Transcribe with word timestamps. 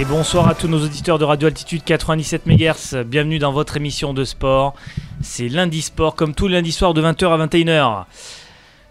Et 0.00 0.04
bonsoir 0.06 0.48
à 0.48 0.54
tous 0.54 0.66
nos 0.66 0.82
auditeurs 0.82 1.18
de 1.18 1.24
Radio 1.26 1.48
Altitude 1.48 1.84
97 1.84 2.46
MHz. 2.46 3.04
Bienvenue 3.04 3.38
dans 3.38 3.52
votre 3.52 3.76
émission 3.76 4.14
de 4.14 4.24
sport. 4.24 4.74
C'est 5.20 5.48
lundi 5.48 5.82
sport, 5.82 6.14
comme 6.14 6.34
tous 6.34 6.48
les 6.48 6.54
lundis 6.54 6.72
soirs 6.72 6.94
de 6.94 7.02
20h 7.02 7.28
à 7.28 7.46
21h. 7.46 8.04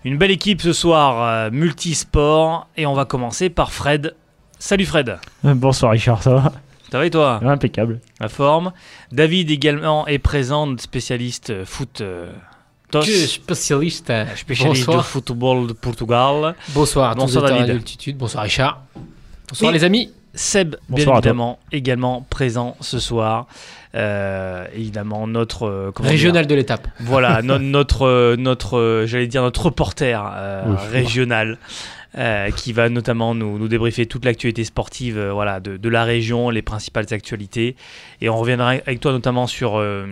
Une 0.05 0.17
belle 0.19 0.29
équipe 0.29 0.61
ce 0.61 0.71
soir, 0.71 1.23
euh, 1.23 1.49
multisport. 1.51 2.67
Et 2.77 2.85
on 2.85 2.93
va 2.93 3.05
commencer 3.05 3.49
par 3.49 3.73
Fred. 3.73 4.13
Salut 4.59 4.85
Fred. 4.85 5.17
Bonsoir 5.43 5.93
Richard, 5.93 6.21
ça 6.21 6.35
va? 6.35 6.53
Ça 6.91 6.99
va 6.99 7.05
et 7.07 7.09
toi? 7.09 7.39
Impeccable. 7.43 8.01
La 8.19 8.29
forme. 8.29 8.71
David 9.11 9.49
également 9.49 10.05
est 10.05 10.19
présent, 10.19 10.77
spécialiste 10.77 11.49
euh, 11.49 11.65
foot. 11.65 12.01
euh, 12.01 12.31
tos. 12.91 13.01
Que 13.01 13.05
spécialiste. 13.25 14.13
spécialiste 14.35 14.85
Bonsoir. 14.85 14.97
de 15.03 15.07
football 15.07 15.65
de 15.67 15.73
Portugal. 15.73 16.53
Bonsoir 16.69 17.09
à 17.09 17.15
tous 17.15 17.21
Bonsoir, 17.21 17.45
David. 17.45 17.81
Bonsoir 18.15 18.43
Richard. 18.43 18.83
Bonsoir 19.49 19.71
Et- 19.71 19.73
les 19.73 19.83
amis. 19.83 20.11
Seb, 20.35 20.71
bien 20.71 20.79
Bonsoir 20.89 21.17
évidemment, 21.17 21.59
également 21.71 22.25
présent 22.29 22.75
ce 22.81 22.99
soir. 22.99 23.47
Euh, 23.95 24.65
évidemment, 24.75 25.25
notre. 25.25 25.63
euh, 25.67 25.91
Régional 25.99 26.45
de 26.45 26.53
l'étape. 26.53 26.87
Voilà, 26.99 27.41
no- 27.41 27.57
notre, 27.57 28.03
euh, 28.05 28.35
notre, 28.37 28.77
euh, 28.77 29.05
j'allais 29.07 29.25
dire 29.27 29.41
notre 29.41 29.65
reporter 29.65 30.21
euh, 30.35 30.63
Oui. 30.67 30.75
régional. 30.91 31.57
Euh, 32.17 32.49
qui 32.49 32.73
va 32.73 32.89
notamment 32.89 33.35
nous, 33.35 33.67
débriefer 33.67 34.07
toute 34.07 34.25
l'actualité 34.25 34.63
sportive 34.63 35.19
euh, 35.19 35.31
voilà, 35.31 35.59
de, 35.59 35.89
la 35.89 36.03
région, 36.03 36.49
les 36.49 36.63
principales 36.63 37.05
actualités. 37.11 37.75
Et 38.19 38.29
on 38.29 38.37
reviendra 38.37 38.69
avec 38.69 38.99
toi 38.99 39.11
notamment 39.11 39.45
sur, 39.45 39.77
euh, 39.77 40.07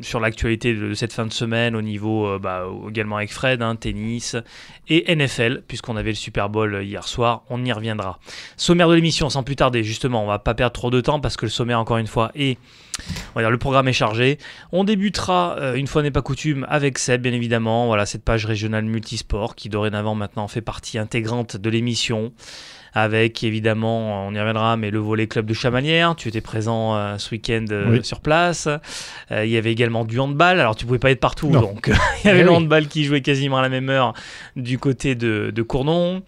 sur 0.00 0.20
l'actualité 0.20 0.72
de 0.72 0.94
cette 0.94 1.12
fin 1.12 1.26
de 1.26 1.32
semaine 1.34 1.76
au 1.76 1.82
niveau 1.82 2.38
bah, 2.38 2.64
également 2.88 3.18
avec 3.18 3.30
Fred, 3.30 3.60
hein, 3.60 3.76
tennis 3.76 4.36
et 4.88 5.14
NFL, 5.14 5.62
puisqu'on 5.68 5.96
avait 5.96 6.12
le 6.12 6.16
Super 6.16 6.48
Bowl 6.48 6.82
hier 6.82 7.06
soir. 7.06 7.42
On 7.50 7.62
y 7.62 7.72
reviendra. 7.72 8.18
Sommaire 8.56 8.88
de 8.88 8.94
l'émission, 8.94 9.28
sans 9.28 9.42
plus 9.42 9.56
tarder, 9.56 9.84
justement, 9.84 10.24
on 10.24 10.26
va 10.26 10.38
pas 10.38 10.54
perdre 10.54 10.72
trop 10.72 10.90
de 10.90 11.02
temps 11.02 11.20
parce 11.20 11.36
que 11.36 11.44
le 11.44 11.50
sommaire, 11.50 11.78
encore 11.78 11.98
une 11.98 12.06
fois, 12.06 12.32
est. 12.34 12.58
Le 13.36 13.56
programme 13.56 13.88
est 13.88 13.92
chargé. 13.92 14.38
On 14.72 14.84
débutera, 14.84 15.56
euh, 15.58 15.74
une 15.74 15.86
fois 15.86 16.02
n'est 16.02 16.10
pas 16.10 16.22
coutume, 16.22 16.66
avec 16.68 16.98
Seb, 16.98 17.22
bien 17.22 17.32
évidemment. 17.32 17.86
Voilà, 17.86 18.06
cette 18.06 18.24
page 18.24 18.46
régionale 18.46 18.84
multisport 18.84 19.54
qui, 19.54 19.68
dorénavant, 19.68 20.14
maintenant 20.14 20.48
fait 20.48 20.60
partie 20.60 20.98
intégrante 20.98 21.56
de 21.56 21.70
l'émission. 21.70 22.32
Avec 22.96 23.42
évidemment, 23.42 24.26
on 24.28 24.32
y 24.34 24.38
reviendra, 24.38 24.76
mais 24.76 24.90
le 24.90 24.98
volet 25.00 25.26
club 25.26 25.46
de 25.46 25.54
Chamalières. 25.54 26.14
Tu 26.16 26.28
étais 26.28 26.40
présent 26.40 26.94
euh, 26.94 27.18
ce 27.18 27.30
week-end 27.32 27.64
euh, 27.72 27.90
Oui. 27.90 28.04
sur 28.04 28.20
place. 28.20 28.68
Euh, 29.32 29.44
il 29.44 29.50
y 29.50 29.56
avait 29.56 29.72
également 29.72 30.04
du 30.04 30.20
handball. 30.20 30.60
Alors, 30.60 30.76
tu 30.76 30.86
pouvais 30.86 31.00
pas 31.00 31.10
être 31.10 31.18
partout, 31.20 31.50
Non. 31.50 31.60
donc 31.60 31.88
il 32.24 32.28
y 32.28 32.30
avait 32.30 32.40
Eh 32.40 32.44
le 32.44 32.50
oui. 32.50 32.56
handball 32.56 32.86
qui 32.86 33.02
jouait 33.04 33.20
quasiment 33.20 33.58
à 33.58 33.62
la 33.62 33.68
même 33.68 33.90
heure 33.90 34.14
du 34.54 34.78
côté 34.78 35.16
de, 35.16 35.50
de 35.52 35.62
Cournon. 35.62 36.22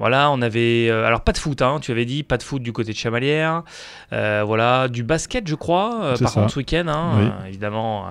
Voilà, 0.00 0.30
on 0.32 0.42
avait. 0.42 0.90
alors, 0.90 1.20
pas 1.20 1.32
de 1.32 1.38
foot, 1.38 1.62
hein, 1.62 1.78
tu 1.80 1.92
avais 1.92 2.04
dit, 2.04 2.24
pas 2.24 2.36
de 2.36 2.42
foot 2.42 2.62
du 2.62 2.72
côté 2.72 2.90
de 2.92 2.96
Chamalières. 2.96 3.62
Euh, 4.12 4.42
voilà, 4.44 4.88
du 4.88 5.04
basket, 5.04 5.46
je 5.46 5.54
crois, 5.54 6.14
par 6.18 6.28
ça. 6.30 6.40
contre, 6.40 6.52
ce 6.52 6.58
week-end. 6.58 6.86
hein, 6.88 7.12
Oui. 7.20 7.48
évidemment, 7.48 8.06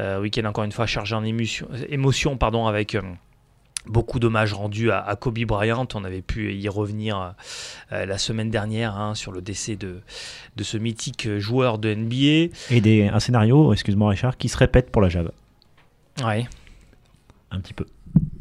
euh, 0.00 0.20
week-end 0.20 0.44
encore 0.46 0.64
une 0.64 0.72
fois 0.72 0.86
chargé 0.86 1.14
en 1.14 1.22
émotion, 1.24 1.68
émotion 1.90 2.36
pardon, 2.36 2.66
avec. 2.66 2.94
euh, 2.96 3.02
Beaucoup 3.86 4.18
d'hommages 4.18 4.52
rendus 4.52 4.90
à, 4.90 5.00
à 5.00 5.16
Kobe 5.16 5.38
Bryant. 5.44 5.86
On 5.94 6.04
avait 6.04 6.22
pu 6.22 6.52
y 6.54 6.68
revenir 6.68 7.34
euh, 7.92 8.06
la 8.06 8.18
semaine 8.18 8.50
dernière 8.50 8.96
hein, 8.96 9.14
sur 9.14 9.32
le 9.32 9.40
décès 9.40 9.76
de, 9.76 10.00
de 10.56 10.64
ce 10.64 10.76
mythique 10.76 11.38
joueur 11.38 11.78
de 11.78 11.94
NBA. 11.94 12.52
Et 12.70 12.80
des, 12.80 13.08
un 13.08 13.20
scénario, 13.20 13.72
excuse-moi 13.72 14.10
Richard, 14.10 14.36
qui 14.36 14.48
se 14.48 14.56
répète 14.58 14.90
pour 14.90 15.02
la 15.02 15.08
Java. 15.08 15.30
Ouais, 16.24 16.46
Un 17.50 17.60
petit 17.60 17.74
peu. 17.74 17.86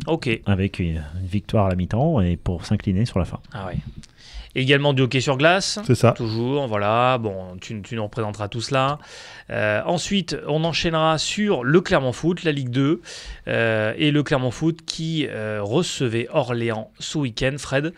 Ok. 0.08 0.42
Avec 0.46 0.80
une, 0.80 1.04
une 1.20 1.28
victoire 1.28 1.68
à 1.68 1.70
la 1.70 1.76
mi-temps 1.76 2.22
et 2.22 2.38
pour 2.38 2.66
s'incliner 2.66 3.06
sur 3.06 3.20
la 3.20 3.26
fin. 3.26 3.40
Ah 3.54 3.68
ouais. 3.68 3.78
Également 4.58 4.94
du 4.94 5.02
hockey 5.02 5.20
sur 5.20 5.36
glace. 5.38 5.80
C'est 5.86 5.96
ça. 5.96 6.14
Toujours, 6.14 6.68
voilà. 6.68 7.18
Bon, 7.18 7.58
tu, 7.60 7.82
tu 7.82 7.96
nous 7.98 8.04
représenteras 8.04 8.48
tout 8.48 8.62
cela. 8.62 9.00
Euh, 9.50 9.82
ensuite, 9.86 10.38
on 10.48 10.64
enchaînera 10.64 11.18
sur 11.18 11.66
le 11.66 11.82
Clermont 11.82 12.14
Foot, 12.14 12.44
la 12.46 12.54
Ligue 12.54 12.70
2, 12.70 13.02
euh, 13.50 13.94
et 13.98 14.12
le 14.12 14.24
Clermont 14.24 14.52
Foot 14.52 14.80
qui 14.86 15.28
euh, 15.28 15.60
recevait 15.62 16.30
Orléans 16.32 16.90
ce 17.00 17.18
week-end. 17.18 17.56
Fred, 17.58 17.94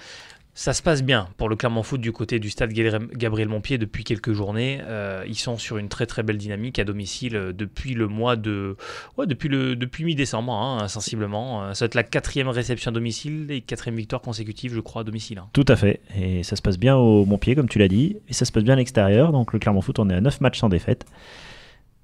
ça 0.59 0.73
se 0.73 0.81
passe 0.81 1.03
bien 1.03 1.27
pour 1.37 1.49
le 1.49 1.55
Clermont 1.55 1.83
Foot 1.83 2.01
du 2.01 2.11
côté 2.11 2.39
du 2.39 2.49
stade 2.49 2.71
Gabriel- 2.73 3.47
Montpied 3.47 3.77
depuis 3.77 4.03
quelques 4.03 4.33
journées. 4.33 4.79
Euh, 4.81 5.23
ils 5.27 5.37
sont 5.37 5.59
sur 5.59 5.77
une 5.77 5.87
très 5.87 6.07
très 6.07 6.23
belle 6.23 6.39
dynamique 6.39 6.79
à 6.79 6.83
domicile 6.83 7.35
euh, 7.35 7.53
depuis 7.53 7.93
le 7.93 8.07
mois 8.07 8.35
de, 8.35 8.75
ouais, 9.17 9.27
depuis 9.27 9.49
le 9.49 9.75
depuis 9.75 10.03
mi-décembre, 10.03 10.51
hein, 10.51 10.87
sensiblement. 10.87 11.61
Euh, 11.63 11.73
ça 11.75 11.85
va 11.85 11.87
être 11.87 11.93
la 11.93 12.01
quatrième 12.01 12.47
réception 12.47 12.89
à 12.89 12.91
domicile 12.91 13.45
et 13.51 13.61
quatrième 13.61 13.97
victoire 13.97 14.19
consécutive, 14.23 14.73
je 14.73 14.79
crois, 14.79 15.01
à 15.01 15.03
domicile. 15.03 15.37
hein. 15.37 15.47
Tout 15.53 15.65
à 15.67 15.75
fait. 15.75 16.01
Et 16.19 16.41
ça 16.41 16.55
se 16.55 16.63
passe 16.63 16.79
bien 16.79 16.95
au 16.95 17.23
Montpied, 17.25 17.53
comme 17.53 17.69
tu 17.69 17.77
l'as 17.77 17.87
dit. 17.87 18.17
Et 18.27 18.33
ça 18.33 18.43
se 18.43 18.51
passe 18.51 18.63
bien 18.63 18.73
à 18.73 18.77
l'extérieur. 18.77 19.31
Donc 19.31 19.53
le 19.53 19.59
Clermont 19.59 19.81
Foot, 19.81 19.99
on 19.99 20.09
est 20.09 20.15
à 20.15 20.21
9 20.21 20.41
matchs 20.41 20.57
sans 20.57 20.69
défaite. 20.69 21.05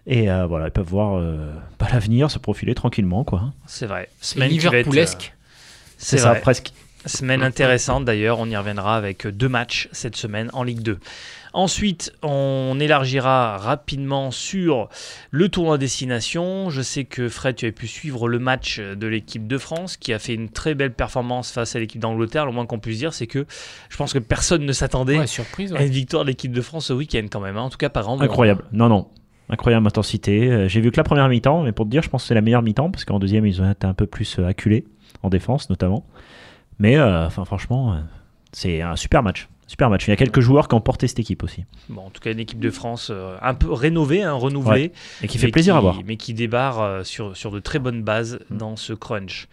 Et 0.05 0.29
euh, 0.29 0.45
voilà, 0.45 0.67
ils 0.67 0.71
peuvent 0.71 0.85
voir 0.87 1.15
euh, 1.17 1.51
bah, 1.79 1.87
l'avenir 1.91 2.29
se 2.29 2.37
profiler 2.37 2.75
tranquillement. 2.75 3.23
quoi. 3.23 3.51
C'est 3.65 3.87
vrai. 3.87 4.09
C'est 4.21 4.35
Semaine 4.35 4.49
qui 4.51 4.59
va 4.59 4.67
être, 4.67 4.73
euh, 4.73 4.77
Liverpoolesque. 4.77 5.33
C'est 5.97 6.17
ça, 6.19 6.35
presque. 6.35 6.71
Semaine 7.05 7.43
intéressante 7.43 8.05
d'ailleurs, 8.05 8.39
on 8.39 8.45
y 8.49 8.55
reviendra 8.55 8.95
avec 8.95 9.27
deux 9.27 9.49
matchs 9.49 9.89
cette 9.91 10.15
semaine 10.15 10.49
en 10.53 10.63
Ligue 10.63 10.81
2. 10.81 10.99
Ensuite, 11.55 12.13
on 12.23 12.77
élargira 12.79 13.57
rapidement 13.57 14.31
sur 14.31 14.89
le 15.29 15.49
tournoi 15.49 15.77
destination. 15.77 16.69
Je 16.69 16.81
sais 16.81 17.03
que 17.03 17.29
Fred, 17.29 17.57
tu 17.57 17.65
avais 17.65 17.71
pu 17.73 17.87
suivre 17.87 18.27
le 18.27 18.39
match 18.39 18.79
de 18.79 19.05
l'équipe 19.07 19.45
de 19.47 19.57
France 19.59 19.97
qui 19.97 20.13
a 20.13 20.19
fait 20.19 20.33
une 20.33 20.49
très 20.49 20.73
belle 20.73 20.93
performance 20.93 21.51
face 21.51 21.75
à 21.75 21.79
l'équipe 21.79 22.01
d'Angleterre. 22.01 22.45
Le 22.47 22.51
moins 22.53 22.65
qu'on 22.65 22.79
puisse 22.79 22.97
dire, 22.97 23.13
c'est 23.13 23.27
que 23.27 23.45
je 23.89 23.97
pense 23.97 24.13
que 24.13 24.19
personne 24.19 24.65
ne 24.65 24.71
s'attendait 24.71 25.19
Ouais, 25.19 25.27
surprise. 25.27 25.73
à 25.75 25.83
une 25.83 25.91
victoire 25.91 26.23
de 26.23 26.29
l'équipe 26.29 26.51
de 26.53 26.61
France 26.61 26.85
ce 26.87 26.93
week-end 26.93 27.25
quand 27.29 27.41
même. 27.41 27.57
hein. 27.57 27.61
En 27.63 27.69
tout 27.69 27.77
cas, 27.77 27.89
par 27.89 28.09
an. 28.09 28.19
Incroyable. 28.19 28.63
Non, 28.71 28.89
non. 28.89 29.07
Incroyable 29.49 29.85
intensité. 29.85 30.49
Euh, 30.49 30.67
J'ai 30.69 30.81
vu 30.81 30.89
que 30.89 30.97
la 30.97 31.03
première 31.03 31.27
mi-temps, 31.29 31.63
mais 31.63 31.73
pour 31.73 31.85
te 31.85 31.91
dire, 31.91 32.01
je 32.01 32.09
pense 32.09 32.23
que 32.23 32.29
c'est 32.29 32.33
la 32.33 32.41
meilleure 32.41 32.63
mi-temps, 32.63 32.89
parce 32.89 33.05
qu'en 33.05 33.19
deuxième, 33.19 33.45
ils 33.45 33.61
ont 33.61 33.69
été 33.69 33.85
un 33.85 33.93
peu 33.93 34.07
plus 34.07 34.39
euh, 34.39 34.47
acculés, 34.47 34.85
en 35.21 35.29
défense 35.29 35.69
notamment. 35.69 36.05
Mais 36.79 36.97
euh, 36.97 37.25
enfin, 37.27 37.45
franchement, 37.45 37.93
euh, 37.93 37.97
c'est 38.51 38.81
un 38.81 38.95
super 38.95 39.23
match. 39.23 39.47
Super 39.65 39.89
match. 39.89 40.05
Il 40.07 40.09
y 40.09 40.13
a 40.13 40.17
quelques 40.17 40.41
joueurs 40.41 40.67
qui 40.67 40.75
ont 40.75 40.81
porté 40.81 41.07
cette 41.07 41.19
équipe 41.19 41.41
aussi. 41.43 41.63
Bon, 41.89 42.01
en 42.05 42.09
tout 42.09 42.21
cas, 42.21 42.31
une 42.31 42.39
équipe 42.39 42.59
de 42.59 42.69
France 42.69 43.07
euh, 43.11 43.37
un 43.41 43.53
peu 43.53 43.71
rénovée, 43.71 44.21
hein, 44.21 44.33
renouvelée. 44.33 44.91
Et 45.21 45.27
qui 45.27 45.37
fait 45.37 45.47
mais 45.47 45.51
plaisir 45.51 45.73
qui- 45.73 45.77
à 45.77 45.81
voir. 45.81 45.99
Mais 46.05 46.17
qui 46.17 46.33
débarre 46.33 46.81
euh, 46.81 47.03
sur, 47.03 47.35
sur 47.37 47.49
de 47.51 47.59
très 47.59 47.79
bonnes 47.79 48.03
bases 48.03 48.39
Mm. 48.49 48.57
dans 48.57 48.75
ce 48.75 48.93
crunch. 48.93 49.47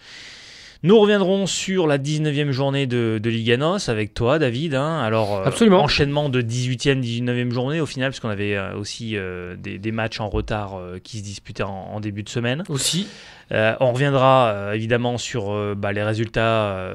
Nous 0.83 0.99
reviendrons 0.99 1.47
sur 1.47 1.87
la 1.87 1.99
19e 1.99 2.53
journée 2.53 2.87
de, 2.87 3.21
de 3.23 3.29
Liga 3.31 3.59
NOS 3.59 3.91
avec 3.91 4.15
toi, 4.15 4.39
David. 4.39 4.75
hein. 4.75 4.99
Alors, 5.01 5.37
euh, 5.37 5.45
Absolument. 5.45 5.83
enchaînement 5.83 6.31
de 6.31 6.41
18e, 6.41 7.01
19e 7.03 7.51
journée 7.53 7.83
au 7.83 7.87
final, 7.87 8.11
parce 8.11 8.21
qu'on 8.21 8.31
avait 8.31 8.57
euh, 8.57 8.75
aussi 8.77 9.15
euh, 9.15 9.57
des, 9.57 9.79
des 9.79 9.93
matchs 9.93 10.21
en 10.21 10.31
retard 10.31 10.79
qui 11.05 11.19
se 11.19 11.23
disputaient 11.23 11.65
en, 11.65 11.69
en 11.93 12.01
début 12.01 12.23
de 12.23 12.31
semaine. 12.31 12.65
Aussi. 12.71 13.07
On 13.53 13.93
reviendra 13.93 14.71
évidemment 14.77 15.19
sur 15.19 15.75
bah, 15.77 15.93
les 15.93 16.05
résultats 16.05 16.89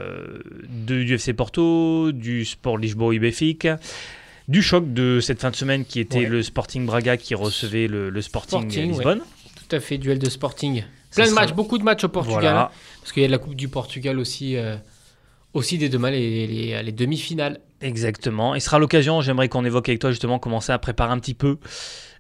de, 0.70 1.04
du 1.04 1.14
FC 1.16 1.34
Porto, 1.34 2.12
du 2.14 2.46
Sport 2.46 2.78
Lisboa 2.78 3.20
Benfica, 3.20 3.78
du 4.48 4.62
choc 4.64 4.94
de 4.94 5.20
cette 5.20 5.42
fin 5.42 5.52
de 5.52 5.56
semaine 5.58 5.84
qui 5.84 6.00
était 6.00 6.20
Ouais. 6.20 6.26
le 6.28 6.42
Sporting 6.44 6.86
Braga 6.86 7.18
qui 7.18 7.36
recevait 7.36 7.88
le, 7.88 8.10
le 8.10 8.22
Sporting, 8.22 8.62
Sporting, 8.62 8.88
Lisbonne. 8.90 9.20
Tout 9.68 9.76
à 9.76 9.80
fait. 9.82 9.98
Duel 9.98 10.18
de 10.18 10.30
Sporting. 10.30 10.84
Plein 11.16 11.28
de 11.28 11.34
matchs, 11.34 11.54
beaucoup 11.54 11.78
de 11.78 11.84
matchs 11.84 12.04
au 12.04 12.10
Portugal. 12.10 12.42
Voilà. 12.42 12.72
Parce 13.02 13.12
qu'il 13.12 13.22
y 13.22 13.26
a 13.26 13.28
de 13.28 13.32
la 13.32 13.38
Coupe 13.40 13.56
du 13.56 13.68
Portugal 13.70 14.20
aussi. 14.20 14.56
euh, 14.58 14.76
aussi 15.54 15.78
des 15.78 15.88
les, 15.88 16.48
les- 16.48 16.84
les 16.84 16.92
demi-finales. 16.92 17.60
Exactement. 17.82 18.56
Et 18.56 18.60
ce 18.60 18.66
sera 18.66 18.78
l'occasion, 18.78 19.22
j'aimerais 19.22 19.48
qu'on 19.48 19.64
évoque 19.64 19.88
avec 19.88 20.00
toi 20.02 20.10
justement 20.12 20.38
commencer 20.38 20.74
à 20.74 20.80
préparer 20.80 21.14
un 21.14 21.20
petit 21.20 21.34
peu 21.34 21.60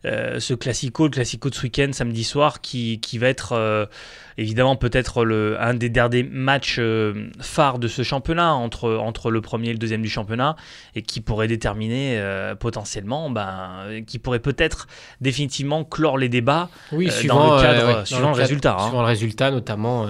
euh, 0.05 0.39
ce 0.39 0.53
classico, 0.53 1.03
le 1.05 1.09
classico 1.09 1.49
de 1.49 1.55
ce 1.55 1.63
week-end, 1.63 1.89
samedi 1.91 2.23
soir, 2.23 2.61
qui, 2.61 2.99
qui 3.01 3.17
va 3.17 3.27
être 3.27 3.51
euh, 3.51 3.85
évidemment 4.37 4.75
peut-être 4.75 5.23
le, 5.23 5.57
un 5.61 5.73
des 5.73 5.89
derniers 5.89 6.23
matchs 6.23 6.77
euh, 6.79 7.29
phares 7.39 7.79
de 7.79 7.87
ce 7.87 8.03
championnat, 8.03 8.53
entre, 8.53 8.91
entre 8.95 9.31
le 9.31 9.41
premier 9.41 9.69
et 9.69 9.73
le 9.73 9.77
deuxième 9.79 10.01
du 10.01 10.09
championnat, 10.09 10.55
et 10.95 11.01
qui 11.01 11.21
pourrait 11.21 11.47
déterminer 11.47 12.17
euh, 12.17 12.55
potentiellement, 12.55 13.29
ben, 13.29 14.01
qui 14.05 14.19
pourrait 14.19 14.39
peut-être 14.39 14.87
définitivement 15.21 15.83
clore 15.83 16.17
les 16.17 16.29
débats 16.29 16.69
Oui, 16.91 17.07
Euh, 17.07 17.11
suivant, 17.11 17.47
dans 17.47 17.55
le 17.55 17.61
cadre- 17.61 17.99
ouais, 17.99 18.05
suivant 18.05 18.21
dans 18.21 18.29
le 18.31 18.35
résultat, 18.35 18.75
hein. 18.79 18.83
Suivant 18.83 19.01
le 19.01 19.07
résultat, 19.07 19.51
notamment 19.51 20.07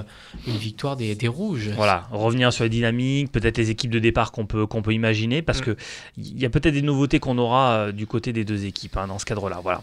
une 0.48 0.58
victoire 0.58 0.96
des, 0.96 1.16
des 1.16 1.28
Rouges. 1.28 1.70
Voilà, 1.76 2.08
revenir 2.12 2.52
sur 2.54 2.64
les 2.64 2.70
dynamiques, 2.70 3.32
peut-être 3.32 3.58
les 3.58 3.70
équipes 3.70 3.92
de 3.92 4.00
départ 4.00 4.32
qu'on 4.32 4.46
peut, 4.46 4.66
qu'on 4.66 4.82
peut 4.82 4.94
imaginer, 4.94 5.42
parce 5.42 5.60
Mm. 5.62 5.66
que 5.66 5.76
il 6.18 6.40
y 6.40 6.46
a 6.46 6.50
peut-être 6.50 6.74
des 6.74 6.82
nouveautés 6.82 7.20
qu'on 7.20 7.38
aura 7.38 7.92
du 7.92 8.08
côté 8.08 8.34
des 8.34 8.44
deux 8.46 8.66
équipes 8.66 8.98
hein, 8.98 9.08
dans 9.08 9.20
ce 9.20 9.26
cadre-là. 9.26 9.60
Voilà. 9.64 9.82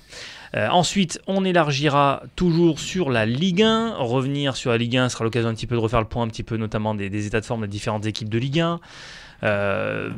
Euh, 0.54 0.68
ensuite, 0.68 1.20
on 1.26 1.44
élargira 1.44 2.22
toujours 2.36 2.78
sur 2.78 3.10
la 3.10 3.24
Ligue 3.24 3.62
1. 3.62 3.94
Revenir 3.96 4.56
sur 4.56 4.70
la 4.70 4.76
Ligue 4.76 4.98
1 4.98 5.08
sera 5.08 5.24
l'occasion 5.24 5.48
un 5.48 5.54
petit 5.54 5.66
peu 5.66 5.76
de 5.76 5.80
refaire 5.80 6.00
le 6.00 6.06
point, 6.06 6.24
un 6.24 6.28
petit 6.28 6.42
peu 6.42 6.56
notamment 6.56 6.94
des, 6.94 7.26
états 7.26 7.40
de 7.40 7.46
forme 7.46 7.62
des 7.62 7.68
différentes 7.68 8.04
équipes 8.04 8.28
de 8.28 8.38
Ligue 8.38 8.60
1. 8.60 8.80
Euh, 9.44 10.10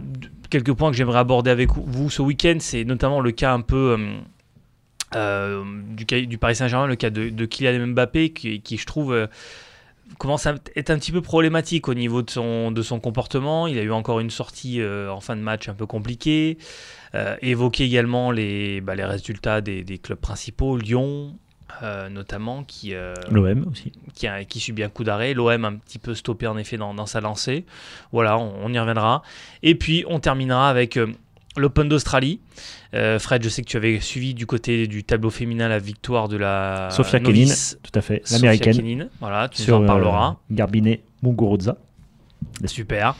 quelques 0.50 0.72
points 0.72 0.90
que 0.90 0.96
j'aimerais 0.96 1.20
aborder 1.20 1.50
avec 1.50 1.70
vous 1.72 2.10
ce 2.10 2.20
week-end, 2.20 2.56
c'est 2.58 2.84
notamment 2.84 3.20
le 3.20 3.30
cas 3.30 3.52
un 3.52 3.60
peu 3.60 3.96
euh, 5.14 5.64
du, 5.96 6.38
Paris 6.38 6.56
Saint-Germain, 6.56 6.86
le 6.86 6.96
cas 6.96 7.10
de, 7.10 7.44
Kylian 7.46 7.86
Mbappé, 7.88 8.30
qui, 8.32 8.76
je 8.76 8.86
trouve 8.86 9.28
commence 10.18 10.46
à 10.46 10.54
être 10.76 10.90
un 10.90 10.98
petit 10.98 11.12
peu 11.12 11.22
problématique 11.22 11.88
au 11.88 11.94
niveau 11.94 12.22
de 12.22 12.30
son, 12.30 12.72
de 12.72 12.82
son 12.82 12.98
comportement. 12.98 13.66
Il 13.68 13.78
a 13.78 13.82
eu 13.82 13.92
encore 13.92 14.18
une 14.18 14.30
sortie 14.30 14.82
en 14.84 15.20
fin 15.20 15.36
de 15.36 15.40
match 15.40 15.68
un 15.68 15.74
peu 15.74 15.86
compliquée. 15.86 16.58
Euh, 17.14 17.36
évoquer 17.42 17.84
également 17.84 18.30
les, 18.32 18.80
bah, 18.80 18.94
les 18.96 19.04
résultats 19.04 19.60
des, 19.60 19.84
des 19.84 19.98
clubs 19.98 20.18
principaux, 20.18 20.76
Lyon 20.76 21.36
euh, 21.82 22.08
notamment, 22.08 22.64
qui, 22.64 22.94
euh, 22.94 23.14
L'OM 23.30 23.66
aussi. 23.70 23.92
qui, 24.14 24.26
a- 24.26 24.44
qui 24.44 24.58
subit 24.60 24.82
un 24.82 24.88
coup 24.88 25.04
d'arrêt. 25.04 25.32
L'OM 25.34 25.64
un 25.64 25.74
petit 25.76 25.98
peu 25.98 26.14
stoppé 26.14 26.46
en 26.46 26.56
effet 26.58 26.76
dans, 26.76 26.92
dans 26.94 27.06
sa 27.06 27.20
lancée. 27.20 27.64
Voilà, 28.12 28.38
on, 28.38 28.52
on 28.64 28.72
y 28.72 28.78
reviendra. 28.78 29.22
Et 29.62 29.74
puis 29.76 30.04
on 30.08 30.18
terminera 30.20 30.68
avec 30.70 30.98
l'Open 31.56 31.88
d'Australie. 31.88 32.40
Euh, 32.94 33.18
Fred, 33.20 33.42
je 33.44 33.48
sais 33.48 33.62
que 33.62 33.68
tu 33.68 33.76
avais 33.76 33.98
suivi 34.00 34.34
du 34.34 34.46
côté 34.46 34.86
du 34.88 35.04
tableau 35.04 35.30
féminin 35.30 35.68
la 35.68 35.78
victoire 35.78 36.28
de 36.28 36.36
la 36.36 36.88
Sofia 36.90 37.18
novice 37.20 37.78
Tout 37.82 37.96
à 37.98 38.02
fait. 38.02 38.22
L'américaine. 38.32 38.76
Kenin. 38.76 39.06
Voilà, 39.20 39.48
tu 39.48 39.62
Sur 39.62 39.78
en 39.80 39.86
parleras. 39.86 40.30
euh, 40.30 40.54
Garbinet 40.54 41.00
Muguruza. 41.22 41.76
Super. 42.66 43.16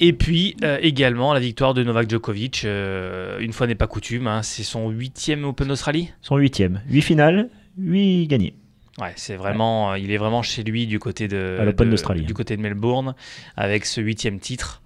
Et 0.00 0.12
puis 0.12 0.56
euh, 0.62 0.78
également 0.82 1.32
la 1.32 1.40
victoire 1.40 1.74
de 1.74 1.82
Novak 1.82 2.10
Djokovic, 2.10 2.64
euh, 2.64 3.38
une 3.38 3.52
fois 3.52 3.66
n'est 3.66 3.74
pas 3.74 3.86
coutume, 3.86 4.26
hein, 4.26 4.42
c'est 4.42 4.62
son 4.62 4.90
huitième 4.90 5.44
Open 5.44 5.68
d'Australie. 5.68 6.12
Son 6.20 6.36
huitième. 6.36 6.82
Huit 6.88 7.02
finales, 7.02 7.48
huit 7.78 8.26
gagnés. 8.26 8.54
Ouais, 8.98 9.12
c'est 9.16 9.36
vraiment, 9.36 9.92
euh, 9.92 9.98
il 9.98 10.10
est 10.10 10.16
vraiment 10.16 10.42
chez 10.42 10.62
lui 10.62 10.86
du 10.86 10.98
côté 10.98 11.28
de, 11.28 11.58
À 11.60 11.64
l'Open 11.64 11.90
d'Australie. 11.90 12.22
du 12.22 12.34
côté 12.34 12.56
de 12.56 12.62
Melbourne, 12.62 13.14
avec 13.56 13.86
ce 13.86 14.00
huitième 14.00 14.38
titre. 14.38 14.82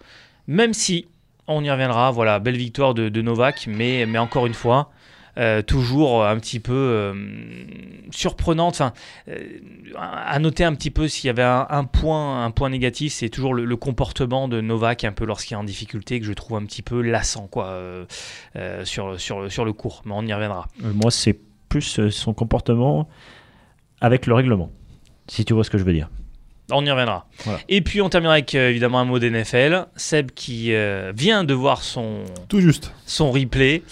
Même 0.46 0.72
si, 0.72 1.06
on 1.46 1.62
y 1.62 1.70
reviendra, 1.70 2.10
voilà, 2.10 2.38
belle 2.38 2.56
victoire 2.56 2.94
de, 2.94 3.08
de 3.08 3.22
Novak, 3.22 3.66
mais, 3.66 4.06
mais 4.06 4.18
encore 4.18 4.46
une 4.46 4.54
fois, 4.54 4.90
euh, 5.38 5.62
toujours 5.62 6.24
un 6.26 6.36
petit 6.38 6.58
peu 6.58 6.72
euh, 6.72 7.14
surprenante. 8.10 8.74
Enfin, 8.74 8.92
euh, 9.28 9.60
à 9.96 10.38
noter 10.38 10.64
un 10.64 10.74
petit 10.74 10.90
peu 10.90 11.06
s'il 11.06 11.28
y 11.28 11.30
avait 11.30 11.42
un, 11.42 11.84
point, 11.84 12.44
un 12.44 12.50
point 12.50 12.70
négatif, 12.70 13.12
c'est 13.12 13.28
toujours 13.28 13.54
le, 13.54 13.76
comportement 13.76 14.48
de 14.48 14.60
Novak 14.60 15.04
un 15.04 15.12
peu 15.12 15.24
lorsqu'il 15.24 15.54
est 15.54 15.58
en 15.58 15.64
difficulté 15.64 16.18
que 16.18 16.26
je 16.26 16.32
trouve 16.32 16.56
un 16.56 16.64
petit 16.64 16.82
peu 16.82 17.00
lassant, 17.00 17.46
quoi, 17.46 17.80
sur, 18.84 19.20
sur, 19.20 19.50
sur 19.50 19.64
le 19.64 19.72
cours. 19.72 20.02
Mais 20.04 20.12
on 20.14 20.26
y 20.26 20.32
reviendra. 20.32 20.66
Moi, 20.80 21.10
c'est 21.10 21.38
plus 21.68 22.10
son 22.10 22.34
comportement 22.34 23.08
avec 24.00 24.26
le 24.26 24.34
règlement. 24.34 24.72
Si 25.28 25.44
tu 25.44 25.54
vois 25.54 25.62
ce 25.62 25.70
que 25.70 25.78
je 25.78 25.84
veux 25.84 25.92
dire. 25.92 26.10
On 26.70 26.84
y 26.84 26.90
reviendra. 26.90 27.26
Voilà. 27.44 27.60
Et 27.68 27.80
puis 27.80 28.02
on 28.02 28.08
terminera 28.10 28.34
avec 28.34 28.54
euh, 28.54 28.68
évidemment 28.70 29.00
un 29.00 29.04
mot 29.06 29.18
d'NFL. 29.18 29.86
Seb 29.96 30.30
qui 30.32 30.74
euh, 30.74 31.12
vient 31.16 31.44
de 31.44 31.54
voir 31.54 31.82
son, 31.82 32.24
Tout 32.48 32.60
juste. 32.60 32.92
son 33.06 33.30
replay 33.32 33.82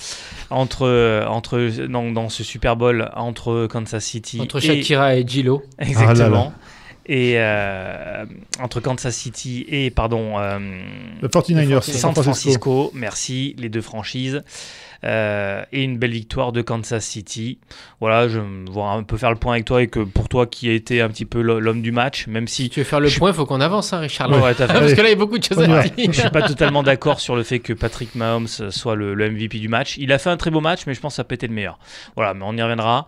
entre, 0.50 0.86
euh, 0.86 1.26
entre, 1.26 1.58
dans, 1.88 2.10
dans 2.12 2.28
ce 2.28 2.44
Super 2.44 2.76
Bowl 2.76 3.10
entre 3.16 3.66
Kansas 3.66 4.04
City 4.04 4.40
Entre 4.40 4.58
et, 4.58 4.66
Shakira 4.66 5.16
et 5.16 5.26
Gilo. 5.26 5.62
exactement. 5.78 6.52
Ah 6.54 6.60
Et 7.06 7.34
euh, 7.36 8.24
entre 8.60 8.80
Kansas 8.80 9.14
City 9.16 9.64
et 9.68 9.90
pardon 9.90 10.38
euh, 10.38 10.58
Le 11.22 11.28
49ers, 11.28 11.80
San 11.82 12.14
Francisco. 12.14 12.90
merci 12.94 13.54
les 13.58 13.68
deux 13.70 13.80
franchises. 13.80 14.42
Euh, 15.04 15.62
et 15.72 15.82
une 15.82 15.98
belle 15.98 16.10
victoire 16.12 16.52
de 16.52 16.62
Kansas 16.62 17.04
City. 17.04 17.58
Voilà, 18.00 18.28
je 18.28 18.40
me 18.40 18.68
vois 18.70 18.90
un 18.90 19.02
peu 19.02 19.16
faire 19.16 19.30
le 19.30 19.36
point 19.36 19.52
avec 19.54 19.64
toi 19.66 19.82
et 19.82 19.88
que 19.88 20.00
pour 20.00 20.28
toi 20.28 20.46
qui 20.46 20.68
a 20.68 20.72
été 20.72 21.00
un 21.00 21.08
petit 21.08 21.24
peu 21.26 21.40
l'homme 21.42 21.82
du 21.82 21.92
match, 21.92 22.26
même 22.26 22.48
Si 22.48 22.64
si 22.64 22.70
tu 22.70 22.80
veux 22.80 22.84
faire 22.84 23.00
le 23.00 23.08
Je- 23.08 23.18
point, 23.18 23.30
il 23.30 23.34
faut 23.34 23.46
qu'on 23.46 23.60
avance, 23.60 23.92
hein, 23.92 23.98
Richard. 23.98 24.30
Ouais, 24.30 24.54
t'as 24.54 24.66
fait- 24.66 24.72
Parce 24.72 24.94
que 24.94 25.00
là, 25.02 25.08
il 25.08 25.10
y 25.10 25.14
a 25.14 25.16
beaucoup 25.16 25.38
de 25.38 25.44
choses 25.44 25.58
à 25.60 25.66
dire. 25.66 25.92
Je 25.96 26.12
suis 26.12 26.30
pas 26.30 26.42
totalement 26.42 26.82
d'accord 26.82 27.20
sur 27.20 27.36
le 27.36 27.42
fait 27.42 27.58
que 27.60 27.72
Patrick 27.72 28.14
Mahomes 28.14 28.48
soit 28.48 28.94
le, 28.96 29.14
le 29.14 29.30
MVP 29.30 29.58
du 29.58 29.68
match. 29.68 29.96
Il 29.98 30.12
a 30.12 30.18
fait 30.18 30.30
un 30.30 30.36
très 30.36 30.50
beau 30.50 30.60
match, 30.60 30.82
mais 30.86 30.94
je 30.94 31.00
pense 31.00 31.12
que 31.12 31.16
ça 31.16 31.24
peut 31.24 31.34
être 31.34 31.42
le 31.46 31.54
meilleur. 31.54 31.78
Voilà, 32.16 32.34
mais 32.34 32.44
on 32.46 32.56
y 32.56 32.62
reviendra. 32.62 33.06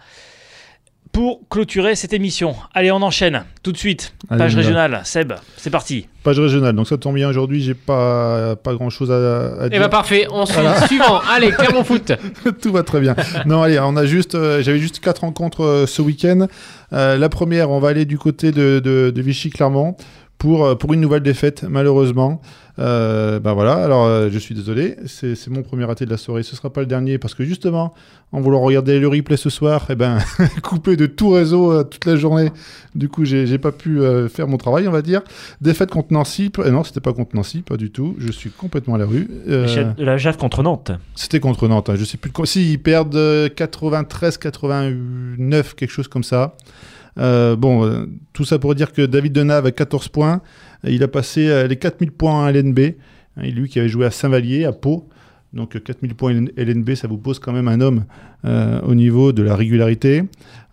Pour 1.12 1.40
clôturer 1.48 1.96
cette 1.96 2.12
émission, 2.12 2.54
allez, 2.74 2.90
on 2.90 3.02
enchaîne 3.02 3.44
tout 3.62 3.72
de 3.72 3.76
suite. 3.76 4.14
Allez, 4.28 4.38
Page 4.38 4.54
régionale, 4.56 5.00
Seb, 5.04 5.32
c'est 5.56 5.70
parti. 5.70 6.06
Page 6.22 6.38
régionale. 6.38 6.74
Donc 6.74 6.86
ça 6.86 6.96
tombe 6.96 7.14
bien 7.14 7.28
aujourd'hui, 7.28 7.60
j'ai 7.60 7.74
pas, 7.74 8.56
pas 8.56 8.74
grand 8.74 8.90
chose 8.90 9.10
à, 9.10 9.68
dire. 9.68 9.80
bah 9.80 9.88
parfait, 9.88 10.26
on 10.30 10.46
suit. 10.46 10.56
Suivant. 10.86 11.20
Allez, 11.30 11.50
Clermont 11.50 11.84
Foot. 11.84 12.12
Tout 12.62 12.72
va 12.72 12.82
très 12.82 13.00
bien. 13.00 13.16
Non, 13.46 13.62
allez, 13.62 13.78
on 13.80 13.96
a 13.96 14.06
juste, 14.06 14.34
euh, 14.34 14.62
j'avais 14.62 14.78
juste 14.78 15.00
quatre 15.00 15.20
rencontres 15.20 15.64
euh, 15.64 15.86
ce 15.86 16.02
week-end. 16.02 16.46
Euh, 16.92 17.16
la 17.16 17.28
première, 17.28 17.70
on 17.70 17.80
va 17.80 17.88
aller 17.88 18.04
du 18.04 18.18
côté 18.18 18.52
de, 18.52 18.80
de, 18.80 19.10
de 19.14 19.22
Vichy-Clermont 19.22 19.96
pour, 20.38 20.64
euh, 20.64 20.74
pour 20.74 20.94
une 20.94 21.00
nouvelle 21.00 21.22
défaite, 21.22 21.64
malheureusement. 21.68 22.40
Euh, 22.78 23.40
ben 23.40 23.54
voilà, 23.54 23.82
alors 23.82 24.04
euh, 24.04 24.28
je 24.30 24.38
suis 24.38 24.54
désolé, 24.54 24.94
c'est 25.06 25.34
c'est 25.34 25.50
mon 25.50 25.62
premier 25.62 25.84
raté 25.84 26.04
de 26.06 26.10
la 26.10 26.16
soirée. 26.16 26.44
Ce 26.44 26.54
sera 26.54 26.72
pas 26.72 26.78
le 26.80 26.86
dernier 26.86 27.18
parce 27.18 27.34
que 27.34 27.42
justement, 27.44 27.92
en 28.30 28.40
voulant 28.40 28.60
regarder 28.60 29.00
le 29.00 29.08
replay 29.08 29.36
ce 29.36 29.50
soir, 29.50 29.86
eh 29.90 29.96
ben, 29.96 30.18
coupé 30.62 30.94
de 30.96 31.06
tout 31.06 31.30
réseau 31.30 31.72
euh, 31.72 31.82
toute 31.82 32.04
la 32.04 32.14
journée. 32.14 32.52
Du 32.94 33.08
coup, 33.08 33.24
j'ai 33.24 33.48
j'ai 33.48 33.58
pas 33.58 33.72
pu 33.72 34.00
euh, 34.00 34.28
faire 34.28 34.46
mon 34.46 34.58
travail, 34.58 34.86
on 34.86 34.92
va 34.92 35.02
dire. 35.02 35.22
Défaite 35.60 35.90
contre 35.90 36.12
Nancy. 36.12 36.52
Non, 36.70 36.84
c'était 36.84 37.00
pas 37.00 37.12
contre 37.12 37.34
Nancy, 37.34 37.62
pas 37.62 37.76
du 37.76 37.90
tout. 37.90 38.14
Je 38.18 38.30
suis 38.30 38.50
complètement 38.50 38.94
à 38.94 38.98
la 38.98 39.06
rue. 39.06 39.28
La 39.98 40.16
Jave 40.16 40.36
contre 40.36 40.62
Nantes. 40.62 40.92
c'était 41.16 41.40
contre 41.40 41.66
Nantes, 41.66 41.90
hein, 41.90 41.96
je 41.96 42.04
sais 42.04 42.18
plus. 42.18 42.30
Si, 42.44 42.70
ils 42.72 42.80
perdent 42.80 43.16
euh, 43.16 43.48
93-89, 43.48 45.74
quelque 45.74 45.90
chose 45.90 46.06
comme 46.06 46.22
ça. 46.22 46.54
Euh, 47.18 47.56
bon, 47.56 47.84
euh, 47.84 48.06
tout 48.32 48.44
ça 48.44 48.58
pour 48.58 48.74
dire 48.74 48.92
que 48.92 49.02
David 49.02 49.32
Denave 49.32 49.66
a 49.66 49.70
14 49.70 50.08
points. 50.08 50.40
Euh, 50.84 50.90
Il 50.90 51.02
a 51.02 51.08
passé 51.08 51.66
les 51.68 51.76
4000 51.76 52.12
points 52.12 52.46
à 52.46 52.52
LNB. 52.52 52.78
Hein, 53.36 53.42
et 53.42 53.50
lui 53.50 53.68
qui 53.68 53.78
avait 53.78 53.88
joué 53.88 54.06
à 54.06 54.10
Saint-Vallier, 54.10 54.64
à 54.64 54.72
Pau. 54.72 55.08
Donc 55.52 55.76
euh, 55.76 55.80
4000 55.80 56.14
points 56.14 56.34
LNB, 56.56 56.94
ça 56.94 57.08
vous 57.08 57.18
pose 57.18 57.38
quand 57.38 57.52
même 57.52 57.68
un 57.68 57.80
homme 57.80 58.04
au 58.44 58.94
niveau 58.94 59.32
de 59.32 59.42
la 59.42 59.56
régularité. 59.56 60.22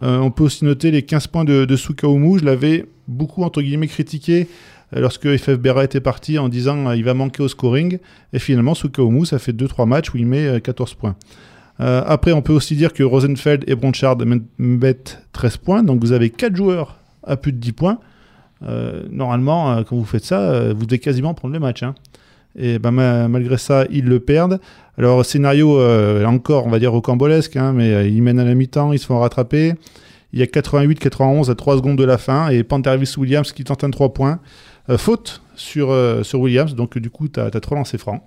On 0.02 0.30
peut 0.30 0.44
aussi 0.44 0.66
noter 0.66 0.92
les 0.92 1.02
15 1.02 1.28
points 1.28 1.46
de, 1.46 1.66
de. 1.66 1.76
Je 1.76 2.46
l'avais 2.46 2.86
beaucoup, 3.08 3.44
entre 3.44 3.62
guillemets, 3.62 3.88
critiqué 3.88 4.48
lorsque 4.96 5.36
FF 5.36 5.58
Berra 5.58 5.84
était 5.84 6.00
parti 6.00 6.38
en 6.38 6.50
disant 6.50 6.92
il 6.92 7.04
va 7.04 7.14
manquer 7.14 7.44
au 7.44 7.48
scoring. 7.48 7.98
Et 8.34 8.40
finalement, 8.40 8.76
Souka 8.76 9.02
Oumou, 9.02 9.26
ça 9.26 9.40
fait 9.40 9.52
2-3 9.52 9.88
matchs 9.88 10.14
où 10.14 10.18
il 10.18 10.28
met 10.28 10.46
euh, 10.46 10.60
14 10.60 10.94
points. 10.96 11.16
Euh, 11.82 12.04
après, 12.06 12.32
on 12.32 12.42
peut 12.42 12.54
aussi 12.54 12.76
dire 12.76 12.94
que 12.94 13.04
Rosenfeld 13.04 13.64
et 13.68 13.76
Bronchard 13.76 14.18
mettent 14.58 15.22
13 15.34 15.58
points. 15.58 15.84
Donc 15.84 16.02
vous 16.02 16.12
avez 16.14 16.30
4 16.30 16.56
joueurs 16.56 16.98
à 17.26 17.36
plus 17.38 17.52
de 17.52 17.58
10 17.58 17.72
points. 17.74 18.00
Euh, 18.64 19.04
normalement, 19.12 19.72
euh, 19.74 19.84
quand 19.84 19.96
vous 19.98 20.06
faites 20.06 20.24
ça, 20.24 20.40
euh, 20.40 20.74
vous 20.76 20.86
devez 20.86 21.00
quasiment 21.00 21.34
prendre 21.34 21.54
le 21.54 21.60
match. 21.60 21.84
hein. 21.84 21.94
Et 22.58 22.80
ben, 22.80 22.92
ma- 22.92 23.28
malgré 23.28 23.58
ça, 23.58 23.84
ils 23.92 24.06
le 24.06 24.22
perdent. 24.22 24.60
Alors, 24.98 25.26
scénario 25.26 25.78
encore, 26.26 26.66
on 26.66 26.70
va 26.70 26.80
dire, 26.80 26.94
rocambolesque, 26.94 27.58
hein, 27.58 27.74
mais 27.74 28.10
ils 28.10 28.22
mènent 28.24 28.40
à 28.40 28.46
la 28.46 28.56
mi-temps, 28.56 28.94
ils 28.94 29.00
se 29.00 29.06
font 29.06 29.20
rattraper. 29.20 29.74
Il 30.32 30.40
y 30.40 30.42
a 30.42 30.46
88-91 30.46 31.50
à 31.52 31.56
3 31.56 31.76
secondes 31.78 31.98
de 31.98 32.06
la 32.06 32.18
fin 32.18 32.48
et 32.48 32.64
Pantervis 32.64 33.14
Williams 33.18 33.52
qui 33.52 33.66
tente 33.66 33.84
un 33.84 33.90
3 33.90 34.14
points. 34.14 34.40
Faute 34.98 35.42
sur, 35.56 35.94
sur 36.24 36.40
Williams, 36.40 36.76
donc 36.76 36.98
du 36.98 37.10
coup, 37.10 37.28
tu 37.28 37.40
as, 37.42 37.50
3 37.52 37.78
lancers 37.78 38.00
francs. 38.00 38.22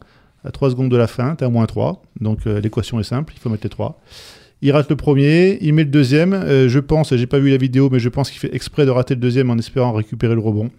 À 0.44 0.50
3 0.52 0.70
secondes 0.70 0.90
de 0.90 0.96
la 0.96 1.06
fin, 1.06 1.34
tu 1.34 1.44
as 1.44 1.48
moins 1.48 1.66
3. 1.66 2.02
Donc 2.20 2.46
euh, 2.46 2.60
l'équation 2.60 3.00
est 3.00 3.04
simple, 3.04 3.32
il 3.36 3.40
faut 3.40 3.50
mettre 3.50 3.64
les 3.64 3.70
3. 3.70 4.00
Il 4.60 4.72
rate 4.72 4.90
le 4.90 4.96
premier, 4.96 5.58
il 5.60 5.72
met 5.72 5.84
le 5.84 5.90
deuxième. 5.90 6.32
Euh, 6.32 6.68
je 6.68 6.78
pense, 6.78 7.14
j'ai 7.14 7.26
pas 7.26 7.38
vu 7.38 7.50
la 7.50 7.56
vidéo, 7.56 7.88
mais 7.90 8.00
je 8.00 8.08
pense 8.08 8.30
qu'il 8.30 8.40
fait 8.40 8.54
exprès 8.54 8.86
de 8.86 8.90
rater 8.90 9.14
le 9.14 9.20
deuxième 9.20 9.50
en 9.50 9.56
espérant 9.56 9.92
récupérer 9.92 10.34
le 10.34 10.40
rebond. 10.40 10.70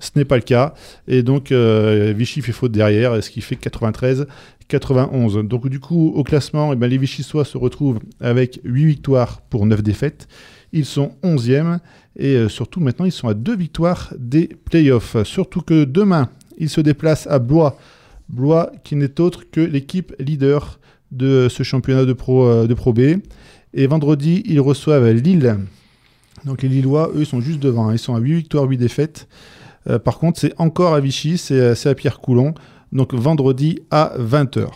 Ce 0.00 0.10
n'est 0.16 0.24
pas 0.24 0.36
le 0.36 0.42
cas. 0.42 0.74
Et 1.08 1.22
donc 1.22 1.52
euh, 1.52 2.12
Vichy 2.16 2.42
fait 2.42 2.52
faute 2.52 2.72
derrière, 2.72 3.22
ce 3.22 3.30
qui 3.30 3.40
fait 3.40 3.56
93-91. 3.56 5.46
Donc 5.46 5.68
du 5.68 5.80
coup, 5.80 6.12
au 6.14 6.24
classement, 6.24 6.72
eh 6.72 6.76
ben, 6.76 6.88
les 6.88 7.06
se 7.06 7.58
retrouvent 7.58 8.00
avec 8.20 8.60
8 8.64 8.84
victoires 8.84 9.40
pour 9.48 9.66
9 9.66 9.82
défaites. 9.82 10.28
Ils 10.72 10.84
sont 10.84 11.12
11e 11.22 11.78
et 12.16 12.48
surtout 12.48 12.80
maintenant 12.80 13.04
ils 13.04 13.12
sont 13.12 13.28
à 13.28 13.34
2 13.34 13.56
victoires 13.56 14.12
des 14.18 14.48
playoffs. 14.48 15.22
Surtout 15.22 15.60
que 15.60 15.84
demain, 15.84 16.28
ils 16.58 16.68
se 16.68 16.80
déplacent 16.80 17.28
à 17.28 17.38
Blois. 17.38 17.78
Blois 18.28 18.72
qui 18.84 18.96
n'est 18.96 19.20
autre 19.20 19.44
que 19.50 19.60
l'équipe 19.60 20.14
leader 20.18 20.78
de 21.12 21.48
ce 21.48 21.62
championnat 21.62 22.04
de 22.04 22.12
Pro, 22.12 22.46
euh, 22.46 22.66
de 22.66 22.74
Pro 22.74 22.92
B. 22.92 23.00
Et 23.74 23.86
vendredi, 23.86 24.42
ils 24.46 24.60
reçoivent 24.60 25.10
Lille. 25.10 25.58
Donc 26.44 26.62
les 26.62 26.68
Lillois, 26.68 27.10
eux, 27.14 27.24
sont 27.24 27.40
juste 27.40 27.60
devant. 27.60 27.90
Ils 27.90 27.98
sont 27.98 28.14
à 28.14 28.18
8 28.20 28.34
victoires, 28.34 28.64
8 28.64 28.76
défaites. 28.78 29.28
Euh, 29.88 29.98
par 29.98 30.18
contre, 30.18 30.38
c'est 30.40 30.54
encore 30.58 30.94
à 30.94 31.00
Vichy, 31.00 31.38
c'est 31.38 31.58
euh, 31.60 31.74
à 31.90 31.94
Pierre-Coulon. 31.94 32.54
Donc 32.92 33.14
vendredi 33.14 33.80
à 33.90 34.12
20h. 34.18 34.66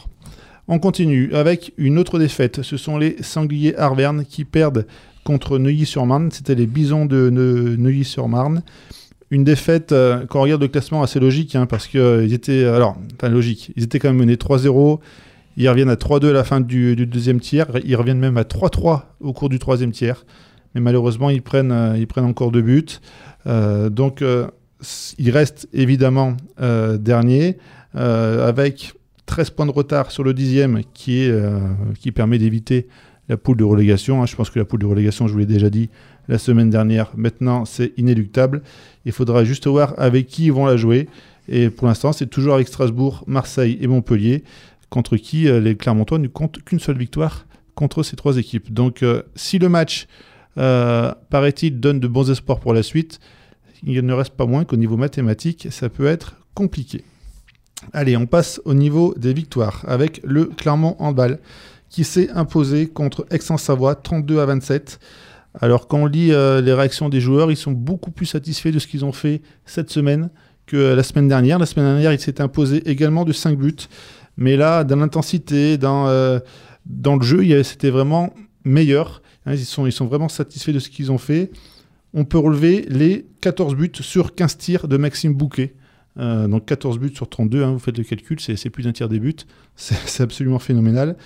On 0.66 0.78
continue 0.78 1.32
avec 1.34 1.72
une 1.78 1.98
autre 1.98 2.18
défaite. 2.18 2.62
Ce 2.62 2.76
sont 2.76 2.98
les 2.98 3.16
Sangliers 3.22 3.76
Arverne 3.78 4.24
qui 4.24 4.44
perdent 4.44 4.86
contre 5.24 5.58
Neuilly-sur-Marne. 5.58 6.30
C'était 6.30 6.54
les 6.54 6.66
Bisons 6.66 7.06
de 7.06 7.30
Ne- 7.30 7.76
Neuilly-sur-Marne. 7.76 8.62
Une 9.30 9.44
défaite, 9.44 9.92
euh, 9.92 10.24
quand 10.26 10.38
on 10.40 10.42
regarde 10.42 10.62
le 10.62 10.68
classement, 10.68 11.02
assez 11.02 11.20
logique, 11.20 11.54
hein, 11.54 11.66
parce 11.66 11.86
qu'ils 11.86 12.32
étaient. 12.32 12.64
Alors, 12.64 12.96
enfin, 13.16 13.28
logique. 13.28 13.72
Ils 13.76 13.84
étaient 13.84 13.98
quand 13.98 14.08
même 14.08 14.16
menés 14.18 14.36
3-0. 14.36 15.00
Ils 15.56 15.68
reviennent 15.68 15.90
à 15.90 15.96
3-2 15.96 16.30
à 16.30 16.32
la 16.32 16.44
fin 16.44 16.60
du, 16.60 16.94
deuxième 17.06 17.40
tiers. 17.40 17.66
Ils 17.84 17.96
reviennent 17.96 18.20
même 18.20 18.36
à 18.36 18.44
3-3 18.44 19.02
au 19.20 19.32
cours 19.32 19.48
du 19.48 19.58
troisième 19.58 19.90
tiers. 19.90 20.24
Mais 20.74 20.80
malheureusement, 20.80 21.30
ils 21.30 21.42
prennent, 21.42 21.72
euh, 21.72 21.96
ils 21.98 22.06
prennent 22.06 22.24
encore 22.24 22.52
deux 22.52 22.62
buts. 22.62 22.86
Euh, 23.46 23.90
donc, 23.90 24.22
euh, 24.22 24.46
ils 25.18 25.30
restent 25.30 25.68
évidemment 25.72 26.36
euh, 26.60 26.96
derniers, 26.96 27.58
euh, 27.96 28.48
avec 28.48 28.94
13 29.26 29.50
points 29.50 29.66
de 29.66 29.72
retard 29.72 30.10
sur 30.10 30.22
le 30.24 30.32
dixième, 30.32 30.82
qui, 30.94 31.22
est, 31.24 31.30
euh, 31.30 31.58
qui 31.98 32.12
permet 32.12 32.38
d'éviter 32.38 32.86
la 33.28 33.36
poule 33.36 33.56
de 33.56 33.64
relégation. 33.64 34.22
hein. 34.22 34.26
Je 34.26 34.36
pense 34.36 34.50
que 34.50 34.58
la 34.58 34.64
poule 34.64 34.80
de 34.80 34.86
relégation, 34.86 35.26
je 35.26 35.32
vous 35.32 35.38
l'ai 35.40 35.46
déjà 35.46 35.68
dit 35.70 35.90
la 36.28 36.38
semaine 36.38 36.70
dernière, 36.70 37.10
maintenant 37.16 37.64
c'est 37.64 37.92
inéluctable. 37.96 38.62
Il 39.04 39.12
faudra 39.12 39.44
juste 39.44 39.66
voir 39.66 39.94
avec 39.96 40.26
qui 40.26 40.46
ils 40.46 40.52
vont 40.52 40.66
la 40.66 40.76
jouer. 40.76 41.08
Et 41.48 41.70
pour 41.70 41.86
l'instant, 41.86 42.12
c'est 42.12 42.26
toujours 42.26 42.54
avec 42.54 42.68
Strasbourg, 42.68 43.24
Marseille 43.26 43.78
et 43.80 43.86
Montpellier 43.86 44.44
contre 44.90 45.16
qui 45.16 45.48
euh, 45.48 45.60
les 45.60 45.76
Clermontois 45.76 46.18
ne 46.18 46.28
comptent 46.28 46.62
qu'une 46.64 46.80
seule 46.80 46.98
victoire 46.98 47.46
contre 47.74 48.02
ces 48.02 48.16
trois 48.16 48.36
équipes. 48.36 48.72
Donc 48.72 49.02
euh, 49.02 49.22
si 49.34 49.58
le 49.58 49.68
match, 49.68 50.06
euh, 50.58 51.12
paraît-il, 51.30 51.80
donne 51.80 52.00
de 52.00 52.08
bons 52.08 52.30
espoirs 52.30 52.60
pour 52.60 52.74
la 52.74 52.82
suite, 52.82 53.20
il 53.84 54.04
ne 54.04 54.12
reste 54.12 54.34
pas 54.34 54.46
moins 54.46 54.64
qu'au 54.64 54.76
niveau 54.76 54.96
mathématique, 54.96 55.68
ça 55.70 55.88
peut 55.88 56.06
être 56.06 56.36
compliqué. 56.54 57.04
Allez, 57.92 58.16
on 58.16 58.26
passe 58.26 58.60
au 58.64 58.74
niveau 58.74 59.14
des 59.16 59.32
victoires 59.32 59.84
avec 59.86 60.20
le 60.24 60.46
Clermont 60.46 60.96
Handball 60.98 61.38
qui 61.88 62.04
s'est 62.04 62.28
imposé 62.30 62.88
contre 62.88 63.26
Aix-en-Savoie 63.30 63.94
32 63.94 64.40
à 64.40 64.46
27. 64.46 64.98
Alors 65.60 65.88
quand 65.88 65.98
on 65.98 66.06
lit 66.06 66.32
euh, 66.32 66.60
les 66.60 66.72
réactions 66.72 67.08
des 67.08 67.20
joueurs, 67.20 67.50
ils 67.50 67.56
sont 67.56 67.72
beaucoup 67.72 68.10
plus 68.10 68.26
satisfaits 68.26 68.70
de 68.70 68.78
ce 68.78 68.86
qu'ils 68.86 69.04
ont 69.04 69.12
fait 69.12 69.42
cette 69.64 69.90
semaine 69.90 70.30
que 70.66 70.76
la 70.94 71.02
semaine 71.02 71.28
dernière. 71.28 71.58
La 71.58 71.66
semaine 71.66 71.86
dernière, 71.86 72.12
ils 72.12 72.20
s'étaient 72.20 72.42
imposés 72.42 72.88
également 72.88 73.24
de 73.24 73.32
5 73.32 73.58
buts. 73.58 73.74
Mais 74.36 74.56
là, 74.56 74.84
dans 74.84 74.96
l'intensité, 74.96 75.78
dans, 75.78 76.06
euh, 76.06 76.38
le 76.86 77.22
jeu, 77.22 77.62
c'était 77.64 77.90
vraiment 77.90 78.32
meilleur. 78.64 79.22
Hein, 79.46 79.54
ils, 79.54 79.64
sont, 79.64 80.06
vraiment 80.06 80.28
satisfaits 80.28 80.72
de 80.72 80.78
ce 80.78 80.88
qu'ils 80.90 81.10
ont 81.10 81.18
fait. 81.18 81.50
On 82.14 82.24
peut 82.24 82.38
relever 82.38 82.86
les 82.88 83.26
14 83.40 83.74
buts 83.74 83.90
sur 84.00 84.34
15 84.34 84.58
tirs 84.58 84.88
de 84.88 84.96
Maxime 84.96 85.34
Bouquet. 85.34 85.74
Euh, 86.18 86.48
donc 86.48 86.66
14 86.66 86.98
buts 86.98 87.12
sur 87.14 87.28
32, 87.28 87.62
hein, 87.62 87.72
vous 87.72 87.78
faites 87.78 87.96
le 87.96 88.02
calcul, 88.02 88.40
c'est 88.40 88.70
plus 88.70 88.82
d'un 88.82 88.92
tiers 88.92 89.08
des 89.08 89.20
buts. 89.20 89.36
C'est 89.76 90.22
absolument 90.22 90.58
phénoménal. 90.58 91.16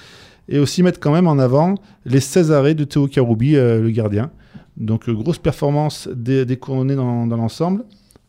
Et 0.49 0.59
aussi 0.59 0.83
mettre 0.83 1.01
quand 1.01 1.13
même 1.13 1.27
en 1.27 1.39
avant 1.39 1.75
les 2.05 2.21
16 2.21 2.53
arrêts 2.53 2.75
de 2.75 2.85
Théo 2.85 3.07
Karoubi, 3.07 3.57
euh, 3.57 3.81
le 3.81 3.91
gardien. 3.91 4.31
Donc 4.77 5.09
euh, 5.09 5.13
grosse 5.13 5.39
performance 5.39 6.09
des, 6.13 6.45
des 6.45 6.57
dans, 6.57 7.27
l'ensemble. 7.27 7.85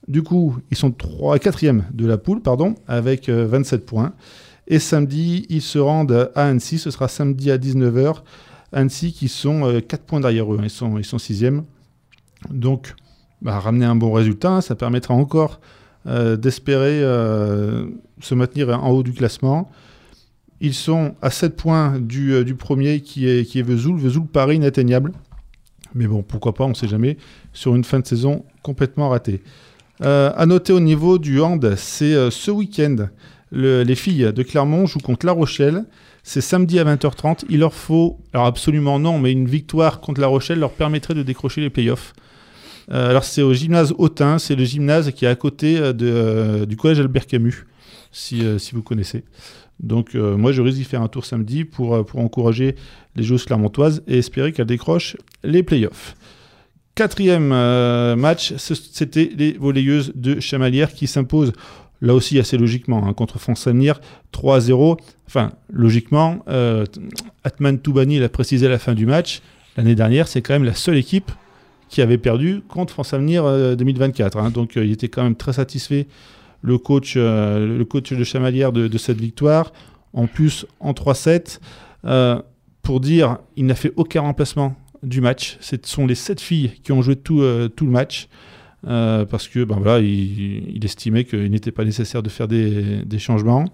Du 0.08 0.22
coup, 0.22 0.58
ils 0.70 0.78
sont 0.78 0.92
3, 0.92 1.38
4e 1.38 1.84
de 1.94 2.06
la 2.06 2.18
poule, 2.18 2.42
pardon, 2.42 2.76
avec 2.88 3.30
euh, 3.30 3.48
27 3.48 3.86
points. 3.86 4.14
Et 4.68 4.80
samedi, 4.80 5.46
ils 5.50 5.62
se 5.62 5.80
rendent 5.80 6.30
à 6.36 6.48
Annecy. 6.48 6.78
Ce 6.78 6.92
sera 6.92 7.08
samedi 7.08 7.52
à 7.52 7.58
19h. 7.58 8.22
Annecy 8.72 9.14
qui 9.14 9.28
sont 9.28 9.66
euh, 9.66 9.80
4 9.82 10.04
points 10.04 10.20
derrière 10.20 10.54
eux. 10.54 10.60
Ils 10.64 10.70
sont, 10.70 10.98
ils 10.98 11.06
sont 11.06 11.18
6e. 11.18 11.64
Donc, 12.50 12.96
bah, 13.42 13.60
ramener 13.60 13.86
un 13.86 13.96
bon 13.96 14.12
résultat, 14.12 14.52
hein, 14.52 14.62
ça 14.62 14.76
permettra 14.76 15.14
encore 15.14 15.60
euh, 16.08 16.36
d'espérer 16.36 17.02
euh, 17.02 17.86
se 18.20 18.36
maintenir 18.36 18.70
en 18.70 18.90
haut 18.90 19.04
du 19.04 19.14
classement. 19.14 19.70
Ils 20.64 20.74
sont 20.74 21.14
à 21.22 21.30
7 21.30 21.56
points 21.58 22.00
du, 22.00 22.32
euh, 22.34 22.44
du 22.44 22.56
premier 22.56 23.02
qui 23.02 23.28
est, 23.28 23.46
qui 23.46 23.60
est 23.60 23.64
Vesoul. 23.64 24.00
Vesoul 24.00 24.26
paraît 24.26 24.56
inatteignable. 24.56 25.12
Mais 25.94 26.08
bon, 26.08 26.24
pourquoi 26.24 26.54
pas, 26.54 26.64
on 26.64 26.70
ne 26.70 26.74
sait 26.74 26.88
jamais, 26.88 27.18
sur 27.52 27.76
une 27.76 27.84
fin 27.84 28.00
de 28.00 28.08
saison 28.08 28.46
complètement 28.64 29.10
ratée. 29.10 29.44
Euh, 30.02 30.32
à 30.36 30.46
noter 30.48 30.74
au 30.74 30.80
niveau 30.80 31.20
du 31.20 31.40
hand, 31.42 31.76
c'est 31.76 32.16
euh, 32.16 32.32
ce 32.32 32.50
week-end, 32.50 32.96
le- 33.52 33.84
les 33.84 33.94
filles 33.96 34.32
de 34.34 34.42
Clermont 34.44 34.86
jouent 34.88 35.00
contre 35.00 35.26
La 35.26 35.34
Rochelle. 35.34 35.84
C'est 36.24 36.42
samedi 36.42 36.80
à 36.80 36.86
20h30. 36.86 37.44
Il 37.50 37.60
leur 37.60 37.74
faut, 37.74 38.18
alors 38.34 38.48
absolument 38.48 38.98
non, 38.98 39.20
mais 39.20 39.34
une 39.34 39.46
victoire 39.48 40.00
contre 40.00 40.22
La 40.22 40.28
Rochelle 40.28 40.60
leur 40.60 40.72
permettrait 40.72 41.14
de 41.14 41.22
décrocher 41.24 41.60
les 41.62 41.70
playoffs. 41.70 42.14
Euh, 42.92 43.10
alors 43.10 43.26
c'est 43.26 43.42
au 43.42 43.54
gymnase 43.54 43.94
Autun, 43.98 44.40
c'est 44.40 44.56
le 44.56 44.64
gymnase 44.64 45.12
qui 45.12 45.26
est 45.26 45.28
à 45.30 45.36
côté 45.36 45.94
du 45.94 46.76
collège 46.78 47.00
Albert 47.02 47.28
Camus, 47.28 47.66
si, 48.14 48.46
euh, 48.46 48.58
si 48.58 48.74
vous 48.74 48.82
connaissez. 48.82 49.26
Donc 49.82 50.16
euh, 50.16 50.38
moi 50.38 50.54
je 50.54 50.62
risque 50.62 50.78
d'y 50.78 50.84
faire 50.86 51.02
un 51.02 51.10
tour 51.10 51.26
samedi 51.26 51.66
pour, 51.66 51.96
euh, 51.96 52.04
pour 52.04 52.22
encourager 52.22 52.76
les 53.16 53.24
joueuses 53.24 53.44
clermontoises 53.44 54.04
et 54.08 54.20
espérer 54.20 54.54
qu'elles 54.54 54.68
décrochent 54.68 55.18
les 55.44 55.64
playoffs. 55.64 56.16
Quatrième 56.96 57.48
match, 58.16 58.54
c'était 58.58 59.32
les 59.36 59.54
volleyeuses 59.54 60.12
de 60.14 60.40
Chamalières 60.40 60.94
qui 60.94 61.08
s'imposent, 61.08 61.52
là 62.02 62.14
aussi 62.14 62.38
assez 62.38 62.56
logiquement, 62.56 63.08
hein, 63.08 63.14
contre 63.14 63.40
France 63.40 63.66
Avenir 63.66 64.00
3 64.32 64.58
à 64.58 64.60
0. 64.60 64.98
Enfin, 65.26 65.54
logiquement, 65.72 66.46
Atman 67.44 67.80
Toubani 67.80 68.20
l'a 68.20 68.30
précisé 68.30 68.68
à 68.68 68.70
la 68.70 68.78
fin 68.78 68.94
du 68.94 69.08
match, 69.08 69.42
l'année 69.76 69.96
dernière, 69.96 70.28
c'est 70.28 70.44
quand 70.44 70.54
même 70.54 70.66
la 70.66 70.76
seule 70.76 70.98
équipe 70.98 71.32
qui 71.94 72.02
avait 72.02 72.18
perdu 72.18 72.62
contre 72.68 72.92
France 72.94 73.14
Avenir 73.14 73.46
euh, 73.46 73.76
2024. 73.76 74.38
hein. 74.38 74.50
Donc 74.50 74.76
il 74.76 74.92
était 74.92 75.10
quand 75.10 75.22
même 75.22 75.36
très 75.36 75.54
satisfait, 75.54 76.08
le 76.64 76.78
coach, 76.78 77.14
euh, 77.18 77.78
le 77.78 77.86
coach 77.86 78.12
de 78.12 78.24
Chamalières, 78.24 78.72
de, 78.72 78.98
cette 78.98 79.20
victoire. 79.20 79.72
En 80.14 80.28
plus, 80.28 80.66
en 80.80 80.94
3-7, 80.94 81.60
euh, 82.06 82.42
pour 82.82 83.00
dire, 83.00 83.38
il 83.56 83.66
n'a 83.66 83.76
fait 83.76 83.92
aucun 83.98 84.22
remplacement 84.22 84.76
du 85.04 85.22
match. 85.22 85.58
Ce 85.60 85.76
sont 85.84 86.08
les 86.08 86.16
sept 86.16 86.40
filles 86.40 86.72
qui 86.82 86.92
ont 86.92 87.02
joué 87.02 87.16
tout, 87.18 87.42
euh, 87.42 87.68
tout 87.68 87.86
le 87.86 87.92
match. 87.92 88.28
parce 88.84 89.48
que 89.48 89.64
ben 89.64 89.78
voilà, 89.78 90.00
il, 90.00 90.84
estimait 90.84 91.26
qu'il 91.26 91.50
n'était 91.52 91.72
pas 91.72 91.86
nécessaire 91.86 92.24
de 92.24 92.30
faire 92.30 92.48
des, 92.48 93.04
des 93.06 93.20
changements. 93.20 93.66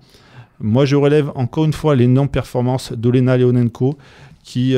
Moi, 0.60 0.86
je 0.86 0.96
relève 0.96 1.32
encore 1.36 1.66
une 1.66 1.74
fois 1.74 1.96
l'énorme 1.96 2.30
performance 2.30 2.92
d'Olena 2.94 3.38
Leonenko, 3.38 3.98
qui, 4.44 4.76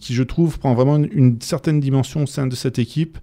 qui, 0.00 0.14
je 0.14 0.22
trouve, 0.22 0.58
prend 0.58 0.74
vraiment 0.74 0.96
une 0.96 1.40
certaine 1.40 1.80
dimension 1.80 2.24
au 2.24 2.26
sein 2.26 2.46
de 2.46 2.54
cette 2.54 2.78
équipe, 2.78 3.18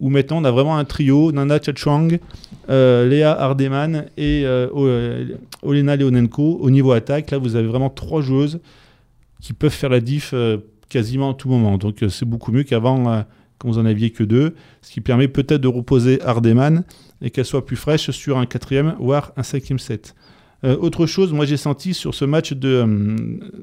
où 0.00 0.10
maintenant 0.10 0.38
on 0.38 0.44
a 0.44 0.50
vraiment 0.50 0.76
un 0.76 0.84
trio, 0.84 1.32
Nana 1.32 1.58
Tchatchwang, 1.58 2.18
euh, 2.70 3.08
Léa 3.08 3.32
Hardeman 3.32 4.06
et 4.16 4.44
euh, 4.44 4.68
euh, 4.74 5.36
Olena 5.62 5.96
Leonenko. 5.96 6.58
Au 6.60 6.70
niveau 6.70 6.92
attaque, 6.92 7.30
là, 7.30 7.38
vous 7.38 7.56
avez 7.56 7.66
vraiment 7.66 7.90
trois 7.90 8.20
joueuses 8.20 8.60
qui 9.40 9.52
peuvent 9.52 9.72
faire 9.72 9.90
la 9.90 10.00
diff 10.00 10.34
quasiment 10.88 11.30
à 11.30 11.34
tout 11.34 11.48
moment. 11.48 11.78
Donc 11.78 12.04
c'est 12.08 12.24
beaucoup 12.24 12.50
mieux 12.52 12.64
qu'avant, 12.64 13.24
quand 13.58 13.68
vous 13.68 13.78
en 13.78 13.86
aviez 13.86 14.10
que 14.10 14.24
deux, 14.24 14.54
ce 14.82 14.90
qui 14.90 15.00
permet 15.00 15.28
peut-être 15.28 15.60
de 15.60 15.68
reposer 15.68 16.20
Hardeman 16.22 16.84
et 17.22 17.30
qu'elle 17.30 17.44
soit 17.44 17.64
plus 17.64 17.76
fraîche 17.76 18.10
sur 18.10 18.38
un 18.38 18.46
quatrième, 18.46 18.96
voire 18.98 19.32
un 19.36 19.44
cinquième 19.44 19.78
set. 19.78 20.16
Autre 20.64 21.06
chose, 21.06 21.32
moi 21.32 21.44
j'ai 21.44 21.56
senti 21.56 21.94
sur 21.94 22.16
ce 22.16 22.24
match 22.24 22.52
de, 22.52 22.84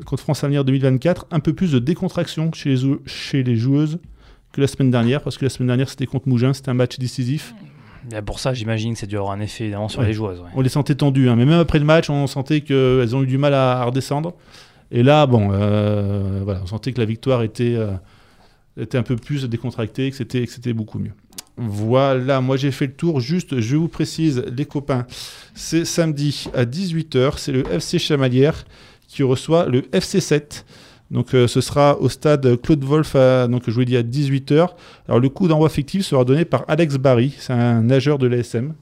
contre 0.06 0.24
France 0.24 0.46
Avenir 0.46 0.64
2024 0.64 1.28
un 1.30 1.42
peu 1.42 1.52
plus 1.52 1.74
de 1.74 1.80
décontraction 1.80 2.52
chez 2.54 3.44
les 3.44 3.58
joueuses 3.58 4.00
que 4.56 4.62
la 4.62 4.68
semaine 4.68 4.90
dernière, 4.92 5.22
parce 5.22 5.38
que 5.38 5.46
la 5.46 5.50
semaine 5.50 5.68
dernière 5.68 5.90
c'était 5.90 6.06
contre 6.06 6.28
Mougins, 6.30 6.54
c'était 6.54 6.70
un 6.70 6.74
match 6.76 6.98
décisif. 6.98 7.54
Et 8.16 8.22
pour 8.22 8.40
ça, 8.40 8.54
j'imagine 8.54 8.94
que 8.94 9.00
ça 9.00 9.08
dû 9.08 9.18
avoir 9.18 9.34
un 9.34 9.40
effet 9.40 9.64
évidemment 9.66 9.90
sur 9.90 10.00
Ouais. 10.02 10.08
les 10.08 10.14
joueuses. 10.14 10.40
ouais. 10.40 10.46
On 10.56 10.62
les 10.62 10.70
sentait 10.70 10.94
tendues, 10.96 11.28
hein, 11.28 11.36
mais 11.36 11.46
même 11.46 11.60
après 11.60 11.80
le 11.80 11.86
match, 11.86 12.10
on 12.10 12.28
sentait 12.28 12.62
qu'elles 12.62 13.16
ont 13.16 13.24
eu 13.24 13.28
du 13.28 13.38
mal 13.40 13.54
à, 13.56 13.80
à 13.82 13.84
redescendre. 13.86 14.34
Et 14.92 15.02
là, 15.02 15.26
bon, 15.26 15.50
euh, 15.52 16.42
voilà, 16.44 16.62
on 16.64 16.68
sentait 16.68 16.94
que 16.94 17.00
la 17.00 17.06
victoire 17.06 17.42
était, 17.42 17.74
euh, 17.76 17.94
était 18.80 18.98
un 19.00 19.04
peu 19.04 19.16
plus 19.16 19.46
décontractée, 19.46 20.12
que 20.12 20.16
c'était, 20.18 20.46
que 20.46 20.52
c'était 20.52 20.74
beaucoup 20.74 21.00
mieux. 21.00 21.14
Voilà, 21.58 22.42
moi 22.42 22.58
j'ai 22.58 22.72
fait 22.72 22.86
le 22.88 22.94
tour. 22.94 23.20
Juste, 23.22 23.60
je 23.60 23.76
vous 23.76 23.88
précise, 23.88 24.44
les 24.56 24.66
copains, 24.66 25.08
c'est 25.54 25.86
samedi 25.86 26.48
à 26.54 26.66
18h, 26.66 27.38
c'est 27.38 27.54
le 27.54 27.64
FC 27.72 27.98
Chamalières 27.98 28.66
qui 29.08 29.24
reçoit 29.24 29.66
le 29.68 29.84
FC 29.96 30.20
7. 30.20 30.66
Donc 31.12 31.34
euh, 31.36 31.48
ce 31.48 31.62
sera 31.62 32.00
au 32.00 32.10
stade 32.10 32.60
Claude 32.62 32.84
Wolf, 32.84 33.16
à- 33.16 33.48
donc 33.48 33.64
je 33.68 33.72
vous 33.72 33.80
l'ai 33.82 33.86
dit 33.86 33.98
à 33.98 34.04
18h. 34.04 34.70
Alors 35.08 35.20
le 35.20 35.30
coup 35.30 35.48
d'envoi 35.48 35.70
fictif 35.70 36.04
sera 36.04 36.26
donné 36.26 36.46
par 36.46 36.66
Alex 36.68 36.96
Barry, 36.98 37.34
c'est 37.38 37.54
un 37.54 37.82
nageur 37.84 38.18
de 38.18 38.28
l'ASM, 38.28 38.74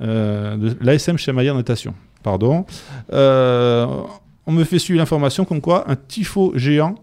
euh, 0.00 0.56
de 0.56 0.76
l'ASM 0.80 1.16
Chamalières 1.18 1.54
Natation. 1.56 1.94
Pardon. 2.22 2.64
Euh, 3.12 3.86
on 4.46 4.52
me 4.52 4.64
fait 4.64 4.78
suivre 4.78 4.98
l'information 4.98 5.44
comme 5.44 5.60
quoi 5.60 5.90
un 5.90 5.96
tifo 5.96 6.52
géant 6.56 6.94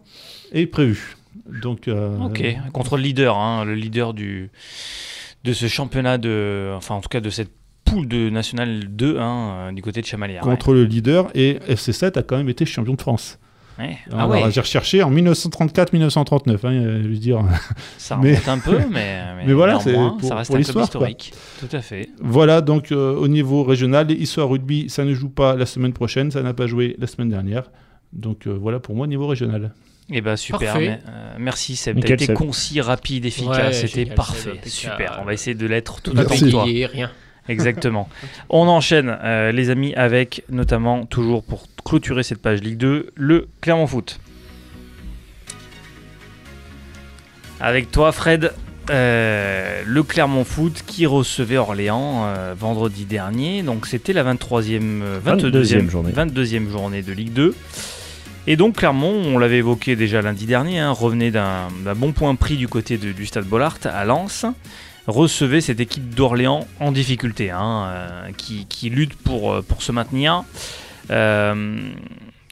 est 0.52 0.66
prévu. 0.66 1.16
Donc, 1.62 1.88
euh, 1.88 2.18
Ok, 2.20 2.44
contre 2.74 2.96
le 2.98 3.04
leader, 3.04 3.38
hein, 3.38 3.66
le 3.66 3.74
leader 3.74 4.14
du, 4.14 4.50
de 5.44 5.54
ce 5.54 5.68
championnat, 5.68 6.18
de, 6.18 6.72
enfin 6.76 6.96
en 6.96 7.02
tout 7.02 7.10
cas 7.10 7.22
de 7.22 7.30
cette 7.30 7.52
poule 7.86 8.08
de 8.08 8.30
National 8.30 8.86
2 8.90 9.18
hein, 9.20 9.72
du 9.74 9.82
côté 9.82 10.02
de 10.02 10.06
Chamalières. 10.06 10.42
contre 10.44 10.74
le 10.74 10.84
leader 10.86 11.28
et 11.34 11.60
FC7 11.68 12.18
a 12.20 12.24
quand 12.24 12.38
même 12.38 12.50
été 12.50 12.66
champion 12.66 12.94
de 12.94 13.02
France. 13.02 13.40
Ouais. 13.80 13.86
Ouais. 13.86 13.98
Ah 14.12 14.24
Alors, 14.24 14.30
ouais, 14.30 14.52
J'ai 14.52 14.62
recherché 14.62 15.02
en 15.04 15.12
1934-1939, 15.12 16.66
hein, 16.66 17.00
je 17.04 17.08
veux 17.08 17.16
dire. 17.18 17.42
ça 17.98 18.18
mais- 18.22 18.32
remonte 18.36 18.48
un 18.48 18.60
peu, 18.60 18.80
mais, 18.92 19.20
Mais 19.46 19.54
voilà, 19.54 19.80
c'est 19.80 19.94
pour- 19.94 20.18
ça 20.22 20.36
reste 20.36 20.50
pour 20.52 20.58
un 20.58 20.62
club 20.62 20.74
quoi. 20.74 20.84
historique. 20.84 21.34
Tout 21.60 21.76
à 21.76 21.82
fait. 21.82 22.10
Voilà, 22.20 22.62
donc 22.62 22.92
euh, 22.92 23.16
au 23.16 23.28
niveau 23.28 23.64
régional, 23.64 24.08
les 24.08 24.16
Histoire 24.16 24.50
Rugby, 24.50 24.90
ça 24.90 25.06
ne 25.06 25.14
joue 25.14 25.30
pas 25.30 25.56
la 25.56 25.66
semaine 25.66 25.94
prochaine, 25.94 26.32
ça 26.32 26.42
n'a 26.42 26.54
pas 26.54 26.68
joué 26.68 26.96
la 27.00 27.08
semaine 27.08 27.30
dernière. 27.30 27.72
Donc 28.14 28.48
euh, 28.48 28.58
voilà 28.60 28.80
pour 28.80 28.96
moi 28.96 29.06
au 29.06 29.08
niveau 29.08 29.28
régional. 29.28 29.72
Et 30.12 30.22
ben 30.22 30.36
super, 30.36 30.76
mais, 30.78 31.00
euh, 31.08 31.36
merci 31.38 31.76
Seb. 31.76 32.00
T'as 32.04 32.16
été 32.16 32.34
concis, 32.34 32.82
rapide, 32.82 33.26
efficace, 33.26 33.58
Ouais, 33.82 33.88
c'était 33.88 34.06
parfait, 34.08 34.60
super. 34.66 35.20
On 35.22 35.26
va 35.26 35.34
essayer 35.34 35.56
de 35.56 35.68
l'être 35.68 36.02
tout 36.02 36.14
toi. 36.14 36.26
payé, 36.66 36.88
rien. 36.88 37.12
Exactement. 37.50 38.08
On 38.50 38.68
enchaîne, 38.68 39.18
euh, 39.24 39.52
les 39.52 39.70
amis, 39.70 39.94
avec 39.96 40.44
notamment, 40.50 41.06
toujours 41.06 41.44
pour 41.44 41.68
clôturer 41.84 42.24
cette 42.24 42.42
page 42.42 42.62
Ligue 42.62 42.78
2, 42.78 43.12
le 43.16 43.48
Clermont 43.60 43.88
Foot. 43.88 44.20
Avec 47.60 47.92
toi, 47.92 48.12
Fred, 48.12 48.54
euh, 48.90 49.82
le 49.86 50.04
Clermont 50.04 50.46
Foot 50.46 50.84
qui 50.88 51.06
recevait 51.06 51.58
Orléans 51.58 52.24
euh, 52.26 52.54
vendredi 52.58 53.06
dernier. 53.06 53.64
Donc, 53.64 53.86
c'était 53.86 54.14
la 54.14 54.24
23e, 54.24 55.02
euh, 55.02 55.20
22e, 55.20 55.52
22e 55.52 55.90
journée. 55.90 56.12
22e 56.14 56.70
journée 56.70 57.02
de 57.02 57.12
Ligue 57.12 57.34
2. 57.34 57.54
Et 58.48 58.56
donc, 58.56 58.78
Clermont, 58.78 59.12
on 59.26 59.38
l'avait 59.38 59.58
évoqué 59.58 59.96
déjà 59.98 60.22
lundi 60.22 60.46
dernier, 60.46 60.80
hein, 60.80 60.92
revenait 60.92 61.30
d'un 61.32 61.68
d'un 61.84 61.94
bon 61.96 62.14
point 62.14 62.34
pris 62.36 62.56
du 62.56 62.68
côté 62.68 62.98
de- 62.98 63.12
du 63.12 63.26
stade 63.26 63.44
Bollard 63.46 63.78
à 63.84 64.06
Lens 64.06 64.46
recevait 65.10 65.62
cette 65.62 65.80
équipe 65.80 66.16
d'Orléans 66.16 66.66
en 66.80 66.92
difficulté, 66.92 67.52
hein, 67.52 67.86
euh, 67.88 68.32
qui, 68.38 68.66
qui 68.68 68.90
lutte 68.90 69.16
pour, 69.16 69.52
euh, 69.52 69.62
pour 69.62 69.82
se 69.82 69.92
maintenir. 69.92 70.44
Euh, 71.12 71.80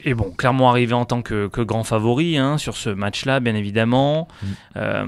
Et 0.05 0.13
bon, 0.13 0.31
clairement 0.31 0.69
arrivé 0.69 0.93
en 0.93 1.05
tant 1.05 1.21
que, 1.21 1.47
que 1.47 1.61
grand 1.61 1.83
favori 1.83 2.37
hein, 2.37 2.57
sur 2.57 2.77
ce 2.77 2.89
match-là, 2.89 3.39
bien 3.39 3.55
évidemment. 3.55 4.27
Mm. 4.41 4.47
Euh, 4.77 5.05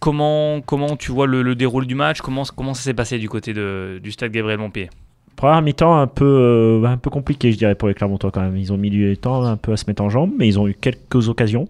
comment, 0.00 0.60
comment 0.62 0.96
tu 0.96 1.12
vois 1.12 1.26
le, 1.26 1.42
le 1.42 1.54
déroulé 1.54 1.86
du 1.86 1.94
match? 1.94 2.20
Comment, 2.20 2.44
comment 2.44 2.74
ça 2.74 2.82
s'est 2.82 2.94
passé 2.94 3.18
du 3.18 3.28
côté 3.28 3.52
de, 3.52 4.00
du 4.02 4.10
stade 4.10 4.32
Gabriel 4.32 4.58
Montpied? 4.58 4.90
Première 5.36 5.62
mi-temps 5.62 5.96
un 5.96 6.08
peu, 6.08 6.24
euh, 6.24 6.88
un 6.88 6.96
peu 6.96 7.10
compliqué, 7.10 7.52
je 7.52 7.58
dirais, 7.58 7.76
pour 7.76 7.86
les 7.86 7.94
Clermontois 7.94 8.32
quand 8.32 8.40
même. 8.40 8.56
Ils 8.56 8.72
ont 8.72 8.78
mis 8.78 8.90
du 8.90 9.16
temps 9.16 9.44
un 9.44 9.56
peu 9.56 9.72
à 9.72 9.76
se 9.76 9.84
mettre 9.86 10.02
en 10.02 10.08
jambes, 10.08 10.32
mais 10.36 10.48
ils 10.48 10.58
ont 10.58 10.66
eu 10.66 10.74
quelques 10.74 11.28
occasions. 11.28 11.68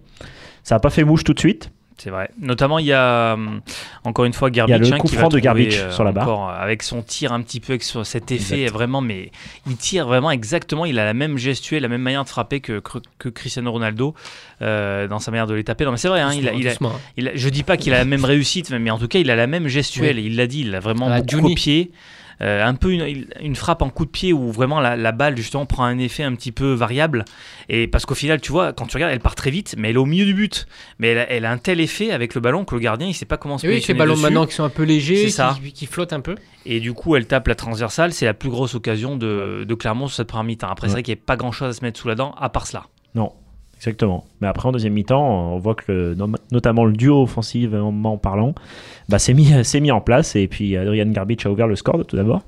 Ça 0.62 0.76
n'a 0.76 0.80
pas 0.80 0.90
fait 0.90 1.04
mouche 1.04 1.24
tout 1.24 1.34
de 1.34 1.40
suite. 1.40 1.70
C'est 2.00 2.10
vrai. 2.10 2.30
Notamment, 2.40 2.78
il 2.78 2.86
y 2.86 2.92
a 2.92 3.34
hum, 3.34 3.60
encore 4.04 4.24
une 4.24 4.32
fois 4.32 4.50
Garbage. 4.50 4.78
Il 4.86 4.88
y 4.88 4.92
a 4.92 4.96
le 4.96 5.00
coup 5.00 5.08
franc 5.08 5.28
de 5.28 5.40
Garbage 5.40 5.78
euh, 5.78 5.90
sur 5.90 6.04
la 6.04 6.12
barre. 6.12 6.28
euh, 6.50 6.62
avec 6.62 6.84
son 6.84 7.02
tir 7.02 7.32
un 7.32 7.42
petit 7.42 7.58
peu, 7.58 7.72
avec 7.72 7.82
cet 7.82 8.30
effet 8.30 8.62
Exact. 8.62 8.72
vraiment, 8.72 9.00
mais 9.00 9.32
il 9.66 9.76
tire 9.76 10.06
vraiment 10.06 10.30
exactement. 10.30 10.84
Il 10.84 10.98
a 11.00 11.04
la 11.04 11.12
même 11.14 11.36
gestuelle, 11.38 11.82
la 11.82 11.88
même 11.88 12.00
manière 12.02 12.22
de 12.22 12.28
frapper 12.28 12.60
que, 12.60 12.80
que 13.18 13.28
Cristiano 13.28 13.72
Ronaldo 13.72 14.14
euh, 14.62 15.08
dans 15.08 15.18
sa 15.18 15.32
manière 15.32 15.48
de 15.48 15.54
les 15.54 15.64
taper. 15.64 15.84
Non, 15.84 15.90
mais 15.90 15.96
c'est 15.96 16.08
vrai, 16.08 16.20
hein, 16.20 16.30
il 16.32 16.48
a, 16.48 16.52
il 16.52 16.66
a- 16.68 16.70
Doucement, 16.70 16.90
hein. 16.94 17.00
il 17.16 17.28
a- 17.28 17.32
je 17.34 17.48
dis 17.48 17.64
pas 17.64 17.76
qu'il 17.76 17.92
a 17.92 17.98
la 17.98 18.04
même 18.04 18.24
réussite, 18.24 18.70
mais 18.70 18.90
en 18.90 18.98
tout 18.98 19.08
cas, 19.08 19.18
il 19.18 19.30
a 19.30 19.36
la 19.36 19.48
même 19.48 19.66
gestuelle. 19.66 20.20
Il 20.20 20.36
l'a 20.36 20.46
dit, 20.46 20.60
il 20.60 20.74
a 20.76 20.80
vraiment 20.80 21.08
la 21.08 21.20
beaucoup 21.20 21.36
Juni. 21.38 21.48
copié. 21.54 21.90
Euh, 22.40 22.64
un 22.64 22.74
peu 22.76 22.92
une, 22.92 23.26
une 23.40 23.56
frappe 23.56 23.82
en 23.82 23.90
coup 23.90 24.04
de 24.04 24.10
pied 24.10 24.32
où 24.32 24.52
vraiment 24.52 24.78
la, 24.80 24.96
la 24.96 25.10
balle 25.10 25.36
justement 25.36 25.66
prend 25.66 25.82
un 25.84 25.98
effet 25.98 26.22
un 26.22 26.36
petit 26.36 26.52
peu 26.52 26.72
variable 26.72 27.24
et 27.68 27.88
parce 27.88 28.06
qu'au 28.06 28.14
final 28.14 28.40
tu 28.40 28.52
vois 28.52 28.72
quand 28.72 28.86
tu 28.86 28.96
regardes 28.96 29.12
elle 29.12 29.18
part 29.18 29.34
très 29.34 29.50
vite 29.50 29.74
mais 29.76 29.90
elle 29.90 29.96
est 29.96 29.98
au 29.98 30.06
milieu 30.06 30.24
du 30.24 30.34
but 30.34 30.66
mais 31.00 31.08
elle 31.08 31.18
a, 31.18 31.30
elle 31.32 31.44
a 31.44 31.50
un 31.50 31.58
tel 31.58 31.80
effet 31.80 32.12
avec 32.12 32.36
le 32.36 32.40
ballon 32.40 32.64
que 32.64 32.76
le 32.76 32.80
gardien 32.80 33.08
il 33.08 33.14
sait 33.14 33.24
pas 33.26 33.38
comment 33.38 33.58
se 33.58 33.66
Et 33.66 33.70
oui, 33.70 33.74
ces 33.74 33.78
positionner 33.78 33.98
ballons 33.98 34.12
dessus. 34.12 34.22
maintenant 34.22 34.46
qui 34.46 34.54
sont 34.54 34.62
un 34.62 34.68
peu 34.68 34.84
légers, 34.84 35.16
C'est 35.16 35.24
qui, 35.24 35.30
ça. 35.32 35.58
qui 35.74 35.86
flottent 35.86 36.12
un 36.12 36.20
peu. 36.20 36.36
et 36.64 36.78
du 36.78 36.92
coup 36.92 37.16
elle 37.16 37.26
tape 37.26 37.48
la 37.48 37.56
transversale 37.56 38.12
c'est 38.12 38.26
la 38.26 38.34
plus 38.34 38.50
grosse 38.50 38.76
occasion 38.76 39.16
de, 39.16 39.64
de 39.66 39.74
Clermont 39.74 40.06
sur 40.06 40.14
cette 40.18 40.28
première 40.28 40.44
mi-temps 40.44 40.68
après 40.70 40.86
c'est 40.86 40.90
Ouais. 40.92 40.98
vrai 40.98 41.02
qu'il 41.02 41.14
n'y 41.14 41.20
a 41.20 41.24
pas 41.26 41.36
grand 41.36 41.50
chose 41.50 41.70
à 41.70 41.72
se 41.72 41.84
mettre 41.84 41.98
sous 41.98 42.06
la 42.06 42.14
dent 42.14 42.36
à 42.38 42.50
part 42.50 42.68
cela 42.68 42.84
Non, 43.16 43.32
exactement. 43.78 44.24
Mais 44.40 44.46
après, 44.48 44.68
en 44.68 44.72
deuxième 44.72 44.92
mi-temps, 44.92 45.52
on 45.54 45.58
voit 45.58 45.74
que 45.74 45.90
le- 45.90 46.16
notamment 46.52 46.84
le 46.84 46.92
duo 46.92 47.22
offensivement 47.22 48.18
parlant 48.18 48.54
bah, 49.08 49.18
s'est 49.18 49.32
mis, 49.34 49.50
mis 49.80 49.90
en 49.90 50.00
place. 50.00 50.36
Et 50.36 50.46
puis 50.48 50.76
Adrian 50.76 51.06
Garbage 51.10 51.46
a 51.46 51.50
ouvert 51.50 51.66
le 51.66 51.76
score 51.76 52.04
tout 52.04 52.16
d'abord 52.16 52.42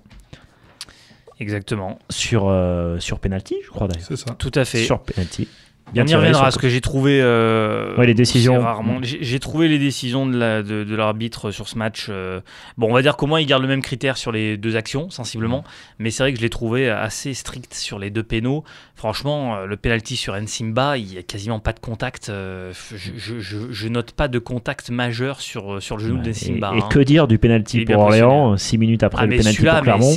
exactement 1.39 1.99
sur, 2.11 2.49
euh, 2.49 2.99
sur 2.99 3.19
penalty, 3.19 3.57
je 3.65 3.71
crois 3.71 3.89
d'ailleurs. 3.89 4.07
C'est 4.07 4.17
ça. 4.17 4.35
tout 4.39 4.53
à 4.55 4.65
fait 4.67 4.85
Sur 4.85 5.01
penalty. 5.01 5.49
On 5.91 5.95
Bien 5.95 6.05
y 6.05 6.07
tiré 6.07 6.19
reviendra 6.21 6.51
ce 6.51 6.59
que 6.59 6.69
j'ai 6.69 6.81
trouvé 6.81 7.21
euh, 7.23 7.97
Ouais, 7.97 8.07
les 8.07 8.15
décisions. 8.15 8.61
rarement 8.61 8.99
j'ai 9.03 9.39
trouvé 9.41 9.69
les 9.69 9.79
décisions 9.79 10.27
de 10.27 10.37
la- 10.39 10.63
de, 10.63 10.85
de 10.85 10.95
l'arbitre 10.97 11.51
sur 11.51 11.69
ce 11.69 11.77
match 11.77 12.07
euh, 12.09 12.41
bon 12.79 12.89
on 12.91 12.95
va 12.95 13.03
dire 13.03 13.17
qu'au 13.17 13.27
moins 13.27 13.41
il 13.41 13.47
garde 13.47 13.63
le 13.63 13.69
même 13.69 13.83
critère 13.83 14.17
sur 14.17 14.33
les 14.33 14.57
deux 14.57 14.77
actions 14.77 15.07
Mm. 15.07 15.11
sensiblement 15.11 15.65
mais 15.99 16.11
c'est 16.11 16.23
vrai 16.23 16.33
que 16.33 16.39
je 16.39 16.43
l'ai 16.43 16.51
trouvé 16.51 16.89
assez 16.91 17.35
strict 17.35 17.75
sur 17.75 17.99
les 17.99 18.11
deux 18.11 18.23
pénaux 18.23 18.65
franchement 18.95 19.57
euh, 19.57 19.67
le 19.67 19.77
penalty 19.77 20.17
sur 20.17 20.35
Nsimba 20.41 20.97
il 20.99 21.13
y 21.15 21.19
a 21.19 21.23
quasiment 21.23 21.59
pas 21.61 21.73
de 21.73 21.81
contact 21.81 22.29
euh, 22.29 22.73
je, 22.95 23.11
je, 23.17 23.41
je- 23.41 23.71
je 23.71 23.89
note 23.89 24.13
pas 24.13 24.29
de 24.29 24.39
contact 24.39 24.91
majeur 24.91 25.41
sur, 25.41 25.83
sur 25.83 25.97
le 25.97 26.03
genou 26.05 26.17
Ouais, 26.17 26.23
de 26.23 26.31
et, 26.31 26.65
hein. 26.65 26.89
que 26.91 26.99
dire 27.01 27.27
du 27.29 27.39
penalty 27.39 27.85
pour 27.85 27.99
Orléans, 27.99 28.57
6 28.57 28.79
minutes 28.79 29.03
après 29.03 29.23
ah 29.23 29.27
le 29.27 29.37
penalty 29.37 29.63
pour 29.63 29.81
Clermont 29.81 30.15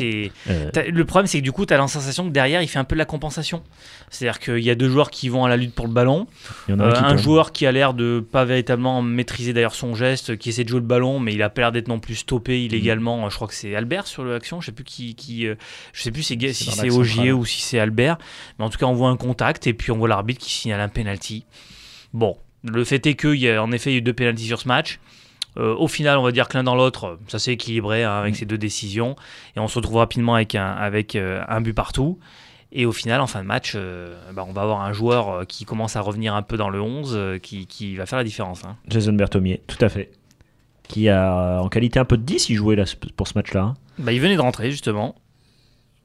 Le 0.91 1.03
problème, 1.03 1.27
c'est 1.27 1.39
que 1.39 1.43
du 1.43 1.51
coup, 1.51 1.65
tu 1.65 1.73
as 1.73 1.77
la 1.77 1.87
sensation 1.87 2.25
que 2.27 2.31
derrière, 2.33 2.61
il 2.61 2.67
fait 2.67 2.79
un 2.79 2.83
peu 2.83 2.95
de 2.95 2.99
la 2.99 3.05
compensation. 3.05 3.61
C'est-à-dire 4.09 4.39
qu'il 4.39 4.59
y 4.59 4.69
a 4.69 4.75
deux 4.75 4.89
joueurs 4.89 5.09
qui 5.11 5.29
vont 5.29 5.45
à 5.45 5.49
la 5.49 5.57
lutte 5.63 5.75
pour 5.75 5.87
le 5.87 5.91
ballon. 5.93 6.27
Il 6.67 6.71
y 6.71 6.75
en 6.75 6.79
a 6.79 6.83
Euh, 6.85 6.93
un 6.95 7.09
tombe. 7.09 7.17
joueur 7.17 7.51
qui 7.51 7.65
a 7.65 7.71
l'air 7.71 7.93
de 7.93 8.19
pas 8.31 8.45
véritablement 8.45 9.01
maîtriser 9.01 9.53
d'ailleurs 9.53 9.75
son 9.75 9.95
geste, 9.95 10.37
qui 10.37 10.49
essaie 10.49 10.63
de 10.63 10.69
jouer 10.69 10.79
le 10.79 10.85
ballon, 10.85 11.19
mais 11.19 11.33
il 11.33 11.41
a 11.41 11.49
pas 11.49 11.61
l'air 11.61 11.71
d'être 11.71 11.87
non 11.87 11.99
plus 11.99 12.15
stoppé 12.15 12.63
illégalement. 12.63 13.29
Je 13.29 13.35
crois 13.35 13.47
que 13.47 13.53
c'est 13.55 13.75
Albert 13.75 14.07
sur 14.07 14.23
l'action. 14.23 14.61
Je 14.61 14.67
sais 14.67 14.71
plus 14.71 14.83
qui, 14.83 15.15
qui 15.15 15.47
euh, 15.47 15.55
je 15.93 16.01
sais 16.03 16.11
plus 16.11 16.23
si 16.23 16.37
C'est 16.53 16.89
Ogier 16.91 17.31
ou 17.31 17.45
si 17.45 17.61
c'est 17.61 17.79
Albert. 17.79 18.17
Mais 18.59 18.65
en 18.65 18.69
tout 18.69 18.77
cas, 18.77 18.85
on 18.85 18.93
voit 18.93 19.09
un 19.09 19.17
contact 19.17 19.67
et 19.67 19.73
puis 19.73 19.91
on 19.91 19.97
voit 19.97 20.07
l'arbitre 20.07 20.39
qui 20.43 20.51
signale 20.51 20.79
un 20.81 20.89
penalty. 20.89 21.45
Bon, 22.13 22.37
le 22.63 22.83
fait 22.83 23.05
est 23.07 23.15
qu'il 23.15 23.35
y 23.35 23.49
a 23.49 23.61
en 23.63 23.71
effet 23.71 23.89
il 23.91 23.93
y 23.93 23.95
a 23.95 23.99
eu 23.99 24.01
deux 24.01 24.13
penalties 24.13 24.45
sur 24.47 24.59
ce 24.59 24.67
match. 24.67 24.99
Euh, 25.57 25.75
au 25.75 25.87
final, 25.87 26.17
on 26.17 26.23
va 26.23 26.31
dire 26.31 26.47
que 26.47 26.57
l'un 26.57 26.63
dans 26.63 26.73
l'autre, 26.75 27.19
ça 27.27 27.37
s'est 27.37 27.53
équilibré 27.53 28.03
hein, 28.03 28.13
avec 28.17 28.33
Mm. 28.33 28.37
ces 28.37 28.45
deux 28.45 28.57
décisions. 28.57 29.15
Et 29.55 29.59
on 29.59 29.67
se 29.67 29.75
retrouve 29.75 29.97
rapidement 29.97 30.33
avec 30.33 30.55
un, 30.55 30.65
avec, 30.71 31.15
euh, 31.15 31.43
un 31.47 31.61
but 31.61 31.73
partout. 31.73 32.17
Et 32.75 32.85
au 32.87 32.91
final, 32.91 33.21
en 33.21 33.27
fin 33.27 33.41
de 33.43 33.47
match, 33.47 33.73
euh, 33.75 34.15
bah, 34.33 34.43
on 34.47 34.51
va 34.51 34.63
avoir 34.63 34.81
un 34.81 34.93
joueur 34.93 35.29
euh, 35.29 35.43
qui 35.45 35.63
commence 35.63 35.95
à 35.95 36.01
revenir 36.01 36.33
un 36.33 36.41
peu 36.41 36.57
dans 36.57 36.69
le 36.69 36.81
11, 36.81 37.13
euh, 37.15 37.37
qui, 37.37 37.67
qui 37.67 37.95
va 37.95 38.05
faire 38.07 38.17
la 38.17 38.23
différence. 38.23 38.63
hein. 38.65 38.75
Jason 38.87 39.13
Berthomier, 39.13 39.61
tout 39.67 39.77
à 39.79 39.89
fait. 39.89 40.11
Qui 40.87 41.07
a 41.07 41.59
en 41.61 41.69
qualité 41.69 41.99
un 41.99 42.05
peu 42.05 42.17
de 42.17 42.23
10, 42.23 42.49
il 42.49 42.55
jouait 42.55 42.75
là, 42.75 42.83
pour 43.15 43.27
ce 43.27 43.33
match-là. 43.37 43.61
hein. 43.61 43.73
Bah, 43.99 44.11
il 44.11 44.19
venait 44.19 44.35
de 44.35 44.41
rentrer, 44.41 44.71
justement. 44.71 45.15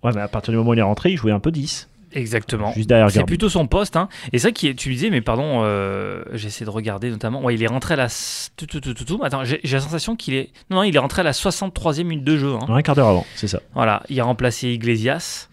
Ouais, 0.02 0.12
mais 0.14 0.20
à 0.20 0.28
partir 0.28 0.52
du 0.52 0.58
moment 0.58 0.70
où 0.70 0.74
il 0.74 0.78
est 0.78 0.82
rentré, 0.82 1.10
il 1.10 1.16
jouait 1.16 1.32
un 1.32 1.40
peu 1.40 1.50
10. 1.50 1.88
Exactement. 2.12 2.72
Juste 2.72 2.88
derrière 2.88 3.10
C'est 3.10 3.24
plutôt 3.24 3.48
son 3.48 3.66
poste. 3.66 3.96
Hein. 3.96 4.08
Et 4.32 4.38
c'est 4.38 4.48
vrai 4.48 4.52
que 4.52 4.72
tu 4.78 4.90
disais, 4.90 5.10
mais 5.10 5.20
pardon, 5.20 5.60
euh, 5.62 6.22
j'essaie 6.32 6.64
de 6.64 6.70
regarder 6.70 7.10
notamment. 7.10 7.42
Ouais, 7.42 7.54
il 7.54 7.62
est 7.62 7.66
rentré 7.66 7.94
à 7.94 7.96
la. 7.98 8.08
tout, 8.56 8.66
tout, 8.66 8.80
tout. 8.80 9.20
Attends, 9.22 9.44
j'ai 9.44 9.60
j'ai 9.64 9.76
la 9.76 9.82
sensation 9.82 10.16
qu'il 10.16 10.34
est. 10.34 10.50
Non, 10.70 10.76
non, 10.78 10.82
il 10.84 10.94
est 10.94 10.98
rentré 10.98 11.20
à 11.20 11.24
la 11.24 11.32
63e 11.32 12.04
minute 12.04 12.24
de 12.24 12.36
jeu. 12.38 12.54
hein. 12.54 12.66
Un 12.68 12.80
quart 12.82 12.94
d'heure 12.94 13.08
avant, 13.08 13.26
c'est 13.34 13.48
ça. 13.48 13.60
Voilà, 13.74 14.02
il 14.08 14.18
a 14.20 14.24
remplacé 14.24 14.68
Iglesias. 14.68 15.48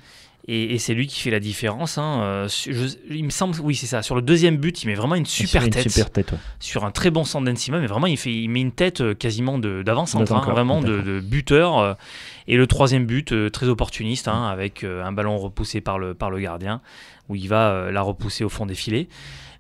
Et, 0.48 0.76
et 0.76 0.78
c'est 0.78 0.94
lui 0.94 1.08
qui 1.08 1.20
fait 1.22 1.32
la 1.32 1.40
différence. 1.40 1.98
hein. 1.98 2.20
Euh, 2.22 2.48
je- 2.48 2.96
il 3.10 3.24
me 3.26 3.32
semble, 3.32 3.60
oui, 3.62 3.74
c'est 3.76 3.88
ça. 3.88 4.04
Sur 4.04 4.14
le 4.16 4.22
deuxième 4.22 4.58
but, 4.58 4.84
il 4.84 4.88
met 4.88 4.94
vraiment 4.94 5.16
une 5.16 5.26
super 5.26 5.64
Une 5.64 5.72
tête. 5.72 5.90
super 5.90 6.12
tête, 6.12 6.32
ouais. 6.34 6.38
Sur 6.60 6.86
un 6.86 6.92
très 6.92 7.10
bon 7.10 7.24
centre 7.24 7.46
d'Ensima, 7.46 7.80
mais 7.80 7.88
vraiment, 7.88 8.06
il, 8.06 8.16
fait, 8.18 8.32
il 8.32 8.48
met 8.50 8.62
une 8.62 8.72
tête 8.72 9.02
euh, 9.02 9.16
quasiment 9.16 9.58
de- 9.58 9.82
d'avant-centre, 9.82 10.32
hein, 10.32 10.36
D'attaquant, 10.36 10.52
vraiment 10.54 10.82
de, 10.82 11.02
de 11.02 11.20
buteur. 11.20 11.80
euh. 11.80 11.94
Et 12.48 12.58
le 12.58 12.68
troisième 12.68 13.06
but, 13.08 13.34
très 13.52 13.68
opportuniste, 13.70 14.28
hein, 14.28 14.46
avec 14.46 14.84
un 14.84 15.12
ballon 15.12 15.38
repoussé 15.40 15.82
par 15.82 15.98
le, 15.98 16.14
par 16.14 16.30
le 16.30 16.40
gardien, 16.40 16.80
où 17.28 17.36
il 17.36 17.48
va 17.50 17.90
la 17.92 18.02
repousser 18.04 18.44
au 18.44 18.50
fond 18.50 18.68
des 18.68 18.76
filets. 18.76 19.08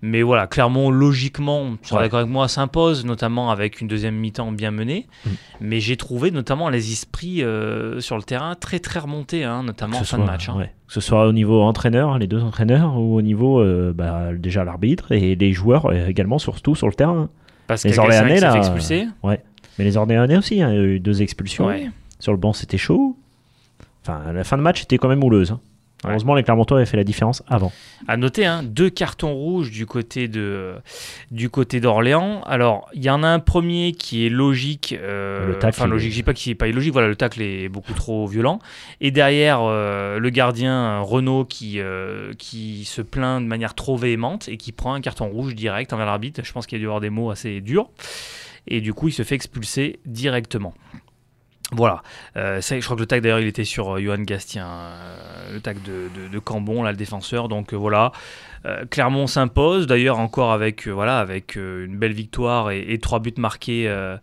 Mais 0.08 0.22
voilà, 0.22 0.46
clairement, 0.46 0.92
logiquement, 0.92 1.72
tu 1.82 1.90
seras 1.90 2.00
Ouais. 2.00 2.06
d'accord 2.06 2.20
avec 2.20 2.32
moi, 2.32 2.48
s'impose, 2.48 3.06
notamment 3.06 3.50
avec 3.50 3.82
une 3.82 3.88
deuxième 3.88 4.16
mi-temps 4.16 4.52
bien 4.52 4.70
menée. 4.70 5.08
Mm. 5.26 5.30
Mais 5.62 5.80
j'ai 5.80 5.98
trouvé 5.98 6.30
notamment 6.32 6.70
les 6.70 6.92
esprits 6.92 7.42
euh, 7.44 8.00
sur 8.02 8.16
le 8.16 8.22
terrain 8.24 8.54
très 8.56 8.80
très 8.80 9.00
remontés, 9.00 9.44
hein, 9.44 9.64
notamment 9.64 9.94
Que 9.98 10.02
en 10.04 10.06
fin 10.06 10.18
soit, 10.18 10.26
de 10.26 10.30
match. 10.30 10.50
hein. 10.50 10.58
ouais. 10.58 10.72
Que 10.88 10.94
ce 10.94 11.02
soit 11.02 11.26
au 11.28 11.32
niveau 11.34 11.62
entraîneur, 11.64 12.20
les 12.20 12.28
deux 12.28 12.44
entraîneurs, 12.44 12.98
ou 12.98 13.16
au 13.16 13.22
niveau 13.24 13.60
euh, 13.62 13.94
bah, 13.96 14.34
déjà 14.38 14.64
l'arbitre 14.64 15.12
et 15.12 15.36
les 15.36 15.54
joueurs 15.54 15.88
euh, 15.88 16.08
également, 16.08 16.38
surtout 16.38 16.76
sur 16.76 16.88
le 16.88 16.94
terrain. 16.94 17.30
Parce 17.68 17.84
Les 17.84 17.98
a 17.98 18.04
quelqu'un 18.04 18.04
Orléanais, 18.20 18.40
là, 18.42 18.52
fait 18.52 18.58
expulser. 18.60 19.08
Mais 19.24 19.40
les 19.84 19.98
Orléanais 19.98 20.38
aussi, 20.38 20.62
hein, 20.62 20.70
il 20.72 20.76
y 20.76 20.80
a 20.80 20.84
eu 20.84 21.00
deux 21.00 21.22
expulsions. 21.24 21.66
Ouais. 21.66 21.90
Sur 22.20 22.32
le 22.32 22.38
banc, 22.38 22.54
c'était 22.54 22.78
chaud. 22.78 23.18
Enfin, 24.04 24.32
la 24.32 24.44
fin 24.44 24.56
de 24.58 24.62
match 24.62 24.84
était 24.84 24.98
quand 25.00 25.08
même 25.10 25.24
houleuse. 25.24 25.58
Ouais. 26.06 26.12
Heureusement, 26.12 26.36
les 26.36 26.44
Clermontois 26.44 26.78
avaient 26.78 26.86
fait 26.86 26.98
la 26.98 27.04
différence 27.04 27.44
avant. 27.48 27.72
À 28.08 28.18
noter, 28.18 28.46
hein, 28.46 28.62
deux 28.64 28.90
cartons 28.90 29.34
rouges 29.34 29.72
du 29.72 29.86
côté 29.86 30.28
de 30.28 30.74
du 31.32 31.50
côté 31.50 31.80
d'Orléans. 31.80 32.42
Alors, 32.46 32.88
il 32.94 33.04
y 33.04 33.10
en 33.10 33.24
a 33.24 33.28
un 33.28 33.40
premier 33.40 33.92
qui 33.94 34.26
est 34.26 34.30
logique. 34.30 34.96
euh, 35.02 35.48
Le 35.48 35.60
tacle, 35.60 35.80
enfin, 35.82 35.88
logique, 35.90 36.10
est- 36.10 36.12
je 36.12 36.16
dis 36.18 36.24
pas 36.24 36.34
qu'il 36.34 36.52
n'est 36.52 36.56
pas 36.56 36.68
illogique. 36.68 36.94
Voilà, 36.94 37.08
le 37.08 37.16
tacle 37.16 37.42
est 37.42 37.68
beaucoup 37.70 37.94
trop 37.94 38.28
violent. 38.28 38.60
Et 39.02 39.12
derrière, 39.12 39.60
euh, 39.64 40.20
le 40.20 40.30
gardien 40.30 40.74
euh, 40.74 41.02
Renault 41.02 41.46
qui 41.46 41.80
qui 42.38 42.86
se 42.86 43.02
plaint 43.02 43.42
de 43.42 43.48
manière 43.48 43.74
trop 43.74 43.98
véhémente 43.98 44.48
et 44.50 44.58
qui 44.58 44.72
prend 44.72 44.94
un 44.94 45.02
carton 45.02 45.28
rouge 45.28 45.56
direct 45.56 45.92
envers 45.94 46.06
l'arbitre. 46.06 46.42
Je 46.44 46.52
pense 46.52 46.68
qu'il 46.68 46.78
y 46.78 46.80
a 46.80 46.82
dû 46.82 46.86
y 46.86 46.88
avoir 46.88 47.02
des 47.02 47.10
mots 47.10 47.32
assez 47.32 47.62
durs. 47.62 47.90
Et 48.68 48.82
du 48.82 48.94
coup, 48.94 49.10
il 49.10 49.12
se 49.12 49.24
fait 49.24 49.36
expulser 49.36 50.00
directement. 50.06 50.74
Voilà, 51.72 52.04
Euh, 52.38 52.62
ça, 52.62 52.80
je 52.80 52.86
crois 52.86 52.96
que 52.96 53.02
le 53.02 53.08
tag 53.08 53.22
d'ailleurs 53.24 53.40
il 53.40 53.48
était 53.48 53.64
sur 53.66 53.96
euh, 53.96 54.00
Johan 54.00 54.20
Gastien, 54.20 54.68
euh, 54.68 55.54
le 55.54 55.60
tag 55.62 55.82
de, 55.82 56.10
de- 56.16 56.28
de 56.32 56.40
Cambon, 56.40 56.84
là 56.84 56.92
le 56.92 56.98
défenseur. 56.98 57.48
Donc 57.48 57.74
euh, 57.74 57.76
voilà, 57.78 58.12
Euh, 58.68 58.84
Clermont 58.90 59.28
s'impose 59.28 59.86
d'ailleurs 59.86 60.18
encore 60.20 60.52
avec 60.52 60.88
voilà 60.88 61.20
avec 61.20 61.56
euh, 61.58 61.86
une 61.86 61.98
belle 61.98 62.14
victoire 62.14 62.72
et, 62.72 62.84
et 62.88 63.00
trois 63.00 63.20
buts 63.20 63.34
marqués 63.38 63.88
euh, 63.88 64.18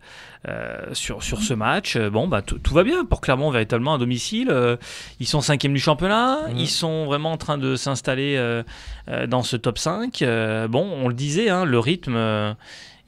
euh, 0.49 0.77
sur, 0.93 1.21
sur 1.23 1.41
ce 1.41 1.53
match. 1.53 1.97
Bon 1.97 2.27
bah 2.27 2.41
tout 2.41 2.73
va 2.73 2.83
bien 2.83 3.05
pour 3.05 3.19
Clermont 3.21 3.51
véritablement 3.51 3.93
à 3.93 3.97
domicile. 3.97 4.49
Euh, 4.49 4.75
ils 5.21 5.27
sont 5.27 5.39
cinquième 5.41 5.73
du 5.73 5.79
championnat, 5.79 6.47
Mhm. 6.49 6.57
ils 6.57 6.67
sont 6.69 7.05
vraiment 7.05 7.31
en 7.33 7.37
train 7.37 7.57
de 7.57 7.75
s'installer 7.77 8.35
euh, 8.37 8.63
euh, 9.09 9.27
dans 9.27 9.43
ce 9.43 9.55
top 9.57 9.77
5. 9.77 10.21
Euh, 10.21 10.67
bon, 10.67 10.85
on 11.03 11.07
le 11.09 11.13
disait, 11.13 11.49
hein, 11.49 11.63
le 11.65 11.79
rythme 11.79 12.15
euh, 12.15 12.53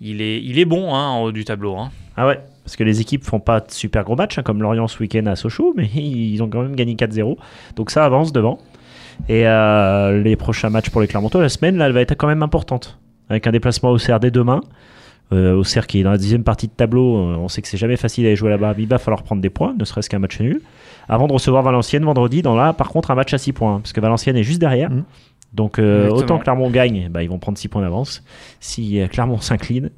il 0.02 0.22
est 0.22 0.42
il 0.42 0.58
est 0.60 0.66
bon 0.66 0.94
hein, 0.96 1.08
en 1.08 1.22
haut 1.24 1.32
du 1.34 1.44
tableau. 1.46 1.76
hein. 1.78 1.92
Ah 2.18 2.28
ouais 2.28 2.40
Parce 2.66 2.76
que 2.76 2.84
les 2.84 3.00
équipes 3.00 3.24
font 3.24 3.40
pas 3.40 3.62
de 3.62 3.72
super 3.72 4.04
gros 4.04 4.16
matchs, 4.16 4.38
hein, 4.40 4.44
comme 4.44 4.62
Lorient 4.62 4.88
ce 4.88 5.00
week-end 5.00 5.26
à 5.28 5.36
Sochaux, 5.36 5.74
mais 5.78 5.88
ils 5.94 6.42
ont 6.42 6.50
quand 6.50 6.64
même 6.64 6.76
gagné 6.76 6.96
4-0. 6.96 7.38
Donc 7.76 7.92
ça 7.92 8.04
avance 8.04 8.34
devant. 8.34 8.58
Et 9.30 9.48
euh, 9.48 10.22
les 10.22 10.36
prochains 10.36 10.70
matchs 10.70 10.90
pour 10.90 11.00
les 11.00 11.08
Clermontois, 11.08 11.42
la 11.42 11.50
semaine, 11.50 11.78
là, 11.78 11.86
elle 11.86 11.94
va 11.94 12.02
être 12.02 12.16
quand 12.16 12.28
même 12.28 12.44
importante. 12.44 13.00
Avec 13.30 13.48
un 13.48 13.52
déplacement 13.52 13.92
au 13.92 13.98
CR 13.98 14.20
dès 14.20 14.32
demain. 14.32 14.62
Euh, 15.34 15.56
au 15.56 15.64
CR 15.64 15.88
qui 15.88 16.00
est 16.00 16.04
dans 16.04 16.12
la 16.12 16.18
dixième 16.18 16.44
partie 16.44 16.68
de 16.68 16.74
tableau, 16.74 17.18
euh, 17.18 17.36
on 17.38 17.48
sait 17.48 17.62
que 17.62 17.68
c'est 17.68 17.78
jamais 17.78 17.98
facile 17.98 18.26
d'aller 18.26 18.36
jouer 18.36 18.50
là-bas. 18.52 18.76
Il 18.78 18.88
va 18.88 19.00
falloir 19.00 19.24
prendre 19.24 19.42
des 19.42 19.50
points, 19.50 19.74
ne 19.78 19.84
serait-ce 19.84 20.10
qu'un 20.10 20.20
match 20.20 20.40
nul. 20.40 20.62
Avant 21.10 21.28
de 21.28 21.34
recevoir 21.34 21.64
Valenciennes 21.64 22.04
vendredi, 22.04 22.42
dans 22.42 22.56
là, 22.56 22.74
par 22.74 22.90
contre, 22.90 23.10
un 23.12 23.16
match 23.16 23.34
à 23.34 23.38
6 23.40 23.54
points. 23.54 23.76
hein, 23.76 23.80
parce 23.82 23.94
que 23.94 24.02
Valenciennes 24.02 24.38
est 24.38 24.44
juste 24.44 24.60
derrière. 24.60 24.92
Mhm. 24.92 25.04
Donc 25.54 25.80
euh, 25.80 26.10
autant 26.10 26.38
Clermont 26.38 26.70
gagne, 26.70 27.08
bah, 27.10 27.24
ils 27.24 27.30
vont 27.30 27.40
prendre 27.40 27.58
6 27.58 27.70
points 27.70 27.82
d'avance. 27.82 28.24
Si 28.60 29.00
Clermont 29.10 29.40
s'incline, 29.40 29.90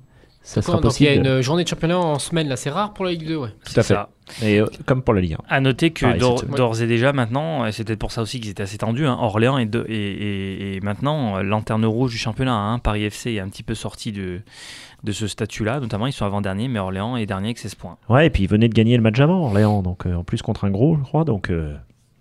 ça 0.50 0.62
sera 0.62 0.80
Donc 0.80 1.00
il 1.00 1.04
y 1.04 1.08
a 1.08 1.12
possible. 1.16 1.28
une 1.28 1.42
journée 1.42 1.64
de 1.64 1.68
championnat 1.70 1.98
en 1.98 2.20
semaine, 2.20 2.48
là, 2.48 2.56
c'est 2.56 2.70
rare 2.70 2.94
pour 2.94 3.04
la 3.06 3.12
Ligue 3.12 3.28
2, 3.28 3.36
ouais. 3.36 3.50
Tout 3.66 3.80
à 3.80 3.84
fait. 3.84 3.94
ça. 3.96 4.10
Et 4.42 4.60
euh, 4.62 4.66
comme 4.86 5.02
pour 5.02 5.14
la 5.14 5.22
Ligue 5.22 5.34
1. 5.34 5.38
À 5.50 5.60
noter 5.60 5.92
que 5.92 6.18
d'ores 6.56 6.82
et 6.82 6.88
déjà 6.88 7.12
maintenant, 7.14 7.66
et 7.66 7.72
c'est 7.72 7.84
peut-être 7.84 8.00
pour 8.00 8.12
ça 8.12 8.22
aussi 8.22 8.40
qu'ils 8.40 8.52
étaient 8.52 8.64
assez 8.64 8.78
tendus, 8.78 9.06
hein, 9.06 9.18
Orléans 9.20 9.58
est 9.58 9.66
de- 9.66 9.86
et, 9.90 9.94
et- 9.96 10.76
et 10.76 10.80
maintenant 10.82 11.38
euh, 11.38 11.44
lanterne 11.44 11.86
rouge 11.86 12.12
du 12.12 12.18
championnat. 12.18 12.54
hein, 12.56 12.80
Paris 12.80 13.04
FC 13.04 13.32
est 13.34 13.40
un 13.40 13.50
petit 13.50 13.64
peu 13.64 13.76
sorti 13.76 14.12
de, 14.12 14.40
de 15.04 15.12
ce 15.12 15.28
statut-là, 15.28 15.80
notamment 15.80 16.08
ils 16.08 16.14
sont 16.14 16.26
avant-dernier, 16.26 16.68
mais 16.70 16.80
Orléans 16.80 17.18
est 17.18 17.26
dernier 17.26 17.48
avec 17.50 17.58
16 17.60 17.76
points. 17.76 17.98
Ouais, 18.10 18.28
et 18.28 18.30
puis 18.30 18.44
ils 18.44 18.50
venaient 18.50 18.70
de 18.70 18.74
gagner 18.74 18.96
le 18.98 19.04
match 19.04 19.20
avant, 19.20 19.46
Orléans, 19.46 19.82
donc 19.82 20.06
euh, 20.08 20.14
en 20.16 20.24
plus 20.24 20.42
contre 20.42 20.64
un 20.66 20.72
gros, 20.72 20.98
je 20.98 21.04
crois, 21.04 21.24
donc 21.26 21.50
euh, 21.50 21.76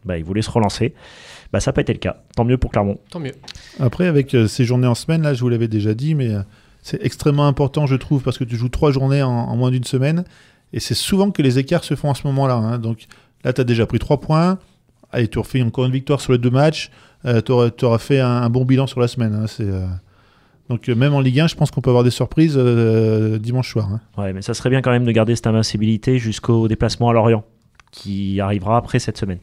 bah, 0.05 0.19
ils 0.19 0.25
voulaient 0.25 0.43
se 0.43 0.51
relancer. 0.51 0.95
Bah, 1.53 1.61
ça 1.61 1.71
n'a 1.71 1.75
pas 1.75 1.81
été 1.83 1.93
le 1.93 1.99
cas. 2.01 2.17
Tant 2.37 2.45
mieux 2.45 2.59
pour 2.59 2.71
Clermont. 2.73 2.99
Tant 3.11 3.21
mieux. 3.21 3.35
Après, 3.81 4.07
avec 4.09 4.35
euh, 4.35 4.47
ces 4.49 4.65
journées 4.65 4.89
en 4.89 4.95
semaine, 4.97 5.23
là, 5.23 5.33
je 5.33 5.41
vous 5.41 5.49
l'avais 5.49 5.69
déjà 5.69 5.95
dit, 5.95 6.15
mais 6.17 6.31
euh, 6.33 6.41
c'est 6.87 7.03
extrêmement 7.05 7.47
important, 7.49 7.87
je 7.87 7.97
trouve, 7.97 8.23
parce 8.23 8.39
que 8.39 8.45
tu 8.45 8.57
joues 8.57 8.69
trois 8.69 8.93
journées 8.93 9.23
en, 9.23 9.31
en 9.31 9.57
moins 9.57 9.71
d'une 9.71 9.85
semaine. 9.85 10.25
Et 10.73 10.81
c'est 10.81 10.95
souvent 10.95 11.31
que 11.31 11.43
les 11.43 11.59
écarts 11.59 11.85
se 11.85 11.95
font 11.97 12.11
à 12.11 12.15
ce 12.15 12.27
moment-là. 12.29 12.55
hein. 12.55 12.79
Donc 12.79 13.07
là, 13.45 13.53
tu 13.53 13.61
as 13.61 13.65
déjà 13.65 13.87
pris 13.87 13.99
trois 13.99 14.21
points. 14.21 14.59
Allez, 15.13 15.29
tu 15.29 15.39
refais 15.39 15.63
encore 15.63 15.85
une 15.87 15.93
victoire 15.93 16.21
sur 16.21 16.33
les 16.33 16.39
deux 16.39 16.51
matchs. 16.51 16.91
tu 17.45 17.53
auras 17.53 17.99
fait 17.99 18.21
un, 18.21 18.29
un 18.43 18.51
bon 18.51 18.65
bilan 18.65 18.87
sur 18.87 19.01
la 19.01 19.09
semaine. 19.09 19.35
hein. 19.35 19.47
C'est, 19.47 19.65
euh, 19.69 19.87
Donc, 20.69 20.89
euh, 20.89 20.95
même 20.95 21.15
en 21.15 21.21
Ligue 21.21 21.41
1, 21.41 21.47
je 21.49 21.55
pense 21.55 21.71
qu'on 21.71 21.81
peut 21.81 21.91
avoir 21.91 22.05
des 22.05 22.11
surprises 22.11 22.55
euh, 22.57 23.39
dimanche 23.39 23.71
soir. 23.73 23.89
hein. 23.93 24.01
Ouais, 24.21 24.33
mais 24.33 24.43
ça 24.43 24.55
serait 24.55 24.71
bien 24.71 24.83
quand 24.83 24.91
même 24.91 25.05
de 25.05 25.13
garder 25.13 25.35
cette 25.37 25.47
invincibilité 25.47 26.19
jusqu'au 26.19 26.67
déplacement 26.69 27.09
à 27.09 27.13
Lorient, 27.13 27.45
qui 27.93 28.41
arrivera 28.41 28.77
après 28.77 28.99
cette 28.99 29.17
semaine. 29.19 29.39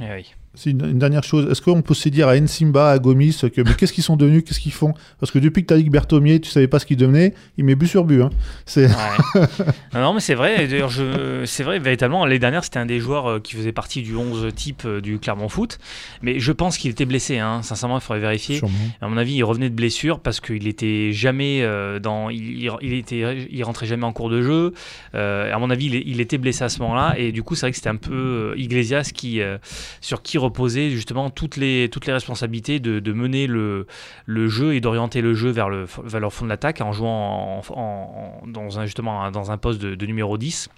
Eh 0.00 0.04
oui. 0.14 0.34
C'est 0.56 0.70
une, 0.70 0.84
une 0.84 0.98
dernière 0.98 1.24
chose. 1.24 1.50
Est-ce 1.50 1.60
qu'on 1.62 1.82
peut 1.82 1.92
aussi 1.92 2.10
dire 2.10 2.28
à 2.28 2.38
Nsimba, 2.38 2.90
à 2.90 2.98
Gomis, 2.98 3.36
que 3.54 3.60
mais 3.62 3.74
qu'est-ce 3.74 3.92
qu'ils 3.92 4.04
sont 4.04 4.16
devenus, 4.16 4.44
qu'est-ce 4.46 4.60
qu'ils 4.60 4.72
font? 4.72 4.94
Parce 5.20 5.32
que 5.32 5.38
depuis 5.38 5.62
que 5.62 5.68
tu 5.68 5.74
as 5.74 5.76
dit 5.78 5.84
que 5.84 5.90
Berthomier, 5.90 6.40
tu 6.40 6.50
savais 6.50 6.68
pas 6.68 6.78
ce 6.78 6.86
qu'il 6.86 6.96
devenait, 6.96 7.34
il 7.58 7.64
met 7.64 7.74
but 7.74 7.86
sur 7.88 8.04
but. 8.04 8.22
hein. 8.22 8.30
C'est 8.66 8.86
Ouais. 8.86 9.46
non, 9.94 10.14
mais 10.14 10.20
c'est 10.20 10.34
vrai. 10.34 10.66
D'ailleurs, 10.66 10.90
je... 10.90 11.44
c'est 11.44 11.62
vrai, 11.64 11.78
véritablement, 11.78 12.24
l'année 12.24 12.38
dernière, 12.38 12.62
c'était 12.64 12.78
un 12.78 12.86
des 12.86 13.00
joueurs 13.00 13.26
euh, 13.26 13.40
qui 13.40 13.54
faisait 13.56 13.72
partie 13.72 14.02
du 14.02 14.14
11 14.16 14.48
type 14.54 14.82
euh, 14.86 15.00
du 15.00 15.18
Clermont 15.18 15.48
Foot. 15.48 15.78
Mais 16.22 16.38
je 16.38 16.52
pense 16.52 16.78
qu'il 16.78 16.90
était 16.90 17.04
blessé. 17.04 17.38
Hein. 17.38 17.62
Sincèrement, 17.62 17.98
il 17.98 18.00
faudrait 18.00 18.20
vérifier. 18.20 18.58
sûrement. 18.58 18.74
À 19.00 19.08
mon 19.08 19.16
avis, 19.16 19.34
il 19.34 19.42
revenait 19.44 19.70
de 19.70 19.74
blessure 19.74 20.20
parce 20.20 20.40
qu'il 20.40 20.66
était 20.68 21.10
jamais 21.12 21.62
euh, 21.62 21.98
dans, 21.98 22.30
il, 22.30 22.70
il- 22.80 22.92
était, 22.94 23.48
il 23.50 23.62
rentrait 23.64 23.86
jamais 23.86 24.04
en 24.04 24.12
cours 24.12 24.30
de 24.30 24.40
jeu. 24.42 24.72
Euh, 25.14 25.52
à 25.52 25.58
mon 25.58 25.70
avis, 25.70 25.86
il, 25.86 25.94
il 26.08 26.20
était 26.20 26.38
blessé 26.38 26.64
à 26.64 26.68
ce 26.68 26.78
moment-là 26.80 27.14
et 27.18 27.32
du 27.32 27.42
coup, 27.42 27.54
c'est 27.54 27.62
vrai 27.66 27.70
que 27.70 27.76
c'était 27.76 27.88
un 27.90 27.96
peu 27.96 28.54
Iglesias 28.56 29.10
qui, 29.14 29.40
euh, 29.40 29.58
sur 30.00 30.22
qui 30.22 30.38
reposait 30.44 30.90
justement 30.90 31.30
toutes 31.30 31.56
les, 31.56 31.88
toutes 31.90 32.06
les 32.06 32.12
responsabilités 32.12 32.80
de, 32.80 33.12
mener 33.12 33.46
le, 33.46 33.86
le 34.26 34.48
jeu 34.48 34.74
et 34.74 34.80
d'orienter 34.80 35.20
le 35.20 35.34
jeu 35.34 35.50
vers 35.50 35.68
le, 35.68 35.86
vers 36.04 36.20
le 36.20 36.30
fond 36.30 36.44
de 36.44 36.50
l'attaque 36.50 36.80
en 36.80 36.92
jouant 36.92 37.62
en, 37.70 38.42
dans 38.46 38.78
un, 38.78 38.84
justement 38.86 39.30
dans 39.30 39.50
un 39.50 39.58
poste 39.58 39.80
de, 39.80 40.06
numéro 40.06 40.38
10. 40.38 40.68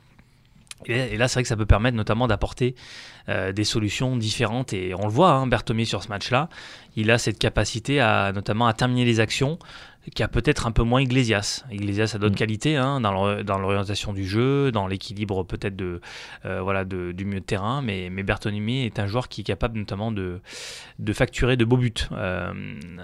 Et 0.85 1.17
là, 1.17 1.27
c'est 1.27 1.35
vrai 1.35 1.43
que 1.43 1.49
ça 1.49 1.57
peut 1.57 1.67
permettre 1.67 1.97
notamment 1.97 2.27
d'apporter 2.27 2.75
euh, 3.29 3.51
des 3.51 3.65
solutions 3.65 4.17
différentes. 4.17 4.73
Et 4.73 4.95
on 4.95 5.07
le 5.07 5.11
voit, 5.11 5.33
hein, 5.33 5.49
sur 5.85 6.03
ce 6.03 6.09
match-là, 6.09 6.49
il 6.97 7.11
a 7.11 7.19
cette 7.19 7.39
capacité 7.39 7.99
à 7.99 8.33
notamment 8.33 8.67
à 8.67 8.75
terminer 8.75 9.05
les 9.05 9.19
actions 9.19 9.59
qui 10.15 10.23
a 10.23 10.29
peut-être 10.29 10.67
un 10.67 10.71
peu 10.73 10.83
moins 10.83 11.01
Iglesias. 11.03 11.65
Iglesias 11.71 12.13
a 12.15 12.19
d'autres 12.19 12.35
Mm. 12.35 12.39
qualités 12.39 12.77
hein, 12.77 13.01
dans 13.01 13.13
l'or- 13.13 13.43
dans 13.45 13.59
l'orientation 13.59 14.13
du 14.13 14.27
jeu, 14.27 14.71
dans 14.71 14.87
l'équilibre 14.87 15.43
peut-être 15.45 15.75
de, 15.77 16.01
euh, 16.45 16.61
voilà, 16.63 16.85
de- 16.85 17.13
du 17.13 17.25
milieu 17.25 17.41
de 17.41 17.45
terrain, 17.45 17.83
mais, 17.83 18.09
mais 18.11 18.23
Bertonimi 18.23 18.85
est 18.85 18.99
un 18.99 19.07
joueur 19.07 19.29
qui 19.29 19.41
est 19.41 19.45
capable 19.45 19.79
notamment 19.79 20.13
de, 20.13 20.41
de 20.99 21.13
facturer 21.13 21.57
de 21.57 21.65
beaux 21.65 21.77
buts 21.77 21.93
euh, 22.13 22.53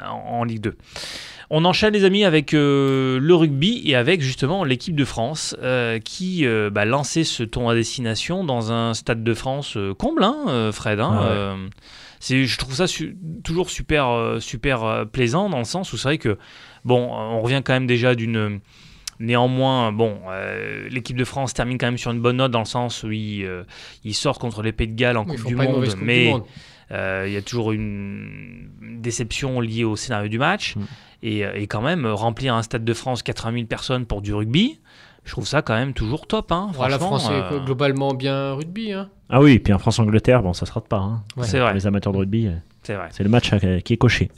en, 0.06 0.10
en 0.40 0.44
Ligue 0.44 0.60
2. 0.60 0.76
On 1.50 1.64
enchaîne 1.64 1.92
les 1.92 2.04
amis 2.04 2.24
avec 2.24 2.54
euh, 2.54 3.18
le 3.20 3.34
rugby 3.34 3.82
et 3.84 3.94
avec 3.94 4.20
justement 4.22 4.64
l'équipe 4.64 4.96
de 4.96 5.04
France 5.04 5.54
qui 6.04 6.46
bah, 6.72 6.84
lançait 6.84 7.24
ce 7.24 7.42
tour 7.42 7.68
à 7.70 7.74
destination 7.74 8.44
dans 8.44 8.72
un 8.72 8.94
stade 8.94 9.22
de 9.24 9.34
France 9.34 9.76
comble, 9.98 10.22
hein, 10.24 10.70
Fred. 10.72 11.00
hein, 11.00 11.10
Ah 11.12 11.54
ouais. 12.30 12.46
je 12.46 12.58
trouve 12.58 12.74
ça 12.74 12.86
su- 12.86 13.16
toujours 13.44 13.68
super, 13.70 14.36
super 14.40 15.04
plaisant 15.12 15.50
dans 15.50 15.58
le 15.58 15.64
sens 15.64 15.92
où 15.92 15.96
c'est 15.96 16.08
vrai 16.08 16.18
que 16.18 16.38
bon, 16.84 17.10
on 17.12 17.40
revient 17.40 17.62
quand 17.64 17.72
même 17.72 17.86
déjà 17.86 18.14
d'une 18.14 18.60
Néanmoins, 19.22 19.92
bon, 19.92 20.18
euh, 20.30 20.88
l'équipe 20.88 21.16
de 21.16 21.24
France 21.24 21.54
termine 21.54 21.78
quand 21.78 21.86
même 21.86 21.98
sur 21.98 22.10
une 22.10 22.20
bonne 22.20 22.38
note 22.38 22.50
dans 22.50 22.58
le 22.58 22.64
sens 22.64 23.04
où 23.04 23.12
ils, 23.12 23.44
euh, 23.44 23.62
ils 24.02 24.14
sortent 24.14 24.40
contre 24.40 24.62
les 24.62 24.72
Pays 24.72 24.88
de 24.88 24.96
Galles 24.96 25.16
en 25.16 25.24
Coupe 25.24 25.44
du 25.44 25.54
Monde, 25.54 25.84
du 25.84 25.96
mais 26.02 26.34
euh, 26.90 27.24
il 27.28 27.32
y 27.32 27.36
a 27.36 27.42
toujours 27.42 27.70
une 27.70 28.68
déception 28.80 29.60
liée 29.60 29.84
au 29.84 29.94
scénario 29.94 30.28
du 30.28 30.38
match. 30.38 30.74
Mm. 30.74 30.80
Et, 31.22 31.38
et 31.54 31.66
quand 31.68 31.82
même, 31.82 32.04
remplir 32.04 32.54
un 32.54 32.62
stade 32.62 32.84
de 32.84 32.94
France 32.94 33.22
80 33.22 33.52
000 33.52 33.66
personnes 33.66 34.06
pour 34.06 34.22
du 34.22 34.34
rugby, 34.34 34.80
je 35.24 35.30
trouve 35.30 35.46
ça 35.46 35.62
quand 35.62 35.74
même 35.74 35.92
toujours 35.92 36.26
top. 36.26 36.50
Hein, 36.50 36.72
Ouais, 36.76 36.88
la 36.88 36.98
France 36.98 37.30
est 37.30 37.64
globalement 37.64 38.14
bien 38.14 38.54
rugby. 38.54 38.92
Hein. 38.92 39.08
Ah 39.28 39.40
oui, 39.40 39.52
et 39.52 39.58
puis 39.60 39.72
en 39.72 39.78
France-Angleterre, 39.78 40.42
bon, 40.42 40.52
ça 40.52 40.66
se 40.66 40.72
rate 40.72 40.88
pas. 40.88 40.98
hein. 40.98 41.22
c'est 41.42 41.60
vrai, 41.60 41.74
les 41.74 41.86
amateurs 41.86 42.12
de 42.12 42.18
rugby, 42.18 42.48
euh, 42.48 42.56
c'est 42.82 42.94
vrai. 42.94 43.08
c'est 43.10 43.22
le 43.22 43.28
match 43.28 43.52
euh, 43.52 43.80
qui 43.80 43.92
est 43.92 43.96
coché. 43.96 44.30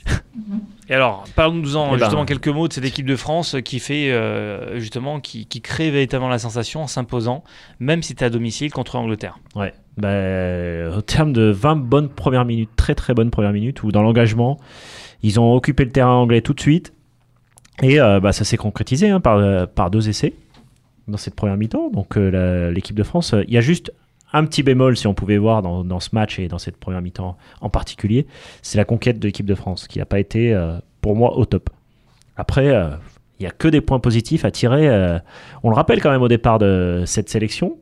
Et 0.87 0.93
alors, 0.93 1.25
parlons-nous-en 1.35 1.87
Eh 1.87 1.91
ben. 1.91 1.97
justement 1.97 2.25
quelques 2.25 2.47
mots 2.47 2.67
de 2.67 2.73
cette 2.73 2.85
équipe 2.85 3.07
de 3.07 3.15
France 3.15 3.55
qui 3.65 3.79
fait 3.79 4.11
euh, 4.11 4.79
justement, 4.79 5.19
qui, 5.19 5.47
qui 5.47 5.61
crée 5.61 5.89
véritablement 5.89 6.29
la 6.29 6.37
sensation 6.37 6.83
en 6.83 6.87
s'imposant, 6.87 7.43
même 7.79 8.03
si 8.03 8.13
tu 8.13 8.23
à 8.23 8.29
domicile 8.29 8.71
contre 8.71 8.97
l'Angleterre. 8.97 9.39
Ouais. 9.55 9.73
Euh, 10.03 10.95
au 10.97 11.01
terme 11.01 11.33
de 11.33 11.49
20 11.49 11.77
bonnes 11.77 12.09
premières 12.09 12.45
minutes, 12.45 12.69
très 12.75 12.95
très 12.95 13.13
bonnes 13.13 13.31
premières 13.31 13.53
minutes, 13.53 13.81
où 13.83 13.91
dans 13.91 14.03
l'engagement, 14.03 14.59
ils 15.23 15.39
ont 15.39 15.53
occupé 15.53 15.85
le 15.85 15.91
terrain 15.91 16.13
anglais 16.13 16.41
tout 16.41 16.53
de 16.53 16.59
suite. 16.59 16.93
Et 17.81 17.99
euh, 17.99 18.19
bah, 18.19 18.31
ça 18.31 18.43
s'est 18.45 18.57
concrétisé 18.57 19.09
hein, 19.09 19.19
par, 19.19 19.37
euh, 19.37 19.65
par 19.65 19.89
deux 19.89 20.07
essais 20.07 20.33
dans 21.07 21.17
cette 21.17 21.35
première 21.35 21.57
mi-temps. 21.57 21.89
Donc 21.91 22.17
euh, 22.17 22.71
l'équipe 22.71 22.95
de 22.95 23.03
France, 23.03 23.33
euh, 23.33 23.43
il 23.47 23.53
y 23.53 23.57
a 23.57 23.61
juste 23.61 23.91
un 24.33 24.45
petit 24.45 24.63
bémol, 24.63 24.97
si 24.97 25.07
on 25.07 25.13
pouvait 25.13 25.37
voir 25.37 25.61
dans, 25.61 25.83
dans 25.83 25.99
ce 25.99 26.09
match 26.13 26.39
et 26.39 26.47
dans 26.47 26.57
cette 26.57 26.77
première 26.77 27.01
mi-temps 27.01 27.37
en 27.61 27.69
particulier, 27.69 28.27
c'est 28.61 28.77
la 28.77 28.85
conquête 28.85 29.19
de 29.19 29.27
l'équipe 29.27 29.45
de 29.45 29.55
France, 29.55 29.87
qui 29.87 29.99
n'a 29.99 30.05
pas 30.05 30.19
été 30.19 30.53
euh, 30.53 30.77
pour 31.01 31.15
moi 31.15 31.37
au 31.37 31.45
top. 31.45 31.69
Après, 32.35 32.67
euh, 32.67 32.89
il 33.39 33.43
n'y 33.43 33.47
a 33.47 33.51
que 33.51 33.67
des 33.67 33.81
points 33.81 33.99
positifs 33.99 34.43
à 34.45 34.51
tirer. 34.51 34.89
euh, 34.89 35.19
on 35.63 35.69
le 35.69 35.75
rappelle 35.75 36.01
quand 36.01 36.11
même 36.11 36.21
au 36.21 36.27
départ 36.27 36.59
de 36.59 37.03
cette 37.05 37.29
sélection. 37.29 37.77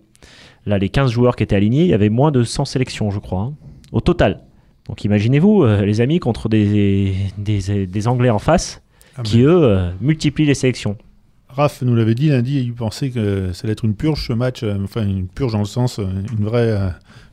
Là, 0.66 0.78
les 0.78 0.90
15 0.90 1.12
joueurs 1.12 1.36
qui 1.36 1.44
étaient 1.44 1.56
alignés, 1.56 1.82
il 1.84 1.90
y 1.90 1.94
avait 1.94 2.10
moins 2.10 2.32
de 2.32 2.44
100 2.44 2.66
sélections, 2.66 3.10
je 3.12 3.20
crois, 3.20 3.42
hein, 3.42 3.54
au 3.92 4.00
total. 4.02 4.42
Donc 4.88 5.04
imaginez-vous, 5.06 5.64
euh, 5.64 5.86
les 5.86 6.02
amis, 6.02 6.20
contre 6.20 6.50
des, 6.50 7.16
des, 7.38 7.88
des 7.88 8.08
Anglais 8.08 8.30
en 8.30 8.40
face, 8.40 8.82
Ah, 9.18 9.22
qui 9.24 9.42
eux 9.42 9.64
euh, 9.64 9.92
multiplient 10.02 10.46
les 10.46 10.54
sélections. 10.54 10.98
Raph 11.56 11.82
nous 11.84 11.96
l'avait 11.96 12.16
dit 12.16 12.30
lundi, 12.30 12.60
il 12.60 12.74
pensait 12.74 13.10
que 13.10 13.52
ça 13.54 13.62
allait 13.66 13.74
être 13.74 13.86
une 13.86 13.96
purge 13.96 14.26
ce 14.28 14.34
match, 14.34 14.64
euh, 14.64 14.76
enfin 14.84 15.04
une 15.06 15.28
purge 15.28 15.52
dans 15.54 15.60
le 15.60 15.66
sens, 15.66 16.00
euh, 16.00 16.06
une 16.38 16.46
vraie, 16.46 16.72
euh, 16.72 16.90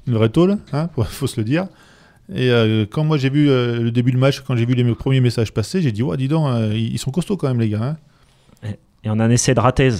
une 0.06 0.14
vraie 0.14 0.28
tôle, 0.28 0.58
hein, 0.72 0.88
faut, 1.04 1.26
se 1.26 1.40
le 1.40 1.44
dire. 1.44 1.66
Et 2.32 2.50
euh, 2.50 2.84
quand 2.90 3.02
moi 3.02 3.16
j'ai 3.16 3.30
vu 3.30 3.48
euh, 3.50 3.80
le 3.80 3.90
début 3.90 4.10
du 4.10 4.18
match, 4.18 4.40
quand 4.40 4.56
j'ai 4.56 4.66
vu 4.66 4.74
les 4.74 4.84
premiers 4.94 5.20
messages 5.20 5.52
passer, 5.52 5.80
j'ai 5.82 5.90
dit, 5.92 6.02
ouais, 6.02 6.16
dis 6.16 6.28
donc, 6.28 6.48
euh, 6.48 6.72
ils 6.76 6.98
sont 6.98 7.10
costauds 7.10 7.36
quand 7.36 7.48
même 7.48 7.60
les 7.60 7.70
gars. 7.70 7.96
hein. 8.64 8.68
Et 9.02 9.08
on 9.08 9.18
a 9.18 9.24
un 9.24 9.30
essai 9.30 9.54
de 9.54 9.60
Ratez, 9.60 9.90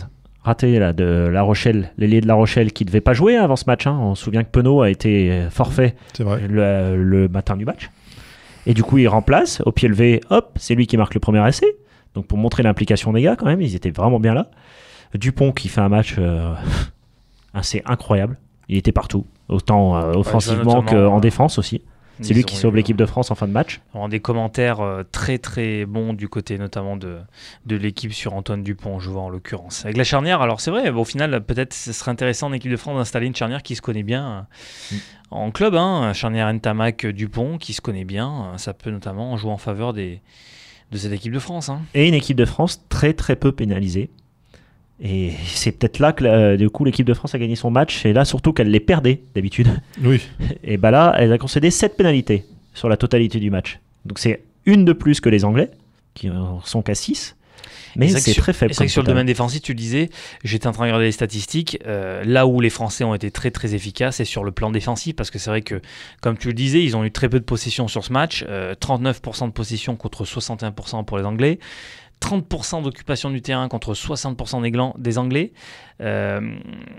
raté 0.42 0.78
là, 0.78 0.92
de 0.92 1.28
La 1.32 1.40
Rochelle, 1.42 1.90
l'ailier 1.96 2.20
de 2.20 2.26
La 2.26 2.34
Rochelle, 2.34 2.72
qui 2.72 2.84
devait 2.84 3.00
pas 3.00 3.14
jouer 3.14 3.36
avant 3.36 3.56
ce 3.56 3.64
match. 3.66 3.86
hein. 3.86 3.98
On 3.98 4.14
se 4.14 4.22
souvient 4.24 4.44
que 4.44 4.50
Penaud 4.50 4.82
a 4.82 4.90
été 4.90 5.46
forfait 5.50 5.96
le 6.18 7.26
matin 7.28 7.56
du 7.56 7.64
match. 7.64 7.90
Et 8.66 8.74
du 8.74 8.82
coup, 8.82 8.98
il 8.98 9.08
remplace, 9.08 9.62
au 9.64 9.72
pied 9.72 9.88
levé, 9.88 10.20
hop, 10.28 10.52
c'est 10.56 10.74
lui 10.74 10.86
qui 10.86 10.98
marque 10.98 11.14
le 11.14 11.20
premier 11.20 11.46
essai. 11.48 11.66
Donc 12.14 12.26
pour 12.26 12.38
montrer 12.38 12.62
l'implication 12.62 13.12
des 13.12 13.22
gars, 13.22 13.36
quand 13.36 13.46
même, 13.46 13.60
ils 13.60 13.74
étaient 13.74 13.90
vraiment 13.90 14.20
bien 14.20 14.34
là. 14.34 14.50
Dupont 15.14 15.52
qui 15.52 15.68
fait 15.68 15.80
un 15.80 15.88
match 15.88 16.16
euh, 16.18 16.54
assez 17.54 17.82
incroyable. 17.84 18.38
Il 18.68 18.76
était 18.76 18.92
partout, 18.92 19.26
autant 19.48 19.96
euh, 19.96 20.12
offensivement 20.12 20.82
qu'en 20.82 21.16
euh, 21.16 21.20
défense 21.20 21.58
aussi. 21.58 21.82
C'est 22.22 22.34
lui 22.34 22.44
qui 22.44 22.56
sauve 22.56 22.76
l'équipe 22.76 22.96
de 22.96 23.06
France 23.06 23.30
en 23.30 23.34
fin 23.34 23.48
de 23.48 23.52
match. 23.52 23.80
On 23.94 24.04
a 24.04 24.08
des 24.08 24.20
commentaires 24.20 24.80
euh, 24.80 25.02
très 25.10 25.38
très 25.38 25.86
bons 25.86 26.12
du 26.12 26.28
côté 26.28 26.58
notamment 26.58 26.96
de, 26.96 27.18
de 27.66 27.76
l'équipe 27.76 28.12
sur 28.12 28.34
Antoine 28.34 28.62
Dupont, 28.62 29.00
je 29.00 29.10
vois 29.10 29.22
en 29.22 29.30
l'occurrence. 29.30 29.84
Avec 29.84 29.96
la 29.96 30.04
charnière, 30.04 30.42
alors 30.42 30.60
c'est 30.60 30.70
vrai, 30.70 30.90
au 30.90 31.04
final, 31.04 31.42
peut-être 31.42 31.72
ce 31.72 31.92
serait 31.92 32.10
intéressant 32.10 32.48
en 32.48 32.52
équipe 32.52 32.70
de 32.70 32.76
France 32.76 32.96
d'installer 32.96 33.26
une 33.26 33.36
charnière 33.36 33.62
qui 33.62 33.74
se 33.74 33.82
connaît 33.82 34.02
bien 34.02 34.46
euh, 34.92 34.96
en 35.30 35.50
club, 35.50 35.74
hein, 35.74 36.12
charnière 36.12 36.52
Ntamak 36.52 37.06
Dupont 37.06 37.58
qui 37.58 37.72
se 37.72 37.80
connaît 37.80 38.04
bien. 38.04 38.52
Ça 38.56 38.74
peut 38.74 38.90
notamment 38.90 39.36
jouer 39.36 39.52
en 39.52 39.58
faveur 39.58 39.92
des, 39.92 40.20
de 40.90 40.96
cette 40.98 41.12
équipe 41.12 41.32
de 41.32 41.38
France. 41.38 41.68
hein. 41.68 41.82
Et 41.94 42.08
une 42.08 42.14
équipe 42.14 42.36
de 42.36 42.44
France 42.44 42.82
très 42.88 43.12
très 43.12 43.36
peu 43.36 43.52
pénalisée. 43.52 44.10
Et 45.02 45.32
c'est 45.46 45.72
peut-être 45.72 45.98
là 45.98 46.12
que 46.12 46.24
la- 46.24 46.56
du 46.56 46.68
coup 46.68 46.84
l'équipe 46.84 47.06
de 47.06 47.14
France 47.14 47.34
a 47.34 47.38
gagné 47.38 47.56
son 47.56 47.70
match. 47.70 48.04
Et 48.04 48.12
là 48.12 48.24
surtout 48.24 48.52
qu'elle 48.52 48.70
les 48.70 48.80
perdait 48.80 49.22
d'habitude. 49.34 49.68
Oui. 50.02 50.20
Et 50.64 50.76
bah 50.76 50.90
là, 50.90 51.14
elle 51.18 51.32
a 51.32 51.38
concédé 51.38 51.70
7 51.70 51.96
pénalités 51.96 52.44
sur 52.74 52.88
la 52.88 52.96
totalité 52.96 53.38
du 53.40 53.50
match. 53.50 53.78
Donc 54.04 54.18
c'est 54.18 54.42
une 54.66 54.84
de 54.84 54.92
plus 54.92 55.20
que 55.20 55.28
les 55.30 55.44
Anglais, 55.44 55.70
qui 56.14 56.28
en 56.30 56.60
sont 56.64 56.82
qu'à 56.82 56.94
6. 56.94 57.36
Mais 57.96 58.06
c'est 58.06 58.12
vrai 58.12 58.20
que 58.20 58.24
c'est 58.26 58.32
sur- 58.32 58.42
très 58.42 58.52
faible. 58.52 58.74
C'est 58.74 58.88
sur 58.88 59.02
le 59.02 59.06
domaine 59.08 59.26
défensif, 59.26 59.62
tu 59.62 59.74
disais, 59.74 60.10
j'étais 60.44 60.66
en 60.66 60.72
train 60.72 60.84
de 60.84 60.88
regarder 60.88 61.06
les 61.06 61.12
statistiques, 61.12 61.78
euh, 61.86 62.22
là 62.24 62.46
où 62.46 62.60
les 62.60 62.70
Français 62.70 63.04
ont 63.04 63.14
été 63.14 63.30
très 63.30 63.50
très 63.50 63.74
efficaces, 63.74 64.16
c'est 64.16 64.24
sur 64.24 64.44
le 64.44 64.52
plan 64.52 64.70
défensif, 64.70 65.16
parce 65.16 65.30
que 65.30 65.38
c'est 65.38 65.50
vrai 65.50 65.62
que, 65.62 65.80
comme 66.20 66.36
tu 66.36 66.48
le 66.48 66.54
disais, 66.54 66.82
ils 66.82 66.96
ont 66.96 67.04
eu 67.04 67.10
très 67.10 67.28
peu 67.28 67.38
de 67.40 67.44
possession 67.44 67.88
sur 67.88 68.04
ce 68.04 68.12
match, 68.12 68.44
euh, 68.48 68.74
39% 68.74 69.46
de 69.48 69.52
possession 69.52 69.96
contre 69.96 70.24
61% 70.24 71.04
pour 71.04 71.18
les 71.18 71.24
Anglais, 71.24 71.58
30% 72.20 72.82
d'occupation 72.82 73.30
du 73.30 73.40
terrain 73.42 73.68
contre 73.68 73.94
60% 73.94 74.62
des, 74.62 74.70
glands- 74.70 74.94
des 74.98 75.18
Anglais. 75.18 75.52
Euh, 76.00 76.40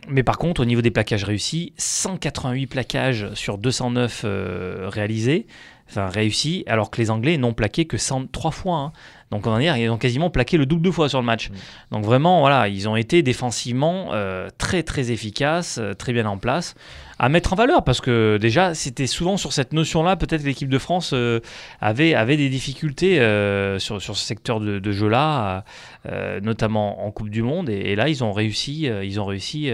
mais 0.07 0.23
par 0.23 0.37
contre, 0.37 0.61
au 0.61 0.65
niveau 0.65 0.81
des 0.81 0.91
plaquages 0.91 1.23
réussis, 1.23 1.73
188 1.77 2.67
plaquages 2.67 3.33
sur 3.33 3.57
209 3.57 4.21
euh, 4.25 4.89
réalisés, 4.89 5.47
enfin 5.89 6.07
réussis, 6.07 6.63
alors 6.67 6.89
que 6.91 7.01
les 7.01 7.11
Anglais 7.11 7.37
n'ont 7.37 7.53
plaqué 7.53 7.85
que 7.85 7.97
103 7.97 8.51
fois. 8.51 8.77
hein. 8.77 8.91
Donc 9.31 9.47
on 9.47 9.51
va 9.51 9.59
dire, 9.59 9.77
ils 9.77 9.89
ont 9.89 9.97
quasiment 9.97 10.29
plaqué 10.29 10.57
le 10.57 10.65
double 10.65 10.81
de 10.83 10.91
fois 10.91 11.07
sur 11.07 11.19
le 11.19 11.25
match. 11.25 11.49
Mm. 11.49 11.53
Donc 11.91 12.05
vraiment, 12.05 12.41
voilà, 12.41 12.67
ils 12.67 12.89
ont 12.89 12.95
été 12.95 13.23
défensivement 13.23 14.09
euh, 14.13 14.49
très 14.57 14.83
très 14.83 15.11
efficaces, 15.11 15.79
très 15.97 16.13
bien 16.13 16.25
en 16.25 16.37
place, 16.37 16.75
à 17.21 17.29
mettre 17.29 17.53
en 17.53 17.55
valeur 17.55 17.83
parce 17.83 18.01
que 18.01 18.39
déjà 18.41 18.73
c'était 18.73 19.05
souvent 19.05 19.37
sur 19.37 19.53
cette 19.53 19.73
notion-là, 19.73 20.15
peut-être 20.15 20.43
l'équipe 20.43 20.69
de 20.69 20.79
France 20.79 21.11
euh, 21.13 21.39
avait 21.79 22.15
avait 22.15 22.35
des 22.35 22.49
difficultés 22.49 23.19
euh, 23.19 23.77
sur 23.77 24.01
sur 24.01 24.17
ce 24.17 24.25
secteur 24.25 24.59
de, 24.59 24.91
jeu-là, 24.91 25.63
euh, 26.07 26.39
notamment 26.41 27.05
en 27.05 27.11
Coupe 27.11 27.29
du 27.29 27.43
Monde, 27.43 27.69
et, 27.69 27.95
là 27.95 28.09
ils 28.09 28.23
ont 28.23 28.31
réussi, 28.31 28.89
ils 29.03 29.19
ont 29.19 29.25
réussi, 29.25 29.69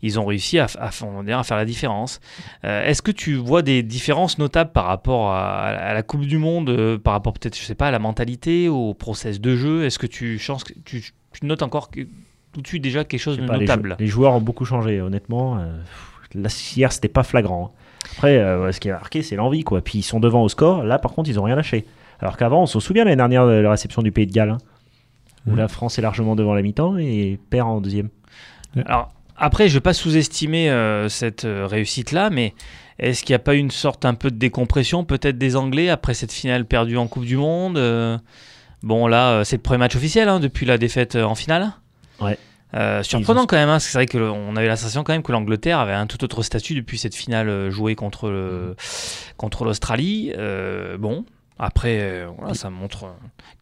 ils 0.00 0.18
ont 0.18 0.24
réussi 0.24 0.58
à, 0.58 0.66
à, 0.78 0.88
à 0.88 1.42
faire 1.42 1.56
la 1.58 1.66
différence. 1.66 2.20
Est-ce 2.62 3.02
que 3.02 3.10
tu 3.10 3.34
vois 3.34 3.60
des 3.60 3.82
différences 3.82 4.38
notables 4.38 4.72
par 4.72 4.86
rapport 4.86 5.30
à, 5.30 5.92
la 5.92 6.02
Coupe 6.02 6.24
du 6.24 6.38
Monde, 6.38 6.96
par 7.04 7.12
rapport 7.12 7.34
peut-être, 7.34 7.58
je 7.58 7.62
sais 7.62 7.74
pas, 7.74 7.88
à 7.88 7.90
la 7.90 7.98
mentalité, 7.98 8.70
au 8.70 8.94
process 8.94 9.42
de 9.42 9.56
jeu? 9.56 9.84
Est-ce 9.84 9.98
que 9.98 10.06
tu, 10.06 10.40
tu, 10.86 11.12
notes 11.42 11.62
encore 11.62 11.90
tout 12.52 12.62
de 12.62 12.66
suite 12.66 12.82
déjà 12.82 13.04
quelque 13.04 13.20
chose 13.20 13.38
de 13.38 13.46
pas, 13.46 13.58
notable 13.58 13.90
jou- 13.90 13.96
les 14.00 14.06
joueurs 14.06 14.32
ont 14.32 14.40
beaucoup 14.40 14.64
changé, 14.64 15.00
honnêtement. 15.00 15.58
Euh, 15.58 15.76
là, 16.34 16.48
hier, 16.76 16.92
c'était 16.92 17.08
pas 17.08 17.22
flagrant. 17.22 17.74
Après, 18.12 18.38
euh, 18.38 18.72
ce 18.72 18.80
qui 18.80 18.88
est 18.88 18.92
marqué, 18.92 19.22
c'est 19.22 19.36
l'envie, 19.36 19.64
quoi. 19.64 19.80
Puis 19.80 19.98
ils 19.98 20.02
sont 20.02 20.20
devant 20.20 20.42
au 20.42 20.48
score. 20.48 20.82
Là, 20.82 20.98
par 20.98 21.12
contre, 21.12 21.28
ils 21.30 21.38
ont 21.38 21.44
rien 21.44 21.56
lâché. 21.56 21.84
Alors 22.20 22.36
qu'avant, 22.36 22.62
on 22.62 22.66
se 22.66 22.80
souvient 22.80 23.04
l'année 23.04 23.16
dernière 23.16 23.46
de 23.46 23.52
la 23.52 23.70
réception 23.70 24.02
du 24.02 24.10
Pays 24.12 24.26
de 24.26 24.32
Galles, 24.32 24.50
hein, 24.50 24.58
où 25.46 25.54
la 25.54 25.68
France 25.68 25.98
est 25.98 26.02
largement 26.02 26.34
devant 26.36 26.54
la 26.54 26.62
mi-temps 26.62 26.96
et 26.98 27.38
perd 27.50 27.68
en 27.68 27.80
deuxième. 27.80 28.08
Alors, 28.86 29.12
après, 29.36 29.68
je 29.68 29.74
ne 29.74 29.78
vais 29.78 29.82
pas 29.82 29.92
sous-estimer 29.94 30.68
euh, 30.70 31.08
cette 31.08 31.44
euh, 31.44 31.66
réussite-là, 31.66 32.28
mais 32.30 32.54
est-ce 32.98 33.22
qu'il 33.22 33.32
n'y 33.32 33.36
a 33.36 33.40
pas 33.40 33.54
une 33.54 33.70
sorte 33.70 34.04
un 34.04 34.14
peu 34.14 34.30
de 34.30 34.36
décompression 34.36 35.04
peut-être 35.04 35.38
des 35.38 35.54
Anglais 35.54 35.88
après 35.88 36.14
cette 36.14 36.32
finale 36.32 36.64
perdue 36.64 36.96
en 36.96 37.06
Coupe 37.06 37.24
du 37.24 37.36
Monde 37.36 37.78
euh, 37.78 38.18
Bon, 38.82 39.06
là, 39.06 39.30
euh, 39.30 39.44
c'est 39.44 39.56
le 39.56 39.62
premier 39.62 39.78
match 39.78 39.94
officiel 39.96 40.28
hein, 40.28 40.40
depuis 40.40 40.66
la 40.66 40.76
défaite 40.78 41.14
euh, 41.16 41.24
en 41.24 41.34
finale. 41.34 41.72
Ouais. 42.20 42.38
Euh, 42.74 43.02
surprenant 43.02 43.46
quand 43.46 43.56
même, 43.56 43.68
hein, 43.70 43.74
parce 43.74 43.86
que 43.86 43.92
c'est 43.92 43.98
vrai 43.98 44.06
que 44.06 44.18
le- 44.18 44.30
on 44.30 44.54
avait 44.56 44.66
la 44.68 44.76
sensation 44.76 45.02
quand 45.02 45.14
même 45.14 45.22
que 45.22 45.32
l'Angleterre 45.32 45.78
avait 45.78 45.94
un 45.94 46.06
tout 46.06 46.22
autre 46.22 46.42
statut 46.42 46.74
depuis 46.74 46.98
cette 46.98 47.14
finale 47.14 47.48
euh, 47.48 47.70
jouée 47.70 47.94
contre 47.94 48.28
le- 48.28 48.76
contre 49.38 49.64
l'Australie. 49.64 50.32
Euh, 50.36 50.98
bon, 50.98 51.24
après, 51.58 51.98
euh, 52.00 52.26
voilà, 52.36 52.52
ça 52.54 52.68
montre 52.68 53.06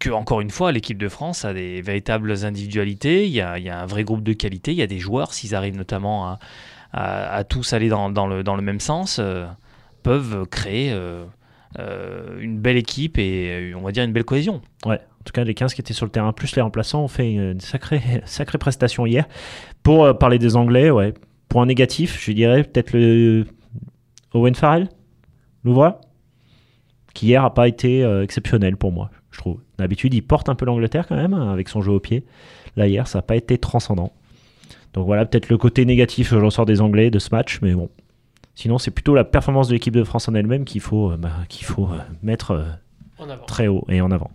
que 0.01 0.11
encore 0.11 0.41
une 0.41 0.51
fois, 0.51 0.73
l'équipe 0.73 0.99
de 0.99 1.09
France 1.09 1.45
a 1.45 1.55
des 1.55 1.83
véritables 1.83 2.45
individualités. 2.45 3.27
Il 3.27 3.33
y 3.33 3.41
a, 3.41 3.59
il 3.59 3.65
y 3.65 3.71
a 3.71 3.79
un 3.81 3.87
vrai 3.87 4.03
groupe 4.03 4.25
de 4.25 4.33
qualité. 4.33 4.73
Il 4.73 4.77
y 4.79 4.83
a 4.83 4.89
des 4.89 4.99
joueurs, 4.99 5.33
s'ils 5.35 5.55
arrivent 5.55 5.77
notamment 5.77 6.27
à, 6.27 6.39
à- 6.93 7.33
à 7.37 7.45
tous 7.45 7.75
aller 7.75 7.89
dans, 7.89 8.11
dans 8.11 8.27
le, 8.27 8.43
dans 8.43 8.57
le 8.57 8.63
même 8.63 8.81
sens, 8.81 9.21
peuvent 10.03 10.47
créer 10.51 10.93
une 11.79 12.59
belle 12.59 12.77
équipe 12.77 13.19
et 13.19 13.73
on 13.77 13.83
va 13.83 13.93
dire 13.93 14.03
une 14.05 14.13
belle 14.13 14.25
cohésion. 14.25 14.63
Ouais. 14.85 15.01
En 15.27 15.29
tout 15.29 15.33
cas, 15.33 15.43
les 15.43 15.55
15 15.55 15.75
qui 15.75 15.81
étaient 15.81 15.93
sur 15.93 16.07
le 16.07 16.13
terrain, 16.13 16.33
plus 16.33 16.55
les 16.55 16.63
remplaçants, 16.63 17.03
ont 17.03 17.09
fait 17.09 17.33
une 17.33 17.59
sacrée, 17.59 18.01
sacrée 18.27 18.59
prestation 18.59 19.07
hier. 19.07 19.27
Pour 19.83 20.05
euh, 20.05 20.13
parler 20.13 20.39
des 20.39 20.55
Anglais, 20.55 20.89
ouais. 20.89 21.15
Point 21.49 21.67
négatif, 21.67 22.17
je 22.25 22.31
dirais 22.31 22.63
peut-être 22.63 22.93
le 22.93 23.45
Owen 24.35 24.55
Farrell, 24.55 24.89
l'ouvreur, 25.65 26.01
qui 27.13 27.27
hier 27.27 27.45
a 27.45 27.53
pas 27.53 27.67
été 27.67 28.05
euh, 28.05 28.23
exceptionnel 28.23 28.77
pour 28.77 28.93
moi, 28.93 29.11
je 29.33 29.39
trouve. 29.39 29.61
D'habitude, 29.79 30.15
il 30.15 30.23
porte 30.23 30.49
un 30.49 30.55
peu 30.55 30.65
l'Angleterre 30.65 31.09
quand 31.09 31.17
même, 31.17 31.35
hein, 31.35 31.53
avec 31.53 31.69
son 31.69 31.83
jeu 31.83 31.91
au 31.91 31.99
pied. 31.99 32.25
Là, 32.77 32.87
hier, 32.87 33.09
ça 33.09 33.19
n'a 33.19 33.23
pas 33.23 33.35
été 33.35 33.59
transcendant. 33.59 34.13
Donc 34.93 35.07
voilà, 35.07 35.27
peut-être 35.27 35.49
le 35.49 35.59
côté 35.59 35.85
négatif, 35.87 36.31
je 36.31 36.37
ressors 36.37 36.67
des 36.67 36.81
Anglais 36.81 37.11
de 37.11 37.19
ce 37.19 37.31
match, 37.33 37.59
mais 37.63 37.75
bon. 37.75 37.91
Sinon, 38.55 38.79
c'est 38.79 38.91
plutôt 38.91 39.15
la 39.15 39.25
performance 39.25 39.69
de 39.69 39.75
l'équipe 39.75 39.95
de 39.95 40.05
France 40.05 40.29
en 40.29 40.35
elle-même 40.35 40.65
qu'il 40.65 40.81
faut, 40.81 41.11
euh, 41.11 41.17
bah, 41.17 41.33
qu'il 41.49 41.67
faut 41.67 41.87
euh, 41.87 41.99
mettre 42.23 42.53
euh, 42.53 43.27
très 43.47 43.67
haut 43.69 43.85
et 43.89 44.01
en 44.01 44.11
avant. 44.11 44.31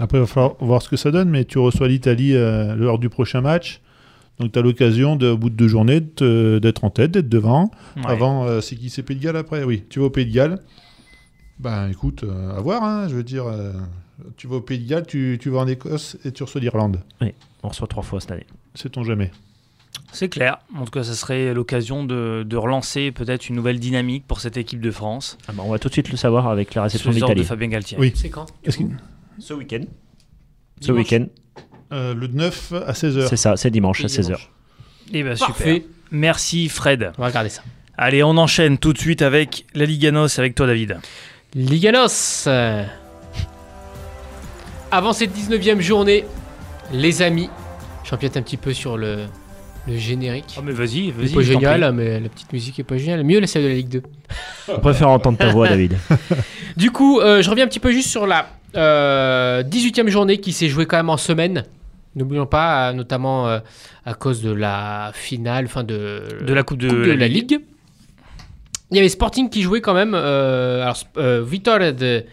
Après, 0.00 0.18
il 0.18 0.22
va 0.22 0.26
falloir 0.26 0.56
voir 0.60 0.82
ce 0.82 0.88
que 0.88 0.96
ça 0.96 1.10
donne, 1.10 1.28
mais 1.30 1.44
tu 1.44 1.58
reçois 1.58 1.86
l'Italie 1.88 2.34
euh, 2.34 2.74
lors 2.74 2.98
du 2.98 3.08
prochain 3.08 3.40
match. 3.40 3.80
Donc, 4.40 4.50
tu 4.50 4.58
as 4.58 4.62
l'occasion, 4.62 5.14
de, 5.14 5.28
au 5.28 5.36
bout 5.38 5.50
de 5.50 5.54
deux 5.54 5.68
journées, 5.68 6.00
de 6.00 6.58
d'être 6.60 6.82
en 6.84 6.90
tête, 6.90 7.12
d'être 7.12 7.28
devant. 7.28 7.70
Ouais. 7.96 8.02
Avant, 8.06 8.44
euh, 8.44 8.60
c'est 8.60 8.74
qui 8.74 8.90
C'est 8.90 9.04
Pays 9.04 9.16
de 9.16 9.22
Galles 9.22 9.36
après? 9.36 9.62
Oui, 9.62 9.84
tu 9.88 10.00
vas 10.00 10.06
au 10.06 10.10
Pays 10.10 10.26
de 10.26 10.32
Galles. 10.32 10.58
Ben, 11.60 11.88
écoute, 11.88 12.24
euh, 12.24 12.56
à 12.56 12.60
voir, 12.60 12.82
hein, 12.82 13.06
je 13.08 13.14
veux 13.14 13.22
dire. 13.22 13.46
euh, 13.46 13.72
tu 14.36 14.48
vas 14.48 14.56
au 14.56 14.60
Pays 14.60 14.80
de 14.80 14.88
Galles, 14.88 15.06
tu, 15.06 15.38
tu 15.40 15.50
vas 15.50 15.60
en 15.60 15.68
Écosse 15.68 16.16
et 16.24 16.32
tu 16.32 16.42
reçois 16.42 16.60
l'Irlande. 16.60 17.00
On 17.62 17.68
reçoit 17.68 17.86
trois 17.86 18.02
fois 18.02 18.20
cette 18.20 18.32
année. 18.32 18.46
Sait-on 18.74 19.04
jamais 19.04 19.30
C'est 20.12 20.28
clair. 20.28 20.58
En 20.76 20.84
tout 20.84 20.90
cas, 20.90 21.04
ça 21.04 21.14
serait 21.14 21.54
l'occasion 21.54 22.04
de, 22.04 22.44
de 22.44 22.56
relancer 22.56 23.12
peut-être 23.12 23.48
une 23.48 23.54
nouvelle 23.54 23.78
dynamique 23.78 24.24
pour 24.26 24.40
cette 24.40 24.56
équipe 24.56 24.80
de 24.80 24.90
France. 24.90 25.38
Ah 25.46 25.52
bah, 25.56 25.62
on 25.64 25.70
va 25.70 25.78
tout 25.78 25.86
de 25.88 25.92
suite 25.92 26.10
le 26.10 26.16
savoir 26.16 26.48
avec 26.48 26.74
la 26.74 26.82
réception 26.82 27.10
les 27.12 27.22
ordres 27.22 27.34
de 27.34 27.40
d'Italie. 27.40 27.48
Fabien 27.48 27.68
Galtier. 27.68 27.98
Oui. 28.00 28.12
C'est 28.16 28.30
quand? 28.30 28.46
Ce 29.38 29.54
week-end. 29.54 29.82
Ce 30.80 30.92
week-end, 30.92 31.26
euh, 31.92 32.14
Le 32.14 32.26
9 32.28 32.72
à 32.86 32.92
16h. 32.92 33.28
c'est 33.28 33.36
ça, 33.36 33.56
c'est 33.56 33.70
dimanche 33.70 34.04
à 34.04 34.08
C'est 34.08 34.22
16h. 34.22 34.36
Eh 35.12 35.22
ben, 35.22 35.34
super. 35.36 35.48
Parfait. 35.54 35.84
Merci 36.10 36.68
Fred. 36.68 37.12
On 37.18 37.22
va 37.22 37.28
regarder 37.28 37.48
ça. 37.50 37.62
Allez, 37.96 38.22
on 38.22 38.36
enchaîne 38.36 38.78
tout 38.78 38.92
de 38.92 38.98
suite 38.98 39.22
avec 39.22 39.66
la 39.74 39.84
Liganos 39.84 40.38
avec 40.38 40.54
toi 40.54 40.66
David. 40.66 40.98
Liganos. 41.54 42.44
euh, 42.46 42.84
Avant 44.90 45.12
cette 45.12 45.36
19e 45.36 45.80
journée, 45.80 46.24
les 46.92 47.22
amis, 47.22 47.48
j'empiète 48.04 48.36
un 48.36 48.42
petit 48.42 48.56
peu 48.56 48.72
sur 48.72 48.96
le, 48.96 49.26
le 49.86 49.96
générique. 49.96 50.56
Oh 50.58 50.62
mais 50.64 50.72
vas-y, 50.72 51.06
C'est 51.06 51.12
vas-y. 51.12 51.34
pas 51.34 51.40
je 51.42 51.52
t'en 51.52 51.60
génial, 51.60 51.92
mais 51.92 52.20
la 52.20 52.28
petite 52.28 52.52
musique 52.52 52.78
est 52.78 52.84
pas 52.84 52.96
géniale. 52.96 53.22
Mieux 53.24 53.40
la 53.40 53.46
celle 53.46 53.62
de 53.64 53.68
la 53.68 53.74
Ligue 53.74 53.88
2. 53.88 54.02
On 54.68 54.78
préfère 54.80 55.08
entendre 55.08 55.38
ta 55.38 55.48
voix, 55.50 55.68
David. 55.68 55.96
Du 56.76 56.90
coup, 56.90 57.20
euh, 57.20 57.40
je 57.42 57.48
reviens 57.50 57.64
un 57.64 57.68
petit 57.68 57.78
peu 57.80 57.92
juste 57.92 58.08
sur 58.10 58.26
la 58.26 58.48
euh, 58.76 59.62
18e 59.62 60.08
journée 60.08 60.38
qui 60.38 60.52
s'est 60.52 60.68
jouée 60.68 60.86
quand 60.86 60.96
même 60.96 61.10
en 61.10 61.16
semaine. 61.16 61.64
N'oublions 62.16 62.46
pas, 62.46 62.90
euh, 62.90 62.92
notamment 62.92 63.48
euh, 63.48 63.58
à 64.04 64.14
cause 64.14 64.40
de 64.42 64.52
la 64.52 65.10
finale, 65.14 65.66
fin 65.68 65.82
de, 65.84 66.22
De 66.46 66.54
la 66.54 66.62
Coupe 66.62 66.78
de, 66.78 66.88
Coupe 66.88 67.02
de 67.02 67.12
la 67.12 67.28
Ligue. 67.28 67.60
Il 68.90 68.96
y 68.96 69.00
avait 69.00 69.08
Sporting 69.08 69.48
qui 69.50 69.62
jouait 69.62 69.80
quand 69.80 69.94
même. 69.94 70.14
euh, 70.14 70.82
alors, 70.82 70.98
euh, 71.16 71.42
victoire 71.44 71.78
de. 71.92 72.24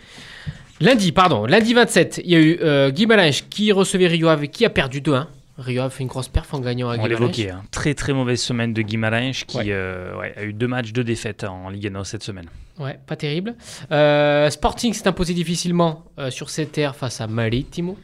Lundi, 0.79 1.11
pardon, 1.11 1.45
lundi 1.45 1.75
27, 1.75 2.21
il 2.25 2.31
y 2.31 2.35
a 2.35 2.39
eu 2.39 2.57
euh, 2.61 2.89
Guimarães 2.89 3.43
qui 3.49 3.71
recevait 3.71 4.07
Rio 4.07 4.27
Ave 4.29 4.47
qui 4.47 4.65
a 4.65 4.69
perdu 4.69 4.99
2-1. 4.99 5.27
Rio 5.57 5.81
Ave 5.83 5.91
fait 5.91 6.03
une 6.03 6.09
grosse 6.09 6.27
perf 6.27 6.53
en 6.53 6.59
gagnant 6.59 6.89
à 6.89 6.97
On 6.97 7.05
l'évoquait, 7.05 7.49
hein. 7.51 7.63
très 7.71 7.93
très 7.93 8.13
mauvaise 8.13 8.41
semaine 8.41 8.73
de 8.73 8.81
Guimarães 8.81 9.31
qui 9.45 9.57
Ouais. 9.57 9.65
euh, 9.69 10.17
ouais, 10.17 10.33
a 10.37 10.43
eu 10.43 10.53
deux 10.53 10.67
matchs, 10.67 10.91
deux 10.93 11.03
défaites 11.03 11.43
en 11.43 11.69
Ligue 11.69 11.91
1 11.93 12.03
cette 12.03 12.23
semaine. 12.23 12.47
Ouais, 12.79 12.97
pas 13.05 13.15
terrible. 13.15 13.55
Euh, 13.91 14.49
Sporting 14.49 14.93
s'est 14.93 15.07
imposé 15.07 15.33
difficilement 15.33 16.05
euh, 16.17 16.31
sur 16.31 16.49
cette 16.49 16.71
terre 16.71 16.95
face 16.95 17.21
à 17.21 17.27
Maritimo. 17.27 17.97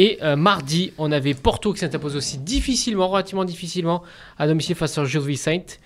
Et 0.00 0.20
mardi, 0.36 0.92
on 0.96 1.10
avait 1.10 1.34
Porto 1.34 1.72
qui 1.72 1.80
s'est 1.80 1.92
imposé 1.92 2.16
aussi 2.18 2.38
difficilement, 2.38 3.08
relativement 3.08 3.44
difficilement, 3.44 4.04
à 4.38 4.46
domicile 4.46 4.76
face 4.76 4.96
à 4.96 5.04
Gil 5.04 5.22
Vicente. 5.22 5.80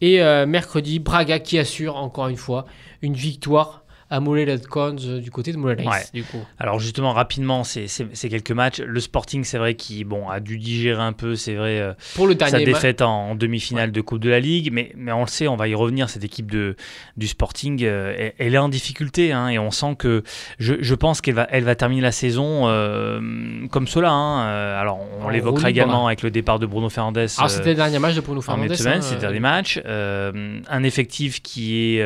Et 0.00 0.20
mercredi, 0.46 1.00
Braga 1.00 1.40
qui 1.40 1.58
assure 1.58 1.96
encore 1.96 2.28
une 2.28 2.36
fois 2.36 2.66
une 3.02 3.14
victoire 3.14 3.82
à 4.10 4.20
Cons 4.70 4.96
euh, 5.04 5.20
du 5.20 5.30
côté 5.30 5.52
de 5.52 5.56
Morelia. 5.56 5.90
Ouais. 5.90 6.04
Du 6.14 6.24
coup. 6.24 6.44
Alors 6.58 6.78
justement, 6.78 7.12
rapidement, 7.12 7.64
ces 7.64 7.86
quelques 8.28 8.52
matchs. 8.52 8.80
Le 8.80 9.00
Sporting, 9.00 9.44
c'est 9.44 9.58
vrai 9.58 9.74
qu'il 9.74 10.04
bon, 10.04 10.28
a 10.28 10.40
dû 10.40 10.58
digérer 10.58 11.02
un 11.02 11.12
peu, 11.12 11.34
c'est 11.34 11.54
vrai, 11.54 11.80
euh, 11.80 11.92
Pour 12.14 12.26
le 12.26 12.32
sa 12.34 12.50
dernier 12.50 12.66
match. 12.66 12.74
défaite 12.74 13.02
en, 13.02 13.30
en 13.30 13.34
demi-finale 13.34 13.92
de 13.92 14.00
Coupe 14.00 14.20
de 14.20 14.30
la 14.30 14.40
Ligue, 14.40 14.70
mais, 14.72 14.92
mais 14.96 15.12
on 15.12 15.22
le 15.22 15.26
sait, 15.28 15.48
on 15.48 15.56
va 15.56 15.68
y 15.68 15.74
revenir, 15.74 16.08
cette 16.08 16.24
équipe 16.24 16.50
de, 16.50 16.76
du 17.16 17.26
Sporting, 17.26 17.82
euh, 17.82 18.30
elle, 18.38 18.54
est 18.54 18.58
en 18.58 18.68
difficulté, 18.68 19.32
hein, 19.32 19.48
et 19.48 19.58
on 19.58 19.70
sent 19.70 19.96
que, 19.98 20.22
je, 20.58 20.74
je 20.80 20.94
pense 20.94 21.20
qu'elle 21.20 21.34
va, 21.34 21.46
elle 21.50 21.64
va 21.64 21.74
terminer 21.74 22.02
la 22.02 22.12
saison 22.12 22.62
euh, 22.68 23.20
comme 23.70 23.86
cela. 23.86 24.10
hein, 24.10 24.46
alors 24.80 25.00
on 25.22 25.28
l'évoquera 25.28 25.70
également 25.70 26.06
avec 26.06 26.22
le 26.22 26.30
départ 26.30 26.58
de 26.58 26.66
Bruno 26.66 26.88
Fernandes. 26.88 27.18
Alors 27.18 27.30
euh, 27.40 27.48
c'était 27.48 27.70
le 27.70 27.74
dernier 27.76 27.98
match 27.98 28.14
de 28.14 28.20
Bruno 28.20 28.40
Fernandes. 28.40 28.70
hein, 28.72 29.00
c'est 29.00 29.14
le 29.14 29.20
dernier 29.20 29.40
match. 29.40 29.80
Un 29.86 30.82
effectif 30.82 31.42
qui 31.42 31.96
est 31.96 32.02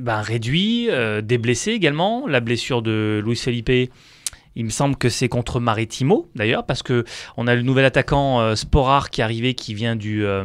ben, 0.00 0.20
réduit, 0.20 0.88
euh, 1.04 1.20
des 1.20 1.38
blessés 1.38 1.72
également. 1.72 2.26
La 2.26 2.40
blessure 2.40 2.82
de 2.82 3.22
Luis 3.24 3.36
Felipe, 3.36 3.90
il 4.56 4.64
me 4.64 4.70
semble 4.70 4.96
que 4.96 5.08
c'est 5.08 5.28
contre 5.28 5.60
Maritimo 5.60 6.28
d'ailleurs, 6.34 6.64
parce 6.66 6.82
que 6.82 7.04
on 7.36 7.46
a 7.46 7.54
le 7.54 7.62
nouvel 7.62 7.84
attaquant 7.84 8.40
euh, 8.40 8.54
Sporar 8.54 9.10
qui 9.10 9.20
est 9.20 9.24
arrivé, 9.24 9.54
qui 9.54 9.74
vient 9.74 9.96
du, 9.96 10.24
euh, 10.24 10.44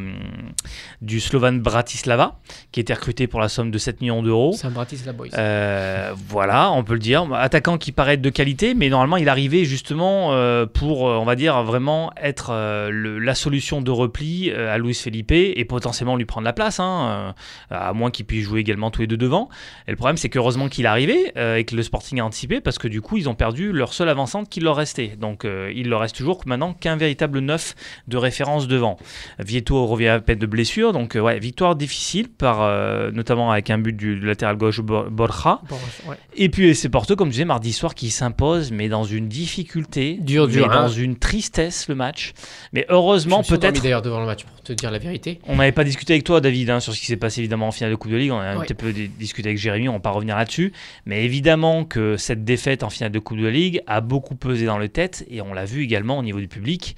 du 1.02 1.20
Slovan 1.20 1.60
Bratislava, 1.60 2.40
qui 2.72 2.80
a 2.80 2.82
été 2.82 2.94
recruté 2.94 3.28
pour 3.28 3.40
la 3.40 3.50
somme 3.50 3.72
de 3.72 3.78
7 3.78 4.02
millions 4.02 4.24
d'euros. 4.24 4.54
C'est 4.56 4.68
un 4.68 4.72
Bratislava. 4.72 5.24
Euh, 5.38 6.14
voilà, 6.28 6.72
on 6.72 6.84
peut 6.84 6.94
le 6.94 7.00
dire. 7.00 7.28
Attaquant 7.34 7.78
qui 7.78 7.92
paraît 7.92 8.14
être 8.16 8.22
de 8.22 8.30
qualité, 8.30 8.74
mais 8.74 8.90
normalement 8.90 9.18
il 9.18 9.30
arrivait 9.30 9.66
justement 9.66 10.34
euh, 10.34 10.66
pour, 10.66 11.08
euh, 11.10 11.18
on 11.18 11.26
va 11.26 11.36
dire, 11.36 11.62
vraiment 11.64 12.12
être 12.22 12.50
euh, 12.52 12.90
le- 12.92 13.20
la 13.20 13.36
solution 13.36 13.82
de 13.82 13.92
repli 13.92 14.52
à 14.52 14.78
Luis 14.78 14.94
Felipe 14.96 15.32
et 15.32 15.66
potentiellement 15.66 16.16
lui 16.16 16.26
prendre 16.26 16.46
la 16.46 16.54
place, 16.54 16.80
hein, 16.80 17.34
à 17.70 17.94
moins 17.94 18.12
qu'il 18.12 18.26
puisse 18.26 18.44
jouer 18.46 18.60
également 18.62 18.90
tous 18.92 19.02
les 19.02 19.08
deux 19.08 19.18
devant. 19.18 19.50
Et 19.88 19.92
le 19.92 19.98
problème, 19.98 20.18
c'est 20.18 20.30
qu'heureusement 20.30 20.68
qu'il 20.70 20.86
est 20.86 20.88
arrivé 20.88 21.32
et 21.58 21.64
que 21.66 21.76
le 21.76 21.84
Sporting 21.84 22.20
a 22.20 22.26
anticipé 22.26 22.62
parce 22.62 22.78
que 22.78 22.88
du 22.88 23.02
coup, 23.02 23.18
ils 23.18 23.30
ont 23.30 23.36
perdu 23.36 23.72
leur 23.72 23.94
seul 24.00 24.10
avant-centre 24.10 24.50
qui 24.50 24.60
leur 24.62 24.76
restait. 24.76 25.14
Donc 25.20 25.46
euh, 25.46 25.72
il 25.76 25.90
leur 25.90 26.00
reste 26.02 26.16
toujours 26.16 26.42
maintenant 26.46 26.74
qu'un 26.74 26.96
véritable 26.96 27.40
neuf 27.40 27.76
de 28.08 28.18
référence 28.18 28.68
devant. 28.68 28.98
Vieto 29.40 29.86
revient 29.86 30.08
à 30.08 30.20
peine 30.20 30.40
de 30.40 30.46
blessure, 30.46 30.94
donc 30.94 31.16
euh, 31.16 31.20
ouais, 31.20 31.40
victoire 31.40 31.76
difficile, 31.76 32.30
par, 32.30 32.62
euh, 32.62 33.12
notamment 33.12 33.52
avec 33.52 33.70
un 33.70 33.78
but 33.78 33.96
du, 33.96 34.16
du 34.20 34.26
latéral 34.26 34.56
gauche 34.58 34.82
Bor- 34.82 35.10
Borja. 35.10 35.60
Bon, 35.70 35.76
ouais. 36.10 36.16
Et 36.36 36.50
puis 36.50 36.74
c'est 36.76 36.90
Porto, 36.90 37.16
comme 37.16 37.28
je 37.30 37.34
disais, 37.34 37.46
mardi 37.46 37.74
soir 37.74 37.94
qui 37.96 38.10
s'impose, 38.10 38.72
mais 38.72 38.88
dans 38.90 39.04
une 39.04 39.28
difficulté, 39.28 40.18
Dur, 40.22 40.48
mais 40.48 40.54
dur, 40.54 40.72
hein. 40.72 40.84
dans 40.84 40.88
une 40.90 41.18
tristesse 41.18 41.88
le 41.90 41.96
match. 41.96 42.34
Mais 42.74 42.86
heureusement, 42.90 43.44
peut-être. 43.44 43.82
d'ailleurs 43.82 44.02
devant 44.02 44.20
le 44.20 44.26
match 44.26 44.44
pour 44.46 44.62
te 44.62 44.74
dire 44.74 44.92
la 44.92 45.00
vérité. 45.00 45.40
On 45.48 45.58
n'avait 45.58 45.72
pas 45.72 45.84
discuté 45.84 46.14
avec 46.14 46.24
toi, 46.24 46.40
David, 46.42 46.70
hein, 46.70 46.80
sur 46.80 46.94
ce 46.94 47.00
qui 47.00 47.06
s'est 47.06 47.18
passé 47.18 47.42
évidemment 47.42 47.68
en 47.68 47.72
finale 47.72 47.92
de 47.92 47.96
Coupe 47.96 48.12
de 48.12 48.18
Ligue. 48.18 48.32
On 48.32 48.40
a 48.40 48.46
un 48.52 48.60
petit 48.62 48.74
peu 48.74 48.94
di- 48.94 49.10
discuté 49.10 49.50
avec 49.50 49.58
Jérémy, 49.60 49.90
on 49.90 49.94
va 49.94 50.00
pas 50.00 50.12
revenir 50.12 50.36
là-dessus. 50.38 50.72
Mais 51.06 51.26
évidemment 51.26 51.84
que 51.84 52.16
cette 52.18 52.44
défaite 52.46 52.84
en 52.84 52.90
finale 52.90 53.12
de 53.12 53.20
Coupe 53.20 53.40
de 53.40 53.48
Ligue 53.48 53.82
a 53.90 54.02
beaucoup 54.02 54.36
pesé 54.36 54.66
dans 54.66 54.78
les 54.78 54.90
têtes 54.90 55.26
et 55.30 55.42
on 55.42 55.54
l'a 55.54 55.66
vu 55.66 55.84
également 55.84 56.18
au 56.18 56.24
niveau 56.24 56.40
du 56.40 56.48
public. 56.48 56.96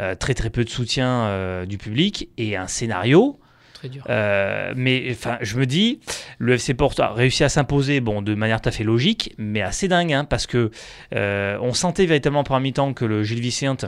Euh, 0.00 0.14
très 0.14 0.34
très 0.34 0.48
peu 0.48 0.64
de 0.64 0.70
soutien 0.70 1.24
euh, 1.24 1.66
du 1.66 1.76
public 1.76 2.28
et 2.38 2.56
un 2.56 2.68
scénario. 2.68 3.40
Très 3.74 3.88
dur. 3.88 4.04
Euh, 4.08 4.72
mais 4.76 5.08
enfin, 5.10 5.38
je 5.40 5.58
me 5.58 5.66
dis, 5.66 5.98
le 6.38 6.54
FC 6.54 6.74
Porto 6.74 7.02
a 7.02 7.12
réussi 7.12 7.42
à 7.42 7.48
s'imposer, 7.48 8.00
bon, 8.00 8.22
de 8.22 8.34
manière 8.34 8.60
tout 8.60 8.68
à 8.68 8.72
fait 8.72 8.84
logique, 8.84 9.34
mais 9.38 9.60
assez 9.60 9.88
dingue, 9.88 10.12
hein, 10.12 10.24
parce 10.24 10.46
que 10.46 10.70
on 11.12 11.72
sentait 11.74 12.06
véritablement 12.06 12.40
en 12.40 12.44
première 12.44 12.60
mi-temps 12.60 12.92
que 12.92 13.04
le 13.04 13.24
Gilles 13.24 13.40
Vicente, 13.40 13.86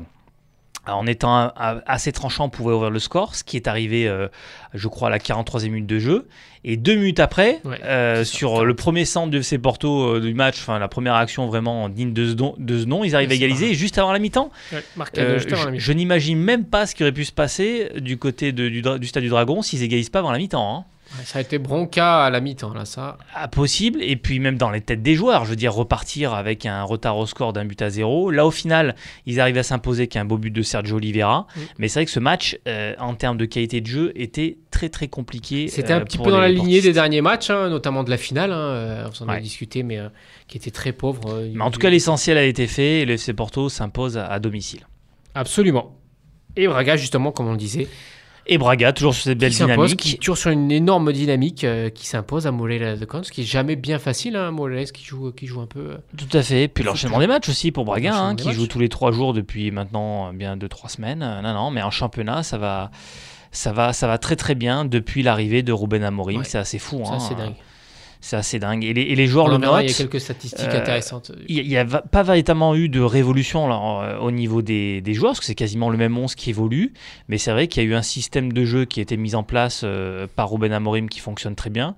en 0.95 1.07
étant 1.07 1.53
assez 1.87 2.13
tranchant, 2.13 2.49
pouvait 2.49 2.73
ouvrir 2.75 2.91
le 2.91 2.99
score, 2.99 3.35
ce 3.35 3.45
qui 3.45 3.57
est 3.57 3.69
arrivé, 3.69 4.07
euh, 4.09 4.29
je 4.75 4.89
crois, 4.89 5.09
à 5.09 5.11
la 5.11 5.19
43e 5.19 5.71
minute 5.71 5.87
de 5.87 5.99
jeu. 5.99 6.29
Et 6.63 6.77
deux 6.77 6.95
minutes 6.95 7.21
après, 7.21 7.61
Ouais, 7.65 7.79
euh, 7.85 8.17
ça, 8.17 8.25
sur 8.25 8.65
le 8.67 8.75
premier 8.75 9.05
centre 9.07 9.31
du 9.31 9.39
FC 9.39 9.57
Porto 9.59 10.17
euh, 10.17 10.21
du 10.21 10.35
match, 10.35 10.59
enfin 10.59 10.79
la 10.79 10.89
première 10.89 11.15
action 11.15 11.47
vraiment 11.47 11.89
digne 11.89 12.13
de 12.13 12.29
ce 12.29 12.35
nom, 12.35 12.55
de 12.59 12.79
ce 12.81 12.85
nom, 12.85 13.03
ils 13.03 13.15
arrivent 13.17 13.31
à 13.31 13.35
égaliser 13.35 13.75
juste 13.75 13.97
avant 13.99 14.13
la 14.13 14.19
mi-temps. 14.19 14.51
Ouais, 14.73 15.39
je 15.79 15.93
n'imagine 15.93 16.39
même 16.39 16.65
pas 16.65 16.87
ce 16.87 16.95
qui 16.95 17.03
aurait 17.03 17.13
pu 17.13 17.25
se 17.25 17.33
passer 17.33 17.91
du 17.97 18.19
côté 18.19 18.53
de- 18.53 18.69
du 18.99 19.07
stade 19.07 19.23
du 19.23 19.31
Dragon 19.31 19.63
s'ils 19.63 19.83
égalisent 19.83 20.11
pas 20.11 20.19
avant 20.19 20.33
la 20.33 20.39
mi-temps. 20.39 20.77
hein. 20.81 20.85
Ça 21.25 21.39
a 21.41 21.43
été 21.43 21.59
bronca 21.59 22.25
à 22.25 22.31
la 22.31 22.41
mi-temps, 22.41 22.73
là, 22.73 22.85
ça. 22.85 23.19
Ah, 23.35 23.49
possible, 23.49 24.01
et 24.03 24.17
puis 24.17 24.39
même 24.39 24.57
dans 24.57 24.71
les 24.71 24.81
têtes 24.81 25.03
des 25.03 25.15
joueurs, 25.17 25.45
je 25.45 25.51
veux 25.51 25.57
dire, 25.57 25.75
repartir 25.75 26.35
avec 26.35 26.67
un 26.67 26.83
retard 26.85 27.17
au 27.19 27.27
score 27.27 27.53
d'un 27.53 27.65
but 27.65 27.83
à 27.83 27.91
zéro. 27.91 28.31
Là, 28.31 28.47
au 28.47 28.51
final, 28.53 28.95
ils 29.27 29.41
arrivent 29.41 29.59
à 29.59 29.63
s'imposer 29.65 30.07
qu'un 30.07 30.25
beau 30.25 30.39
but 30.39 30.51
de 30.53 30.63
Sergio 30.63 30.97
Oliveira. 30.97 31.47
Mm. 31.55 31.61
Mais 31.79 31.89
c'est 31.89 31.99
vrai 32.01 32.05
que 32.07 32.11
ce 32.13 32.21
match, 32.21 32.57
euh, 32.69 32.95
en 33.01 33.15
termes 33.15 33.37
de 33.37 33.45
qualité 33.45 33.81
de 33.81 33.87
jeu, 33.89 34.13
était 34.15 34.59
très 34.71 34.89
très 34.89 35.09
compliqué. 35.09 35.67
C'était 35.69 35.93
euh, 35.93 35.97
un 35.99 36.01
petit 36.03 36.17
pour 36.17 36.27
peu 36.27 36.33
dans 36.33 36.41
la 36.41 36.49
lignée 36.49 36.81
des 36.81 36.93
derniers 36.93 37.23
matchs, 37.23 37.51
hein, 37.51 37.69
notamment 37.69 38.05
de 38.05 38.11
la 38.11 38.17
finale. 38.17 38.53
hein, 38.53 38.57
euh, 38.57 39.07
on 39.09 39.13
s'en 39.13 39.29
a 39.29 39.41
discuté, 39.41 39.83
mais 39.83 39.99
euh, 39.99 40.09
qui 40.47 40.59
était 40.59 40.71
très 40.71 40.93
pauvre. 40.93 41.29
euh, 41.35 41.51
Mais 41.53 41.63
en 41.65 41.71
tout 41.73 41.81
cas, 41.81 41.91
l'essentiel 41.91 42.39
a 42.39 42.45
été 42.45 42.67
fait 42.69 43.01
et 43.01 43.05
le 43.05 43.15
FC 43.15 43.33
Porto 43.35 43.69
s'impose 43.69 44.17
à, 44.17 44.27
à 44.27 44.39
domicile. 44.39 44.87
Absolument. 45.35 45.97
Et 46.57 46.67
Braga, 46.67 46.97
justement, 46.97 47.31
comme 47.33 47.47
on 47.49 47.53
le 47.53 47.57
disait, 47.59 47.87
Et 48.53 48.59
Braga, 48.59 48.93
toujours 48.93 49.15
sur 49.15 49.23
cette 49.23 49.39
belle 49.39 49.53
qui 49.53 49.63
dynamique. 49.63 49.97
qui 49.97 50.19
toujours 50.19 50.37
sur 50.37 50.51
une 50.51 50.73
énorme 50.73 51.13
dynamique, 51.13 51.63
euh, 51.63 51.89
qui 51.89 52.05
s'impose 52.07 52.49
à 52.49 52.51
Morelia 52.51 52.97
de 52.97 53.05
Cons, 53.05 53.23
ce 53.23 53.31
qui 53.31 53.43
est 53.43 53.45
jamais 53.45 53.77
bien 53.77 54.01
facile. 54.01 54.35
Hein, 54.35 54.51
Morelia 54.51 54.85
qui 54.87 55.05
joue, 55.05 55.31
qui 55.31 55.47
joue 55.47 55.61
un 55.61 55.67
peu. 55.67 55.79
euh, 55.79 55.97
Tout 56.17 56.37
à 56.37 56.43
fait. 56.43 56.67
Puis 56.67 56.83
l'enchaînement 56.83 57.21
des 57.21 57.29
matchs 57.29 57.49
aussi 57.49 57.71
pour 57.71 57.85
Braga, 57.85 58.13
hein, 58.13 58.35
qui 58.35 58.49
matchs. 58.49 58.57
joue 58.57 58.67
tous 58.67 58.81
les 58.81 58.89
trois 58.89 59.13
jours 59.13 59.35
depuis 59.35 59.71
maintenant 59.71 60.29
euh, 60.29 60.33
bien 60.33 60.57
deux 60.57 60.69
trois 60.69 60.91
semaines. 60.91 61.21
Non, 61.21 61.55
non, 61.55 61.71
mais 61.71 61.81
en 61.81 61.93
championnat, 61.93 62.43
ça 62.43 62.59
va, 62.59 62.91
ça 63.53 63.73
va, 63.73 63.93
ça 63.93 64.09
va 64.09 64.19
très 64.19 64.35
très 64.35 64.57
bien 64.57 64.85
depuis 64.85 65.23
l'arrivée 65.23 65.63
de 65.63 65.73
Ruben 65.73 66.03
Amorim. 66.03 66.39
Ouais. 66.41 66.45
C'est 66.45 66.59
assez 66.59 66.81
fou. 66.81 67.03
ça, 67.05 67.13
hein. 67.13 67.19
c'est 67.21 67.37
dingue. 67.37 67.55
C'est 68.23 68.37
assez 68.37 68.59
dingue. 68.59 68.85
Et 68.85 68.93
les, 68.93 69.03
et 69.03 69.15
les 69.15 69.27
joueurs 69.27 69.47
On 69.47 69.49
le 69.49 69.57
notent. 69.59 69.81
il 69.83 69.89
y 69.89 69.91
a 69.91 69.95
quelques 69.95 70.21
statistiques 70.21 70.69
Euh, 70.69 70.81
intéressantes. 70.81 71.33
Il 71.49 71.67
n'y 71.67 71.77
a, 71.77 71.85
pas 71.85 72.23
véritablement 72.23 72.75
eu 72.75 72.89
de 72.89 73.01
révolution 73.01 73.65
alors, 73.65 74.03
euh, 74.03 74.19
au 74.19 74.31
niveau 74.31 74.61
des, 74.63 75.01
des 75.01 75.15
joueurs, 75.15 75.31
parce 75.33 75.41
que 75.41 75.47
c'est 75.47 75.55
quasiment 75.55 75.89
le 75.89 75.97
même 75.97 76.17
11 76.17 76.35
qui 76.35 76.51
évolue. 76.51 76.93
Mais 77.29 77.39
c'est 77.39 77.51
vrai 77.51 77.67
qu'il 77.67 77.83
y 77.83 77.87
a 77.87 77.89
eu 77.89 77.95
un 77.95 78.03
système 78.03 78.53
de 78.53 78.65
jeu 78.65 78.85
qui 78.85 79.01
a 79.01 79.03
été 79.03 79.17
mis 79.17 79.35
en 79.35 79.43
place 79.43 79.83
euh, 79.85 80.27
par 80.37 80.51
Ruben 80.51 80.73
Amorim 80.73 81.09
qui 81.09 81.21
fonctionne 81.21 81.55
très 81.55 81.71
bien. 81.71 81.95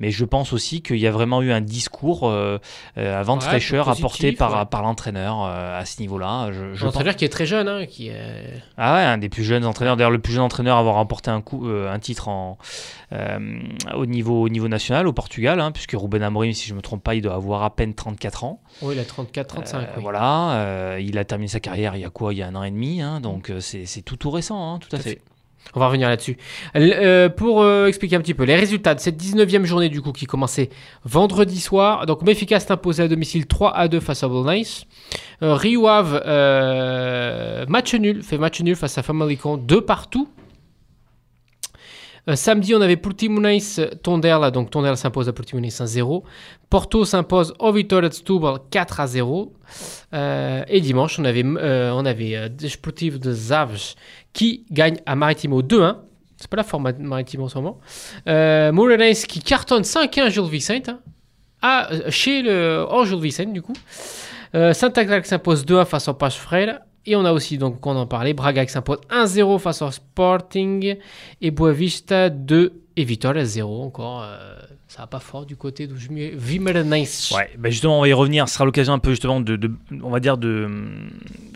Mais 0.00 0.10
je 0.10 0.24
pense 0.24 0.52
aussi 0.52 0.82
qu'il 0.82 0.96
y 0.98 1.06
a 1.06 1.12
vraiment 1.12 1.40
eu 1.40 1.52
un 1.52 1.60
discours 1.60 2.28
euh, 2.28 2.58
euh, 2.98 3.20
à 3.20 3.22
vent 3.22 3.36
de 3.36 3.42
Ouais, 3.42 3.48
fraîcheur 3.48 3.84
positif, 3.86 4.04
apporté 4.04 4.32
par, 4.32 4.58
ouais. 4.58 4.64
par 4.66 4.82
l'entraîneur 4.82 5.44
euh, 5.44 5.78
à 5.80 5.84
ce 5.84 6.00
niveau-là. 6.00 6.50
Je, 6.52 6.74
je 6.74 6.82
Un 6.82 6.86
pense- 6.86 6.94
entraîneur 6.96 7.14
qui 7.16 7.24
est 7.24 7.28
très 7.28 7.46
jeune, 7.46 7.68
hein, 7.68 7.86
qui 7.86 8.08
est... 8.08 8.60
Ah 8.76 8.94
ouais, 8.96 9.02
un 9.02 9.18
des 9.18 9.28
plus 9.28 9.44
jeunes 9.44 9.64
entraîneurs. 9.64 9.96
D'ailleurs, 9.96 10.10
le 10.10 10.18
plus 10.18 10.32
jeune 10.32 10.42
entraîneur 10.42 10.76
à 10.76 10.80
avoir 10.80 10.96
remporté 10.96 11.30
un, 11.30 11.40
coup, 11.40 11.66
un 11.68 11.98
titre 12.00 12.26
en, 12.28 12.58
au, 13.94 14.06
niveau, 14.06 14.42
au 14.42 14.48
niveau 14.48 14.68
national 14.68 15.06
au 15.06 15.12
Portugal, 15.12 15.60
hein, 15.60 15.70
puisque 15.72 15.92
Ruben 15.94 16.22
Amorim, 16.22 16.52
si 16.52 16.66
je 16.66 16.72
ne 16.72 16.78
me 16.78 16.82
trompe 16.82 17.02
pas, 17.02 17.14
il 17.14 17.22
doit 17.22 17.34
avoir 17.34 17.62
à 17.62 17.74
peine 17.74 17.94
34 17.94 18.44
ans. 18.44 18.60
Oui, 18.82 18.94
il 18.96 19.00
a 19.00 19.04
34, 19.04 19.46
35. 19.46 19.78
Euh, 19.78 19.84
oui. 19.96 20.02
Voilà, 20.02 20.96
il 21.00 21.16
a 21.18 21.24
terminé 21.24 21.48
sa 21.48 21.60
carrière 21.60 21.94
il 21.96 22.02
y 22.02 22.04
a 22.04 22.10
quoi? 22.10 22.34
Il 22.34 22.38
y 22.38 22.42
a 22.42 22.48
un 22.48 22.54
an 22.54 22.64
et 22.64 22.70
demi, 22.70 23.00
hein, 23.00 23.20
donc 23.20 23.50
euh, 23.50 23.60
c'est 23.60 24.02
tout 24.02 24.16
tout 24.16 24.30
récent, 24.30 24.78
tout 24.80 24.94
à 24.94 24.98
fait. 24.98 25.20
On 25.72 25.80
va 25.80 25.86
revenir 25.86 26.08
là-dessus. 26.08 26.36
Euh, 26.76 27.28
pour 27.28 27.62
euh, 27.62 27.86
expliquer 27.86 28.16
un 28.16 28.20
petit 28.20 28.34
peu 28.34 28.44
les 28.44 28.54
résultats 28.54 28.94
de 28.94 29.00
cette 29.00 29.20
19e 29.20 29.64
journée 29.64 29.88
du 29.88 30.00
coup 30.02 30.12
qui 30.12 30.26
commençait 30.26 30.70
vendredi 31.04 31.60
soir. 31.60 32.06
Donc 32.06 32.22
Benfica 32.24 32.60
s'est 32.60 32.72
imposé 32.72 33.02
à 33.02 33.08
domicile 33.08 33.46
3 33.46 33.74
à 33.74 33.88
2 33.88 34.00
face 34.00 34.22
à 34.22 34.28
Nice. 34.28 34.84
Euh, 35.42 35.54
Rio 35.54 35.88
euh, 35.88 37.64
match 37.68 37.94
nul, 37.94 38.22
fait 38.22 38.38
match 38.38 38.60
nul 38.60 38.76
face 38.76 38.98
à 38.98 39.02
Famalicão, 39.02 39.56
2 39.56 39.80
partout. 39.80 40.28
Euh, 42.28 42.36
samedi, 42.36 42.74
on 42.74 42.80
avait 42.80 42.96
Portimonense 42.96 43.80
Tondela, 44.02 44.50
donc 44.50 44.70
Tondela 44.70 44.96
s'impose 44.96 45.28
à 45.28 45.32
Portimonense 45.32 45.80
1-0. 45.80 46.22
Porto 46.70 47.04
s'impose 47.04 47.52
au 47.58 47.72
Vitória 47.72 48.08
de 48.08 48.14
Setúbal 48.14 48.58
4 48.70 49.00
à 49.00 49.06
0. 49.06 49.52
Euh, 50.14 50.64
et 50.68 50.80
dimanche, 50.80 51.18
on 51.18 51.24
avait, 51.24 51.44
euh, 51.44 51.92
on 51.92 52.06
avait 52.06 52.36
euh, 52.36 52.48
de 53.18 53.32
Zaves 53.32 53.94
qui 54.32 54.64
gagne 54.70 54.96
à 55.04 55.16
Maritimo 55.16 55.62
2-1. 55.62 55.96
C'est 56.36 56.48
pas 56.48 56.56
la 56.56 56.64
forme 56.64 56.92
Maritimo 56.98 57.44
en 57.44 57.48
ce 57.48 57.58
moment. 57.58 57.78
Euh, 58.26 58.72
qui 59.26 59.40
cartonne 59.40 59.82
5-1 59.82 60.30
Jules 60.30 60.44
Vicente. 60.48 60.88
hein. 60.88 61.00
Ah, 61.62 61.88
euh, 61.92 62.10
chez 62.10 62.42
le. 62.42 62.84
Jules 63.04 63.20
Vicente, 63.20 63.52
du 63.52 63.62
coup. 63.62 63.72
Euh, 64.54 64.72
s'impose 65.26 65.64
2-1 65.64 65.84
face 65.84 66.08
au 66.08 66.14
Pache 66.14 66.36
Freire. 66.36 66.80
Et 67.06 67.16
on 67.16 67.24
a 67.24 67.32
aussi, 67.32 67.58
donc, 67.58 67.84
on 67.86 67.96
en 67.96 68.06
parlait, 68.06 68.32
Braga 68.32 68.64
qui 68.64 68.72
s'impose 68.72 68.98
1-0 69.10 69.58
face 69.58 69.82
au 69.82 69.90
Sporting. 69.90 70.96
Et 71.40 71.50
Boavista 71.50 72.30
2 72.30 72.80
et 72.96 73.04
Vitória 73.04 73.44
0 73.44 73.82
encore. 73.82 74.22
euh, 74.22 74.54
ça 74.88 75.02
va 75.02 75.06
pas 75.08 75.18
fort 75.18 75.44
du 75.44 75.56
côté 75.56 75.88
de 75.88 75.94
Vimerense. 75.94 77.32
Ouais, 77.36 77.50
bah 77.58 77.68
justement, 77.68 77.98
on 77.98 78.00
va 78.02 78.08
y 78.08 78.12
revenir. 78.12 78.48
Ce 78.48 78.54
sera 78.54 78.64
l'occasion 78.64 78.92
un 78.92 79.00
peu 79.00 79.10
justement 79.10 79.40
de, 79.40 79.56
de- 79.56 79.72
on 80.02 80.08
va 80.10 80.20
dire, 80.20 80.38
de 80.38 80.68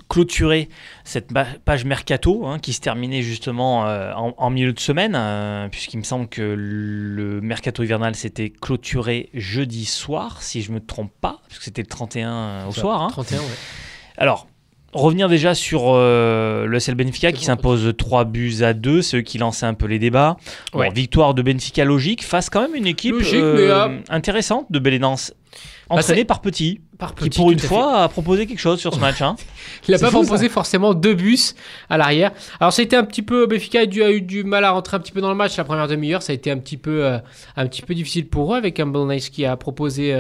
clôturer 0.09 0.69
cette 1.05 1.33
page 1.65 1.85
mercato 1.85 2.47
hein, 2.47 2.59
qui 2.59 2.73
se 2.73 2.81
terminait 2.81 3.23
justement 3.23 3.87
euh, 3.87 4.13
en, 4.15 4.35
en 4.37 4.51
milieu 4.51 4.73
de 4.73 4.81
semaine, 4.81 5.15
euh, 5.17 5.69
puisqu'il 5.69 5.99
me 5.99 6.03
semble 6.03 6.29
que 6.29 6.43
le 6.43 7.41
mercato 7.41 7.83
hivernal 7.83 8.15
s'était 8.17 8.51
clôturé 8.51 9.29
jeudi 9.35 9.85
soir, 9.85 10.43
si 10.43 10.63
je 10.63 10.73
me 10.73 10.81
trompe 10.81 11.13
pas, 11.21 11.41
parce 11.47 11.59
que 11.59 11.65
c'était 11.65 11.83
le 11.83 11.89
31 11.89 12.67
au 12.67 12.73
Ça, 12.73 12.81
soir. 12.81 13.03
hein. 13.03 13.09
31, 13.11 13.39
ouais. 13.39 13.45
Alors, 14.17 14.49
revenir 14.93 15.29
déjà 15.29 15.55
sur 15.55 15.83
euh, 15.87 16.67
le 16.67 16.79
SL 16.81 16.95
Benfica 16.95 17.33
qui 17.33 17.45
s'impose 17.45 17.93
3 17.97 18.25
buts 18.25 18.57
à 18.63 18.73
2, 18.73 19.03
c'est 19.03 19.19
eux 19.19 19.21
qui 19.23 19.39
lançaient 19.39 19.67
un 19.67 19.75
peu 19.75 19.87
les 19.87 19.99
débats. 19.99 20.37
Bon, 20.73 20.89
victoire 20.91 21.35
de 21.35 21.43
Benfica 21.43 21.85
logique 21.85 22.25
face 22.25 22.49
quand 22.51 22.63
même 22.63 22.75
une 22.75 22.87
équipe 22.87 23.15
Logique, 23.15 23.35
euh, 23.35 23.89
mais, 23.89 24.03
intéressante 24.09 24.67
de 24.71 24.79
Belenance. 24.79 25.33
Entraînée 25.91 26.21
c'est- 26.21 26.25
par 26.27 26.41
Petit, 26.43 26.81
Par 26.99 27.15
qui 27.15 27.25
petit, 27.25 27.39
pour 27.39 27.51
une 27.51 27.59
fois 27.59 28.03
a 28.03 28.09
proposé 28.09 28.47
quelque 28.47 28.59
chose 28.61 28.79
sur 28.79 28.93
ce 28.95 28.99
match. 29.01 29.23
hein. 29.23 29.37
Il 29.89 29.93
n'a 29.93 29.99
pas 29.99 30.11
fou, 30.11 30.21
proposé 30.21 30.49
forcément 30.51 30.93
deux 30.93 31.15
bus 31.15 31.55
à 31.89 31.97
l'arrière. 31.97 32.33
Alors 32.61 32.73
ça 32.75 32.83
a 32.83 32.85
été 32.85 32.95
un 32.97 33.05
petit 33.05 33.23
peu 33.23 33.47
Benfica 33.47 33.81
a, 33.81 33.87
dû- 33.87 34.03
a 34.03 34.11
eu 34.11 34.21
du 34.21 34.45
mal 34.45 34.65
à 34.65 34.71
rentrer 34.73 34.97
un 34.97 35.01
petit 35.01 35.13
peu 35.13 35.21
dans 35.23 35.31
le 35.31 35.35
match 35.35 35.57
la 35.57 35.65
première 35.65 35.89
demi-heure. 35.89 36.23
Ça 36.23 36.33
a 36.33 36.35
été 36.35 36.51
un 36.51 36.59
petit 36.59 36.77
peu 36.77 37.05
euh, 37.07 37.19
un 37.57 37.67
petit 37.67 37.81
peu 37.83 37.95
difficile 37.95 38.27
pour 38.29 38.55
eux 38.55 38.59
avec 38.59 38.79
un 38.81 38.87
Nice 39.07 39.31
qui 39.31 39.47
a 39.47 39.57
proposé 39.57 40.13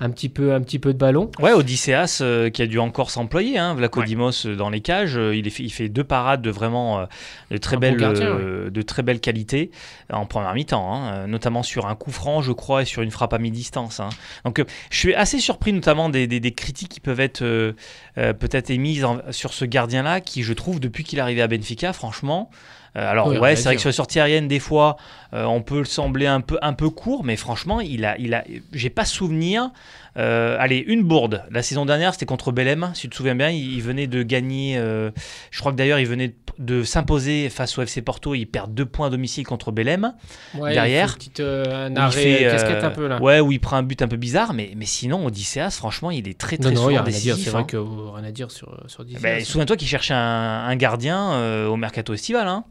un 0.00 0.10
petit 0.10 0.28
peu 0.28 0.54
un 0.54 0.60
petit 0.60 0.78
peu 0.78 0.92
de 0.92 0.98
ballon. 0.98 1.30
Ouais, 1.40 1.52
Odysseas 1.52 2.18
euh, 2.20 2.50
qui 2.50 2.62
a 2.62 2.66
dû 2.66 2.78
encore 2.78 3.10
s'employer, 3.10 3.58
hein, 3.58 3.74
Vlaco 3.74 4.02
Dimos 4.02 4.46
euh, 4.46 4.54
dans 4.54 4.70
les 4.70 4.80
cages, 4.80 5.16
euh, 5.16 5.34
il, 5.34 5.46
est 5.46 5.50
fait, 5.50 5.64
il 5.64 5.70
fait 5.70 5.88
deux 5.88 6.04
parades 6.04 6.40
de 6.42 6.50
vraiment 6.50 7.00
euh, 7.00 7.06
de 7.50 7.56
très 7.58 7.76
Un 7.76 7.80
bon 7.80 7.86
belle 7.88 7.96
gardien, 7.96 8.26
euh, 8.26 8.70
de 8.70 8.82
très 8.82 9.02
belle 9.02 9.20
qualité 9.20 9.70
euh, 10.12 10.16
en 10.16 10.26
première 10.26 10.54
mi-temps, 10.54 10.94
hein, 10.94 11.12
euh, 11.12 11.26
notamment 11.26 11.62
sur 11.62 11.86
un 11.86 11.94
coup 11.96 12.12
franc, 12.12 12.42
je 12.42 12.52
crois, 12.52 12.82
et 12.82 12.84
sur 12.84 13.02
une 13.02 13.10
frappe 13.10 13.32
à 13.32 13.38
mi-distance. 13.38 14.00
hein. 14.00 14.10
Donc, 14.44 14.60
euh, 14.60 14.64
je 14.90 14.98
suis 14.98 15.14
assez 15.14 15.40
surpris, 15.40 15.72
notamment 15.72 16.08
des, 16.08 16.26
des- 16.26 16.40
des 16.40 16.52
critiques 16.52 16.90
qui 16.90 17.00
peuvent 17.00 17.20
être 17.20 17.42
euh, 17.42 17.72
euh, 18.18 18.32
peut-être 18.32 18.70
émises 18.70 19.04
en- 19.04 19.18
sur 19.30 19.52
ce 19.52 19.64
gardien-là, 19.64 20.20
qui 20.20 20.42
je 20.44 20.52
trouve 20.52 20.78
depuis 20.80 21.02
qu'il 21.04 21.18
est 21.18 21.22
arrivé 21.22 21.42
à 21.42 21.48
Benfica, 21.48 21.92
franchement. 21.92 22.50
Euh, 22.96 23.10
alors 23.10 23.28
ouais, 23.28 23.56
c'est 23.56 23.64
vrai 23.64 23.74
que 23.74 23.80
sur 23.80 23.88
les 23.88 23.94
sorties 23.94 24.18
aériennes, 24.18 24.48
des 24.48 24.58
fois, 24.58 24.96
euh, 25.34 25.44
on 25.44 25.62
peut 25.62 25.78
le 25.78 25.84
sembler 25.84 26.26
un 26.26 26.40
peu 26.40 26.58
un 26.62 26.72
peu 26.72 26.90
court, 26.90 27.24
mais 27.24 27.36
franchement, 27.36 27.80
il 27.80 28.04
a 28.04 28.16
il 28.18 28.34
a, 28.34 28.44
j'ai 28.72 28.90
pas 28.90 29.04
souvenir. 29.04 29.70
Euh, 30.18 30.56
allez, 30.58 30.78
une 30.86 31.02
bourde. 31.04 31.44
La 31.50 31.62
saison 31.62 31.86
dernière, 31.86 32.12
c'était 32.12 32.26
contre 32.26 32.50
Belém, 32.52 32.90
si 32.94 33.02
tu 33.02 33.08
te 33.10 33.14
souviens 33.16 33.34
bien. 33.36 33.50
Il, 33.50 33.74
il 33.74 33.82
venait 33.82 34.06
de 34.06 34.22
gagner. 34.22 34.76
euh, 34.76 35.10
je 35.50 35.60
crois 35.60 35.72
que 35.72 35.76
d'ailleurs, 35.76 35.98
il 36.00 36.06
venait. 36.06 36.28
de- 36.28 36.34
de 36.58 36.82
s'imposer 36.82 37.50
face 37.50 37.78
au 37.78 37.82
FC 37.82 38.02
Porto. 38.02 38.34
Il 38.34 38.46
perd 38.46 38.74
deux 38.74 38.84
points 38.84 39.06
à 39.06 39.10
domicile 39.10 39.46
contre 39.46 39.70
Belém. 39.70 40.12
Ouais, 40.56 40.72
derrière, 40.72 41.04
il 41.06 41.08
fait 41.10 41.12
une 41.12 41.18
petite, 41.18 41.40
euh, 41.40 41.86
un 41.96 42.06
il 42.08 42.12
fait, 42.12 42.46
euh, 42.46 42.50
casquette 42.50 42.82
un 42.82 42.90
peu 42.90 43.06
là. 43.06 43.22
Ouais, 43.22 43.38
où 43.38 43.52
il 43.52 43.60
prend 43.60 43.76
un 43.76 43.84
but 43.84 44.02
un 44.02 44.08
peu 44.08 44.16
bizarre, 44.16 44.54
mais, 44.54 44.72
mais 44.76 44.84
sinon, 44.84 45.24
Odysseas, 45.24 45.70
franchement, 45.76 46.10
il 46.10 46.26
est 46.26 46.36
très 46.36 46.56
très 46.58 46.72
non, 46.72 46.80
non, 46.82 46.86
a 46.88 46.90
souvent 46.90 47.02
décisif. 47.04 47.34
C'est 47.44 47.50
vrai 47.50 47.60
hein. 47.62 47.64
que 47.64 47.76
euh, 47.76 48.10
rien 48.12 48.24
à 48.24 48.32
dire 48.32 48.50
sur 48.50 48.76
sur 48.88 49.00
Odysseas. 49.02 49.20
Ben, 49.20 49.44
Souviens-toi 49.44 49.76
qu'il 49.76 49.86
cherchait 49.86 50.14
un, 50.14 50.18
un 50.66 50.74
gardien 50.74 51.30
euh, 51.34 51.68
au 51.68 51.76
mercato 51.76 52.12
estival. 52.12 52.48
hein, 52.48 52.64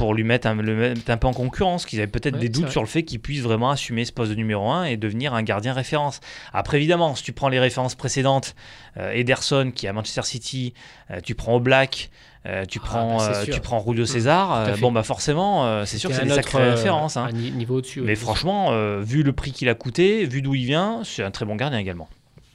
pour 0.00 0.14
lui 0.14 0.24
mettre 0.24 0.46
un, 0.46 0.54
le 0.54 0.74
mettre 0.74 1.10
un 1.10 1.16
peu 1.18 1.26
en 1.26 1.34
concurrence, 1.34 1.84
qu'ils 1.84 1.98
avaient 1.98 2.06
peut-être 2.10 2.36
Ouais, 2.36 2.40
des 2.40 2.48
doutes 2.48 2.62
vrai. 2.64 2.70
sur 2.72 2.80
le 2.80 2.86
fait 2.86 3.02
qu'il 3.02 3.20
puisse 3.20 3.42
vraiment 3.42 3.70
assumer 3.70 4.06
ce 4.06 4.12
poste 4.12 4.30
de 4.30 4.34
numéro 4.36 4.70
1 4.70 4.84
et 4.84 4.96
devenir 4.96 5.34
un 5.34 5.42
gardien 5.42 5.74
référence. 5.74 6.20
Après, 6.54 6.78
évidemment, 6.78 7.14
si 7.14 7.22
tu 7.22 7.32
prends 7.32 7.50
les 7.50 7.60
références 7.60 7.94
précédentes, 7.94 8.54
euh, 8.96 9.12
Ederson 9.12 9.70
qui 9.74 9.84
est 9.84 9.90
à 9.90 9.92
Manchester 9.92 10.22
City, 10.22 10.72
euh, 11.10 11.20
tu 11.22 11.34
prends 11.34 11.54
Oblak, 11.56 12.08
euh, 12.46 12.64
tu, 12.64 12.78
Ah, 12.82 12.86
prends, 12.86 13.16
bah, 13.18 13.30
euh, 13.30 13.44
sûr. 13.44 13.54
tu 13.54 13.60
prends 13.60 13.84
Julio 13.86 14.06
César, 14.06 14.70
bon, 14.80 14.90
bah 14.90 15.02
forcément, 15.02 15.84
c'est 15.84 15.98
sûr 15.98 16.08
que 16.08 16.16
c'est 16.16 16.24
des 16.24 16.30
sacrées 16.30 16.70
références. 16.70 17.18
hein. 17.18 17.28
Niveau 17.32 17.76
au-dessus. 17.76 18.00
Mais 18.00 18.14
franchement, 18.16 18.72
vu 19.00 19.22
le 19.22 19.32
prix 19.34 19.52
qu'il 19.52 19.68
a 19.68 19.74
coûté, 19.74 20.24
vu 20.24 20.40
d'où 20.40 20.54
il 20.54 20.64
vient, 20.64 21.02
c'est 21.04 21.22
un 21.22 21.30
très 21.30 21.44
bon 21.44 21.56
gardien 21.56 21.78
également. 21.78 22.08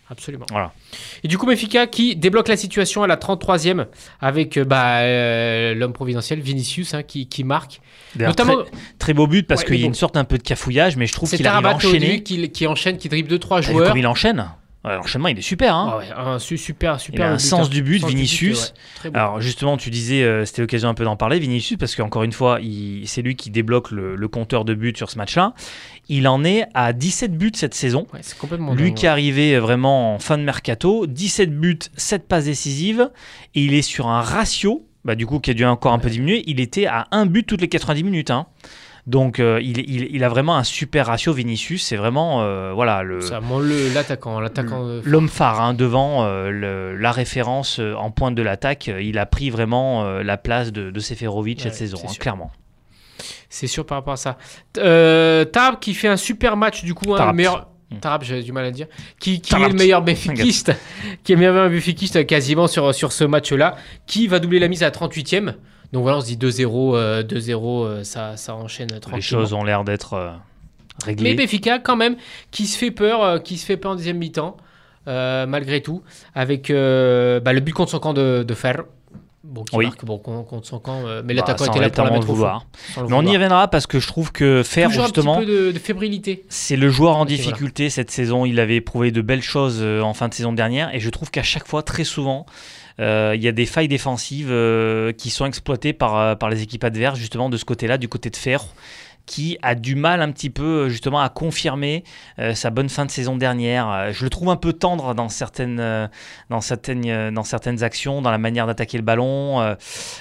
Absolument. 0.10 0.46
Voilà. 0.52 0.72
Et 1.24 1.28
du 1.28 1.38
coup, 1.38 1.48
Benfica 1.48 1.88
qui 1.88 2.16
débloque 2.16 2.48
la 2.48 2.58
situation 2.58 3.02
à 3.02 3.08
la 3.08 3.16
33e 3.18 3.88
avec 4.22 4.58
euh, 4.58 4.64
bah, 4.64 5.00
euh, 5.00 5.74
l'homme 5.74 5.94
providentiel 5.94 6.40
Vinicius 6.42 6.94
hein, 6.94 7.02
qui, 7.02 7.28
qui 7.28 7.44
marque. 7.44 7.82
Notamment, 8.16 8.58
très, 8.64 8.72
très 9.00 9.14
beau 9.14 9.26
but 9.26 9.48
parce 9.48 9.62
Ouais, 9.62 9.68
qu'il 9.68 9.76
y 9.78 9.80
a 9.80 9.82
bon. 9.84 9.88
une 9.90 9.94
sorte 9.96 10.16
un 10.16 10.24
peu 10.24 10.38
de 10.38 10.44
cafouillage, 10.44 10.96
mais 10.96 11.08
je 11.08 11.14
trouve 11.14 11.30
qu'il 11.30 11.42
Tarabat 11.44 11.74
enchaîner. 11.76 12.22
qui, 12.22 12.50
qui 12.52 12.68
enchaîne, 12.68 12.98
qui 12.98 13.10
dribble 13.10 13.34
2-3 13.34 13.40
T'as 13.50 13.60
vu 13.62 13.74
joueurs. 13.74 13.88
comme 13.90 13.98
il 13.98 14.08
enchaîne 14.08 14.48
L'enchaînement, 14.88 15.28
il 15.30 15.38
est 15.40 15.42
super. 15.42 15.76
Hein 15.76 15.90
Ah 15.94 15.98
ouais, 15.98 16.06
un 16.16 16.40
su- 16.40 16.58
super, 16.58 17.00
super. 17.00 17.20
Il 17.20 17.24
a 17.24 17.30
un 17.32 17.36
but, 17.36 17.40
sens 17.40 17.68
hein. 17.68 17.70
du 17.70 17.82
but, 17.82 18.00
Sens 18.02 18.10
Vinicius. 18.10 18.74
Alors 19.14 19.42
justement, 19.42 19.78
tu 19.78 19.90
disais, 19.90 20.24
euh, 20.24 20.46
c'était 20.46 20.62
l'occasion 20.62 20.90
un 20.90 20.94
peu 20.94 21.04
d'en 21.04 21.16
parler, 21.16 21.40
Vinicius, 21.40 21.78
parce 21.78 21.96
qu'encore 21.96 22.24
une 22.24 22.32
fois, 22.32 22.60
c'est 23.06 23.22
lui 23.22 23.36
qui 23.36 23.50
débloque 23.50 23.92
le, 23.92 24.16
le 24.16 24.28
compteur 24.28 24.66
de 24.66 24.74
buts 24.74 24.94
sur 24.96 25.10
ce 25.10 25.18
match-là. 25.18 25.54
Il 26.08 26.28
en 26.28 26.44
est 26.44 26.66
à 26.74 26.94
17 26.94 27.36
buts 27.38 27.52
cette 27.56 27.74
saison. 27.74 28.06
Ouais, 28.14 28.20
c'est 28.22 28.38
complètement 28.38 28.74
Lui 28.76 28.90
dingue, 28.90 28.94
qui 28.94 29.06
est 29.06 29.10
arrivé 29.10 29.58
vraiment 29.60 30.16
en 30.16 30.20
fin 30.20 30.38
de 30.38 30.44
mercato, 30.44 31.08
17 31.08 31.52
buts, 31.60 31.80
7 31.98 32.28
passes 32.28 32.46
décisives, 32.46 33.10
et 33.56 33.64
il 33.64 33.74
est 33.74 33.82
sur 33.82 34.08
un 34.08 34.22
ratio, 34.22 34.86
bah, 35.04 35.16
du 35.16 35.26
coup 35.26 35.40
qui 35.40 35.52
a 35.52 35.54
dû 35.56 35.66
encore 35.66 35.94
un 35.94 36.00
peu 36.00 36.10
diminuer, 36.10 36.44
il 36.48 36.60
était 36.60 36.86
à 36.86 37.08
un 37.12 37.26
but 37.26 37.44
toutes 37.48 37.62
les 37.62 37.68
90 37.70 38.04
minutes. 38.04 38.30
hein. 38.32 38.46
Donc 39.08 39.40
euh, 39.40 39.60
il, 39.62 39.78
il- 39.80 40.08
il 40.16 40.24
a 40.24 40.30
vraiment 40.30 40.58
un 40.58 40.64
super 40.64 41.06
ratio, 41.06 41.32
Vinicius, 41.32 41.84
c'est 41.84 41.96
vraiment 41.96 42.42
euh, 42.42 42.72
voilà, 42.74 43.04
le, 43.04 43.20
l'attaquant, 43.94 44.40
l'attaquant. 44.40 45.00
l'homme 45.04 45.30
phare 45.30 45.62
hein, 45.62 45.74
devant 45.76 46.26
euh, 46.26 46.50
le- 46.50 46.96
la 46.98 47.12
référence 47.12 47.80
en 47.80 48.10
pointe 48.10 48.34
de 48.34 48.42
l'attaque. 48.42 48.88
Il 49.00 49.20
a 49.20 49.26
pris 49.28 49.52
vraiment 49.52 50.04
la 50.22 50.38
place 50.38 50.72
de, 50.72 50.90
de 50.90 51.00
Seferovic 51.00 51.62
cette 51.62 51.76
saison, 51.76 52.00
hein, 52.04 52.12
clairement. 52.20 52.52
C'est 53.50 53.68
sûr 53.68 53.86
par 53.86 54.00
rapport 54.00 54.14
à 54.14 54.18
ça. 54.18 54.38
Tarab 54.74 55.80
qui 55.80 55.94
fait 55.94 56.08
un 56.08 56.18
super 56.18 56.58
match 56.58 56.84
du 56.84 56.94
coup, 56.94 57.14
hein, 57.14 57.18
le 57.28 57.34
meilleur. 57.38 57.70
Mm. 57.92 57.98
Tarab, 58.00 58.24
j'ai 58.24 58.42
du 58.42 58.52
mal 58.52 58.66
à 58.66 58.72
dire. 58.72 58.88
Qui, 59.20 59.40
qui 59.40 59.54
est 59.54 59.60
le 59.70 59.74
meilleur 59.76 60.02
béfiquiste, 60.04 60.72
qui 61.24 61.32
est 61.32 61.36
le 61.36 61.40
meilleur 61.42 61.70
béfiquiste 61.70 62.26
quasiment 62.26 62.66
sur, 62.68 62.94
sur 62.96 63.12
ce 63.12 63.24
match-là, 63.24 63.76
qui 64.08 64.28
va 64.28 64.40
doubler 64.40 64.58
la 64.60 64.68
mise 64.68 64.82
à 64.82 64.88
la 64.88 64.92
38e. 64.92 65.54
Donc 65.94 66.04
voilà, 66.04 66.18
on 66.18 66.22
se 66.22 66.26
dit 66.28 66.38
2-0, 66.38 66.96
euh, 66.96 67.24
2-0, 67.24 67.86
euh, 67.86 68.04
ça, 68.04 68.38
ça 68.38 68.56
enchaîne 68.56 68.88
tranquillement. 68.88 69.16
Les 69.16 69.22
choses 69.22 69.54
ont 69.54 69.64
l'air 69.64 69.84
d'être 69.84 70.14
euh, 70.14 70.32
réglées. 71.04 71.32
Mais 71.32 71.36
Benfica 71.36 71.80
quand 71.80 71.96
même 71.96 72.16
qui 72.52 72.66
se 72.68 72.78
fait 72.78 72.92
peur, 72.92 73.24
euh, 73.24 73.40
qui 73.40 73.58
se 73.58 73.66
fait 73.66 73.78
peur 73.78 73.92
en 73.92 73.96
deuxième 73.96 74.18
mi-temps, 74.18 74.58
euh, 75.08 75.46
malgré 75.46 75.82
tout, 75.82 76.02
avec 76.34 76.70
euh, 76.70 77.40
bah, 77.40 77.54
le 77.54 77.60
but 77.62 77.74
contre 77.74 77.92
son 77.92 78.00
camp 78.00 78.14
de, 78.14 78.44
de 78.48 78.54
Fer. 78.54 78.84
Bon, 79.48 79.64
qui 79.64 79.76
Oui. 79.78 79.86
marque 79.86 80.04
bon, 80.04 80.18
con- 80.18 80.44
contre 80.44 80.66
son 80.66 80.80
camp, 80.80 81.06
euh, 81.06 81.22
mais 81.24 81.36
Bah, 81.36 81.42
l'attaquant 81.42 81.66
sans 81.66 81.72
était 81.74 81.80
là 81.82 81.90
pour 81.92 82.04
la 82.06 82.10
mettre 82.12 82.28
au 82.32 82.36
le 82.36 83.08
Mais 83.08 83.14
on 83.14 83.22
y 83.22 83.32
reviendra 83.34 83.68
parce 83.68 83.86
que 83.86 84.00
je 84.00 84.08
trouve 84.08 84.32
que 84.32 84.64
Fer, 84.64 84.88
Toujours 84.90 85.04
justement, 85.04 85.36
un 85.38 85.42
petit 85.42 85.46
peu 85.46 85.66
de, 85.68 85.72
de 85.72 85.78
fébrilité. 85.78 86.44
c'est 86.50 86.76
le 86.76 86.90
joueur 86.90 87.12
en 87.12 87.26
voilà. 87.26 87.30
difficulté 87.38 87.92
cette 87.92 88.10
saison. 88.10 88.46
Il 88.46 88.60
avait 88.60 88.82
prouvé 88.82 89.12
de 89.12 89.22
belles 89.22 89.44
choses 89.44 89.78
euh, 89.82 90.02
en 90.02 90.16
fin 90.16 90.30
de 90.30 90.34
saison 90.34 90.52
dernière 90.52 90.94
et 90.96 91.00
je 91.00 91.10
trouve 91.12 91.30
qu'à 91.30 91.44
chaque 91.44 91.68
fois, 91.68 91.84
très 91.84 92.04
souvent, 92.04 92.48
euh, 92.48 92.85
il 93.00 93.42
y 93.42 93.48
a 93.48 93.52
des 93.52 93.66
failles 93.66 93.88
défensives 93.88 94.50
euh, 94.52 95.12
qui 95.12 95.30
sont 95.30 95.46
exploitées 95.46 95.94
par, 95.94 96.18
euh, 96.18 96.36
par 96.36 96.50
les 96.50 96.62
équipes 96.62 96.84
adverses, 96.84 97.20
justement 97.20 97.50
de 97.50 97.58
ce 97.58 97.66
côté-là, 97.66 97.98
du 97.98 98.08
côté 98.08 98.30
de 98.30 98.36
Fer 98.36 98.66
qui 99.26 99.58
a 99.62 99.76
du 99.76 99.96
mal 99.96 100.22
un 100.22 100.32
petit 100.32 100.50
peu 100.50 100.64
euh, 100.64 100.90
justement 100.90 101.20
à 101.20 101.30
confirmer 101.30 102.04
euh, 102.40 102.54
sa 102.54 102.70
bonne 102.70 102.90
fin 102.90 103.06
de 103.06 103.12
saison 103.12 103.36
dernière. 103.36 103.90
Euh, 103.90 104.12
je 104.12 104.24
le 104.24 104.30
trouve 104.30 104.50
un 104.50 104.56
peu 104.56 104.74
tendre 104.74 105.16
dans 105.16 105.30
certaines, 105.30 105.80
euh, 105.80 106.08
dans 106.50 106.62
certaines, 106.62 107.32
dans 107.32 107.44
certaines 107.44 107.84
actions, 107.84 108.22
dans 108.22 108.32
la 108.32 108.38
manière 108.38 108.68
d'attaquer 108.68 108.98
le 108.98 109.04
ballon, 109.04 109.62
euh, 109.62 109.76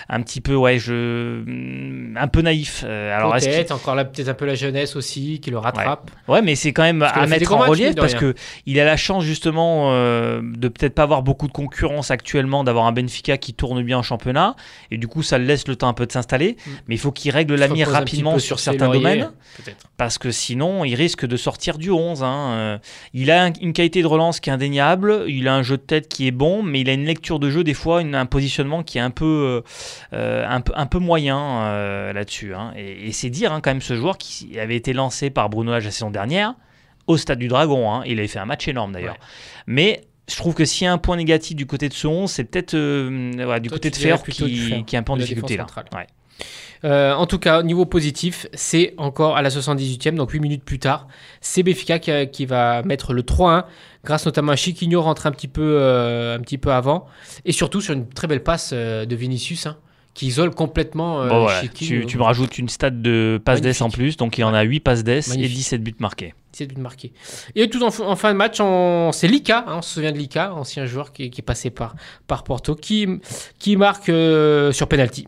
un 0.09 0.23
petit 0.23 0.41
peu 0.41 0.55
ouais, 0.55 0.79
je, 0.79 1.43
mm, 1.45 2.17
un 2.19 2.29
peu 2.29 2.41
naïf. 2.43 2.85
Alors 2.85 3.35
Peut-être, 3.35 3.73
encore 3.73 3.95
là, 3.95 4.05
peut-être 4.05 4.29
un 4.29 4.35
peu 4.35 4.47
la 4.47 4.55
jeunesse 4.55 4.97
aussi 4.97 5.41
qui 5.41 5.51
le 5.51 5.59
rattrape. 5.59 6.11
Ouais, 6.29 6.41
mais 6.41 6.55
c'est 6.55 6.73
quand 6.73 6.83
même 6.83 7.03
à 7.03 7.27
mettre 7.27 7.53
en 7.53 7.59
relief 7.59 7.95
parce 7.95 8.15
que 8.15 8.35
il 8.67 8.81
a 8.81 8.85
la 8.85 8.97
chance 8.97 9.25
justement 9.25 9.93
de 9.93 10.69
peut-être 10.69 10.95
pas 10.95 11.03
avoir 11.03 11.23
beaucoup 11.23 11.47
de 11.47 11.53
concurrence 11.53 12.11
actuellement, 12.11 12.65
d'avoir 12.65 12.87
un 12.87 12.93
Benfica 12.93 13.37
qui 13.37 13.55
tourne 13.55 13.83
bien 13.83 13.99
en 13.99 14.03
championnat 14.03 14.57
et 14.91 14.99
du 14.99 15.09
coup 15.09 15.23
ça 15.23 15.39
le 15.39 15.45
laisse 15.45 15.69
le 15.69 15.77
temps 15.77 15.89
un 15.89 15.95
peu 15.95 16.07
de 16.07 16.13
s'installer. 16.13 16.57
Mm. 16.67 16.71
Mais 16.89 16.95
il 16.95 16.99
faut 16.99 17.13
qu'il 17.13 17.31
règle 17.31 17.55
la 17.55 17.69
mire 17.69 17.91
rapidement 17.91 18.39
sur 18.39 18.61
certains 18.61 18.89
parce 19.97 20.19
que 20.19 20.31
sinon 20.31 20.85
il 20.85 20.95
risque 20.95 21.27
de 21.27 21.37
sortir 21.37 21.79
du 21.79 21.91
11. 21.91 22.23
hein. 22.23 22.51
Euh, 22.53 22.79
Il 23.13 23.31
a 23.31 23.45
un- 23.45 23.53
une 23.61 23.73
qualité 23.73 24.03
de 24.03 24.07
relance 24.07 24.41
qui 24.41 24.51
est 24.51 24.53
indéniable, 24.53 25.25
il 25.29 25.47
a 25.49 25.55
un 25.55 25.63
jeu 25.63 25.77
de 25.77 25.83
tête 25.83 26.09
qui 26.09 26.27
est 26.27 26.31
bon, 26.33 26.63
mais 26.63 26.81
il 26.81 26.89
a 26.91 26.93
une 26.93 27.05
lecture 27.05 27.39
de 27.39 27.51
jeu 27.51 27.63
des 27.65 27.75
fois, 27.75 28.01
une- 28.01 28.15
un 28.15 28.27
positionnement 28.27 28.83
qui 28.83 28.99
est 28.99 29.03
un 29.03 29.11
peu, 29.11 29.25
euh, 29.25 29.61
euh, 30.13 30.45
un 30.49 30.61
peu, 30.61 30.73
un 30.77 30.87
peu 30.87 30.99
moyen 30.99 31.39
euh, 31.39 32.13
là-dessus. 32.13 32.55
hein. 32.55 32.73
Et, 32.77 33.09
et 33.09 33.13
c'est 33.13 33.31
dire 33.31 33.53
hein, 33.53 33.61
quand 33.61 33.71
même 33.71 33.83
ce 33.83 33.95
joueur 33.97 34.19
qui 34.19 34.59
avait 34.59 34.77
été 34.77 34.93
lancé 34.93 35.31
par 35.31 35.49
Bruno 35.49 35.71
Lage 35.73 35.85
la 35.85 35.91
saison 35.91 36.11
dernière 36.11 36.55
au 37.07 37.17
stade 37.17 37.39
du 37.39 37.49
Dragon. 37.49 38.03
Il 38.05 38.19
avait 38.19 38.29
fait 38.29 38.39
un 38.39 38.47
match 38.47 38.67
énorme 38.67 38.93
d'ailleurs. 38.93 39.15
Ouais. 39.15 39.21
Mais 39.67 40.01
je 40.29 40.37
trouve 40.37 40.55
que 40.55 40.65
s'il 40.65 40.87
y 40.87 40.89
a 40.89 40.93
un 40.93 40.99
point 40.99 41.17
négatif 41.17 41.55
du 41.55 41.67
côté 41.67 41.89
de 41.89 41.95
ce 41.95 42.07
11, 42.07 42.31
c'est 42.31 42.45
peut-être 42.45 42.75
euh, 42.75 43.59
du 43.61 43.69
Toi, 43.69 43.77
côté 43.77 43.91
de 43.91 43.97
Fer 43.97 44.23
qui, 44.23 44.85
qui 44.87 44.97
est 44.97 44.99
un 44.99 45.03
peu 45.03 45.13
en 45.13 45.17
difficulté 45.19 45.57
là. 45.59 45.67
Ouais. 45.95 46.07
Euh, 46.85 47.15
en 47.15 47.27
tout 47.27 47.39
cas, 47.39 47.61
au 47.61 47.63
niveau 47.63 47.87
positif, 47.87 48.47
c'est 48.53 48.95
encore 48.99 49.37
à 49.37 49.43
la 49.43 49.49
78e, 49.49 50.15
donc 50.17 50.31
8 50.31 50.41
minutes 50.41 50.65
plus 50.65 50.79
tard. 50.79 51.09
C'est 51.41 51.63
Benfica 51.63 51.99
qui, 51.99 52.11
qui 52.31 52.45
va 52.47 52.83
mettre 52.83 53.13
le 53.15 53.23
3-1, 53.23 53.65
grâce 54.05 54.27
notamment 54.27 54.53
à 54.53 54.57
Chiquinho 54.57 55.01
rentre 55.01 55.27
un 55.27 55.31
petit 55.33 55.49
peu, 55.49 55.63
euh, 55.81 56.37
un 56.37 56.41
petit 56.41 56.59
peu 56.59 56.73
avant. 56.73 57.07
Et 57.45 57.53
surtout 57.53 57.81
sur 57.81 57.95
une 57.95 58.09
très 58.09 58.27
belle 58.27 58.43
passe 58.43 58.71
euh, 58.75 59.07
de 59.07 59.17
Vinicius, 59.17 59.67
hein, 59.67 59.79
qui 60.13 60.27
isole 60.27 60.55
complètement 60.55 61.23
euh, 61.23 61.29
Bon, 61.29 61.41
voilà. 61.43 61.63
Tu, 61.75 62.05
tu 62.07 62.19
me 62.19 62.23
rajoutes 62.23 62.59
une 62.59 62.69
stat 62.69 62.91
de 62.91 63.41
passes 63.43 63.61
d'ess 63.63 63.81
en 63.81 63.89
plus, 63.91 64.17
donc 64.19 64.37
il 64.39 64.45
en 64.45 64.53
a 64.55 64.63
8 64.63 64.81
passes 64.81 65.05
d'ess 65.05 65.29
et 65.29 65.31
Magnifique. 65.31 65.57
17 65.57 65.83
buts 65.83 65.95
marqués. 66.01 66.35
C'est 66.53 66.67
de 66.73 66.79
marquer. 66.81 67.13
Et 67.57 67.69
tout 67.69 67.83
en, 67.83 67.91
fin 67.91 68.33
de 68.33 68.37
match, 68.39 68.61
on- 68.61 69.11
c'est 69.13 69.27
Lika, 69.27 69.65
hein, 69.67 69.75
on 69.79 69.83
se 69.83 69.95
souvient 69.95 70.13
de 70.13 70.19
Lika, 70.19 70.55
ancien 70.55 70.87
joueur 70.87 71.13
qui, 71.13 71.29
qui 71.31 71.41
est 71.41 71.45
passé 71.45 71.71
par, 71.71 71.97
par 72.29 72.45
Porto, 72.45 72.77
qui, 72.77 73.09
qui 73.59 73.77
marque 73.77 74.09
euh, 74.09 74.71
sur 74.71 74.87
penalty. 74.87 75.27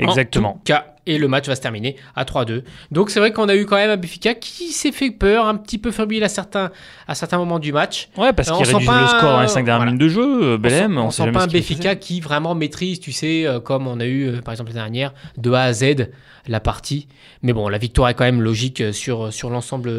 En 0.00 0.04
Exactement. 0.04 0.52
tout 0.54 0.60
cas, 0.72 0.86
et 1.06 1.18
le 1.18 1.28
match 1.28 1.46
va 1.48 1.54
se 1.56 1.60
terminer 1.60 1.96
à 2.16 2.24
3-2. 2.24 2.62
Donc 2.92 3.10
c'est 3.10 3.18
vrai 3.20 3.32
qu'on 3.32 3.48
a 3.48 3.56
eu 3.56 3.66
quand 3.66 3.76
même 3.76 3.90
un 3.90 3.96
Benfica 3.96 4.34
qui 4.34 4.68
s'est 4.72 4.92
fait 4.92 5.10
peur, 5.10 5.46
un 5.46 5.56
petit 5.56 5.76
peu 5.78 5.90
fébrile 5.90 6.22
à 6.24 6.28
certains, 6.28 6.70
à 7.08 7.14
certains 7.14 7.38
moments 7.38 7.58
du 7.58 7.72
match. 7.72 8.08
Ouais, 8.16 8.32
parce 8.32 8.50
On 8.50 8.56
qu'il 8.56 8.66
réduit 8.66 8.88
le 8.88 9.06
score 9.08 9.22
dans 9.32 9.40
les 9.40 9.44
un- 9.44 9.48
5 9.48 9.64
dernières 9.64 9.86
minutes 9.86 10.00
de 10.00 10.08
jeu. 10.08 10.42
euh, 10.54 10.58
Belém, 10.58 10.96
on 10.98 11.10
sent, 11.10 11.30
pas 11.32 11.42
un 11.44 11.46
Benfica 11.46 11.94
qui 11.96 12.20
vraiment 12.20 12.54
maîtrise, 12.54 13.00
tu 13.00 13.12
sais, 13.12 13.46
euh, 13.46 13.60
comme 13.60 13.86
on 13.86 14.00
a 14.00 14.06
eu 14.06 14.28
euh, 14.28 14.40
par 14.40 14.52
exemple 14.52 14.70
l'année 14.70 14.80
dernière, 14.80 15.12
de 15.36 15.50
A 15.52 15.62
à 15.64 15.72
Z 15.72 16.08
la 16.48 16.60
partie. 16.60 17.06
Mais 17.42 17.52
bon, 17.52 17.68
la 17.68 17.78
victoire 17.78 18.08
est 18.08 18.14
quand 18.14 18.24
même 18.24 18.40
logique 18.42 18.80
euh, 18.80 18.92
sur, 18.92 19.32
sur 19.32 19.50
l'ensemble, 19.50 19.90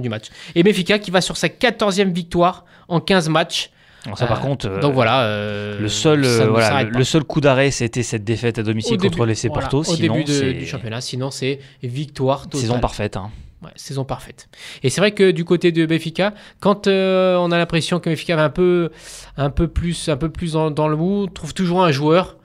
du 0.00 0.08
match. 0.08 0.24
Et 0.54 0.62
Benfica 0.62 0.98
qui 0.98 1.10
va 1.10 1.20
sur 1.20 1.36
sa 1.36 1.48
14e 1.48 2.12
victoire 2.12 2.64
en 2.88 3.00
15 3.00 3.28
matchs. 3.28 3.70
Ça, 4.14 4.26
par 4.26 4.38
Euh, 4.38 4.42
contre, 4.42 4.66
euh, 4.68 4.80
Donc 4.80 4.94
voilà. 4.94 5.22
euh, 5.22 5.80
le, 5.80 5.88
seul, 5.88 6.24
voilà, 6.24 6.84
le, 6.84 6.90
le 6.98 7.24
coup 7.24 7.40
d'arrêt, 7.40 7.70
c'était 7.70 8.02
cette 8.02 8.24
défaite 8.24 8.58
à 8.58 8.62
domicile 8.62 8.94
Au 8.94 8.96
contre 8.96 9.02
début- 9.10 9.16
voilà, 9.48 9.68
Porto. 9.68 9.78
au 9.80 9.84
Sinon, 9.84 10.14
début 10.14 10.24
de- 10.24 10.52
du 10.52 10.66
championnat. 10.66 11.00
Sinon, 11.00 11.30
c'est 11.30 11.58
victoire 11.82 12.44
totale. 12.44 12.60
saison 12.60 12.78
parfaite. 12.78 13.16
hein. 13.16 13.30
Ouais, 13.62 13.70
saison 13.74 14.04
parfaite. 14.04 14.48
Et 14.82 14.90
c'est 14.90 15.00
vrai 15.00 15.12
que 15.12 15.30
du 15.30 15.44
côté 15.44 15.72
de 15.72 15.86
Benfica, 15.86 16.34
quand 16.60 16.86
euh, 16.86 17.36
on 17.36 17.50
a 17.50 17.56
l'impression 17.58 18.00
que 18.00 18.10
Benfica 18.10 18.36
va 18.36 18.44
un 18.44 18.50
peu, 18.50 18.90
un 19.38 19.48
peu 19.50 19.66
plus, 19.66 20.08
un 20.10 20.16
peu 20.18 20.28
plus 20.28 20.52
dans, 20.52 20.70
dans 20.70 20.88
le 20.88 20.96
mou, 20.96 21.22
on 21.24 21.26
trouve 21.26 21.54
toujours 21.54 21.82
un 21.82 21.90
joueur. 21.90 22.36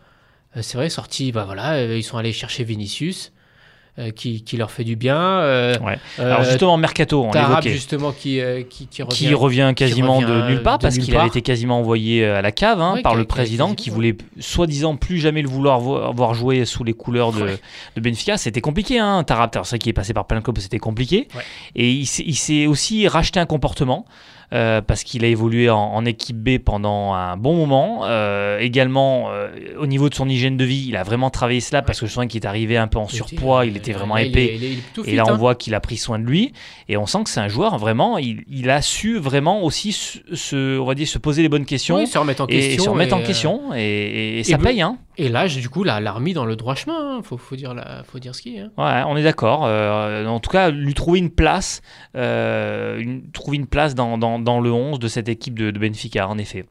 Euh, 0.55 0.62
c'est 0.62 0.78
vrai, 0.78 0.89
sorti, 0.89 1.32
bah 1.34 1.43
voilà, 1.45 1.74
euh, 1.74 1.97
ils 1.97 2.03
sont 2.03 2.18
allés 2.18 2.32
chercher 2.34 2.64
Vinicius, 2.64 3.34
euh, 3.99 4.09
qui, 4.11 4.41
qui 4.43 4.55
leur 4.57 4.71
fait 4.71 4.83
du 4.83 4.95
bien. 4.95 5.17
euh, 5.19 5.77
Ouais. 5.79 5.97
euh, 6.19 6.25
Alors 6.33 6.43
justement, 6.43 6.77
Mercato, 6.77 7.23
on 7.25 7.29
Tarab, 7.31 7.63
justement, 7.67 8.11
qui, 8.11 8.39
qui, 8.69 8.87
qui 8.87 9.03
revient. 9.03 9.15
qui 9.17 9.33
revient 9.33 9.73
quasiment 9.75 10.17
revient, 10.17 10.27
de 10.27 10.47
nulle 10.47 10.63
part 10.63 10.77
de 10.77 10.83
parce 10.83 10.97
qu'il 10.97 11.15
avait 11.15 11.27
été 11.27 11.41
quasiment 11.41 11.79
envoyé 11.79 12.25
à 12.25 12.41
la 12.41 12.51
cave 12.51 12.79
hein, 12.81 12.93
Ouais, 12.95 13.01
par 13.01 13.15
le 13.15 13.25
président 13.25 13.73
qui 13.75 13.89
voulait 13.89 14.15
soi-disant 14.39 14.95
plus 14.95 15.17
jamais 15.19 15.41
le 15.41 15.49
vouloir 15.49 15.79
vo- 15.79 16.13
voir 16.13 16.33
jouer 16.33 16.63
sous 16.65 16.83
les 16.83 16.93
couleurs 16.93 17.31
de, 17.33 17.41
Ouais. 17.43 17.57
de 17.95 18.01
Benfica. 18.01 18.37
C'était 18.37 18.61
compliqué, 18.61 18.97
hein. 18.99 19.25
Alors, 19.29 19.49
C'est 19.65 19.69
vrai 19.71 19.79
qu'il 19.79 19.89
est 19.89 19.93
passé 19.93 20.13
par 20.13 20.25
plein 20.25 20.39
de 20.39 20.43
clubs, 20.43 20.57
c'était 20.59 20.79
compliqué. 20.79 21.27
Et 21.75 21.89
il 21.91 22.05
s'est 22.05 22.67
aussi 22.67 23.07
racheté 23.07 23.39
un 23.39 23.45
comportement. 23.45 24.05
Euh, 24.53 24.81
parce 24.81 25.03
qu'il 25.03 25.23
a 25.23 25.27
évolué 25.27 25.69
en, 25.69 25.77
en 25.79 26.05
équipe 26.05 26.37
B 26.37 26.57
pendant 26.57 27.13
un 27.13 27.37
bon 27.37 27.55
moment. 27.55 28.01
Euh, 28.03 28.59
également, 28.59 29.29
euh, 29.31 29.49
au 29.79 29.87
niveau 29.87 30.09
de 30.09 30.13
son 30.15 30.27
hygiène 30.27 30.57
de 30.57 30.65
vie, 30.65 30.85
il 30.89 30.95
a 30.97 31.03
vraiment 31.03 31.29
travaillé 31.29 31.61
cela 31.61 31.81
parce 31.81 31.99
que 31.99 32.05
je 32.05 32.11
sens 32.11 32.25
qu'il 32.27 32.41
est 32.43 32.47
arrivé 32.47 32.75
un 32.77 32.87
peu 32.87 32.97
en 32.99 33.07
surpoids, 33.07 33.65
il 33.65 33.77
était 33.77 33.93
vraiment 33.93 34.17
épais. 34.17 34.45
Il 34.45 34.49
est, 34.51 34.55
il 34.57 34.63
est- 34.63 34.71
il 34.73 34.77
est 34.79 34.81
plutôt 34.81 35.03
Et 35.05 35.15
là, 35.15 35.23
on 35.27 35.31
hein. 35.31 35.37
voit 35.37 35.55
qu'il 35.55 35.73
a 35.75 35.79
pris 35.79 35.97
soin 35.97 36.19
de 36.19 36.25
lui. 36.25 36.51
Et 36.89 36.97
on 36.97 37.05
sent 37.05 37.19
que 37.23 37.29
c'est 37.29 37.39
un 37.39 37.47
joueur 37.47 37.77
vraiment, 37.77 38.17
il, 38.17 38.69
a 38.69 38.81
su 38.81 39.17
vraiment 39.17 39.63
aussi 39.63 39.91
se, 39.93 40.17
se- 40.33 40.77
on 40.79 40.85
va 40.85 40.95
dire, 40.95 41.07
se 41.07 41.17
poser 41.17 41.41
les 41.41 41.49
bonnes 41.49 41.65
questions. 41.65 41.95
Oui, 41.97 42.07
se 42.07 42.17
remettre 42.17 42.41
en 42.43 42.47
et, 42.47 42.59
question. 42.59 42.83
se 42.83 42.89
remettre 42.89 43.15
en 43.15 43.21
euh, 43.21 43.25
question. 43.25 43.61
Et, 43.75 43.81
et- 43.81 44.39
et 44.39 44.43
ça 44.43 44.57
paye, 44.57 44.81
hein. 44.81 44.97
Et 45.18 45.30
là, 45.30 45.47
du 45.47 45.70
coup, 45.70 45.84
l'a 45.84 45.99
l'a 45.99 46.12
remis 46.14 46.34
dans 46.34 46.45
le 46.45 46.55
droit 46.55 46.76
chemin. 46.76 47.18
hein. 47.18 47.22
Faut, 47.24 47.38
dire 47.55 47.76
faut 48.05 48.20
dire 48.20 48.34
ce 48.34 48.41
qui 48.41 48.57
est. 48.57 48.62
hein. 48.62 48.72
Ouais, 48.78 49.03
on 49.07 49.18
est 49.18 49.24
d'accord. 49.24 49.66
Euh, 49.66 50.26
en 50.26 50.39
tout 50.39 50.49
cas, 50.49 50.70
lui 50.70 50.93
trouver 50.93 51.20
une 51.20 51.30
place, 51.30 51.82
euh, 52.16 52.97
une- 52.99 53.68
place 53.68 53.93
dans, 53.95 54.62
le 54.62 54.72
11 54.72 54.99
de 54.99 55.07
cette 55.07 55.30
équipe 55.30 55.57
de, 55.59 55.72
Benfica, 55.78 56.28
en 56.28 56.38
effet. 56.38 56.66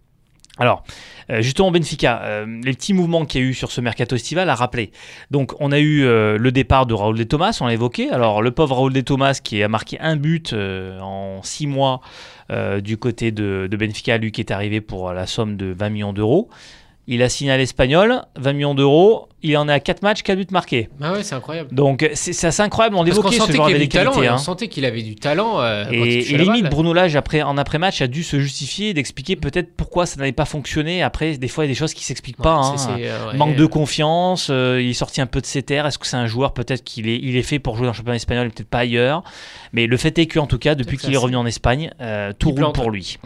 Alors, 0.58 0.84
euh, 1.30 1.40
justement, 1.42 1.70
Benfica, 1.70 2.44
les 2.46 2.72
petits 2.72 2.92
mouvements 2.92 3.24
qu'il 3.24 3.40
y 3.40 3.44
a 3.44 3.46
eu 3.46 3.54
sur 3.54 3.70
ce 3.70 3.80
mercato 3.80 4.16
estival 4.16 4.50
à 4.50 4.54
rappeler. 4.54 4.90
Donc, 5.30 5.52
on 5.60 5.70
a 5.72 5.78
eu 5.78 6.02
le 6.02 6.50
départ 6.50 6.86
de 6.86 6.94
Raoul 6.94 7.16
de 7.18 7.24
Thomas, 7.24 7.56
on 7.60 7.66
l'a 7.66 7.74
évoqué. 7.74 8.10
Alors, 8.10 8.42
le 8.42 8.50
pauvre 8.50 8.74
Raoul 8.76 8.92
de 8.92 9.00
Thomas 9.00 9.38
qui 9.42 9.62
a 9.62 9.68
marqué 9.68 9.98
un 10.00 10.16
but 10.16 10.54
en 10.54 11.40
six 11.42 11.66
mois 11.66 12.00
du 12.82 12.96
côté 12.98 13.32
de 13.32 13.68
Benfica, 13.78 14.18
lui 14.18 14.32
qui 14.32 14.40
est 14.40 14.50
arrivé 14.50 14.80
pour 14.80 15.12
la 15.12 15.26
somme 15.26 15.56
de 15.56 15.72
20 15.72 15.88
millions 15.90 16.12
d'euros. 16.12 16.50
Il 17.12 17.22
a 17.24 17.28
signé 17.28 17.50
à 17.50 17.56
l'Espagnol, 17.56 18.22
20 18.36 18.52
millions 18.52 18.74
d'euros. 18.76 19.26
Il 19.42 19.56
en 19.56 19.68
est 19.68 19.72
à 19.72 19.80
4 19.80 20.02
matchs, 20.02 20.22
4 20.22 20.36
buts 20.38 20.46
marqués. 20.52 20.88
Ah 21.02 21.12
ouais, 21.14 21.22
c'est 21.24 21.34
incroyable. 21.34 21.74
Donc 21.74 22.08
c'est 22.14 22.46
assez 22.46 22.62
incroyable, 22.62 22.94
on 22.94 23.04
Parce 23.04 23.16
qu'on 23.18 23.22
évoquait 23.30 23.34
ce 23.36 23.40
sentait 23.40 23.52
joueur 23.54 23.66
qu'il 23.66 23.74
avait 23.74 23.84
des 23.84 23.88
du 23.88 23.96
talent. 23.96 24.10
qualités. 24.12 24.26
et 24.26 24.28
hein. 24.28 24.34
On 24.36 24.38
sentait 24.38 24.68
qu'il 24.68 24.84
avait 24.84 25.02
du 25.02 25.16
talent. 25.16 25.60
euh, 25.60 25.86
Et, 25.90 26.20
limite, 26.36 26.62
balle. 26.64 26.70
Bruno 26.70 26.92
Lage, 26.92 27.16
après, 27.16 27.42
en 27.42 27.56
après-match, 27.58 28.00
a 28.00 28.06
dû 28.06 28.22
se 28.22 28.38
justifier 28.38 28.90
et 28.90 28.94
d'expliquer 28.94 29.34
peut-être 29.34 29.74
pourquoi 29.76 30.06
ça 30.06 30.18
n'avait 30.18 30.30
pas 30.30 30.44
fonctionné. 30.44 31.02
Après, 31.02 31.36
des 31.36 31.48
fois, 31.48 31.64
il 31.64 31.68
y 31.68 31.70
a 31.70 31.74
des 31.74 31.78
choses 31.78 31.94
qui 31.94 32.04
s'expliquent 32.04 32.38
Ouais, 32.38 32.44
pas. 32.44 32.54
hein. 32.54 32.76
euh, 33.00 33.30
ouais, 33.32 33.36
Manque 33.38 33.56
de 33.56 33.66
confiance, 33.66 34.48
euh, 34.50 34.80
il 34.80 34.90
est 34.90 34.92
sorti 34.92 35.20
un 35.20 35.26
peu 35.26 35.40
de 35.40 35.46
ses 35.46 35.62
terres. 35.64 35.86
Est-ce 35.86 35.98
que 35.98 36.06
c'est 36.06 36.16
un 36.18 36.26
joueur 36.28 36.52
peut-être 36.52 36.84
qu'il 36.84 37.08
est, 37.08 37.16
il 37.20 37.34
est 37.36 37.42
fait 37.42 37.58
pour 37.58 37.74
jouer 37.76 37.86
dans 37.86 37.92
le 37.92 37.96
championnat 37.96 38.16
espagnol 38.16 38.46
et 38.46 38.50
peut-être 38.50 38.68
pas 38.70 38.80
ailleurs? 38.80 39.24
Mais 39.72 39.86
le 39.86 39.96
fait 39.96 40.16
est 40.18 40.26
qu'en 40.26 40.46
tout 40.46 40.58
cas, 40.58 40.76
depuis 40.76 40.96
qu'il 40.96 41.12
est 41.12 41.16
revenu 41.16 41.36
en 41.36 41.46
Espagne, 41.46 41.90
tout 42.38 42.50
roule 42.52 42.70
pour 42.72 42.90
lui. 42.92 43.18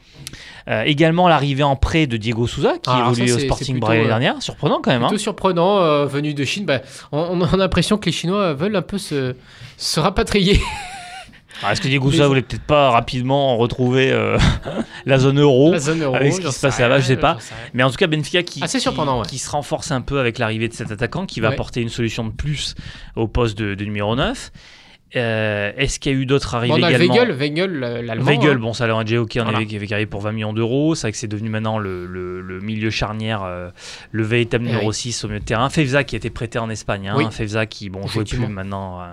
Euh, 0.67 0.83
également 0.85 1.29
l'arrivée 1.29 1.63
en 1.63 1.77
prêt 1.77 2.07
de 2.07 2.17
Diego 2.17 2.47
Souza, 2.47 2.73
qui 2.75 2.89
Ah, 2.91 3.13
ça, 3.15 3.23
au 3.23 3.39
Sporting 3.39 3.79
Braga 3.81 3.95
l'année 3.97 4.05
euh, 4.07 4.09
dernière. 4.09 4.43
Surprenant 4.43 4.81
quand 4.83 4.91
même. 4.93 5.03
hein. 5.05 5.09
Plutôt 5.09 5.23
surprenant, 5.23 5.79
euh, 5.81 6.07
venu 6.07 6.33
de 6.33 6.45
Chine. 6.45 6.65
Bah, 6.65 6.81
on, 7.13 7.19
on 7.19 7.41
a 7.43 7.57
l'impression 7.57 7.99
que 7.99 8.07
les 8.07 8.13
Chinois 8.13 8.55
veulent 8.55 8.77
un 8.77 8.81
peu 8.83 8.97
se, 8.97 9.35
se 9.77 10.01
rapatrier. 10.01 10.59
Alors, 11.61 11.71
Est-ce 11.73 11.81
que 11.83 11.87
Diego 11.89 12.11
Souza 12.11 12.27
voulait 12.27 12.43
peut-être 12.43 12.65
pas 12.65 12.91
rapidement 12.91 13.57
retrouver 13.59 14.11
euh, 14.11 14.37
la 15.07 15.19
zone 15.19 15.39
euro 15.39 15.71
la 15.73 15.79
zone 15.79 16.03
euro. 16.03 16.17
avec 16.17 16.33
ce 16.33 16.41
qui 16.41 16.51
se 16.51 16.61
passe 16.61 16.81
là-bas, 16.81 16.99
je 16.99 17.07
sais 17.07 17.17
pas. 17.17 17.37
Mais 17.75 17.83
en 17.85 17.91
tout 17.91 17.97
cas, 17.97 18.09
Benfica 18.09 18.43
qui, 18.43 18.63
Assez 18.65 18.79
qui- 18.79 18.83
surprenant, 18.83 19.21
ouais. 19.21 19.27
qui 19.29 19.39
se 19.39 19.49
renforce 19.51 19.93
un 19.93 20.01
peu 20.01 20.19
avec 20.19 20.39
l'arrivée 20.39 20.67
de 20.69 20.75
cet 20.75 20.91
attaquant 20.91 21.27
qui 21.27 21.39
va 21.41 21.49
Ouais. 21.49 21.55
apporter 21.55 21.81
une 21.81 21.91
solution 21.91 22.25
de 22.25 22.33
plus 22.33 22.75
au 23.15 23.29
poste 23.29 23.57
de, 23.57 23.75
de 23.77 23.85
numéro 23.85 24.17
9. 24.17 24.51
Euh, 25.17 25.71
Est-ce 25.77 26.01
qu'il 26.01 26.11
y 26.13 26.15
a 26.17 26.19
eu 26.19 26.27
d'autres 26.27 26.57
arrivées 26.57 26.75
Bon, 26.75 26.81
on 26.81 26.83
a 26.83 26.91
également 26.91 27.15
Weigel, 27.15 27.33
Weigel, 27.33 27.71
le- 27.71 28.01
l'allemand. 28.03 28.25
Weigel, 28.27 28.51
hein. 28.57 28.59
bon, 28.61 28.73
ça 28.73 28.89
l'a 28.89 29.05
déjà 29.05 29.21
ok, 29.23 29.33
on 29.37 29.43
Voilà. 29.45 29.59
avait 29.59 29.67
qui 29.67 29.77
avait 29.77 29.87
carré 29.87 30.07
pour 30.07 30.21
20 30.23 30.33
millions 30.33 30.53
d'euros. 30.53 30.97
C'est 30.97 31.03
vrai 31.03 31.13
que 31.13 31.19
c'est 31.19 31.29
devenu 31.29 31.49
maintenant 31.51 31.79
le, 31.79 32.05
le- 32.07 32.41
le 32.41 32.61
milieu 32.61 32.91
charnière, 32.91 33.45
euh, 33.45 33.71
le 34.11 34.23
véritable 34.25 34.65
Eh 34.67 34.71
numéro 34.73 34.89
oui. 34.89 34.95
6 34.95 35.25
au 35.25 35.29
milieu 35.29 35.39
de 35.39 35.45
terrain. 35.45 35.69
Fevza 35.71 36.03
qui 36.03 36.17
a 36.17 36.19
été 36.19 36.31
prêté 36.31 36.59
en 36.59 36.69
Espagne. 36.69 37.09
Hein. 37.09 37.15
Oui. 37.17 37.27
Fevza 37.31 37.65
qui, 37.67 37.91
bon, 37.91 38.07
jouait 38.09 38.25
plus 38.25 38.39
maintenant 38.49 39.03
euh, 39.03 39.07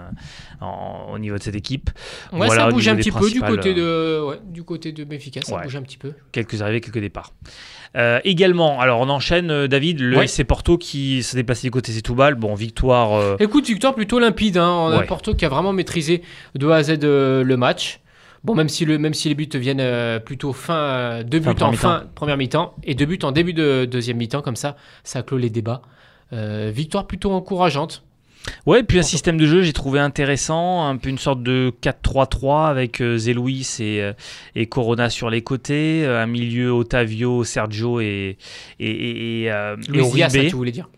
en- 0.61 1.11
au 1.13 1.19
niveau 1.19 1.37
de 1.37 1.43
cette 1.43 1.55
équipe. 1.55 1.91
Ouais, 2.31 2.47
Voilà, 2.47 2.63
ça 2.63 2.69
bouge 2.71 2.87
un 2.87 2.95
petit 2.95 3.11
peu 3.11 3.29
du 3.29 3.39
côté 3.41 3.75
de, 3.75 4.23
ouais, 4.27 4.39
du 4.43 4.63
côté 4.63 4.91
de 4.93 5.03
Benfica, 5.03 5.41
ça 5.41 5.55
Ouais. 5.55 5.63
bouge 5.63 5.75
un 5.75 5.83
petit 5.83 5.97
peu. 5.97 6.13
quelques 6.31 6.61
arrivées, 6.63 6.81
quelques 6.81 6.97
départs. 6.99 7.31
Euh, 7.97 8.19
également, 8.23 8.79
alors 8.79 9.01
on 9.01 9.09
enchaîne, 9.09 9.51
euh, 9.51 9.67
David, 9.67 9.99
le 9.99 10.17
Ouais. 10.17 10.43
Porto 10.47 10.77
qui 10.77 11.23
s'est 11.23 11.35
déplacé 11.35 11.67
du 11.67 11.71
côté 11.71 11.91
Setúbal. 11.91 12.35
Bon, 12.35 12.55
victoire. 12.55 13.13
euh, 13.13 13.35
Écoute, 13.39 13.67
victoire 13.67 13.93
plutôt 13.95 14.19
limpide. 14.19 14.57
Hein. 14.57 14.71
On 14.71 14.91
a. 14.91 15.03
Porto 15.03 15.33
qui 15.33 15.45
a 15.45 15.49
vraiment 15.49 15.73
maîtrisé 15.73 16.21
de 16.55 16.67
A 16.69 16.77
à 16.77 16.83
Z 16.83 16.99
le 17.01 17.55
match. 17.55 17.99
Bon, 18.43 18.55
même 18.55 18.69
si, 18.69 18.85
le, 18.85 18.97
même 18.97 19.13
si 19.13 19.29
les 19.29 19.35
buts 19.35 19.49
viennent 19.53 20.19
plutôt 20.21 20.51
fin, 20.51 21.21
deux 21.23 21.39
buts 21.39 21.49
en 21.61 21.73
fin 21.73 22.05
première 22.15 22.37
mi-temps 22.37 22.73
et 22.83 22.95
deux 22.95 23.05
buts 23.05 23.19
en 23.21 23.31
début 23.31 23.53
de 23.53 23.85
deuxième 23.85 24.17
mi-temps, 24.17 24.41
comme 24.41 24.55
ça, 24.55 24.77
ça 25.03 25.21
clôt 25.21 25.37
les 25.37 25.51
débats. 25.51 25.81
Euh, 26.33 26.71
victoire 26.73 27.07
plutôt 27.07 27.31
encourageante. 27.33 28.03
Ouais, 28.65 28.83
puis 28.83 28.97
un 28.99 29.03
système 29.03 29.37
de 29.37 29.45
jeu, 29.45 29.61
j'ai 29.61 29.73
trouvé 29.73 29.99
intéressant, 29.99 30.87
un 30.87 30.97
peu 30.97 31.09
une 31.09 31.17
sorte 31.17 31.43
de 31.43 31.71
4-3-3 31.81 32.67
avec 32.69 33.01
euh, 33.01 33.17
et, 33.79 34.01
euh, 34.01 34.13
et 34.55 34.65
Corona 34.67 35.09
sur 35.09 35.29
les 35.29 35.41
côtés, 35.41 36.03
euh, 36.05 36.21
un 36.23 36.25
milieu 36.27 36.71
Otavio, 36.71 37.43
Sergio 37.43 37.99
et, 37.99 38.37
et, 38.79 39.43
et, 39.43 39.51
euh, 39.51 39.75
et 39.93 40.01
Diaz, 40.11 40.35
hein, 40.35 40.45
tu 40.49 40.55
voulais 40.55 40.71
dire. 40.71 40.89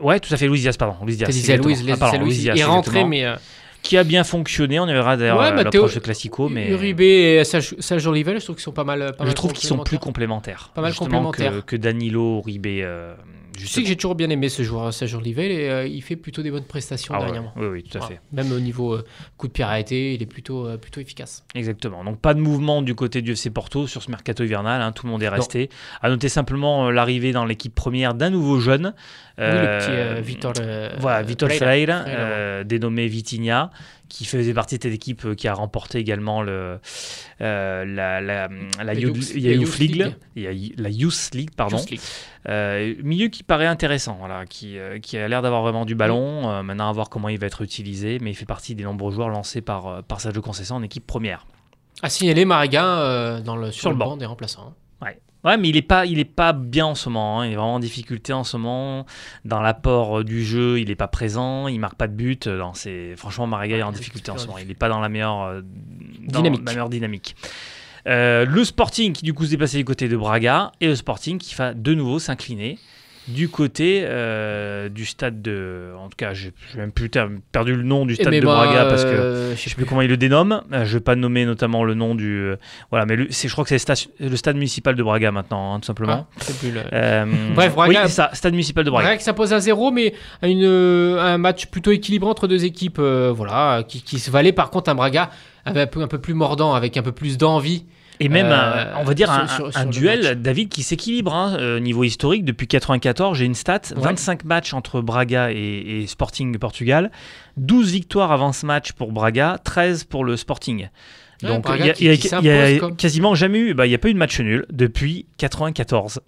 Ouais, 0.00 0.20
tout 0.20 0.32
à 0.32 0.36
fait, 0.36 0.46
Luis 0.46 0.60
Diaz, 0.60 0.76
pardon. 0.76 0.96
Luis 1.04 1.16
Diaz. 1.16 1.28
Luis, 1.30 1.76
Ah, 1.92 1.96
pardon, 1.96 2.18
Luis, 2.18 2.26
Luis 2.34 2.38
Diaz, 2.38 2.58
est 2.58 2.64
rentré, 2.64 3.04
mais 3.04 3.24
euh, 3.24 3.34
Qui 3.82 3.96
a 3.96 4.04
bien 4.04 4.22
fonctionné, 4.22 4.78
on 4.78 4.86
y 4.86 4.92
verra 4.92 5.16
d'ailleurs 5.16 5.38
Ouais, 5.38 5.46
euh, 5.46 5.50
bah, 5.56 5.64
l'approche 5.64 5.94
de 5.94 6.00
Classico, 6.00 6.48
mais 6.48 6.68
Uribe 6.70 7.00
et 7.00 7.42
Sergio 7.44 7.76
Sergio 7.80 8.10
Oliveira, 8.10 8.38
je 8.38 8.44
trouve 8.44 8.56
qu'ils 8.56 8.62
sont 8.62 8.72
pas 8.72 8.84
mal. 8.84 9.00
Pas 9.00 9.14
je 9.20 9.24
mal 9.24 9.34
trouve 9.34 9.52
qu'ils 9.52 9.68
sont 9.68 9.78
plus 9.78 9.98
complémentaires. 9.98 10.70
Pas 10.74 10.82
mal 10.82 10.92
que- 10.92 10.98
complémentaires. 10.98 11.64
Que, 11.66 11.76
Danilo, 11.76 12.40
Uribe. 12.44 12.66
euh, 12.66 13.14
Je 13.58 13.66
sais 13.66 13.82
que 13.82 13.88
j'ai 13.88 13.96
toujours 13.96 14.14
bien 14.14 14.30
aimé 14.30 14.48
ce 14.48 14.62
joueur, 14.62 14.92
Sergio 14.94 15.18
Oliveira, 15.18 15.52
et 15.52 15.70
euh, 15.70 15.86
il 15.86 16.02
fait 16.02 16.16
plutôt 16.16 16.42
des 16.42 16.50
bonnes 16.50 16.64
prestations 16.64 17.14
Ah 17.14 17.18
ouais, 17.18 17.24
dernièrement. 17.24 17.52
oui, 17.56 17.66
oui, 17.66 17.82
tout 17.82 17.98
à 17.98 18.00
Voilà. 18.00 18.16
fait. 18.16 18.20
Même 18.32 18.50
au 18.52 18.60
niveau 18.60 18.94
euh, 18.94 19.04
coup 19.36 19.46
de 19.48 19.52
pied 19.52 19.64
arrêté, 19.64 20.14
il 20.14 20.22
est 20.22 20.26
plutôt, 20.26 20.66
euh, 20.66 20.76
plutôt 20.76 21.00
efficace. 21.00 21.44
Exactement. 21.54 22.02
Donc 22.04 22.18
pas 22.20 22.34
de 22.34 22.40
mouvement 22.40 22.82
du 22.82 22.94
côté 22.94 23.20
du 23.22 23.32
FC 23.32 23.50
Porto 23.50 23.86
sur 23.86 24.02
ce 24.02 24.10
mercato 24.10 24.42
hivernal. 24.44 24.80
hein, 24.82 24.92
tout 24.92 25.06
le 25.06 25.12
monde 25.12 25.22
est 25.22 25.28
resté. 25.28 25.68
À 26.00 26.08
noter 26.08 26.28
simplement 26.28 26.86
euh, 26.88 26.90
l'arrivée 26.92 27.32
dans 27.32 27.44
l'équipe 27.44 27.74
première 27.74 28.14
d'un 28.14 28.30
nouveau 28.30 28.58
jeune. 28.60 28.94
oui, 29.38 29.44
le 29.44 29.78
petit 29.78 29.90
euh, 29.90 30.20
Vitor. 30.22 30.52
euh, 30.60 30.90
Voilà, 30.98 31.22
Vitor. 31.22 31.48
Freire, 31.50 31.58
Freire, 31.58 32.04
euh, 32.06 32.64
dénommé 32.64 33.06
Vitinha, 33.08 33.70
qui 34.12 34.26
faisait 34.26 34.52
partie 34.52 34.76
de 34.76 34.82
cette 34.82 34.92
équipe 34.92 35.24
euh, 35.24 35.34
qui 35.34 35.48
a 35.48 35.54
remporté 35.54 35.98
également 35.98 36.42
le, 36.42 36.78
euh, 37.40 37.84
la, 37.86 38.20
la, 38.20 38.48
la, 38.82 38.94
Youth- 38.94 39.32
League, 39.78 40.14
la 40.76 40.90
Youth 40.90 41.30
pardon. 41.56 41.78
League. 41.90 42.00
Euh, 42.48 42.94
milieu 43.02 43.28
qui 43.28 43.42
paraît 43.42 43.66
intéressant, 43.66 44.16
voilà, 44.18 44.44
qui, 44.44 44.76
qui 45.02 45.16
a 45.16 45.28
l'air 45.28 45.40
d'avoir 45.40 45.62
vraiment 45.62 45.86
du 45.86 45.94
ballon. 45.94 46.50
Euh, 46.50 46.62
maintenant, 46.62 46.90
à 46.90 46.92
voir 46.92 47.08
comment 47.08 47.28
il 47.30 47.38
va 47.38 47.46
être 47.46 47.62
utilisé, 47.62 48.18
mais 48.20 48.30
il 48.30 48.34
fait 48.34 48.44
partie 48.44 48.74
des 48.74 48.84
nombreux 48.84 49.12
joueurs 49.12 49.30
lancés 49.30 49.62
par, 49.62 50.02
par 50.04 50.20
Sergio 50.20 50.42
Conceição 50.42 50.76
en 50.76 50.82
équipe 50.82 51.06
première. 51.06 51.46
A 52.02 52.10
signalé 52.10 52.44
Mariga 52.44 53.40
dans 53.44 53.56
le, 53.56 53.70
sur, 53.70 53.80
Sur 53.82 53.90
le 53.90 53.94
le 53.94 53.98
banc 53.98 54.10
banc. 54.10 54.16
des 54.18 54.26
remplaçants. 54.26 54.74
Ouais, 55.00 55.18
mais 55.44 55.68
il 55.68 55.76
est 55.76 55.82
pas, 55.82 56.06
il 56.06 56.18
est 56.18 56.24
pas 56.24 56.52
bien 56.52 56.86
en 56.86 56.94
ce 56.94 57.08
moment. 57.08 57.40
hein. 57.40 57.46
Il 57.46 57.52
est 57.52 57.56
vraiment 57.56 57.74
en 57.74 57.80
difficulté 57.80 58.32
en 58.32 58.44
ce 58.44 58.56
moment. 58.56 59.06
Dans 59.44 59.60
l'apport 59.60 60.20
euh, 60.20 60.24
du 60.24 60.44
jeu, 60.44 60.78
il 60.80 60.90
est 60.90 60.94
pas 60.96 61.08
présent. 61.08 61.66
Il 61.68 61.78
marque 61.80 61.96
pas 61.96 62.06
de 62.08 62.14
but. 62.14 62.46
Euh, 62.46 62.58
non, 62.58 62.72
c'est 62.74 63.14
franchement 63.16 63.46
Mariga 63.46 63.76
est 63.76 63.82
en 63.82 63.88
Ouais, 63.90 63.94
difficulté 63.98 64.30
en 64.30 64.38
ce 64.38 64.46
moment. 64.46 64.58
Il 64.58 64.70
est 64.70 64.74
pas 64.74 64.88
dans 64.88 65.00
la 65.00 65.08
meilleure 65.08 65.42
euh, 65.42 65.60
dans 66.28 66.38
Dynamique. 66.40 66.62
la 66.66 66.72
meilleure 66.72 66.88
dynamique. 66.88 67.36
Euh, 68.08 68.44
le 68.46 68.64
Sporting 68.64 69.12
qui 69.12 69.24
du 69.24 69.32
coup 69.34 69.44
se 69.44 69.50
déplaçait 69.50 69.78
du 69.78 69.84
côté 69.84 70.08
de 70.08 70.16
Braga 70.16 70.72
et 70.80 70.86
le 70.88 70.96
Sporting 70.96 71.38
qui 71.38 71.54
va 71.54 71.72
de 71.74 71.94
nouveau 71.94 72.18
s'incliner 72.18 72.78
du 73.28 73.48
côté 73.48 74.02
euh, 74.04 74.88
du 74.88 75.04
stade 75.06 75.42
de. 75.42 75.92
En 75.98 76.08
tout 76.08 76.16
cas, 76.16 76.34
j'ai 76.34 76.52
même 76.76 76.90
plus 76.92 77.08
perdu 77.52 77.74
le 77.76 77.82
nom 77.82 78.04
du 78.04 78.14
stade 78.16 78.30
mais 78.30 78.40
de 78.40 78.46
bah, 78.46 78.54
Braga 78.64 78.84
parce 78.86 79.04
que 79.04 79.10
euh, 79.10 79.54
je 79.56 79.68
sais 79.68 79.74
plus 79.76 79.84
comment 79.84 80.02
il 80.02 80.08
le 80.08 80.16
dénomme. 80.16 80.62
Euh, 80.72 80.84
je 80.84 80.94
vais 80.94 81.00
pas 81.04 81.14
nommer 81.14 81.46
notamment 81.46 81.84
le 81.84 81.94
nom 81.94 82.14
du. 82.14 82.28
euh, 82.40 82.56
voilà, 82.90 83.06
mais 83.06 83.14
le- 83.16 83.28
je 83.30 83.48
crois 83.52 83.64
que 83.64 83.68
c'est 83.68 83.88
le, 83.88 83.94
sta- 83.94 84.08
le 84.18 84.36
stade 84.36 84.56
municipal 84.56 84.94
de 84.96 85.02
Braga 85.02 85.30
maintenant, 85.30 85.74
hein, 85.74 85.80
tout 85.80 85.86
simplement. 85.86 86.26
Ah, 86.36 86.44
plus 86.58 86.72
le- 86.72 86.80
Bref, 87.54 87.74
Braga- 87.74 87.88
Oui, 87.88 87.96
c'est 88.02 88.08
ça, 88.08 88.30
stade 88.32 88.52
municipal 88.54 88.84
de 88.84 88.90
Braga. 88.90 89.04
Braga 89.04 89.18
qui 89.18 89.24
s'impose 89.24 89.52
à 89.52 89.60
zéro, 89.60 89.90
mais 89.92 90.14
une, 90.42 90.64
un 90.64 91.38
match 91.38 91.66
plutôt 91.66 91.92
équilibré 91.92 92.28
entre 92.28 92.48
deux 92.48 92.64
équipes, 92.64 92.98
voilà, 92.98 93.82
qui, 93.86 94.02
qui 94.02 94.18
se 94.18 94.30
valait. 94.30 94.52
Par 94.52 94.70
contre, 94.70 94.90
un 94.90 94.94
Braga 94.94 95.30
avait 95.64 95.82
un 95.82 95.86
peu, 95.86 96.02
un 96.02 96.08
peu 96.08 96.18
plus 96.18 96.34
mordant, 96.34 96.74
avec 96.74 96.96
un 96.96 97.02
peu 97.02 97.12
plus 97.12 97.38
d'envie. 97.38 97.84
Et 98.24 98.28
même, 98.28 98.46
Euh, 98.46 98.94
un- 98.94 99.00
on 99.00 99.04
va 99.04 99.14
dire, 99.14 99.30
un, 99.30 99.48
sur- 99.48 99.66
un 99.66 99.70
sur 99.72 99.86
duel. 99.86 100.40
David, 100.40 100.68
qui 100.68 100.82
s'équilibre. 100.82 101.34
hein, 101.34 101.56
euh, 101.58 101.80
niveau 101.80 102.04
historique, 102.04 102.44
depuis 102.44 102.66
94, 102.68 103.36
j'ai 103.36 103.44
une 103.44 103.54
stat 103.54 103.80
Ouais. 103.96 104.02
25 104.02 104.44
matchs 104.44 104.72
entre 104.74 105.00
Braga 105.00 105.50
et, 105.50 105.56
et 106.02 106.06
Sporting 106.06 106.56
Portugal, 106.58 107.10
12 107.56 107.90
victoires 107.92 108.32
avant 108.32 108.52
ce 108.52 108.64
match 108.66 108.92
pour 108.92 109.12
Braga, 109.12 109.58
13 109.64 110.04
pour 110.04 110.24
le 110.24 110.36
Sporting. 110.36 110.88
Ouais, 111.42 111.48
Donc, 111.48 111.66
il 111.78 111.86
y 111.86 111.90
a, 111.90 111.92
qui- 111.92 112.04
il 112.04 112.44
y 112.44 112.50
a- 112.50 112.86
a 112.86 112.90
quasiment 112.92 113.34
jamais 113.34 113.58
eu, 113.58 113.74
bah, 113.74 113.86
il 113.86 113.88
n'y 113.88 113.94
a 113.94 113.98
pas 113.98 114.08
eu 114.08 114.14
de 114.14 114.18
match 114.18 114.38
nul 114.40 114.64
depuis 114.70 115.26
94. 115.38 116.20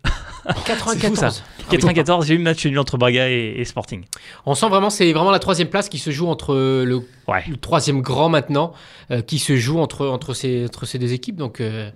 94. 0.67 1.19
ça. 1.19 1.33
Ah 1.37 1.53
oui. 1.59 1.65
94, 1.79 2.27
j'ai 2.27 2.35
eu 2.35 2.39
un 2.39 2.43
match 2.43 2.65
nul 2.67 2.79
entre 2.79 2.97
Braga 2.99 3.29
et, 3.31 3.55
et 3.59 3.65
Sporting. 3.65 4.05
On 4.47 4.55
sent 4.55 4.69
vraiment, 4.69 4.91
c'est 4.91 5.13
vraiment 5.13 5.31
la 5.31 5.39
troisième 5.39 5.69
place 5.69 5.89
qui 5.89 5.99
se 5.99 6.11
joue 6.11 6.27
entre 6.29 6.55
le, 6.55 7.01
Ouais. 7.29 7.45
le 7.49 7.57
troisième 7.57 8.01
grand 8.03 8.29
maintenant, 8.29 8.73
euh, 9.11 9.23
qui 9.23 9.39
se 9.39 9.57
joue 9.57 9.79
entre, 9.79 10.07
entre, 10.07 10.35
ces, 10.35 10.65
entre 10.65 10.87
ces 10.87 10.99
deux 10.99 11.13
équipes. 11.13 11.37
Donc, 11.37 11.61
euh, 11.61 11.91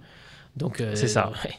donc 0.57 0.81
euh, 0.81 0.93
C'est 0.95 1.09
ça. 1.09 1.33
ouais. 1.45 1.53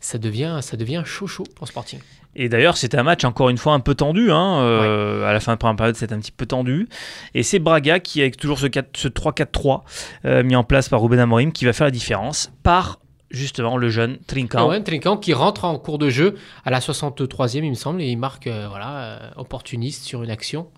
Ça 0.00 0.18
devient, 0.18 0.58
ça 0.62 0.76
devient 0.76 1.02
chaud 1.04 1.26
chaud 1.26 1.44
pour 1.54 1.68
Sporting. 1.68 2.00
Et 2.34 2.48
d'ailleurs, 2.48 2.76
c'était 2.76 2.96
un 2.98 3.02
match 3.02 3.24
encore 3.24 3.50
une 3.50 3.58
fois 3.58 3.74
un 3.74 3.80
peu 3.80 3.94
tendu. 3.94 4.30
Hein, 4.30 4.60
euh, 4.62 5.26
À 5.28 5.32
la 5.32 5.40
fin 5.40 5.52
de 5.52 5.54
la 5.54 5.58
première 5.58 5.76
période, 5.76 5.96
c'était 5.96 6.14
un 6.14 6.18
petit 6.20 6.32
peu 6.32 6.46
tendu. 6.46 6.88
Et 7.34 7.42
c'est 7.42 7.58
Braga 7.58 8.00
qui, 8.00 8.20
avec 8.22 8.36
toujours 8.36 8.58
ce, 8.58 8.66
4 8.66 8.96
ce 8.96 9.08
3-4-3 9.08 9.82
euh, 10.24 10.42
mis 10.42 10.56
en 10.56 10.64
place 10.64 10.88
par 10.88 11.02
Ruben 11.02 11.18
Amorim, 11.18 11.52
qui 11.52 11.64
va 11.64 11.72
faire 11.72 11.86
la 11.86 11.90
différence 11.90 12.50
par 12.62 13.00
justement 13.30 13.76
le 13.76 13.88
jeune 13.88 14.18
Trinquant. 14.26 14.68
Ouais, 14.68 14.82
Trinquant 14.82 15.16
qui 15.16 15.32
rentre 15.34 15.64
en 15.64 15.78
cours 15.78 15.98
de 15.98 16.08
jeu 16.10 16.34
à 16.64 16.70
la 16.70 16.80
63e, 16.80 17.64
il 17.64 17.70
me 17.70 17.74
semble, 17.74 18.02
et 18.02 18.06
il 18.08 18.16
marque 18.16 18.46
euh, 18.46 18.66
voilà, 18.68 19.32
opportuniste 19.36 20.04
sur 20.04 20.22
une 20.22 20.30
action. 20.30 20.68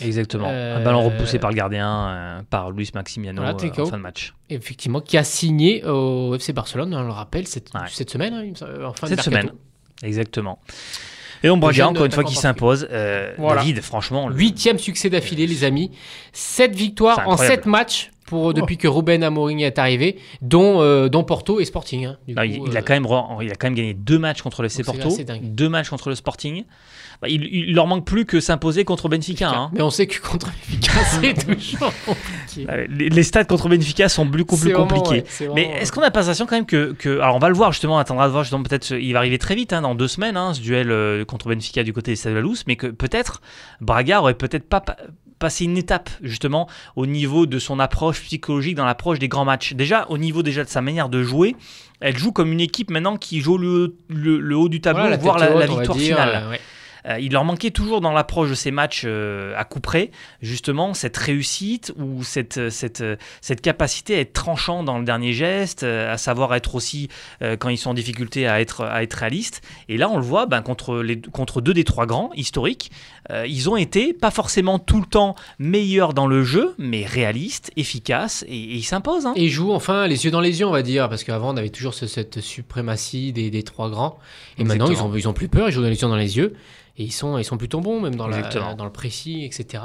Exactement. 0.00 0.48
Euh, 0.48 0.76
Un 0.78 0.84
ballon 0.84 1.02
repoussé 1.02 1.38
par 1.38 1.50
le 1.50 1.56
gardien, 1.56 1.88
euh, 2.08 2.42
par 2.48 2.70
Luis 2.70 2.90
Maximiano 2.94 3.42
Voilà, 3.42 3.56
euh, 3.60 3.82
en 3.82 3.86
fin 3.86 3.96
de 3.96 4.02
match. 4.02 4.34
Effectivement, 4.48 5.00
qui 5.00 5.18
a 5.18 5.24
signé 5.24 5.84
au 5.84 6.34
FC 6.34 6.52
Barcelone, 6.52 6.94
on 6.94 7.02
le 7.02 7.10
rappelle, 7.10 7.46
cette, 7.46 7.72
Ouais. 7.74 7.80
cette 7.88 8.10
semaine, 8.10 8.34
hein, 8.34 8.84
en 8.84 8.92
fin 8.92 9.06
de 9.08 9.14
Cette 9.16 9.26
mercato. 9.26 9.30
semaine. 9.30 9.50
Exactement. 10.02 10.58
Et 11.42 11.48
donc 11.48 11.60
Braga, 11.60 11.88
encore 11.88 12.04
une 12.04 12.12
fois, 12.12 12.24
qui 12.24 12.34
s'impose. 12.34 12.86
Euh, 12.90 13.32
Voilà. 13.38 13.62
David, 13.62 13.80
franchement, 13.80 14.28
le- 14.28 14.34
Huitième 14.36 14.78
succès 14.78 15.08
d'affilée, 15.08 15.46
les 15.46 15.64
amis. 15.64 15.90
Sept 16.32 16.74
victoires 16.74 17.26
en 17.26 17.36
sept 17.36 17.64
matchs 17.66 18.10
pour, 18.26 18.52
depuis 18.54 18.76
que 18.76 18.86
Ruben 18.86 19.24
Amorim 19.24 19.58
est 19.60 19.78
arrivé, 19.78 20.18
dont, 20.42 20.80
euh, 20.82 21.08
dont 21.08 21.24
Porto 21.24 21.58
et 21.58 21.64
Sporting. 21.64 22.04
hein. 22.04 22.18
Du 22.28 22.34
Non, 22.34 22.42
coup, 22.42 22.48
il, 22.48 22.62
il 22.68 22.76
euh, 22.76 22.78
a 22.78 22.82
quand 22.82 22.92
même, 22.92 23.06
il 23.42 23.50
a 23.50 23.54
quand 23.54 23.66
même 23.68 23.74
gagné 23.74 23.94
deux 23.94 24.18
matchs 24.18 24.42
contre 24.42 24.62
le 24.62 24.66
FC 24.66 24.82
c'est 24.84 24.84
Porto, 24.84 25.16
deux 25.42 25.68
matchs 25.68 25.88
contre 25.88 26.10
le 26.10 26.14
Sporting. 26.14 26.64
Bah, 27.22 27.28
il, 27.28 27.44
il 27.52 27.74
leur 27.74 27.86
manque 27.86 28.06
plus 28.06 28.24
que 28.24 28.40
s'imposer 28.40 28.84
contre 28.86 29.08
Benfica. 29.10 29.50
hein. 29.50 29.70
Mais 29.74 29.82
on 29.82 29.90
sait 29.90 30.06
que 30.06 30.18
contre 30.26 30.46
Benfica, 30.46 30.92
c'est 31.20 31.34
toujours 31.34 31.92
compliqué. 32.06 32.66
Euh, 32.70 32.86
Les, 32.88 33.10
les 33.10 33.22
stats 33.22 33.44
contre 33.44 33.68
Benfica 33.68 34.08
sont 34.08 34.26
plus, 34.26 34.44
plus 34.46 34.72
compliqués. 34.72 35.24
ouais, 35.40 35.48
Mais 35.54 35.62
est-ce 35.82 35.92
qu'on 35.92 36.00
a 36.00 36.10
pas 36.10 36.20
l'impression 36.20 36.46
quand 36.46 36.56
même 36.56 36.64
que, 36.64 36.92
que- 36.98 37.20
Alors 37.20 37.36
on 37.36 37.38
va 37.38 37.48
le 37.50 37.54
voir 37.54 37.72
justement, 37.72 37.96
on 37.96 37.98
attendra 37.98 38.26
de 38.26 38.32
voir 38.32 38.44
justement 38.44 38.62
peut-être, 38.62 38.92
il 38.92 39.12
va 39.12 39.18
arriver 39.18 39.36
très 39.38 39.54
vite, 39.54 39.74
hein, 39.74 39.82
dans 39.82 39.94
deux 39.94 40.08
semaines, 40.08 40.38
hein, 40.38 40.54
ce 40.54 40.60
duel 40.60 40.90
euh, 40.90 41.24
contre 41.26 41.48
Benfica 41.48 41.82
du 41.82 41.92
côté 41.92 42.12
des 42.12 42.16
Stade 42.16 42.32
de 42.32 42.38
la 42.38 42.42
Luz, 42.42 42.64
mais 42.66 42.76
que 42.76 42.86
peut-être 42.86 43.42
Braga 43.82 44.20
aurait 44.20 44.32
peut-être 44.34 44.66
pas 44.66 44.80
pa- 44.80 44.96
passé 45.38 45.64
une 45.64 45.76
étape 45.76 46.08
justement 46.22 46.68
au 46.96 47.04
niveau 47.06 47.44
de 47.46 47.58
son 47.58 47.80
approche 47.80 48.20
psychologique 48.22 48.76
dans 48.76 48.84
l'approche 48.86 49.18
des 49.18 49.28
grands 49.28 49.44
matchs. 49.44 49.74
Déjà 49.74 50.06
au 50.08 50.16
niveau 50.18 50.42
déjà 50.42 50.64
de 50.64 50.68
sa 50.70 50.80
manière 50.80 51.10
de 51.10 51.22
jouer, 51.22 51.54
elle 52.00 52.16
joue 52.16 52.32
comme 52.32 52.50
une 52.52 52.60
équipe 52.60 52.90
maintenant 52.90 53.16
qui 53.18 53.40
joue 53.40 53.58
le, 53.58 53.94
le- 54.08 54.40
le 54.40 54.56
haut 54.56 54.68
du 54.70 54.80
tableau, 54.80 55.02
Voilà, 55.02 55.16
voire 55.18 55.38
la, 55.38 55.50
la 55.50 55.66
haute, 55.66 55.78
victoire 55.78 55.98
dire, 55.98 56.16
finale. 56.16 56.42
euh, 56.46 56.50
ouais. 56.50 56.60
Euh, 57.06 57.18
il 57.20 57.32
leur 57.32 57.44
manquait 57.44 57.70
toujours 57.70 58.00
dans 58.00 58.12
l'approche 58.12 58.50
de 58.50 58.54
ces 58.54 58.70
matchs 58.70 59.02
euh, 59.06 59.54
à 59.56 59.64
coup 59.64 59.80
près, 59.80 60.10
justement, 60.42 60.94
cette 60.94 61.16
réussite 61.16 61.92
ou 61.98 62.22
cette, 62.24 62.58
euh, 62.58 62.70
cette, 62.70 63.02
cette 63.40 63.60
capacité 63.60 64.16
à 64.16 64.20
être 64.20 64.32
tranchant 64.32 64.82
dans 64.82 64.98
le 64.98 65.04
dernier 65.04 65.32
geste, 65.32 65.82
à 65.82 66.16
savoir 66.18 66.54
être 66.54 66.74
aussi, 66.74 67.08
quand 67.58 67.68
ils 67.68 67.78
sont 67.78 67.90
en 67.90 67.94
difficulté, 67.94 68.46
à 68.46 68.60
être, 68.60 68.84
à 68.84 69.02
être 69.02 69.14
réaliste. 69.14 69.62
Et 69.88 69.96
là, 69.96 70.08
on 70.10 70.16
le 70.16 70.22
voit, 70.22 70.46
ben, 70.46 70.62
contre, 70.62 70.96
les, 70.98 71.20
contre 71.20 71.60
deux 71.60 71.74
des 71.74 71.84
trois 71.84 72.06
grands 72.06 72.30
historiques, 72.34 72.90
ils 73.46 73.68
ont 73.70 73.76
été, 73.76 74.12
pas 74.12 74.30
forcément 74.30 74.78
tout 74.78 75.00
le 75.00 75.06
temps 75.06 75.34
meilleurs 75.58 76.14
dans 76.14 76.26
le 76.26 76.42
jeu, 76.44 76.74
mais 76.78 77.04
réalistes, 77.04 77.70
efficaces, 77.76 78.44
et, 78.48 78.54
et 78.54 78.74
ils 78.76 78.82
s'imposent. 78.82 79.26
hein. 79.26 79.32
Et 79.36 79.44
ils 79.44 79.50
jouent 79.50 79.72
enfin 79.72 80.06
les 80.06 80.24
yeux 80.24 80.30
dans 80.30 80.40
les 80.40 80.60
yeux, 80.60 80.66
on 80.66 80.70
va 80.72 80.82
dire, 80.82 81.08
parce 81.08 81.24
qu'avant 81.24 81.54
on 81.54 81.56
avait 81.56 81.70
toujours 81.70 81.94
ce- 81.94 82.06
cette 82.06 82.40
suprématie 82.40 83.32
des, 83.32 83.50
des 83.50 83.62
trois 83.62 83.90
grands. 83.90 84.18
Et 84.58 84.64
maintenant 84.64 84.86
ils 84.90 85.02
ont, 85.02 85.14
ils 85.16 85.28
ont 85.28 85.32
plus 85.32 85.48
peur, 85.48 85.68
ils 85.68 85.72
jouent 85.72 85.82
les 85.82 85.90
yeux 85.90 86.08
dans 86.08 86.16
les 86.16 86.36
yeux. 86.36 86.54
Et 86.98 87.04
ils 87.04 87.12
sont, 87.12 87.38
ils 87.38 87.44
sont 87.44 87.56
plutôt 87.56 87.80
bons, 87.80 88.00
même 88.00 88.14
dans, 88.16 88.26
la, 88.28 88.38
Exactement. 88.38 88.74
dans 88.74 88.84
le 88.84 88.92
précis, 88.92 89.44
etc. 89.44 89.82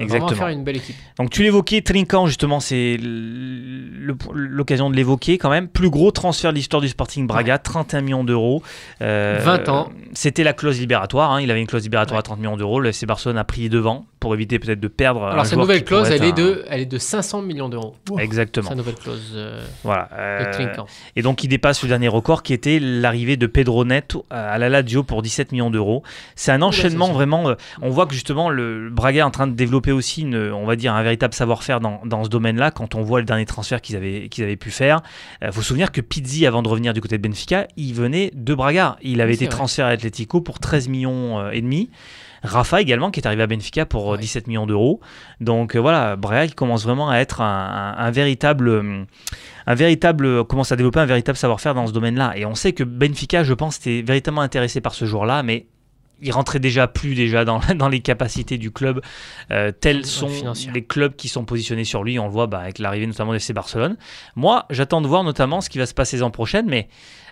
Exactement. 0.00 0.28
Faire 0.32 0.48
une 0.48 0.62
belle 0.62 0.76
équipe. 0.76 0.94
Donc 1.18 1.30
tu 1.30 1.42
l'évoquais, 1.42 1.82
Trinquant, 1.82 2.26
justement, 2.28 2.60
c'est 2.60 2.96
l'occasion 4.32 4.90
de 4.90 4.96
l'évoquer 4.96 5.38
quand 5.38 5.50
même. 5.50 5.68
Plus 5.68 5.90
gros 5.90 6.10
transfert 6.10 6.52
de 6.52 6.56
l'histoire 6.56 6.80
du 6.80 6.88
Sporting 6.88 7.26
Braga, 7.26 7.58
31 7.58 8.00
millions 8.02 8.24
d'euros. 8.24 8.62
Euh, 9.02 9.40
20 9.42 9.68
ans. 9.68 9.88
C'était 10.12 10.44
la 10.44 10.52
clause 10.52 10.78
libératoire, 10.78 11.32
hein, 11.32 11.40
il 11.40 11.50
avait 11.50 11.60
une 11.60 11.66
clause 11.66 11.82
libératoire 11.82 12.16
Ouais. 12.18 12.20
à 12.20 12.22
30 12.22 12.38
millions 12.38 12.56
d'euros. 12.56 12.80
Le 12.80 12.90
FC 12.90 13.06
Barcelone 13.06 13.38
a 13.38 13.44
pris 13.44 13.62
les 13.62 13.68
devants 13.68 14.06
pour 14.20 14.34
éviter 14.34 14.58
peut-être 14.58 14.80
de 14.80 14.88
perdre. 14.88 15.24
Alors 15.24 15.46
sa 15.46 15.56
nouvelle 15.56 15.84
clause, 15.84 16.10
elle 16.10 16.24
est, 16.24 16.32
de, 16.32 16.64
elle 16.68 16.80
est 16.80 16.86
de 16.86 16.98
500 16.98 17.42
millions 17.42 17.68
d'euros. 17.68 17.94
Exactement. 18.18 18.68
Sa 18.68 18.74
nouvelle 18.74 18.94
clause 18.94 19.32
euh, 19.34 19.64
Voilà. 19.84 20.08
euh, 20.12 20.84
et 21.16 21.22
donc 21.22 21.44
il 21.44 21.48
dépasse 21.48 21.82
le 21.82 21.88
dernier 21.88 22.08
record 22.08 22.42
qui 22.42 22.52
était 22.52 22.78
l'arrivée 22.80 23.36
de 23.36 23.46
Pedro 23.46 23.84
Neto 23.84 24.26
à 24.30 24.58
la 24.58 24.68
Lazio 24.68 25.02
pour 25.02 25.22
17 25.22 25.52
millions 25.52 25.70
d'euros. 25.70 26.02
C'est 26.34 26.52
un 26.52 26.62
enchaînement 26.62 27.12
vraiment. 27.12 27.48
euh, 27.48 27.54
on 27.82 27.90
voit 27.90 28.06
que 28.06 28.14
justement 28.14 28.50
le 28.50 28.90
Braga 28.90 29.20
est 29.20 29.22
en 29.22 29.30
train 29.30 29.46
de 29.46 29.54
développer 29.54 29.92
aussi, 29.92 30.22
une, 30.22 30.36
on 30.52 30.66
va 30.66 30.76
dire, 30.76 30.94
un 30.94 31.02
véritable 31.02 31.34
savoir-faire 31.34 31.80
dans, 31.80 32.00
dans 32.04 32.24
ce 32.24 32.28
domaine-là. 32.28 32.70
Quand 32.70 32.94
on 32.94 33.02
voit 33.02 33.20
le 33.20 33.26
dernier 33.26 33.46
transfert 33.46 33.80
qu'ils 33.80 33.96
avaient, 33.96 34.28
qu'ils 34.28 34.44
avaient 34.44 34.56
pu 34.56 34.70
faire, 34.70 35.00
il 35.42 35.52
faut 35.52 35.62
se 35.62 35.68
souvenir 35.68 35.92
que 35.92 36.00
Pizzi, 36.00 36.46
avant 36.46 36.62
de 36.62 36.68
revenir 36.68 36.92
du 36.94 37.00
côté 37.00 37.18
de 37.18 37.22
Benfica, 37.26 37.66
il 37.76 37.94
venait 37.94 38.30
de 38.34 38.54
Braga. 38.54 38.96
Il 39.02 39.20
avait 39.20 39.34
été 39.34 39.46
vrai. 39.46 39.54
transféré 39.54 39.88
à 39.88 39.92
Atletico 39.92 40.40
pour 40.40 40.58
13 40.58 40.88
millions 40.88 41.38
euh, 41.40 41.50
et 41.50 41.60
demi. 41.60 41.90
Rafa 42.42 42.80
également 42.80 43.10
qui 43.10 43.20
est 43.20 43.26
arrivé 43.26 43.42
à 43.42 43.46
Benfica 43.46 43.86
pour 43.86 44.08
euh, 44.08 44.16
Ouais. 44.16 44.18
17 44.22 44.46
millions 44.46 44.66
d'euros. 44.66 45.00
Donc 45.40 45.74
euh, 45.76 45.80
voilà, 45.80 46.16
Braga 46.16 46.46
qui 46.48 46.54
commence 46.54 46.84
vraiment 46.84 47.08
à 47.10 47.18
être 47.18 47.40
un, 47.40 47.94
un- 47.98 48.04
un 48.04 48.10
véritable, 48.10 49.06
un 49.66 49.74
véritable, 49.74 50.26
euh, 50.26 50.44
commence 50.44 50.72
à 50.72 50.76
développer 50.76 51.00
un 51.00 51.06
véritable 51.06 51.36
savoir-faire 51.38 51.74
dans 51.74 51.86
ce 51.86 51.92
domaine-là. 51.92 52.32
Et 52.36 52.44
on 52.46 52.54
sait 52.54 52.72
que 52.72 52.84
Benfica, 52.84 53.42
je 53.44 53.54
pense, 53.54 53.78
était 53.78 54.02
véritablement 54.02 54.42
intéressé 54.42 54.80
par 54.80 54.94
ce 54.94 55.04
joueur-là, 55.04 55.42
mais 55.42 55.66
il 56.20 56.32
rentrait 56.32 56.58
déjà 56.58 56.86
plus 56.88 57.14
déjà 57.14 57.44
dans, 57.44 57.60
dans 57.76 57.88
les 57.88 58.00
capacités 58.00 58.58
du 58.58 58.70
club 58.70 59.00
euh, 59.50 59.70
tels 59.72 60.04
sont 60.06 60.28
les 60.74 60.84
clubs 60.84 61.14
qui 61.16 61.28
sont 61.28 61.44
positionnés 61.44 61.84
sur 61.84 62.02
lui. 62.04 62.18
On 62.18 62.24
le 62.26 62.30
voit 62.32 62.46
bah, 62.46 62.58
avec 62.60 62.78
l'arrivée 62.78 63.06
notamment 63.06 63.32
de 63.32 63.36
FC 63.36 63.52
Barcelone. 63.52 63.96
Moi, 64.36 64.66
j'attends 64.70 65.00
de 65.00 65.06
voir 65.06 65.24
notamment 65.24 65.60
ce 65.60 65.68
qui 65.70 65.78
va 65.78 65.86
se 65.86 65.94
passer 65.94 66.16
l'an 66.18 66.30
prochaine, 66.30 66.66
mais 66.68 66.88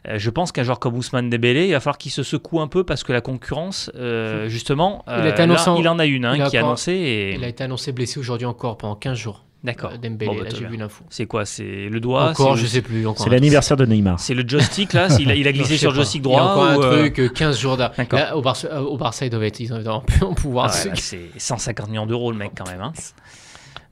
euh, 0.08 0.18
je 0.18 0.30
pense 0.30 0.52
qu'un 0.52 0.62
joueur 0.62 0.78
comme 0.78 0.94
Ousmane 0.96 1.30
Dembélé, 1.30 1.66
il 1.66 1.72
va 1.72 1.80
falloir 1.80 1.98
qu'il 1.98 2.12
se 2.12 2.22
secoue 2.22 2.60
un 2.60 2.68
peu 2.68 2.84
parce 2.84 3.02
que 3.02 3.12
la 3.12 3.20
concurrence, 3.20 3.90
euh, 3.96 4.48
justement, 4.48 5.04
Il 5.08 5.12
a 5.14 5.28
été 5.30 5.42
annoncé 5.42 5.66
là, 5.66 5.72
en- 5.72 5.78
il 5.80 5.88
en 5.88 5.98
a 5.98 6.06
une 6.06 6.24
hein, 6.24 6.34
il 6.36 6.42
a 6.42 6.48
qui 6.50 6.56
est 6.56 6.58
encore- 6.60 6.68
annoncée. 6.70 6.92
Et... 6.92 7.34
Il 7.34 7.42
a 7.44 7.48
été 7.48 7.64
annoncé 7.64 7.92
blessé 7.92 8.20
aujourd'hui 8.20 8.46
encore 8.46 8.76
pendant 8.78 8.94
15 8.94 9.16
jours. 9.18 9.45
D'accord. 9.64 9.90
Euh, 9.94 9.96
Dembélé, 9.96 10.30
Bon, 10.30 10.38
bah, 10.42 10.48
j'ai 10.56 10.64
vu 10.66 10.76
l'info. 10.76 11.02
C'est 11.10 11.26
quoi 11.26 11.44
C'est 11.44 11.88
le 11.90 11.98
doigt 11.98 12.30
encore, 12.30 12.56
je 12.56 12.66
sais 12.66 12.82
plus. 12.82 13.04
C'est 13.16 13.30
l'anniversaire 13.30 13.76
de 13.76 13.84
Neymar. 13.86 14.20
C'est 14.20 14.34
le 14.34 14.44
joystick 14.46 14.92
là 14.92 15.08
Il 15.18 15.30
a, 15.30 15.34
il 15.34 15.42
glissé 15.52 15.76
sur 15.76 15.90
le 15.90 15.96
joystick 15.96 16.22
Il 16.24 16.30
y 16.30 16.34
a 16.34 16.38
droit 16.38 16.50
encore 16.52 16.64
un 16.64 16.76
ou, 16.76 16.82
euh, 16.82 16.98
truc, 17.00 17.18
euh, 17.18 17.28
15 17.28 17.58
jours 17.58 17.76
d'arrêt. 17.76 17.94
D'accord. 17.98 18.18
Là, 18.18 18.36
Au, 18.36 18.42
Barça, 18.42 18.68
euh, 18.70 18.80
au 18.80 18.96
Barça, 18.96 19.26
ils 19.26 19.30
doivent 19.30 19.42
être, 19.44 19.58
ils 19.58 19.68
doivent 19.68 19.88
en 19.88 20.00
plus 20.00 20.22
en 20.24 20.34
pouvoir. 20.34 20.70
Ah 20.72 20.88
ouais, 20.88 20.92
c'est 20.96 21.30
150 21.36 21.88
millions 21.88 22.06
d'euros 22.06 22.30
le 22.30 22.38
mec 22.38 22.52
quand 22.56 22.66
même. 22.70 22.80
hein. 22.80 22.92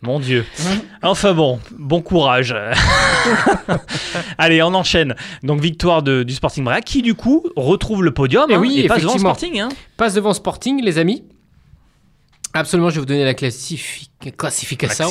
Mon 0.03 0.21
Dieu. 0.21 0.45
Enfin 1.03 1.33
bon, 1.33 1.59
bon 1.79 2.03
courage. 2.03 2.55
Allez, 4.39 4.63
on 4.63 4.75
enchaîne. 4.75 5.15
Donc 5.43 5.61
victoire 5.61 6.03
de- 6.03 6.23
du 6.23 6.35
Sporting 6.35 6.63
Braga 6.65 6.83
qui 6.83 7.03
du 7.03 7.15
coup 7.15 7.45
retrouve 7.57 8.05
le 8.05 8.13
podium 8.13 8.47
Eh 8.51 8.55
hein, 8.55 8.59
oui, 8.61 8.81
et 8.81 8.87
passe 8.87 9.01
devant 9.01 9.15
le. 9.15 9.19
Sporting. 9.21 9.61
hein. 9.61 9.69
Passe 9.97 10.15
devant 10.15 10.35
Sporting, 10.35 10.83
les 10.83 10.99
amis. 10.99 11.25
Absolument, 12.55 12.89
je 12.91 12.95
vais 12.95 13.01
vous 13.01 13.07
donner 13.07 13.25
la 13.25 13.35
classifi- 13.35 14.09
classification. 14.37 15.07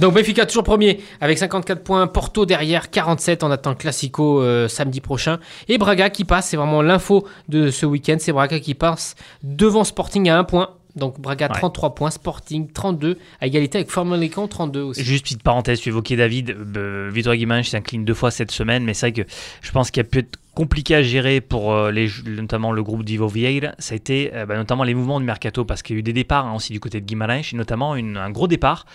Donc 0.00 0.14
Benfica 0.14 0.46
toujours 0.46 0.64
premier 0.64 1.00
avec 1.20 1.38
54 1.38 1.84
points, 1.84 2.06
Porto 2.06 2.46
derrière 2.46 2.90
47, 2.90 3.42
on 3.44 3.50
attend 3.50 3.70
le 3.70 3.76
Classico 3.76 4.40
euh, 4.40 4.66
samedi 4.66 5.00
prochain. 5.00 5.38
Et 5.68 5.78
Braga 5.78 6.10
qui 6.10 6.24
passe, 6.24 6.48
c'est 6.48 6.56
vraiment 6.56 6.82
l'info 6.82 7.26
de 7.48 7.70
ce 7.70 7.84
week-end, 7.86 8.16
c'est 8.18 8.32
Braga 8.32 8.58
qui 8.60 8.74
passe 8.74 9.14
devant 9.42 9.84
Sporting 9.84 10.28
à 10.30 10.38
1 10.38 10.44
point. 10.44 10.70
Donc 10.96 11.20
Braga 11.20 11.48
Ouais. 11.48 11.58
33 11.58 11.94
points, 11.96 12.10
Sporting 12.10 12.70
32, 12.72 13.18
à 13.40 13.46
égalité 13.48 13.78
avec 13.78 13.90
Famalicão 13.90 14.46
32 14.46 14.80
aussi. 14.80 15.02
Juste 15.04 15.24
petite 15.24 15.42
parenthèse, 15.42 15.80
tu 15.80 15.88
évoquais 15.88 16.14
David, 16.14 16.56
euh, 16.76 17.10
Vitor 17.12 17.34
Guimaraes 17.34 17.64
s'incline 17.64 18.04
deux 18.04 18.14
fois 18.14 18.30
cette 18.30 18.52
semaine, 18.52 18.84
mais 18.84 18.94
c'est 18.94 19.10
vrai 19.10 19.24
que 19.24 19.28
je 19.60 19.70
pense 19.72 19.90
qu'il 19.90 20.02
y 20.02 20.06
a 20.06 20.08
peut 20.08 20.20
être 20.20 20.38
compliqué 20.54 20.94
à 20.94 21.02
gérer 21.02 21.40
pour 21.40 21.72
euh, 21.72 21.90
les, 21.90 22.08
notamment 22.26 22.72
le 22.72 22.82
groupe 22.82 23.04
d'Ivo 23.04 23.28
Vieira, 23.28 23.72
ça 23.78 23.92
a 23.94 23.96
été 23.96 24.30
euh, 24.34 24.46
bah, 24.46 24.56
notamment 24.56 24.84
les 24.84 24.94
mouvements 24.94 25.18
du 25.20 25.26
mercato, 25.26 25.64
parce 25.64 25.82
qu'il 25.82 25.96
y 25.96 25.98
a 25.98 26.00
eu 26.00 26.02
des 26.02 26.12
départs 26.12 26.46
hein, 26.46 26.54
aussi 26.54 26.72
du 26.72 26.80
côté 26.80 27.00
de 27.00 27.06
Guimaraes, 27.06 27.50
et 27.52 27.56
notamment 27.56 27.96
une- 27.96 28.16
un 28.16 28.30
gros 28.30 28.46
départ, 28.48 28.86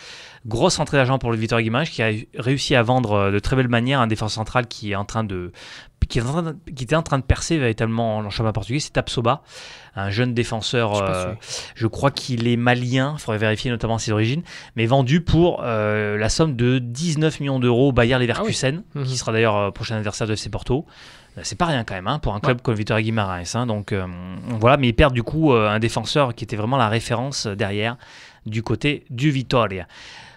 grosse 0.46 0.78
rentrée 0.78 0.98
d'argent 0.98 1.20
pour 1.20 1.32
le 1.32 1.38
Vitor 1.38 1.60
Guimaraes, 1.62 1.86
qui 1.86 2.02
a 2.02 2.12
réussi 2.38 2.76
à 2.76 2.84
vendre 2.84 3.12
euh, 3.14 3.32
de 3.32 3.40
très 3.40 3.56
belle 3.56 3.68
manière 3.68 4.00
un 4.00 4.08
défenseur 4.08 4.36
central 4.36 4.68
qui 4.68 4.92
est 4.92 4.96
en 4.96 5.06
train 5.06 5.24
de 5.24 5.52
qui, 6.08 6.20
de- 6.20 6.56
était 6.82 6.96
en 6.96 7.04
train 7.04 7.20
de 7.20 7.24
percer 7.24 7.60
véritablement 7.60 8.18
en 8.18 8.30
championnat 8.32 8.54
portugais, 8.54 8.80
c'est 8.80 8.94
Tapsoba, 8.94 9.44
un 9.96 10.10
jeune 10.10 10.34
défenseur, 10.34 10.96
Je 11.76 11.86
euh, 11.86 11.90
crois 11.90 12.10
qu'il 12.10 12.48
est 12.48 12.56
malien, 12.58 13.14
il 13.18 13.22
faudrait 13.22 13.38
vérifier 13.38 13.70
notamment 13.70 14.00
ses 14.00 14.12
origines, 14.12 14.42
mais 14.76 14.88
vendu 14.88 15.22
pour 15.22 15.62
euh, 15.64 16.18
la 16.18 16.30
somme 16.30 16.56
de 16.56 16.80
19 16.80 17.42
millions 17.42 17.60
d'euros 17.60 17.90
au 17.90 17.92
Bayer 17.92 18.18
Leverkusen, 18.18 18.82
Mhm. 18.96 19.04
qui 19.04 19.18
sera 19.18 19.32
d'ailleurs 19.34 19.72
prochain 19.74 19.98
adversaire 19.98 20.26
de 20.26 20.34
FC 20.34 20.50
Porto. 20.50 20.88
Euh, 21.40 21.42
C'est 21.44 21.58
pas 21.58 21.66
rien 21.66 21.84
quand 21.84 21.96
même 21.96 22.08
hein, 22.08 22.20
pour 22.20 22.36
un 22.36 22.40
club 22.40 22.62
comme 22.62 22.76
Vitória 22.76 23.02
Guimarães. 23.04 23.56
hein, 23.56 23.66
donc 23.66 23.92
euh, 23.92 24.06
voilà, 24.60 24.78
mais 24.78 24.90
ils 24.90 24.94
perdent 24.94 25.14
du 25.14 25.24
coup 25.24 25.54
euh, 25.54 25.70
un 25.70 25.80
défenseur 25.80 26.36
qui 26.36 26.44
était 26.44 26.56
vraiment 26.56 26.78
la 26.78 26.90
référence 26.90 27.48
derrière 27.48 27.98
du 28.46 28.62
côté 28.64 29.04
du 29.10 29.32
Vitoria. 29.32 29.88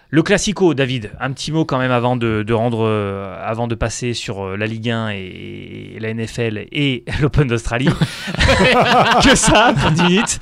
Le 0.09 0.21
Classico, 0.21 0.75
David, 0.75 1.11
un 1.19 1.31
petit 1.31 1.51
mot 1.51 1.65
quand 1.65 1.79
même 1.79 1.91
avant 1.91 2.15
de, 2.15 2.43
de 2.45 2.53
rendre, 2.53 2.85
euh, 2.85 3.35
avant 3.43 3.67
de 3.67 3.73
passer 3.73 4.13
sur 4.13 4.55
la 4.55 4.67
Ligue 4.67 4.91
1 4.91 5.09
et, 5.09 5.93
et 5.95 5.99
la 5.99 6.13
NFL 6.13 6.67
et 6.71 7.03
l'Open 7.21 7.47
d'Australie. 7.47 7.89
que 9.23 9.35
ça 9.35 9.73
pour 9.79 9.91
10 9.91 10.03
minutes. 10.03 10.39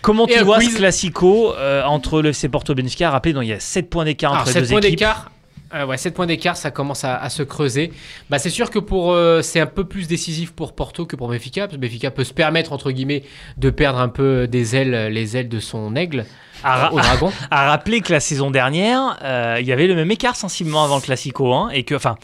Comment 0.00 0.26
Et 0.26 0.34
tu 0.38 0.44
vois 0.44 0.58
quiz. 0.58 0.72
ce 0.72 0.76
Classico 0.78 1.54
entre 1.86 2.22
le 2.22 2.30
FC 2.30 2.48
Porto 2.48 2.74
Benfica 2.74 3.10
Rappelez, 3.10 3.32
donc, 3.34 3.44
il 3.44 3.48
y 3.50 3.52
a 3.52 3.60
7 3.60 3.88
points 3.90 4.04
d'écart 4.04 4.32
Alors 4.32 4.42
entre 4.42 4.48
les 4.50 4.54
7 4.54 4.62
deux 4.64 4.68
points 4.70 4.78
équipes. 4.80 4.98
d'écart. 4.98 5.30
Euh, 5.74 5.86
ouais, 5.86 5.96
7 5.96 6.14
points 6.14 6.26
d'écart, 6.26 6.56
ça 6.56 6.70
commence 6.70 7.04
à, 7.04 7.16
à 7.16 7.30
se 7.30 7.42
creuser. 7.42 7.92
Bah, 8.30 8.38
c'est 8.38 8.50
sûr 8.50 8.70
que 8.70 8.78
pour 8.78 9.12
euh, 9.12 9.42
c'est 9.42 9.60
un 9.60 9.66
peu 9.66 9.84
plus 9.84 10.06
décisif 10.08 10.52
pour 10.52 10.72
Porto 10.74 11.06
que 11.06 11.16
pour 11.16 11.28
Benfica, 11.28 11.62
parce 11.62 11.74
que 11.76 11.80
Benfica 11.80 12.10
peut 12.10 12.24
se 12.24 12.32
permettre 12.34 12.72
entre 12.72 12.90
guillemets 12.90 13.22
de 13.56 13.70
perdre 13.70 13.98
un 13.98 14.08
peu 14.08 14.46
des 14.46 14.76
ailes, 14.76 15.08
les 15.12 15.36
ailes 15.36 15.48
de 15.48 15.60
son 15.60 15.96
aigle 15.96 16.26
À, 16.62 16.92
au 16.92 16.98
dragon. 16.98 17.32
à 17.50 17.68
rappeler 17.70 18.00
que 18.02 18.12
la 18.12 18.20
saison 18.20 18.50
dernière, 18.50 19.18
euh, 19.22 19.56
il 19.60 19.66
y 19.66 19.72
avait 19.72 19.86
le 19.86 19.94
même 19.94 20.10
écart 20.10 20.36
sensiblement 20.36 20.84
avant 20.84 20.96
le 20.96 21.02
Classico, 21.02 21.52
hein, 21.52 21.70
et 21.72 21.82
que, 21.84 21.94
enfin, 21.94 22.16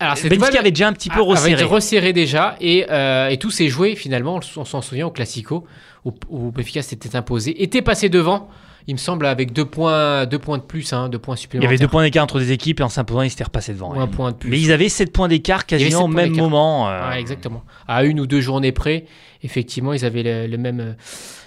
Alors, 0.00 0.14
Benfica 0.14 0.58
avait 0.60 0.70
déjà 0.70 0.88
un 0.88 0.92
petit 0.92 1.10
peu 1.10 1.20
a- 1.20 1.22
avait 1.22 1.30
resserré. 1.30 1.52
été 1.52 1.64
resserré 1.64 2.12
déjà 2.12 2.56
et, 2.60 2.86
euh, 2.90 3.28
et 3.28 3.36
tout 3.38 3.50
s'est 3.50 3.68
joué 3.68 3.94
finalement, 3.96 4.40
on 4.56 4.64
s'en 4.64 4.82
souvient 4.82 5.06
au 5.06 5.10
Classico 5.10 5.66
où, 6.04 6.12
où 6.28 6.50
Benfica 6.50 6.82
s'était 6.82 7.16
imposé, 7.16 7.62
était 7.62 7.82
passé 7.82 8.08
devant, 8.08 8.48
il 8.86 8.94
me 8.94 8.98
semble 8.98 9.24
avec 9.26 9.52
deux 9.52 9.64
points, 9.64 10.26
deux 10.26 10.38
points 10.38 10.58
de 10.58 10.62
plus, 10.62 10.92
hein, 10.92 11.08
deux 11.08 11.18
points 11.18 11.34
Il 11.34 11.38
y 11.38 11.40
supplémentaires. 11.42 11.70
avait 11.70 11.78
deux 11.78 11.88
points 11.88 12.02
d'écart 12.02 12.24
entre 12.24 12.38
des 12.38 12.52
équipes 12.52 12.80
et 12.80 12.82
en 12.82 12.88
s'imposant, 12.88 13.22
ils 13.22 13.30
s'étaient 13.30 13.44
repassés 13.44 13.72
devant. 13.72 13.94
ou 13.94 14.00
un 14.00 14.06
point 14.06 14.32
de 14.32 14.36
plus. 14.36 14.50
Mais 14.50 14.60
ils 14.60 14.72
avaient 14.72 14.88
7 14.88 15.12
points 15.12 15.28
d'écart 15.28 15.64
quasiment 15.66 16.04
au 16.04 16.06
sept 16.08 16.14
même 16.16 16.36
moment. 16.36 16.88
euh, 16.88 17.08
Ouais, 17.10 17.20
exactement. 17.20 17.62
À 17.88 18.04
une 18.04 18.20
ou 18.20 18.26
deux 18.26 18.40
journées 18.40 18.72
près, 18.72 19.06
effectivement, 19.42 19.92
ils 19.92 20.04
avaient 20.04 20.22
le, 20.22 20.46
le 20.46 20.58
même. 20.58 20.80
euh. 20.80 20.92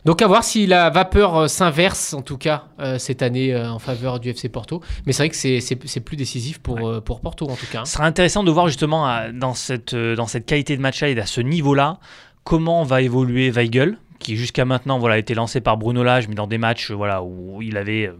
Donc 0.05 0.21
à 0.21 0.27
voir 0.27 0.43
si 0.43 0.67
la 0.67 0.89
vapeur 0.89 1.35
euh, 1.35 1.47
s'inverse 1.47 2.13
en 2.13 2.21
tout 2.21 2.37
cas 2.37 2.65
euh, 2.79 2.97
cette 2.97 3.21
année 3.21 3.53
euh, 3.53 3.69
en 3.69 3.79
faveur 3.79 4.19
du 4.19 4.29
FC 4.29 4.47
Porto. 4.49 4.81
Mais 5.05 5.11
c'est 5.13 5.23
vrai 5.23 5.29
que 5.29 5.35
c'est- 5.35 5.99
plus 5.99 6.15
décisif 6.17 6.59
pour, 6.59 7.03
pour 7.03 7.19
Porto 7.21 7.45
en 7.49 7.55
tout 7.55 7.65
cas. 7.71 7.81
hein. 7.81 7.85
Ce 7.85 7.93
sera 7.93 8.05
intéressant 8.05 8.43
de 8.43 8.51
voir 8.51 8.67
justement 8.67 9.07
dans 9.33 9.53
cette, 9.53 9.93
dans 9.95 10.27
cette 10.27 10.45
qualité 10.45 10.77
de 10.77 10.81
match-là 10.81 11.09
et 11.09 11.19
à 11.19 11.25
ce 11.25 11.41
niveau-là, 11.41 11.99
comment 12.43 12.83
va 12.83 13.01
évoluer 13.01 13.49
Weigel, 13.51 13.97
qui 14.19 14.35
jusqu'à 14.35 14.65
maintenant 14.65 14.99
voilà, 14.99 15.15
a 15.15 15.17
été 15.17 15.33
lancé 15.33 15.61
par 15.61 15.77
Bruno 15.77 16.03
Lage, 16.03 16.27
mais 16.27 16.35
dans 16.35 16.47
des 16.47 16.57
matchs 16.57 16.91
voilà, 16.91 17.23
où 17.23 17.61
il 17.61 17.77
avait 17.77 18.07
euh, 18.07 18.13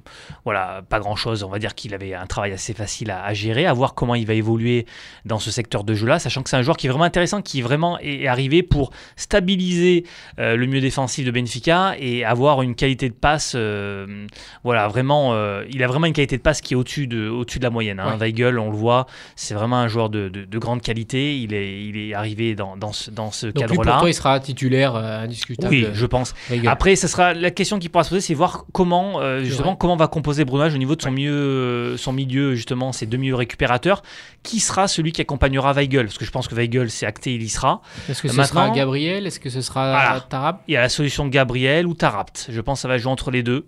voilà, 0.46 0.82
pas 0.90 1.00
grand-chose, 1.00 1.44
on 1.44 1.50
va 1.50 1.60
dire 1.60 1.76
qu'il 1.76 1.94
avait 1.94 2.14
un 2.14 2.26
travail 2.28 2.52
assez 2.52 2.74
facile 2.74 3.12
à, 3.12 3.24
à 3.24 3.34
gérer, 3.34 3.66
à 3.66 3.74
voir 3.74 3.94
comment 3.96 4.16
il 4.16 4.26
va 4.26 4.34
évoluer 4.34 4.86
dans 5.26 5.40
ce 5.40 5.52
secteur 5.52 5.84
de 5.84 5.94
jeu-là, 5.94 6.20
sachant 6.20 6.44
que 6.44 6.50
c'est 6.50 6.58
un 6.58 6.62
joueur 6.62 6.78
qui 6.78 6.88
est 6.88 6.90
vraiment 6.90 7.04
intéressant, 7.06 7.42
qui 7.42 7.62
vraiment 7.62 7.98
est 8.00 8.28
arrivé 8.28 8.64
pour 8.64 8.92
stabiliser 9.16 10.06
euh, 10.40 10.56
le 10.56 10.66
milieu 10.66 10.82
défensif 10.82 11.26
de 11.26 11.32
Benfica 11.32 11.96
et 12.00 12.24
avoir 12.24 12.62
une 12.62 12.76
qualité 12.76 13.10
de 13.10 13.14
passe, 13.14 13.54
euh, 13.56 14.26
voilà, 14.64 14.88
vraiment, 14.88 15.36
il 15.70 15.84
a 15.84 15.88
vraiment 15.88 16.06
une 16.06 16.14
qualité 16.14 16.38
de 16.38 16.42
passe 16.42 16.62
qui 16.62 16.74
est 16.74 16.78
au-dessus 16.78 17.08
de, 17.08 17.28
au-dessus 17.30 17.60
de 17.60 17.64
la 17.64 17.70
moyenne. 17.70 18.00
Hein. 18.00 18.18
Weigel, 18.18 18.60
on 18.60 18.70
le 18.72 18.78
voit, 18.78 19.06
c'est 19.36 19.54
vraiment 19.54 19.78
un 19.78 19.88
joueur 19.88 20.10
de, 20.10 20.30
de- 20.30 20.46
de 20.46 20.58
grande 20.60 20.82
qualité. 20.82 21.38
Il 21.40 21.54
est, 21.54 21.84
il 21.84 21.98
est 21.98 22.14
arrivé 22.14 22.56
dans, 22.56 22.78
dans 22.78 22.92
ce, 22.92 23.12
dans 23.12 23.30
pour 23.30 23.54
cadre-là. 23.54 24.00
toi, 24.00 24.10
il 24.10 24.14
sera 24.14 24.40
titulaire 24.40 24.96
indiscutable. 24.96 25.74
Oui, 25.74 25.87
je 25.94 26.06
pense. 26.06 26.34
Après, 26.66 26.96
ce 26.96 27.08
sera 27.08 27.34
la 27.34 27.52
question 27.52 27.80
qui 27.80 27.90
pourra 27.90 28.04
se 28.04 28.10
poser, 28.10 28.22
c'est 28.22 28.34
voir 28.34 28.66
comment 28.74 29.20
euh, 29.22 29.44
justement 29.44 29.76
comment 29.76 29.96
va 29.96 30.08
composer 30.08 30.46
Bruno 30.46 30.64
Lage 30.64 30.76
au 30.76 30.78
niveau 30.78 30.96
de 30.96 31.02
son 31.02 31.12
milieu, 31.12 31.34
euh, 31.34 31.98
son 31.98 32.14
milieu 32.14 32.56
justement, 32.56 32.92
ses 32.92 33.06
deux 33.06 33.18
milieux 33.18 33.36
récupérateurs. 33.36 34.04
Qui 34.44 34.60
sera 34.60 34.88
celui 34.88 35.12
qui 35.12 35.22
accompagnera 35.22 35.74
Weigel? 35.74 36.06
Parce 36.06 36.18
que 36.18 36.26
je 36.26 36.32
pense 36.32 36.48
que 36.48 36.56
Weigel, 36.56 36.90
c'est 36.90 37.06
acté, 37.06 37.36
il 37.36 37.44
y 37.44 37.50
sera. 37.50 37.82
Est-ce 38.10 38.22
que 38.22 38.30
ce 38.30 38.44
sera 38.44 38.70
Gabriel? 38.70 39.28
Est-ce 39.28 39.40
que 39.40 39.50
ce 39.50 39.62
sera. 39.62 40.22
Tarab 40.30 40.60
Il 40.68 40.74
y 40.74 40.78
a 40.78 40.82
la 40.82 40.90
solution 40.90 41.26
de 41.26 41.30
Gabriel 41.30 41.86
ou 41.86 41.94
Tarapt. 41.94 42.48
Je 42.50 42.62
pense 42.62 42.80
que 42.80 42.82
ça 42.84 42.88
va 42.88 42.98
jouer 42.98 43.12
entre 43.12 43.32
les 43.32 43.44
deux. 43.44 43.68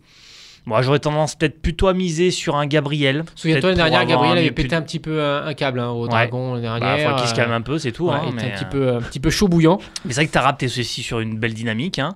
Moi, 0.65 0.81
j'aurais 0.81 0.99
tendance 0.99 1.35
peut-être 1.35 1.61
plutôt 1.61 1.87
à 1.87 1.93
miser 1.93 2.31
sur 2.31 2.55
un 2.55 2.67
Gabriel. 2.67 3.23
Souviens-toi, 3.35 3.69
l'année 3.71 3.77
dernière, 3.89 4.05
Gabriel 4.05 4.37
avait 4.37 4.51
pété 4.51 4.75
un 4.75 4.81
petit 4.81 4.99
peu 4.99 5.21
un, 5.21 5.45
un 5.47 5.53
câble 5.53 5.79
hein, 5.79 5.89
au 5.89 6.03
Ouais. 6.03 6.09
Dragon 6.09 6.53
l'année 6.55 6.67
Bah, 6.67 6.79
dernière. 6.79 7.11
faut 7.11 7.17
qu'il 7.21 7.27
se 7.29 7.33
calme 7.35 7.51
un 7.51 7.61
peu, 7.61 7.79
c'est 7.79 7.91
tout. 7.91 8.07
ouais, 8.07 8.15
hein, 8.15 8.21
il 8.27 8.33
était 8.35 8.45
un 8.45 8.55
petit, 8.55 8.65
euh, 8.65 8.69
peu, 8.69 8.95
un 8.97 9.01
petit 9.01 9.19
peu 9.19 9.29
chaud 9.29 9.47
bouillant. 9.47 9.79
Mais 10.05 10.11
c'est 10.13 10.21
vrai 10.21 10.27
que 10.27 10.31
Tarapt 10.31 10.61
est 10.63 10.67
aussi 10.79 11.01
sur 11.03 11.19
une 11.19 11.37
belle 11.39 11.53
dynamique. 11.53 11.99
hein. 11.99 12.15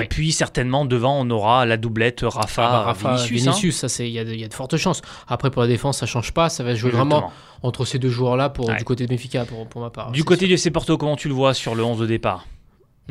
Et 0.00 0.06
puis 0.06 0.32
certainement 0.32 0.86
devant, 0.86 1.20
on 1.20 1.28
aura 1.28 1.66
la 1.66 1.76
doublette 1.76 2.20
Rafa, 2.22 2.64
Ah 2.66 2.70
bah, 2.70 2.80
Rafa, 2.80 3.08
Vinicius. 3.10 3.42
hein. 3.42 3.50
Vinicius, 3.50 3.76
ça 3.76 3.88
c'est 3.90 4.08
il 4.08 4.12
y, 4.14 4.18
a 4.18 4.24
de- 4.24 4.32
il 4.32 4.40
y 4.40 4.44
a 4.44 4.48
de 4.48 4.54
fortes 4.54 4.78
chances. 4.78 5.02
Après 5.28 5.50
pour 5.50 5.60
la 5.60 5.68
défense, 5.68 5.98
ça 5.98 6.06
change 6.06 6.32
pas, 6.32 6.48
ça 6.48 6.64
va 6.64 6.70
se 6.70 6.76
jouer 6.80 6.88
Exactement. 6.92 7.16
vraiment 7.20 7.32
entre 7.62 7.84
ces 7.84 7.98
deux 7.98 8.08
joueurs-là 8.08 8.48
pour 8.48 8.68
Ouais. 8.70 8.76
du 8.78 8.84
côté 8.84 9.04
de 9.04 9.10
Benfica 9.10 9.44
pour, 9.44 9.66
pour 9.68 9.82
ma 9.82 9.90
part. 9.90 10.10
Du 10.12 10.24
côté 10.24 10.40
sûr. 10.46 10.48
du 10.48 10.54
FC 10.54 10.70
Porto, 10.70 10.96
comment 10.96 11.16
tu 11.16 11.28
le 11.28 11.34
vois 11.34 11.52
sur 11.52 11.74
le 11.74 11.84
11 11.84 11.98
de 12.00 12.06
départ? 12.06 12.46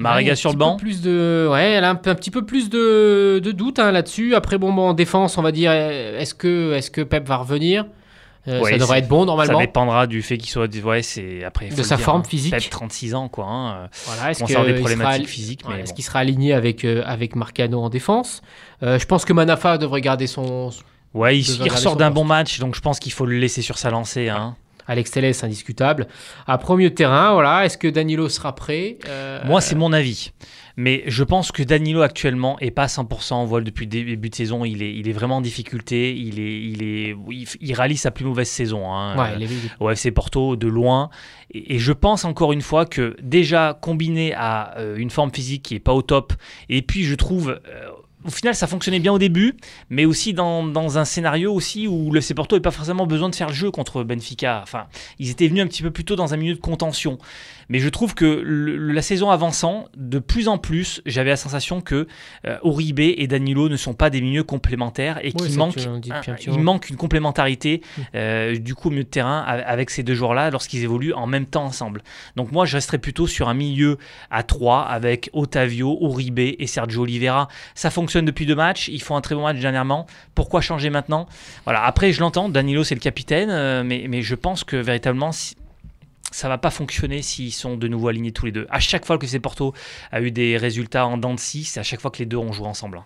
Ouais, 0.01 0.09
Marega 0.09 0.31
un 0.33 0.35
sur 0.35 0.51
le 0.51 0.57
banc 0.57 0.77
plus 0.77 1.01
de 1.01 1.47
ouais, 1.51 1.71
elle 1.71 1.83
a 1.83 1.89
un, 1.89 1.95
petit 1.95 2.31
peu 2.31 2.45
plus 2.45 2.69
de, 2.69 3.39
de 3.43 3.51
doute 3.51 3.79
hein, 3.79 3.91
là-dessus. 3.91 4.35
Après 4.35 4.57
bon, 4.57 4.71
bon 4.73 4.89
en 4.89 4.93
défense, 4.93 5.37
on 5.37 5.41
va 5.41 5.51
dire 5.51 5.71
est-ce 5.71 6.33
que 6.33 6.73
est-ce 6.73 6.91
que 6.91 7.01
Pep 7.01 7.27
va 7.27 7.37
revenir? 7.37 7.85
Euh, 8.47 8.59
Ouais, 8.59 8.71
Ça 8.71 8.77
devrait 8.79 8.99
être 8.99 9.07
bon 9.07 9.21
Ça 9.21 9.25
normalement. 9.27 9.59
dépendra 9.59 10.07
du 10.07 10.23
fait 10.23 10.37
qu'il 10.39 10.49
soit. 10.49 10.67
Ouais, 10.83 11.03
c'est 11.03 11.43
après. 11.43 11.69
De 11.69 11.83
sa 11.83 11.95
dire, 11.95 12.05
forme 12.05 12.21
hein. 12.21 12.27
physique. 12.27 12.51
Pep, 12.53 12.69
36 12.71 13.13
ans, 13.13 13.27
quoi. 13.29 13.45
hein. 13.47 13.89
Voilà, 14.07 14.31
est-ce 14.31 14.43
avoir 14.43 14.65
des 14.65 14.73
qu'il 14.73 14.77
sera, 14.81 14.89
problématiques 14.89 15.27
physiques, 15.27 15.69
ouais, 15.69 15.81
est-ce 15.81 15.93
qu'il 15.93 16.03
sera 16.03 16.19
aligné 16.19 16.53
avec 16.53 16.83
euh, 16.83 17.03
avec 17.05 17.35
Marcano 17.35 17.79
en 17.81 17.89
défense? 17.89 18.41
Euh, 18.81 18.97
Je 18.97 19.05
pense 19.05 19.25
que 19.25 19.33
Manafa 19.33 19.77
devrait 19.77 20.01
garder 20.01 20.25
son 20.27 20.71
Ouais, 21.13 21.37
il, 21.37 21.45
il 21.65 21.71
ressort 21.71 21.97
d'un 21.97 22.09
bon 22.09 22.23
match, 22.23 22.59
donc 22.59 22.73
je 22.73 22.81
pense 22.81 22.97
qu'il 22.99 23.11
faut 23.11 23.25
le 23.27 23.37
laisser 23.37 23.61
sur 23.61 23.77
sa 23.77 23.91
lancée. 23.91 24.29
Hein. 24.29 24.55
Alex 24.91 25.11
Telles 25.11 25.33
indiscutable. 25.43 26.07
Après 26.47 26.73
au 26.73 26.77
milieu 26.77 26.89
de 26.89 26.95
terrain, 26.95 27.33
voilà, 27.33 27.65
est-ce 27.65 27.77
que 27.77 27.87
Danilo 27.87 28.29
sera 28.29 28.53
prêt 28.55 28.97
Euh, 29.07 29.39
Moi, 29.45 29.61
c'est 29.61 29.75
mon 29.75 29.93
avis. 29.93 30.31
Mais 30.77 31.03
je 31.05 31.23
pense 31.23 31.51
que 31.51 31.63
Danilo 31.63 32.01
actuellement 32.01 32.57
est 32.59 32.71
pas 32.71 32.83
à 32.83 32.87
100% 32.87 33.33
en 33.33 33.45
voile 33.45 33.63
depuis 33.65 33.85
le 33.85 33.91
début 33.91 34.29
de 34.29 34.35
saison. 34.35 34.63
Il 34.65 34.81
est, 34.81 34.93
il 34.95 35.07
est 35.09 35.11
vraiment 35.11 35.37
en 35.37 35.41
difficulté. 35.41 36.15
Il, 36.15 36.39
est, 36.39 36.61
il, 36.61 36.81
est, 36.83 37.15
il, 37.29 37.47
il 37.59 37.73
rallie 37.73 37.97
sa 37.97 38.09
plus 38.11 38.23
mauvaise 38.25 38.47
saison. 38.49 38.91
hein. 38.91 39.15
Ouais, 39.17 39.33
il 39.37 39.43
est- 39.43 39.49
au 39.81 39.89
FC 39.89 40.11
Porto 40.11 40.55
de 40.55 40.67
loin. 40.67 41.09
Et, 41.53 41.75
et 41.75 41.79
je 41.79 41.91
pense 41.91 42.23
encore 42.25 42.53
une 42.53 42.61
fois 42.61 42.85
que 42.85 43.15
déjà 43.21 43.77
combiné 43.81 44.33
à 44.33 44.77
euh, 44.77 44.95
une 44.95 45.09
forme 45.09 45.31
physique 45.33 45.63
qui 45.63 45.75
est 45.75 45.79
pas 45.79 45.93
au 45.93 46.01
top, 46.01 46.33
et 46.69 46.81
puis 46.81 47.03
je 47.03 47.15
trouve. 47.15 47.59
Au 48.25 48.29
final, 48.29 48.55
ça 48.55 48.67
fonctionnait 48.67 48.99
bien 48.99 49.11
au 49.11 49.17
début, 49.17 49.55
mais 49.89 50.05
aussi 50.05 50.33
dans, 50.33 50.97
un 50.97 51.05
scénario 51.05 51.53
aussi 51.53 51.87
où 51.87 52.11
le 52.11 52.21
Porto 52.33 52.55
n'avait 52.55 52.61
pas 52.61 52.71
forcément 52.71 53.05
besoin 53.05 53.29
de 53.29 53.35
faire 53.35 53.47
le 53.47 53.53
jeu 53.53 53.71
contre 53.71 54.03
Benfica. 54.03 54.61
Enfin, 54.63 54.87
ils 55.19 55.29
étaient 55.29 55.47
venus 55.47 55.63
un 55.63 55.67
petit 55.67 55.81
peu 55.81 55.91
plus 55.91 56.05
tôt 56.05 56.15
dans 56.15 56.33
un 56.33 56.37
milieu 56.37 56.53
de 56.53 56.59
contention. 56.59 57.17
Mais 57.71 57.79
je 57.79 57.89
trouve 57.89 58.13
que 58.13 58.25
le- 58.25 58.75
la 58.91 59.01
saison 59.01 59.29
avançant, 59.31 59.85
de 59.97 60.19
plus 60.19 60.47
en 60.49 60.57
plus, 60.59 61.01
j'avais 61.07 61.29
la 61.31 61.35
sensation 61.37 61.81
que 61.81 62.05
euh, 62.45 62.57
Uribe 62.63 62.99
et 62.99 63.25
Danilo 63.27 63.69
ne 63.69 63.77
sont 63.77 63.93
pas 63.93 64.09
des 64.09 64.21
milieux 64.21 64.43
complémentaires 64.43 65.17
et 65.23 65.31
qu'il 65.31 65.57
manque, 65.57 65.73
un- 66.11 66.21
il 66.51 66.59
une 66.91 66.97
complémentarité 66.97 67.81
euh, 68.15 68.57
du 68.57 68.75
coup 68.75 68.89
au 68.89 68.91
milieu 68.91 69.03
de 69.05 69.09
terrain 69.09 69.39
avec 69.39 69.89
ces 69.89 70.03
deux 70.03 70.15
joueurs-là 70.15 70.51
lorsqu'ils 70.51 70.83
évoluent 70.83 71.13
en 71.13 71.25
même 71.27 71.45
temps 71.45 71.63
ensemble. 71.63 72.03
Donc 72.35 72.51
moi 72.51 72.65
je 72.65 72.75
resterais 72.75 72.97
plutôt 72.97 73.25
sur 73.25 73.47
un 73.49 73.53
milieu 73.53 73.97
à 74.29 74.43
3 74.43 74.81
avec 74.81 75.29
Otavio, 75.33 75.97
Uribe 76.01 76.39
et 76.39 76.67
Sergio 76.67 77.03
Oliveira. 77.03 77.47
Ça 77.73 77.89
fonctionne 77.89 78.25
depuis 78.25 78.45
deux 78.45 78.55
matchs, 78.55 78.89
ils 78.89 79.01
font 79.01 79.15
un 79.15 79.21
très 79.21 79.33
bon 79.35 79.43
match 79.43 79.57
dernièrement. 79.59 80.05
Pourquoi 80.35 80.59
changer 80.61 80.89
maintenant? 80.89 81.25
Voilà, 81.63 81.83
après 81.85 82.11
je 82.11 82.19
l'entends, 82.19 82.49
Danilo 82.49 82.83
c'est 82.83 82.95
le 82.95 82.99
capitaine, 83.01 83.49
euh, 83.49 83.83
mais, 83.85 84.05
mais 84.09 84.21
je 84.21 84.35
pense 84.35 84.65
que 84.65 84.75
véritablement 84.75 85.31
si- 85.31 85.55
ça 86.31 86.47
va 86.49 86.57
pas 86.57 86.71
fonctionner 86.71 87.21
s'ils 87.21 87.51
sont 87.53 87.77
de 87.77 87.87
nouveau 87.87 88.07
alignés 88.07 88.31
tous 88.31 88.45
les 88.45 88.51
deux. 88.51 88.65
À 88.69 88.79
chaque 88.79 89.05
fois 89.05 89.17
que 89.17 89.27
ces 89.27 89.39
Porto 89.39 89.73
a 90.11 90.21
eu 90.21 90.31
des 90.31 90.57
résultats 90.57 91.05
en 91.05 91.17
dents 91.17 91.33
de 91.33 91.39
scie, 91.39 91.63
c'est 91.65 91.79
à 91.79 91.83
chaque 91.83 92.01
fois 92.01 92.09
que 92.11 92.19
les 92.19 92.25
deux 92.25 92.37
ont 92.37 92.51
joué 92.53 92.67
ensemble. 92.67 93.01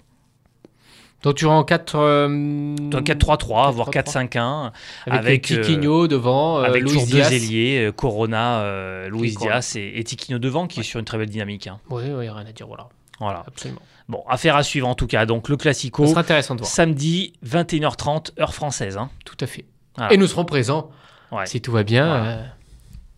Donc 1.24 1.36
tu 1.36 1.46
en 1.46 1.64
4 1.64 1.96
euh, 1.96 2.76
Donc 2.78 3.08
4-3-3, 3.08 3.72
voire 3.72 3.90
4-3-3. 3.90 4.30
4-5-1. 4.30 4.72
avec, 5.08 5.20
avec, 5.20 5.52
euh, 5.52 5.62
Tiquinho 5.62 6.08
devant, 6.08 6.60
euh, 6.60 6.64
avec 6.64 6.84
Luis 6.84 6.90
toujours 6.92 7.06
Diaz. 7.08 7.30
deux 7.30 7.36
ailiers, 7.36 7.86
euh, 7.88 7.92
Corona, 7.92 8.60
euh, 8.60 9.10
Luis 9.10 9.32
Et. 9.34 9.36
Diaz 9.36 9.76
et, 9.76 10.00
et 10.00 10.04
Tiquinho 10.04 10.38
devant, 10.38 10.68
qui 10.68 10.82
est 10.82 10.84
sur 10.84 11.00
une 11.00 11.06
très 11.06 11.18
belle 11.18 11.30
dynamique. 11.30 11.66
hein. 11.68 11.80
Oui, 11.90 12.04
oui, 12.16 12.30
rien 12.30 12.46
à 12.46 12.52
dire, 12.52 12.68
voilà, 12.68 12.90
Voilà. 13.20 13.44
absolument. 13.48 13.82
Bon, 14.08 14.24
affaire 14.30 14.56
à 14.56 14.62
suivre 14.62 14.88
en 14.88 14.94
tout 14.94 15.08
cas. 15.08 15.26
Donc 15.26 15.50
le 15.50 15.58
Classico, 15.58 16.04
Ça 16.06 16.12
sera 16.12 16.22
intéressant 16.22 16.54
de 16.54 16.60
voir. 16.60 16.70
samedi 16.70 17.34
21h30, 17.44 18.40
heure 18.40 18.54
française. 18.54 18.98
hein. 18.98 19.10
Tout 19.26 19.38
à 19.40 19.48
fait. 19.48 19.66
Voilà. 19.98 20.14
Et 20.14 20.18
nous 20.18 20.28
serons 20.28 20.46
présents, 20.46 20.92
Ouais, 21.32 21.48
si 21.48 21.60
tout 21.60 21.72
va 21.72 21.82
bien, 21.82 22.06
Voilà. 22.08 22.38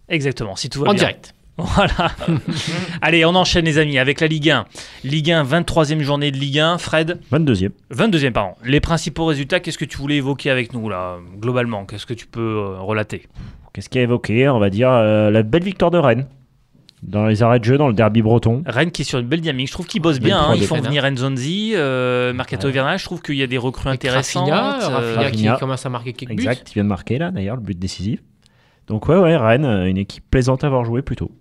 Exactement, 0.10 0.55
si 0.55 0.70
tout 0.70 0.82
va 0.82 0.89
en 0.89 0.93
bien. 0.93 0.99
direct. 1.03 1.34
Voilà. 1.60 2.12
Allez, 3.01 3.26
on 3.26 3.34
enchaîne 3.34 3.66
les 3.66 3.80
amis 3.80 3.97
avec 3.97 4.22
la 4.22 4.28
Ligue 4.28 4.51
1. 4.51 4.66
Ligue 5.03 5.32
1, 5.32 5.43
23e 5.43 6.01
journée 6.01 6.30
de 6.30 6.38
Ligue 6.38 6.60
1. 6.60 6.78
Fred, 6.78 7.20
22e. 7.34 7.72
22e 7.91 8.32
pardon. 8.32 8.53
Les 8.64 8.80
principaux 8.80 9.26
résultats, 9.26 9.60
qu'est-ce 9.60 9.80
que 9.80 9.86
tu 9.86 9.97
voulais 9.97 10.18
évoquer 10.18 10.51
avec 10.51 10.74
nous 10.74 10.88
là, 10.88 11.18
globalement? 11.39 11.86
Qu'est-ce 11.86 12.05
que 12.05 12.14
tu 12.14 12.28
peux 12.28 12.41
euh, 12.60 12.80
relater? 12.80 13.24
Qu'est-ce 13.74 13.89
qu'il 13.89 13.97
y 13.97 14.01
a 14.01 14.03
évoqué? 14.03 14.47
On 14.49 14.60
va 14.60 14.70
dire 14.70 14.91
euh, 14.91 15.32
la 15.32 15.41
belle 15.41 15.64
victoire 15.64 15.89
de 15.89 15.97
Rennes. 15.97 16.28
Dans 17.01 17.26
les 17.26 17.41
arrêts 17.41 17.60
de 17.60 17.64
jeu, 17.66 17.78
dans 17.80 17.88
le 17.88 17.93
derby 17.95 18.22
breton. 18.22 18.64
Rennes 18.68 18.91
qui 18.91 19.01
est 19.03 19.05
sur 19.05 19.18
une 19.18 19.28
belle 19.28 19.41
dynamique. 19.41 19.68
Je 19.68 19.74
trouve 19.74 19.88
qu'ils 19.88 20.01
bossent 20.01 20.20
bien. 20.20 20.39
hein. 20.39 20.53
Ils 20.55 20.64
font 20.64 20.80
venir 20.82 21.05
Enzonzi, 21.05 21.74
euh, 21.76 22.34
Mercato 22.34 22.68
Ouais. 22.70 22.97
Je 22.97 23.03
trouve 23.03 23.22
qu'il 23.24 23.36
y 23.36 23.41
a 23.43 23.47
des 23.47 23.58
recrues 23.58 23.89
intéressantes. 23.89 24.49
Rafinha, 24.49 24.89
euh, 24.99 25.16
Rafinha 25.16 25.53
qui 25.53 25.60
commence 25.60 25.86
à 25.86 25.89
marquer 25.89 26.14
quelques 26.14 26.32
buts. 26.36 26.43
Exact, 26.43 26.70
il 26.70 26.74
vient 26.76 26.84
de 26.84 26.89
marquer 26.89 27.18
là 27.18 27.32
d'ailleurs, 27.32 27.55
le 27.55 27.62
but 27.64 27.78
décisif. 27.78 28.20
Donc 28.88 29.07
ouais, 29.09 29.17
ouais, 29.17 29.35
Rennes, 29.35 29.65
euh, 29.65 29.85
une 29.89 29.97
équipe 29.97 30.23
plaisante 30.29 30.63
à 30.63 30.67
avoir 30.67 30.85
joué 30.85 31.01
plutôt. 31.01 31.31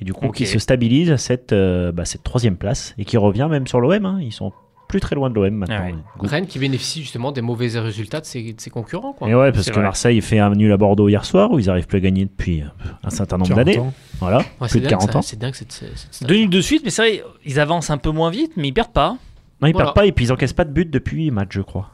Et 0.00 0.04
du 0.04 0.12
coup, 0.12 0.30
qui 0.30 0.46
se 0.46 0.58
stabilise 0.58 1.10
à 1.12 1.16
cette, 1.16 1.52
euh, 1.52 1.92
bah, 1.92 2.04
cette 2.04 2.24
troisième 2.24 2.56
place 2.56 2.92
et 2.98 3.04
qui 3.04 3.16
revient 3.16 3.46
même 3.48 3.66
sur 3.68 3.80
l'OM. 3.80 4.04
hein. 4.04 4.18
Ils 4.20 4.32
sont 4.32 4.52
plus 4.88 4.98
très 5.00 5.14
loin 5.14 5.30
de 5.30 5.34
l'OM 5.36 5.54
maintenant. 5.54 5.76
Ah 5.78 5.84
ouais. 6.20 6.28
Rennes 6.28 6.46
qui 6.46 6.58
bénéficie 6.58 7.02
justement 7.02 7.30
des 7.30 7.40
mauvais 7.40 7.68
résultats 7.78 8.20
de 8.20 8.26
ses, 8.26 8.52
de 8.52 8.60
ses 8.60 8.68
concurrents. 8.70 9.12
Quoi. 9.12 9.28
Et 9.28 9.34
ouais, 9.34 9.52
parce 9.52 9.66
que 9.68 9.74
vrai. 9.74 9.82
Marseille 9.84 10.20
fait 10.20 10.40
un 10.40 10.50
nul 10.50 10.72
à 10.72 10.76
Bordeaux 10.76 11.08
hier 11.08 11.24
soir 11.24 11.52
où 11.52 11.58
ils 11.60 11.66
n'arrivent 11.66 11.86
plus 11.86 11.98
à 11.98 12.00
gagner 12.00 12.24
depuis 12.24 12.62
euh, 12.62 12.66
un 13.04 13.10
certain 13.10 13.36
nombre 13.38 13.48
40 13.50 13.64
d'années. 13.64 13.78
ans. 13.78 13.92
Voilà, 14.18 14.38
Ouais, 14.38 14.44
c'est 14.62 14.68
plus 14.70 14.80
de 14.80 14.84
dingue, 14.86 14.90
40 14.98 15.12
ça, 15.12 15.18
ans. 15.18 15.22
C'est 15.22 15.38
dingue 15.38 15.54
cette, 15.54 15.72
cette. 15.72 16.26
Deux 16.26 16.34
nuls 16.34 16.50
de 16.50 16.60
suite, 16.60 16.82
mais 16.84 16.90
c'est 16.90 17.02
vrai, 17.02 17.22
ils 17.46 17.60
avancent 17.60 17.90
un 17.90 17.98
peu 17.98 18.10
moins 18.10 18.30
vite, 18.30 18.52
mais 18.56 18.68
ils 18.68 18.72
perdent 18.74 18.92
pas. 18.92 19.16
Non, 19.60 19.68
ils 19.68 19.72
Voilà. 19.72 19.86
perdent 19.86 19.94
pas 19.94 20.06
et 20.06 20.12
puis 20.12 20.24
ils 20.24 20.32
encaissent 20.32 20.52
pas 20.52 20.64
de 20.64 20.72
but 20.72 20.90
depuis 20.90 21.16
8 21.26 21.30
matchs, 21.30 21.52
je 21.54 21.62
crois. 21.62 21.90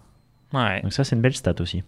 Ouais. 0.55 0.81
Donc 0.83 0.95
ça, 0.95 1.05
c'est 1.05 1.15
une 1.15 1.21
belle 1.23 1.35
stat 1.37 1.55
aussi. 1.61 1.83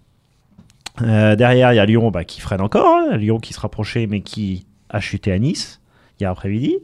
Euh, 1.03 1.37
derrière, 1.37 1.73
il 1.73 1.77
y 1.77 1.79
a 1.79 1.87
Lyon 1.87 2.11
bah, 2.11 2.25
qui 2.25 2.41
freine 2.41 2.61
encore. 2.61 2.87
hein. 2.87 3.17
Lyon 3.17 3.39
qui 3.39 3.53
se 3.53 3.61
rapprochait 3.61 4.07
mais 4.07 4.21
qui 4.21 4.67
a 4.89 5.01
chuté 5.01 5.33
à 5.33 5.39
Nice 5.39 5.81
hier 6.21 6.31
après-midi. 6.31 6.77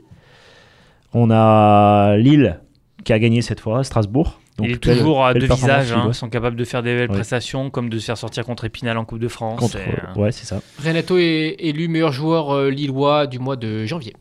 On 1.13 1.31
a 1.31 2.17
Lille 2.17 2.61
qui 3.05 3.13
a 3.13 3.19
gagné 3.19 3.43
cette 3.43 3.61
fois, 3.61 3.85
Strasbourg. 3.85 4.41
Donc, 4.59 4.69
il 4.69 4.73
est 4.75 4.85
belle- 4.87 4.97
toujours 4.99 5.25
à 5.25 5.35
deux 5.35 5.47
visages. 5.47 5.93
hein. 5.93 6.13
Sont 6.15 6.31
capables 6.31 6.57
de 6.57 6.65
faire 6.65 6.83
des 6.83 6.95
belles 6.95 7.11
Ouais. 7.11 7.17
prestations, 7.17 7.69
comme 7.69 7.91
de 7.91 7.99
se 7.99 8.07
faire 8.07 8.17
sortir 8.17 8.45
contre 8.45 8.65
Épinal 8.65 8.97
en 8.97 9.05
Coupe 9.05 9.19
de 9.19 9.29
France. 9.29 9.61
Contre, 9.61 9.77
Et, 9.77 9.81
euh, 10.17 10.21
ouais, 10.21 10.33
c'est 10.33 10.47
ça. 10.47 10.61
Renato 10.83 11.19
est 11.19 11.57
élu 11.59 11.89
meilleur 11.89 12.11
joueur 12.13 12.51
euh, 12.55 12.71
lillois 12.71 13.27
du 13.27 13.39
mois 13.39 13.57
de 13.57 13.85
janvier. 13.85 14.15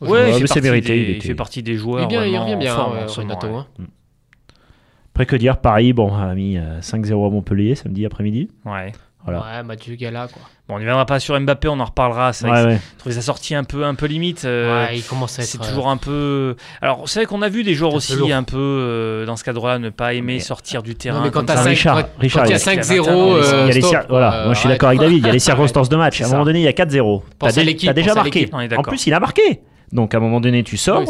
Ouais, 0.00 0.08
Ouais, 0.10 0.36
il, 0.36 0.40
mais 0.42 0.46
fait 0.48 0.60
mérité, 0.60 0.88
des- 0.96 1.10
il 1.12 1.16
il 1.16 1.22
fait 1.22 1.34
partie 1.36 1.62
des 1.62 1.72
Il, 1.72 1.78
joueurs. 1.78 2.08
bien, 2.08 2.24
il 2.26 2.36
revient 2.36 2.54
en 2.54 2.58
bien, 2.58 2.74
euh, 2.74 2.78
moment, 2.78 3.06
Renato. 3.06 3.46
ouais. 3.46 3.84
Après 5.14 5.26
que 5.26 5.36
dire, 5.36 5.58
Paris, 5.58 5.92
bon, 5.92 6.12
a 6.14 6.34
mis 6.34 6.58
euh, 6.58 6.80
5-0 6.80 7.26
à 7.26 7.30
Montpellier 7.30 7.76
samedi 7.76 8.04
après-midi. 8.04 8.48
Ouais. 8.64 8.90
Voilà. 9.24 9.40
Ouais, 9.40 9.62
match 9.62 9.88
de 9.88 9.94
gala 9.94 10.28
quoi. 10.30 10.42
Bon, 10.68 10.74
on 10.74 10.78
n'y 10.78 10.84
viendra 10.84 11.06
pas 11.06 11.18
sur 11.18 11.38
Mbappé, 11.40 11.68
on 11.68 11.80
en 11.80 11.84
reparlera. 11.86 12.34
C'est 12.34 12.46
vrai 12.46 12.58
Ouais, 12.58 12.62
que 12.64 12.68
ouais. 12.72 12.80
j'ai 12.92 12.98
trouvé 12.98 13.14
sa 13.14 13.22
sortie 13.22 13.54
un 13.54 13.64
peu, 13.64 13.84
un 13.84 13.94
peu 13.94 14.04
limite. 14.04 14.44
euh, 14.44 14.86
ouais, 14.86 14.98
il 14.98 15.02
commence 15.02 15.38
à 15.38 15.42
être. 15.42 15.48
c'est 15.48 15.62
euh, 15.62 15.66
toujours 15.66 15.88
un 15.88 15.96
peu. 15.96 16.56
Alors, 16.82 17.08
c'est 17.08 17.20
vrai 17.20 17.26
qu'on 17.26 17.40
a 17.40 17.48
vu 17.48 17.62
des 17.64 17.72
joueurs 17.74 17.94
aussi 17.94 18.32
un 18.32 18.42
peu 18.42 18.58
euh, 18.58 19.24
dans 19.24 19.36
ce 19.36 19.44
cadre-là 19.44 19.78
ne 19.78 19.88
pas 19.88 20.12
aimer 20.12 20.34
Mais- 20.34 20.38
sortir 20.40 20.82
du 20.82 20.94
terrain. 20.94 21.18
Non, 21.20 21.24
mais 21.24 21.30
quand 21.30 21.38
comme 21.38 21.46
t'as 21.46 21.54
ça. 21.56 21.60
Ah, 21.60 21.64
5 21.64 21.70
Richard, 21.70 21.94
quand, 21.96 22.08
Richard, 22.18 22.42
quand 22.42 22.48
il 22.48 22.52
y 22.52 22.54
a 22.54 22.56
il 22.58 22.76
y 22.76 22.78
a 22.78 22.82
5-0, 22.82 22.92
il 22.92 23.82
y 23.90 23.94
a 23.94 24.00
euh, 24.00 24.02
voilà, 24.10 24.34
euh, 24.34 24.44
moi 24.46 24.54
je 24.54 24.58
suis 24.58 24.68
d'accord 24.68 24.88
avec 24.88 25.00
David, 25.00 25.18
il 25.18 25.26
y 25.26 25.30
a 25.30 25.32
les 25.32 25.38
circonstances 25.38 25.88
de 25.88 25.96
match. 25.96 26.20
À 26.20 26.26
un 26.26 26.30
moment 26.30 26.44
donné, 26.44 26.58
il 26.58 26.64
y 26.64 26.68
a 26.68 26.72
4-0. 26.72 27.22
T'as 27.22 27.36
Pense 27.38 27.48
à 27.56 27.60
dé- 27.60 27.64
l'équipe, 27.64 27.86
t'as 27.88 27.92
déjà 27.94 28.14
marqué. 28.14 28.50
En 28.76 28.82
plus, 28.82 29.06
il 29.06 29.14
a 29.14 29.20
marqué. 29.20 29.60
Donc 29.92 30.12
à 30.12 30.16
un 30.16 30.20
moment 30.20 30.40
donné, 30.40 30.62
tu 30.64 30.76
sors. 30.76 31.02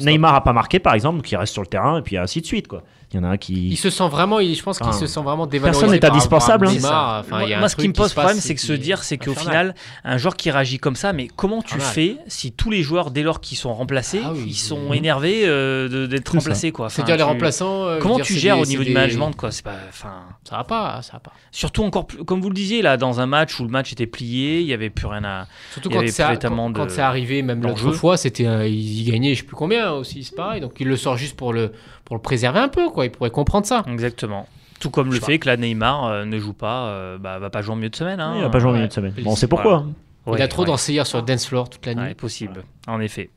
Neymar 0.00 0.34
a 0.34 0.42
pas 0.42 0.52
marqué, 0.54 0.78
par 0.80 0.94
exemple, 0.94 1.18
donc 1.18 1.30
il 1.30 1.36
reste 1.36 1.52
sur 1.52 1.62
le 1.62 1.68
terrain, 1.68 1.98
et 1.98 2.02
puis 2.02 2.16
ainsi 2.16 2.40
de 2.40 2.46
suite. 2.46 2.66
Quoi. 2.68 2.82
Il 3.12 3.16
y 3.16 3.18
en 3.20 3.24
a 3.24 3.28
un 3.28 3.34
Il 3.34 3.38
qui. 3.38 3.76
se 3.76 3.90
sent 3.90 4.08
vraiment, 4.08 4.38
il- 4.38 4.54
je 4.54 4.62
pense 4.62 4.78
qu'il 4.78 4.86
Ah. 4.88 4.92
se 4.92 5.06
sent 5.08 5.20
vraiment 5.20 5.46
dévalorisé. 5.46 5.80
Personne 5.80 5.98
n'est 5.98 6.04
indispensable, 6.04 6.68
hein. 6.68 6.70
Neymar. 6.72 7.20
Enfin, 7.20 7.38
moi, 7.40 7.48
il 7.48 7.70
ce 7.70 7.74
qui 7.74 7.88
me 7.88 7.92
pose 7.92 8.10
se 8.10 8.14
problème, 8.14 8.36
c'est 8.38 8.54
que 8.54 8.60
se 8.60 8.72
dire, 8.72 9.02
c'est 9.02 9.18
qu'au 9.18 9.32
infernal. 9.32 9.50
final, 9.50 9.74
un 10.04 10.16
joueur 10.16 10.36
qui 10.36 10.48
réagit 10.50 10.78
comme 10.78 10.94
ça, 10.94 11.12
mais 11.12 11.26
comment 11.34 11.60
tu 11.60 11.74
Infernal. 11.74 11.92
fais 11.94 12.16
si 12.28 12.52
tous 12.52 12.70
les 12.70 12.82
joueurs, 12.82 13.10
dès 13.10 13.22
lors 13.24 13.40
qu'ils 13.40 13.58
sont 13.58 13.74
remplacés, 13.74 14.20
Ah 14.24 14.30
oui, 14.32 14.44
ils 14.46 14.54
sont 14.54 14.92
énervés 14.92 15.42
euh, 15.44 16.06
d'être 16.06 16.28
remplacés 16.32 16.70
quoi. 16.70 16.86
Enfin, 16.86 16.94
C'est-à-dire 16.94 17.16
les 17.16 17.22
remplaçants. 17.24 17.84
euh, 17.84 17.98
Comment 18.00 18.20
tu 18.20 18.34
gères 18.34 18.54
des- 18.56 18.62
au 18.62 18.66
niveau 18.66 18.84
du 18.84 18.92
management 18.92 19.32
quoi 19.32 19.50
C'est 19.50 19.64
pas, 19.64 19.74
enfin, 19.88 20.22
Ça 20.48 20.56
va 20.58 20.64
pas, 20.64 21.02
ça 21.02 21.14
va 21.14 21.18
pas. 21.20 21.32
surtout 21.50 21.82
encore 21.82 22.06
plus, 22.06 22.24
comme 22.24 22.40
vous 22.40 22.48
le 22.50 22.54
disiez 22.54 22.80
là, 22.80 22.96
dans 22.96 23.18
un 23.20 23.26
match 23.26 23.58
où 23.58 23.64
le 23.64 23.70
match 23.70 23.92
était 23.92 24.06
plié, 24.06 24.60
il 24.60 24.66
y 24.68 24.72
avait 24.72 24.88
plus 24.90 25.06
rien 25.06 25.24
à. 25.24 25.46
Surtout 25.72 25.88
Il 25.90 25.94
quand 25.96 26.00
c'est 26.08 26.22
quand, 26.22 27.02
arrivé, 27.02 27.42
même 27.42 27.60
l'autre 27.62 27.92
fois, 27.92 28.16
c'était 28.16 28.44
il 28.70 29.00
il 29.00 29.10
gagnait, 29.10 29.34
je 29.34 29.40
sais 29.40 29.46
plus 29.46 29.56
combien 29.56 29.90
aussi, 29.92 30.22
c'est 30.22 30.36
pareil. 30.36 30.60
Donc 30.60 30.74
il 30.78 30.86
le 30.86 30.96
sort 30.96 31.16
juste 31.16 31.36
pour 31.36 31.52
le 31.52 31.72
pour 32.10 32.16
le 32.16 32.22
préserver 32.22 32.58
un 32.58 32.66
peu, 32.66 32.90
quoi. 32.90 33.04
Il 33.04 33.12
pourrait 33.12 33.30
comprendre 33.30 33.64
ça. 33.66 33.84
Exactement. 33.86 34.48
Tout 34.80 34.90
comme 34.90 35.12
Je 35.12 35.20
le 35.20 35.24
fait 35.24 35.38
que 35.38 35.46
là 35.46 35.56
Neymar 35.56 36.06
euh, 36.06 36.24
ne 36.24 36.40
joue 36.40 36.54
pas, 36.54 36.86
euh, 36.88 37.18
bah, 37.18 37.38
va 37.38 37.50
pas 37.50 37.62
jouer 37.62 37.74
en 37.74 37.76
milieu 37.76 37.88
de 37.90 37.94
semaine. 37.94 38.18
Hein. 38.18 38.34
Il 38.36 38.42
a 38.42 38.50
pas 38.50 38.58
joué 38.58 38.70
en 38.70 38.72
Ouais. 38.72 38.78
milieu 38.78 38.88
de 38.88 38.92
semaine. 38.92 39.14
Bon, 39.22 39.36
c'est 39.36 39.46
pourquoi. 39.46 39.76
voilà. 39.78 39.84
hein. 39.86 39.92
Ouais, 40.26 40.38
il 40.38 40.42
a 40.42 40.48
trop 40.48 40.62
ouais. 40.62 40.66
dansé 40.66 40.92
hier 40.92 41.06
sur 41.06 41.18
le 41.18 41.24
dance 41.24 41.46
floor 41.46 41.70
toute 41.70 41.86
la 41.86 41.94
nuit. 41.94 42.02
Ouais, 42.02 42.14
possible, 42.14 42.64
en 42.88 43.00
effet. 43.00 43.30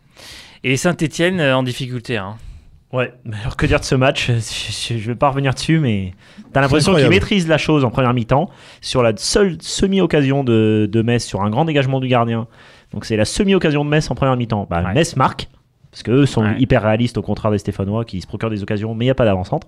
Et 0.63 0.75
Saint-Etienne 0.75 1.39
en 1.39 1.61
difficulté. 1.61 2.17
Hein. 2.17 2.35
Ouais, 2.91 3.13
mais 3.25 3.35
alors 3.41 3.57
que 3.57 3.67
dire 3.67 3.79
de 3.79 3.85
ce 3.85 3.93
match? 3.93 4.31
Je, 4.31 4.97
je 4.97 5.07
vais 5.11 5.15
pas 5.15 5.29
revenir 5.29 5.53
dessus, 5.53 5.77
mais 5.79 6.13
t'as 6.51 6.61
l'impression 6.61 6.95
qu'il 6.95 7.07
maîtrise 7.09 7.47
la 7.47 7.59
chose 7.59 7.85
en 7.85 7.91
première 7.91 8.13
mi-temps. 8.15 8.49
Sur 8.81 9.03
la 9.03 9.13
seule 9.17 9.57
semi-occasion 9.61 10.43
de, 10.43 10.89
de 10.91 11.01
Metz, 11.03 11.23
sur 11.23 11.41
un 11.43 11.49
grand 11.51 11.65
dégagement 11.65 11.99
du 11.99 12.07
gardien. 12.07 12.47
Donc 12.91 13.05
c'est 13.05 13.17
la 13.17 13.25
semi-occasion 13.25 13.85
de 13.85 13.89
Metz 13.91 14.09
en 14.09 14.15
première 14.15 14.35
mi-temps. 14.35 14.65
Bah, 14.69 14.81
Ouais. 14.83 14.93
Metz 14.93 15.15
marque, 15.15 15.47
parce 15.93 16.03
qu'eux 16.03 16.25
sont 16.25 16.41
Ouais. 16.43 16.55
hyper 16.59 16.81
réalistes 16.81 17.17
au 17.17 17.21
contraire 17.21 17.51
des 17.51 17.59
Stéphanois 17.59 18.03
qui 18.03 18.19
se 18.19 18.25
procurent 18.27 18.49
des 18.49 18.63
occasions, 18.63 18.95
mais 18.95 19.05
il 19.05 19.07
n'y 19.07 19.11
a 19.11 19.15
pas 19.15 19.25
d'avant-centre. 19.25 19.67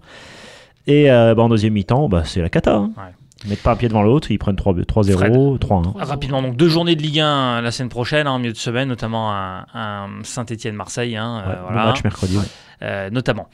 Et 0.88 1.10
euh, 1.12 1.34
bah, 1.36 1.44
en 1.44 1.50
deuxième 1.50 1.74
mi-temps, 1.74 2.10
bah, 2.10 2.24
c'est 2.26 2.42
la 2.42 2.50
cata. 2.50 2.76
hein. 2.76 2.92
Ouais. 2.98 3.04
Ils 3.44 3.50
mettent 3.50 3.62
pas 3.64 3.74
un 3.74 3.76
pied 3.76 3.88
devant 3.90 4.02
l'autre, 4.02 4.32
ils 4.32 4.40
prennent 4.40 4.56
3 4.56 4.74
3-0, 4.74 5.60
3-1. 5.60 5.94
Ah, 6.00 6.06
Rapidement, 6.06 6.42
donc 6.42 6.56
deux 6.56 6.70
journées 6.70 6.96
de 6.96 7.02
Ligue 7.04 7.20
1 7.20 7.62
la 7.62 7.70
semaine 7.72 7.90
prochaine, 7.90 8.26
hein, 8.28 8.32
en 8.32 8.40
milieu 8.40 8.54
de 8.54 8.58
semaine, 8.58 8.88
notamment 8.90 9.32
un, 9.34 9.66
un 9.76 10.08
Saint-Etienne-Marseille. 10.24 11.16
Hein, 11.16 11.44
euh, 11.46 11.50
Ouais, 11.52 11.58
voilà. 11.68 11.82
Le 11.82 11.88
match 11.90 12.04
mercredi. 12.04 12.38
ouais. 12.38 12.44
Euh, 12.82 13.10
notamment. 13.12 13.48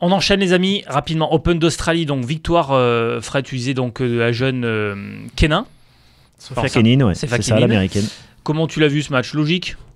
On 0.00 0.10
enchaîne 0.12 0.40
les 0.40 0.52
amis 0.52 0.82
rapidement. 0.88 1.32
Open 1.32 1.58
d'Australie, 1.58 2.04
donc 2.04 2.24
victoire 2.24 2.72
euh, 2.72 3.20
fera 3.20 3.38
utiliser 3.38 3.72
donc 3.74 4.02
euh, 4.02 4.08
de 4.08 4.18
la 4.18 4.32
jeune 4.32 4.64
euh, 4.64 4.94
Kenin. 5.36 5.64
Sofia 6.38 6.68
Kenin, 6.68 7.06
ouais, 7.06 7.14
c'est 7.14 7.28
ça 7.28 7.58
l'américaine. 7.60 8.04
Comment 8.42 8.66
tu 8.66 8.80
l'as 8.80 8.88
vu 8.88 9.00
ce 9.02 9.12
match? 9.12 9.32
Logique? 9.34 9.76
Euh, 9.78 9.91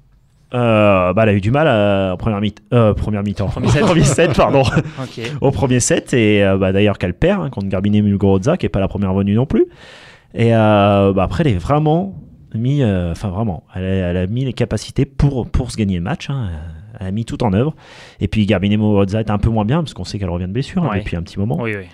bah, 0.52 1.14
elle 1.22 1.28
a 1.28 1.32
eu 1.34 1.40
du 1.40 1.50
mal 1.50 1.66
en 2.12 2.16
première 2.16 2.40
mi- 2.40 2.54
euh, 2.72 2.94
première 2.94 3.22
mi-temps. 3.22 3.48
Premier 3.48 3.68
set. 3.68 3.82
Premier 3.86 4.04
set, 4.04 4.34
pardon. 4.36 4.62
Au 5.40 5.50
premier 5.50 5.80
set 5.80 6.12
et 6.14 6.44
euh, 6.44 6.56
bah, 6.56 6.72
d'ailleurs 6.72 6.98
qu'elle 6.98 7.14
perd 7.14 7.42
hein, 7.42 7.50
contre 7.50 7.68
Garbine 7.68 8.02
Muguruza 8.02 8.56
qui 8.56 8.66
est 8.66 8.70
pas 8.70 8.80
la 8.80 8.88
première 8.88 9.12
venue 9.14 9.34
non 9.34 9.46
plus 9.46 9.66
et 10.34 10.54
euh, 10.54 11.12
bah, 11.12 11.22
après 11.24 11.42
elle 11.46 11.52
est 11.54 11.58
vraiment 11.58 12.14
mis 12.54 12.82
euh, 12.82 13.10
enfin 13.12 13.28
vraiment 13.28 13.64
elle 13.74 13.84
a, 13.84 13.88
elle 14.10 14.16
a 14.16 14.26
mis 14.26 14.44
les 14.44 14.52
capacités 14.52 15.04
pour 15.04 15.48
pour 15.50 15.70
se 15.70 15.76
gagner 15.76 15.96
le 15.96 16.02
match 16.02 16.30
hein. 16.30 16.48
elle 17.00 17.06
a 17.08 17.10
mis 17.10 17.24
tout 17.24 17.42
en 17.44 17.52
œuvre 17.52 17.74
et 18.20 18.28
puis 18.28 18.46
Garbine 18.46 18.72
Muguruza 18.72 19.20
est 19.20 19.30
un 19.30 19.38
peu 19.38 19.50
moins 19.50 19.64
bien 19.64 19.78
parce 19.82 19.94
qu'on 19.94 20.04
sait 20.04 20.18
qu'elle 20.18 20.30
revient 20.30 20.46
de 20.46 20.52
blessure 20.52 20.82
hein, 20.84 20.90
Ouais. 20.90 20.98
depuis 21.00 21.16
un 21.16 21.22
petit 21.22 21.38
moment 21.38 21.58
Oui, 21.60 21.74
oui. 21.76 21.84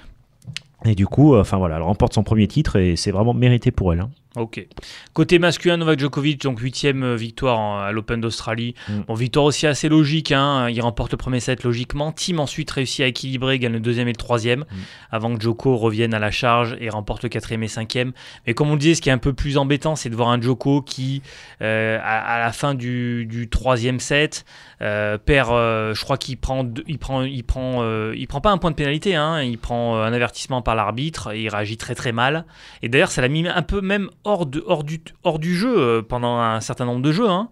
et 0.91 0.95
du 0.95 1.07
coup 1.07 1.35
euh, 1.35 1.41
enfin 1.41 1.57
voilà 1.59 1.77
elle 1.77 1.83
remporte 1.83 2.13
son 2.15 2.23
premier 2.23 2.47
titre 2.49 2.77
et 2.77 2.97
c'est 2.97 3.11
vraiment 3.11 3.35
mérité 3.35 3.71
pour 3.71 3.93
elle 3.93 4.01
hein. 4.01 4.11
Ok. 4.37 4.67
Côté 5.13 5.39
masculin, 5.39 5.77
Novak 5.77 5.99
Djokovic, 6.01 6.41
donc 6.43 6.59
huitième 6.61 7.03
euh, 7.03 7.17
victoire 7.17 7.59
en- 7.59 7.79
à 7.81 7.93
l'Open 7.93 8.21
d'Australie. 8.21 8.75
Mm. 8.89 9.01
Bon, 9.09 9.15
victoire 9.15 9.45
aussi 9.45 9.67
assez 9.67 9.91
logique. 9.91 10.33
Hein. 10.33 10.71
Il 10.71 10.81
remporte 10.81 11.13
le 11.13 11.19
premier 11.19 11.39
set 11.41 11.65
logiquement. 11.65 12.13
Tim 12.13 12.39
ensuite 12.39 12.71
réussit 12.71 13.01
à 13.01 13.07
équilibrer, 13.09 13.59
gagne 13.59 13.73
le 13.73 13.81
deuxième 13.81 14.09
et 14.09 14.13
le 14.13 14.17
troisième, 14.17 14.61
Mm. 14.61 14.65
avant 15.11 15.35
que 15.37 15.41
Djoko 15.43 15.77
revienne 15.77 16.15
à 16.15 16.19
la 16.19 16.31
charge 16.31 16.77
et 16.81 16.89
remporte 16.89 17.23
le 17.25 17.29
quatrième 17.29 17.63
et 17.63 17.69
cinquième. 17.69 18.13
Mais 18.47 18.55
comme 18.55 18.71
on 18.71 18.73
le 18.73 18.79
disait, 18.79 18.95
ce 18.95 19.03
qui 19.03 19.11
est 19.11 19.13
un 19.13 19.19
peu 19.19 19.35
plus 19.35 19.59
embêtant, 19.59 19.97
c'est 19.97 20.09
de 20.09 20.17
voir 20.17 20.31
un 20.31 20.41
Djoko 20.41 20.81
qui, 20.81 21.21
euh, 21.61 21.99
à, 22.03 22.37
à 22.37 22.39
la 22.41 22.53
fin 22.53 22.75
du, 22.75 23.27
du 23.27 23.51
troisième 23.51 24.01
set, 24.01 24.47
euh, 24.81 25.19
perd. 25.19 25.51
euh, 25.53 25.95
je 25.95 26.03
crois 26.05 26.17
qu'il 26.17 26.39
prend, 26.39 26.67
il 26.87 26.99
prend, 26.99 27.23
il 27.23 27.45
prend, 27.45 27.85
il 28.15 28.27
prend 28.27 28.41
pas 28.41 28.51
un 28.51 28.57
point 28.59 28.71
de 28.71 28.77
pénalité. 28.77 29.15
Hein. 29.15 29.43
Il 29.43 29.59
prend 29.59 29.97
un 30.01 30.13
avertissement 30.15 30.63
par 30.63 30.75
l'arbitre 30.75 31.33
et 31.35 31.43
il 31.43 31.49
réagit 31.51 31.77
très 31.77 31.95
très 31.95 32.13
mal. 32.13 32.47
Et 32.83 32.89
d'ailleurs, 32.89 33.11
ça 33.11 33.21
l'a 33.21 33.29
mis 33.29 33.47
un 33.47 33.63
peu 33.63 33.81
même 33.83 34.09
hors, 34.25 34.47
de, 34.47 34.63
hors, 34.67 34.85
du, 34.85 35.01
hors 35.25 35.39
du 35.39 35.55
jeu 35.55 35.75
euh, 35.79 36.03
pendant 36.03 36.39
un 36.39 36.61
certain 36.61 36.85
nombre 36.85 37.03
de 37.03 37.13
jeux, 37.13 37.29
hein, 37.29 37.49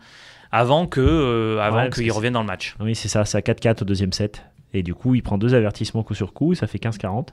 avant 0.53 0.87
que, 0.87 1.01
euh, 1.01 1.59
avant 1.61 1.85
Ouais, 1.85 1.91
qu'il 1.91 2.07
que 2.09 2.13
revienne 2.13 2.33
dans 2.33 2.41
le 2.43 2.47
match. 2.47 2.75
oui 2.81 2.95
c'est 2.95 3.09
ça 3.09 3.25
c'est 3.25 3.39
à 3.39 3.41
4-4 3.41 3.83
au 3.83 3.85
deuxième 3.85 4.13
set 4.13 4.45
et 4.73 4.83
du 4.83 4.95
coup 4.95 5.15
il 5.15 5.23
prend 5.23 5.39
deux 5.39 5.55
avertissements 5.55 6.03
coup 6.03 6.15
sur 6.15 6.33
coup 6.33 6.55
ça 6.55 6.67
fait 6.67 6.79
15-40 6.79 7.29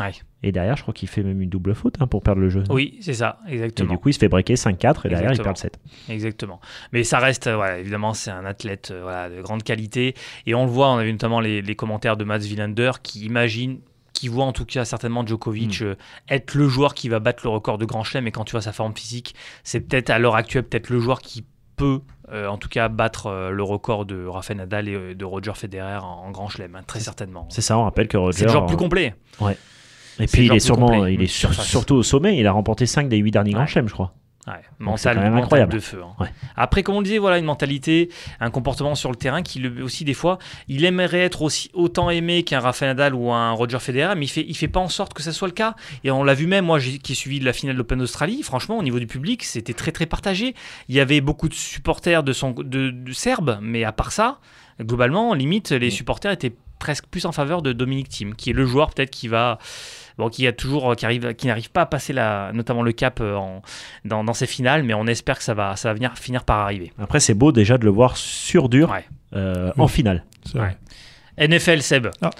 Ouais. 0.00 0.10
et 0.42 0.50
derrière 0.50 0.76
je 0.76 0.82
crois 0.82 0.92
qu'il 0.92 1.08
fait 1.08 1.22
même 1.22 1.40
une 1.40 1.48
double 1.50 1.72
faute 1.76 1.94
hein, 2.00 2.08
pour 2.08 2.20
perdre 2.20 2.40
le 2.40 2.48
jeu 2.48 2.64
Oui, 2.68 2.98
c'est 3.00 3.12
ça, 3.14 3.38
et 3.48 3.52
exactement. 3.54 3.90
du 3.92 3.96
coup 3.98 4.08
il 4.08 4.12
se 4.12 4.18
fait 4.18 4.26
breaker 4.28 4.54
5-4 4.54 4.72
et 5.06 5.08
derrière 5.08 5.30
il 5.30 5.38
Exactement. 5.40 5.44
perd 5.44 5.56
le 5.56 5.60
set 5.60 5.78
Exactement. 6.08 6.60
Mais 6.92 7.04
ça 7.04 7.20
reste, 7.20 7.46
euh, 7.46 7.76
évidemment, 7.78 8.12
c'est 8.12 8.32
un 8.32 8.44
athlète 8.44 8.92
voilà, 9.00 9.30
de 9.30 9.40
grande 9.40 9.62
qualité. 9.62 10.14
Et 10.46 10.54
on 10.56 10.64
le 10.64 10.70
voit, 10.72 10.88
on 10.90 10.96
a 10.96 11.04
vu 11.04 11.12
notamment 11.12 11.38
les, 11.38 11.62
les 11.62 11.76
commentaires 11.76 12.16
de 12.16 12.24
Mats 12.24 12.38
Wilander 12.38 12.90
qui 13.04 13.24
imagine, 13.24 13.78
qui 14.14 14.28
voit 14.28 14.44
en 14.46 14.52
tout 14.52 14.64
cas 14.64 14.86
certainement 14.86 15.26
Djokovic 15.26 15.80
Hmm. 15.80 15.84
euh, 15.84 15.94
être 16.30 16.54
le 16.54 16.66
joueur 16.68 16.94
qui 16.94 17.10
va 17.10 17.18
battre 17.20 17.42
le 17.44 17.50
record 17.50 17.76
de 17.76 17.84
Grand 17.84 18.02
Chelem. 18.04 18.26
Et 18.26 18.30
quand 18.32 18.44
tu 18.44 18.52
vois 18.52 18.62
sa 18.62 18.72
forme 18.72 18.96
physique, 18.96 19.34
c'est 19.64 19.80
peut-être 19.80 20.08
à 20.08 20.18
l'heure 20.18 20.36
actuelle, 20.36 20.62
peut-être 20.62 20.88
le 20.88 20.98
joueur 21.00 21.20
qui 21.20 21.44
peut, 21.76 22.00
euh, 22.32 22.46
en 22.46 22.56
tout 22.56 22.68
cas, 22.68 22.88
battre 22.88 23.26
euh, 23.26 23.50
le 23.50 23.62
record 23.64 24.06
de 24.06 24.24
Rafael 24.26 24.56
Nadal 24.58 24.88
et 24.88 24.94
euh, 24.94 25.14
de 25.14 25.24
Roger 25.24 25.52
Federer 25.54 25.96
en, 25.98 26.24
en 26.26 26.30
Grand 26.30 26.48
Chelem, 26.48 26.74
hein, 26.76 26.82
très 26.86 27.00
certainement. 27.00 27.46
C'est 27.50 27.60
ça, 27.62 27.76
on 27.76 27.82
rappelle 27.84 28.06
que 28.08 28.16
Roger. 28.16 28.38
C'est 28.38 28.44
le 28.46 28.50
joueur 28.52 28.66
plus 28.66 28.76
complet. 28.76 29.14
Et 29.40 29.44
c'est 30.18 30.26
puis 30.28 30.46
il 30.46 30.52
est 30.52 30.60
sûrement, 30.60 30.86
complet, 30.86 31.14
il 31.14 31.22
est 31.22 31.26
sur- 31.26 31.52
surtout 31.52 31.96
au 31.96 32.02
sommet. 32.04 32.38
Il 32.38 32.46
a 32.46 32.52
remporté 32.52 32.86
5 32.86 33.08
des 33.08 33.16
8 33.16 33.32
derniers 33.32 33.50
grands 33.50 33.62
Ouais. 33.62 33.66
chelems, 33.66 33.88
je 33.88 33.94
crois. 33.94 34.14
Ouais, 34.46 34.52
mental, 34.78 35.16
incroyable. 35.18 35.72
de 35.72 35.78
feu. 35.80 36.02
hein. 36.04 36.14
Ouais. 36.20 36.28
Après, 36.54 36.82
comme 36.82 36.96
on 36.96 37.00
le 37.00 37.04
disait, 37.04 37.16
voilà, 37.16 37.38
une 37.38 37.46
mentalité, 37.46 38.10
un 38.40 38.50
comportement 38.50 38.94
sur 38.94 39.08
le 39.10 39.16
terrain 39.16 39.42
qui 39.42 39.58
le- 39.58 39.82
aussi 39.82 40.04
des 40.04 40.12
fois, 40.12 40.38
il 40.68 40.84
aimerait 40.84 41.20
être 41.20 41.40
aussi 41.40 41.70
autant 41.72 42.10
aimé 42.10 42.42
qu'un 42.42 42.60
Rafael 42.60 42.90
Nadal 42.90 43.14
ou 43.14 43.32
un 43.32 43.52
Roger 43.52 43.78
Federer, 43.78 44.14
mais 44.16 44.26
il 44.26 44.28
fait, 44.28 44.44
il 44.46 44.54
fait 44.54 44.68
pas 44.68 44.80
en 44.80 44.90
sorte 44.90 45.14
que 45.14 45.22
ça 45.22 45.32
soit 45.32 45.48
le 45.48 45.54
cas. 45.54 45.74
Et 46.04 46.10
on 46.10 46.22
l'a 46.24 46.34
vu 46.34 46.46
même, 46.46 46.66
moi, 46.66 46.78
qui 46.78 47.12
ai 47.12 47.14
suivi 47.14 47.40
la 47.40 47.54
finale 47.54 47.74
de 47.76 47.78
l'Open 47.78 47.98
d'Australie, 47.98 48.42
franchement, 48.42 48.76
au 48.76 48.82
niveau 48.82 48.98
du 48.98 49.06
public, 49.06 49.44
c'était 49.44 49.72
très 49.72 49.92
très 49.92 50.04
partagé. 50.04 50.54
Il 50.90 50.94
y 50.94 51.00
avait 51.00 51.22
beaucoup 51.22 51.48
de 51.48 51.54
supporters 51.54 52.22
de 52.22 52.32
son 52.34 52.50
de, 52.50 52.90
de 52.90 53.12
Serbes, 53.14 53.58
mais 53.62 53.84
à 53.84 53.92
part 53.92 54.12
ça, 54.12 54.40
globalement, 54.78 55.32
limite, 55.32 55.70
les 55.70 55.90
supporters 55.90 56.32
étaient 56.32 56.52
presque 56.78 57.06
plus 57.06 57.24
en 57.24 57.32
faveur 57.32 57.62
de 57.62 57.72
Dominique 57.72 58.10
Thiem, 58.10 58.34
qui 58.34 58.50
est 58.50 58.52
le 58.52 58.66
joueur 58.66 58.90
peut-être 58.92 59.10
qui 59.10 59.26
va 59.28 59.58
bon, 60.18 60.28
qui 60.28 60.46
a 60.46 60.52
toujours 60.52 60.94
qui 60.96 61.04
arrive 61.04 61.34
qui 61.34 61.46
n'arrive 61.46 61.70
pas 61.70 61.82
à 61.82 61.86
passer 61.86 62.12
la 62.12 62.50
notamment 62.52 62.82
le 62.82 62.92
cap 62.92 63.20
euh, 63.20 63.34
en, 63.36 63.62
dans, 64.04 64.24
dans 64.24 64.34
ces 64.34 64.46
finales 64.46 64.82
mais 64.82 64.94
on 64.94 65.06
espère 65.06 65.38
que 65.38 65.44
ça 65.44 65.54
va 65.54 65.76
ça 65.76 65.88
va 65.88 65.94
venir 65.94 66.16
finir 66.16 66.44
par 66.44 66.58
arriver 66.60 66.92
Après, 66.98 67.20
c'est 67.20 67.34
beau 67.34 67.52
déjà 67.52 67.78
de 67.78 67.84
le 67.84 67.90
voir 67.90 68.16
sur 68.16 68.68
dur 68.68 68.90
Ouais. 68.90 69.04
euh, 69.34 69.72
Oui. 69.76 69.82
en 69.82 69.88
finale. 69.88 70.24
NFL 71.38 71.82
Seb 71.82 72.08
Ah. 72.22 72.30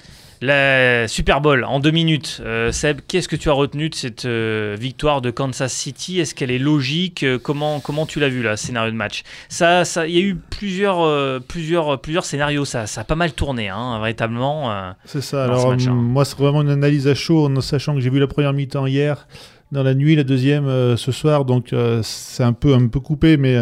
La 0.45 1.09
Super 1.09 1.41
Bowl 1.41 1.65
en 1.65 1.81
deux 1.81 1.91
minutes 1.91 2.41
Euh, 2.45 2.73
Seb 2.73 3.01
qu'est-ce 3.09 3.29
que 3.29 3.37
tu 3.37 3.49
as 3.49 3.53
retenu 3.53 3.89
de 3.89 3.95
cette 3.95 4.25
euh, 4.27 4.77
victoire 4.79 5.21
de 5.23 5.31
Kansas 5.31 5.73
City? 5.73 6.21
Est-ce 6.21 6.35
qu'elle 6.35 6.51
est 6.51 6.59
logique? 6.59 7.23
Euh, 7.23 7.39
comment 7.39 7.81
comment 7.81 8.05
tu 8.07 8.21
l'as 8.21 8.29
vu 8.29 8.43
là 8.43 8.57
scénario 8.57 8.91
de 8.91 8.97
match? 8.97 9.23
Ça 9.49 9.85
ça 9.85 10.07
il 10.07 10.15
y 10.15 10.19
a 10.19 10.23
eu 10.23 10.35
plusieurs 10.37 11.01
euh, 11.03 11.41
plusieurs 11.41 12.01
plusieurs 12.01 12.25
scénarios 12.25 12.65
ça 12.65 12.87
ça 12.87 13.01
a 13.03 13.05
pas 13.05 13.15
mal 13.15 13.33
tourné 13.33 13.69
hein, 13.69 13.99
véritablement. 14.01 14.71
C'est 15.05 15.21
ça. 15.21 15.47
ce 15.47 15.51
Alors, 15.51 15.71
match, 15.71 15.87
hein. 15.87 15.93
moi, 15.95 16.25
c'est 16.25 16.39
vraiment 16.39 16.63
une 16.63 16.71
analyse 16.71 17.09
à 17.09 17.15
chaud, 17.15 17.47
en 17.47 17.61
sachant 17.61 17.95
que 17.95 18.01
j'ai 18.01 18.11
vu 18.11 18.19
la 18.21 18.27
première 18.27 18.53
mi-temps 18.53 18.87
hier, 18.87 19.27
dans 19.73 19.83
la 19.83 19.95
nuit, 19.95 20.15
la 20.17 20.25
deuxième 20.25 20.67
ce 20.97 21.13
soir. 21.13 21.45
Donc, 21.45 21.75
c'est 22.03 22.43
un 22.43 22.53
peu, 22.53 22.75
un 22.75 22.89
peu 22.89 23.01
coupé, 23.01 23.37
mais 23.37 23.57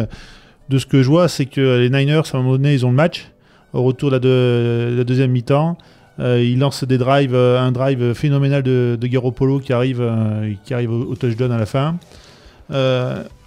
de 0.69 0.77
ce 0.77 0.85
que 0.85 1.01
je 1.03 1.07
vois, 1.07 1.27
c'est 1.27 1.45
que 1.45 1.79
les 1.79 1.89
Niners, 1.89 2.21
à 2.33 2.37
un 2.37 2.41
moment 2.41 2.53
donné, 2.57 2.73
ils 2.73 2.85
ont 2.85 2.89
le 2.89 2.95
match 2.95 3.29
au 3.73 3.83
retour 3.83 4.09
de 4.09 4.15
la, 4.15 4.19
de- 4.19 4.95
la 4.97 5.03
deuxième 5.03 5.31
mi-temps. 5.31 5.77
Euh, 6.19 6.43
il 6.43 6.59
lance 6.59 6.83
des 6.83 6.97
drives, 6.97 7.33
euh, 7.33 7.59
un 7.59 7.71
drive 7.71 8.13
phénoménal 8.13 8.61
de, 8.61 8.97
de 8.99 9.07
Garoppolo 9.07 9.59
qui 9.59 9.73
arrive, 9.73 9.99
euh, 10.01 10.53
qui 10.63 10.73
arrive 10.73 10.91
au, 10.91 11.11
au 11.11 11.15
touchdown 11.15 11.51
à 11.51 11.57
la 11.57 11.65
fin. 11.65 11.95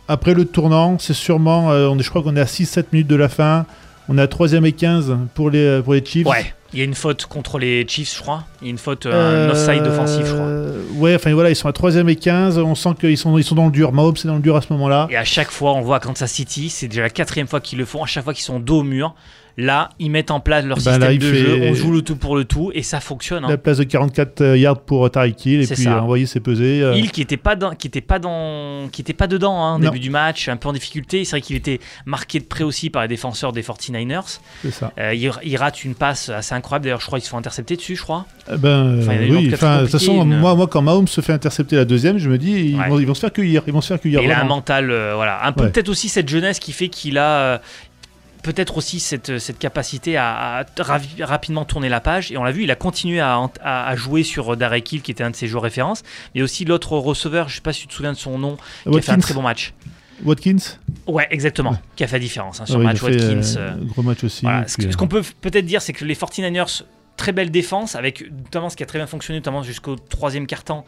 Après 0.09 0.35
le 0.35 0.45
tournant, 0.45 0.99
c'est 1.01 1.15
sûrement, 1.15 1.67
on 1.67 1.99
est, 1.99 2.03
je 2.03 2.11
crois 2.11 2.23
qu'on 2.23 2.37
est 2.37 2.41
à 2.41 2.45
6-7 2.45 2.85
minutes 2.93 3.09
de 3.09 3.17
la 3.17 3.29
fin. 3.29 3.67
On 4.09 4.19
est 4.19 4.23
à 4.23 4.29
3 4.29 4.53
et 4.53 4.73
15 4.73 5.17
pour 5.35 5.51
les, 5.51 5.81
pour 5.83 5.95
les 5.95 6.05
Chiefs. 6.05 6.29
Ouais, 6.29 6.55
il 6.73 6.79
y 6.79 6.83
a 6.83 6.85
une 6.85 6.95
faute 6.95 7.27
contre 7.27 7.59
les 7.59 7.87
Chiefs, 7.89 8.17
je 8.17 8.23
crois. 8.23 8.45
Il 8.61 8.67
y 8.67 8.69
a 8.69 8.71
une 8.71 8.79
faute, 8.79 9.07
euh, 9.07 9.49
un 9.49 9.51
offside 9.51 9.87
offensif, 9.87 10.27
je 10.27 10.33
crois. 10.33 11.01
Ouais, 11.01 11.15
enfin 11.15 11.33
voilà, 11.33 11.51
ils 11.51 11.57
sont 11.57 11.69
à 11.69 11.73
3 11.73 11.97
et 11.97 12.17
15. 12.17 12.59
On 12.59 12.75
sent 12.75 12.91
qu'ils 13.01 13.17
sont, 13.17 13.39
ils 13.39 13.45
sont 13.45 13.55
dans 13.55 13.67
le 13.67 13.73
dur. 13.73 13.93
Mahomes, 13.93 14.17
c'est 14.17 14.29
dans 14.29 14.35
le 14.37 14.43
dur 14.43 14.57
à 14.57 14.61
ce 14.61 14.73
moment-là. 14.73 15.09
Et 15.11 15.17
à 15.17 15.25
chaque 15.25 15.51
fois, 15.51 15.73
on 15.75 15.81
voit 15.81 15.97
à 15.97 16.01
Kansas 16.01 16.31
City, 16.31 16.69
c'est 16.69 16.89
déjà 16.89 17.03
la 17.03 17.11
quatrième 17.11 17.47
fois 17.47 17.61
qu'ils 17.61 17.79
le 17.79 17.85
font. 17.85 18.03
À 18.03 18.07
chaque 18.07 18.25
fois 18.25 18.35
qu'ils 18.35 18.45
sont 18.45 18.61
dos 18.61 18.81
au 18.81 18.83
mur, 18.83 19.15
là, 19.57 19.89
ils 19.99 20.11
mettent 20.11 20.31
en 20.31 20.41
place 20.41 20.65
leur 20.65 20.77
Ben 20.77 20.83
système 20.83 21.01
là, 21.01 21.15
de 21.17 21.21
jeu. 21.35 21.59
On 21.71 21.75
joue 21.75 21.91
le 21.93 22.03
tout 22.03 22.17
pour 22.17 22.37
le 22.37 22.45
tout 22.45 22.71
et 22.75 22.83
ça 22.83 23.01
fonctionne. 23.01 23.45
hein. 23.45 23.49
La 23.49 23.57
place 23.57 23.79
de 23.79 23.85
44 23.85 24.41
euh, 24.43 24.57
yards 24.59 24.81
pour 24.81 25.07
euh, 25.07 25.09
Tariq 25.09 25.47
Hill. 25.47 25.63
Et 25.63 25.67
puis 25.67 25.77
ça. 25.85 25.97
euh, 25.97 26.01
envoyer 26.01 26.27
ses 26.27 26.41
pesées. 26.41 26.83
euh, 26.83 26.95
Hill 26.95 27.11
qui 27.11 27.23
était 27.23 27.37
pas 27.39 27.57
dans, 27.57 27.75
qui 27.75 27.87
était 27.87 28.01
pas 28.01 28.19
dans, 28.19 28.89
qui 28.93 29.01
était 29.01 29.13
pas 29.15 29.27
dedans 29.27 29.59
hein, 29.65 29.77
au 29.77 29.79
début 29.81 29.99
du 29.99 30.11
match, 30.11 30.49
un 30.49 30.57
peu 30.57 30.69
en 30.69 30.73
difficulté. 30.73 31.25
C'est 31.25 31.31
vrai 31.33 31.41
qu'il 31.41 31.57
était 31.57 31.81
marqué 32.05 32.39
de 32.39 32.45
près 32.45 32.65
aussi 32.65 32.91
par 32.91 33.03
les 33.03 33.09
défenseurs 33.09 33.53
des 33.53 33.63
49ers. 33.63 34.39
C'est 34.63 34.71
ça. 34.71 34.93
Euh, 34.99 35.15
il, 35.15 35.31
il 35.45 35.57
rate 35.57 35.85
une 35.85 35.95
passe 35.95 36.29
assez 36.29 36.55
incroyable. 36.55 36.85
D'ailleurs, 36.85 37.01
je 37.01 37.07
crois 37.07 37.19
qu'ils 37.19 37.25
se 37.27 37.31
font 37.31 37.39
intercepter 37.39 37.77
dessus, 37.77 37.97
je 37.97 38.03
crois. 38.03 38.27
Eh 38.53 38.57
Ben, 38.59 38.99
Enfin, 39.01 39.17
oui, 39.29 39.47
de 39.47 39.51
toute 39.57 39.91
façon, 39.91 40.23
une- 40.23 40.39
moi, 40.39 40.55
moi, 40.55 40.67
quand 40.67 40.83
Mahomes 40.83 41.09
se 41.09 41.21
fait 41.23 41.33
intercepter 41.33 41.77
la 41.77 41.85
deuxième, 41.85 42.19
je 42.19 42.29
me 42.29 42.37
dis, 42.39 42.53
ils, 42.73 42.77
Ouais. 42.79 42.89
vont, 42.89 42.99
ils 43.01 43.07
vont 43.07 43.15
se 43.15 43.21
faire 43.21 43.33
cueillir. 43.33 43.63
Ils 43.67 43.73
vont 43.73 43.81
se 43.81 43.89
faire 43.89 44.01
cueillir. 44.01 44.21
Et 44.21 44.25
il 44.25 44.33
a 44.33 44.41
un 44.41 44.45
mental, 44.45 44.87
voilà, 45.15 45.47
un 45.47 45.53
peu 45.53 45.65
Ouais. 45.65 45.71
peut-être 45.71 45.89
aussi 45.89 46.09
cette 46.11 46.29
jeunesse 46.29 46.59
qui 46.59 46.73
fait 46.73 46.89
qu'il 46.89 47.17
a 47.19 47.61
peut-être 48.47 48.77
aussi 48.79 49.01
cette, 49.01 49.39
cette 49.39 49.59
capacité 49.59 50.17
à, 50.17 50.59
à 50.59 50.63
ravi- 50.79 51.23
rapidement 51.23 51.65
tourner 51.65 51.89
la 51.89 52.01
page. 52.01 52.33
Et 52.33 52.37
on 52.39 52.45
l'a 52.45 52.53
vu, 52.53 52.63
il 52.63 52.71
a 52.71 52.77
continué 52.77 53.21
à, 53.21 53.39
ent- 53.39 53.53
à- 53.63 53.87
à 53.89 53.97
jouer 53.97 54.23
sur 54.23 54.53
euh, 54.53 54.57
Derek 54.57 54.91
Hill, 54.93 55.03
qui 55.03 55.11
était 55.11 55.25
un 55.25 55.31
de 55.31 55.37
ses 55.37 55.49
joueurs 55.49 55.63
références, 55.65 56.03
mais 56.35 56.43
aussi 56.43 56.65
l'autre 56.65 56.93
receveur, 56.97 57.49
je 57.49 57.57
sais 57.57 57.61
pas 57.61 57.73
si 57.73 57.83
tu 57.83 57.89
te 57.89 57.93
souviens 57.95 58.13
de 58.13 58.17
son 58.17 58.39
nom, 58.39 58.57
qui 58.57 58.63
a 58.63 58.63
fait 58.63 58.89
un 58.89 58.93
Watkins. 58.93 59.19
très 59.19 59.35
bon 59.35 59.43
match. 59.43 59.75
Watkins. 60.25 60.57
Ouais, 61.07 61.27
exactement, 61.31 61.73
Ouais. 61.73 61.77
qui 61.95 62.05
a 62.05 62.07
fait 62.07 62.17
la 62.17 62.21
différence 62.21 62.61
hein, 62.61 62.67
sur 62.67 62.79
le 62.79 62.81
oui, 62.81 62.87
match 62.87 62.99
il 63.03 63.07
a 63.07 63.19
fait, 63.19 63.35
Watkins. 63.35 63.57
euh, 63.61 63.71
euh, 63.73 63.85
gros 63.85 64.03
match 64.03 64.25
aussi. 64.25 64.43
voilà. 64.43 64.67
Ce 64.67 64.81
euh, 64.83 64.91
qu'on 64.93 65.09
peut 65.09 65.23
peut-être 65.43 65.67
dire, 65.67 65.83
c'est 65.83 65.93
que 65.93 66.05
les 66.05 66.15
49ers, 66.15 66.83
très 67.19 67.33
belle 67.33 67.51
défense, 67.51 67.95
avec 67.97 68.23
notamment 68.31 68.71
ce 68.71 68.77
qui 68.77 68.83
a 68.83 68.87
très 68.87 68.99
bien 68.99 69.07
fonctionné, 69.07 69.41
notamment 69.41 69.63
jusqu'au 69.63 69.97
troisième 69.97 70.47
quart-temps. 70.47 70.85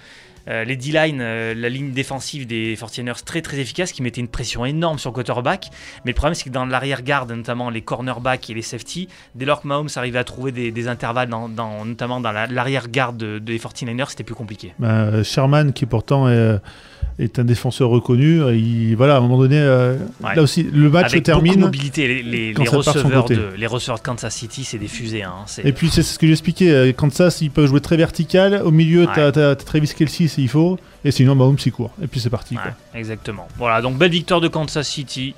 Euh, 0.49 0.65
les 0.65 0.77
D-line, 0.77 1.19
euh, 1.21 1.55
la 1.55 1.69
ligne 1.69 1.93
défensive 1.93 2.47
des 2.47 2.75
49ers 2.77 3.23
très 3.25 3.43
très 3.43 3.59
efficace, 3.59 3.93
qui 3.93 4.03
mettait 4.03 4.21
une 4.21 4.29
pression 4.29 4.65
énorme 4.65 4.99
sur 4.99 5.11
le 5.11 5.15
quarterback. 5.15 5.69
Mais 6.05 6.13
le 6.13 6.15
problème, 6.15 6.35
c'est 6.35 6.45
que 6.45 6.51
dans 6.51 6.65
l'arrière-garde, 6.65 7.31
notamment 7.33 7.71
les 7.71 7.83
cornerbacks 7.83 8.49
et 8.51 8.55
les 8.55 8.63
safety, 8.63 9.09
dès 9.35 9.45
lors 9.45 9.61
que 9.63 9.69
Mahomes 9.69 9.89
arrivait 9.97 10.19
à 10.19 10.25
trouver 10.25 10.53
des, 10.53 10.89
intervalles, 10.89 11.29
notamment 11.85 12.21
dans 12.21 12.33
la- 12.33 12.47
l'arrière-garde 12.47 13.17
de- 13.17 13.39
des 13.39 13.59
49ers, 13.59 14.11
c'était 14.11 14.25
plus 14.25 14.35
compliqué. 14.35 14.73
bah, 14.79 15.23
Sherman, 15.23 15.73
qui 15.73 15.87
pourtant 15.87 16.29
est, 16.29 16.33
euh, 16.33 16.59
est 17.19 17.39
un 17.39 17.45
défenseur 17.45 17.89
reconnu, 17.89 18.41
il, 18.55 18.95
voilà, 18.95 19.15
à 19.15 19.19
un 19.19 19.21
moment 19.21 19.39
donné, 19.39 19.59
euh, 19.59 19.97
Ouais. 20.23 20.37
là 20.37 20.43
aussi, 20.43 20.63
le 20.63 20.89
match 20.89 21.13
Avec 21.13 21.27
se 21.27 21.33
beaucoup 21.33 21.41
de 21.43 21.47
termine. 21.49 21.61
mobilité, 21.61 22.07
les, 22.07 22.23
les- 22.23 22.55
receveurs 22.69 23.25
de, 23.25 23.49
les 23.57 23.67
receveurs 23.67 23.99
de 23.99 24.03
Kansas 24.05 24.35
City, 24.35 24.63
c'est 24.65 24.79
des 24.79 24.87
fusées. 24.89 25.23
hein, 25.25 25.33
Et 25.65 25.73
puis 25.73 25.89
c'est 25.91 26.03
ce 26.03 26.19
que 26.19 26.27
j'expliquais, 26.27 26.71
euh, 26.71 26.93
Kansas, 26.93 27.41
ils 27.41 27.51
peuvent 27.51 27.67
jouer 27.67 27.81
très 27.81 27.97
vertical. 27.97 28.63
Au 28.65 28.71
milieu, 28.71 29.01
Ouais. 29.07 29.13
t'as 29.15 29.33
t'as- 29.33 29.57
t'as 29.57 29.65
Travis 29.65 29.93
Kelsey 29.97 30.29
s'il 30.29 30.49
faut. 30.49 30.79
Et 31.05 31.11
sinon, 31.11 31.35
Mahomes, 31.35 31.57
il 31.65 31.73
court. 31.73 31.91
Et 32.03 32.07
puis 32.07 32.21
c'est 32.21 32.31
parti. 32.31 32.55
Ouais, 32.57 32.63
quoi. 32.63 32.73
exactement. 33.01 33.49
Voilà, 33.57 33.81
donc 33.83 33.99
belle 33.99 34.11
victoire 34.13 34.41
de 34.41 34.49
Kansas 34.49 34.87
City. 34.89 35.35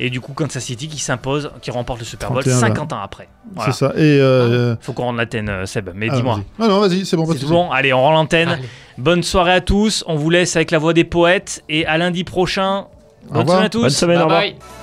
Et 0.00 0.10
du 0.10 0.20
coup, 0.20 0.32
Kansas 0.32 0.62
City 0.62 0.86
qui 0.88 0.98
s'impose, 1.00 1.50
qui 1.60 1.70
remporte 1.72 1.98
le 1.98 2.04
Super 2.04 2.30
Bowl 2.30 2.42
31, 2.44 2.60
50 2.60 2.92
ans 2.92 3.00
après. 3.02 3.28
Voilà. 3.54 3.72
C'est 3.72 3.78
ça. 3.78 3.92
Et. 3.96 4.00
euh, 4.20 4.76
Faut 4.80 4.92
qu'on 4.92 5.04
rende 5.04 5.16
l'antenne, 5.16 5.48
euh, 5.48 5.66
Seb. 5.66 5.90
Mais 5.94 6.08
ah, 6.10 6.14
dis-moi. 6.14 6.40
Ah 6.60 6.68
non, 6.68 6.80
vas-y, 6.80 7.04
c'est 7.04 7.16
bon. 7.16 7.26
pas 7.26 7.32
de 7.32 7.38
C'est 7.38 7.44
tout 7.46 7.50
bon 7.50 7.70
Allez, 7.70 7.92
on 7.92 8.00
rend 8.00 8.12
l'antenne. 8.12 8.58
Bonne 8.96 9.22
soirée 9.24 9.52
à 9.54 9.60
tous. 9.60 10.04
On 10.06 10.14
vous 10.14 10.30
laisse 10.30 10.54
avec 10.56 10.70
la 10.70 10.78
voix 10.78 10.92
des 10.92 11.04
poètes. 11.04 11.64
Et 11.68 11.84
à 11.86 11.98
lundi 11.98 12.22
prochain. 12.24 12.86
Bonne 13.28 13.38
revoir. 13.40 13.46
soirée 13.48 13.66
à 13.66 13.68
tous. 13.70 13.80
Bonne 13.80 13.90
semaine, 13.90 14.18
au 14.22 14.26
Bye 14.26 14.26
revoir. 14.26 14.40
bye. 14.42 14.77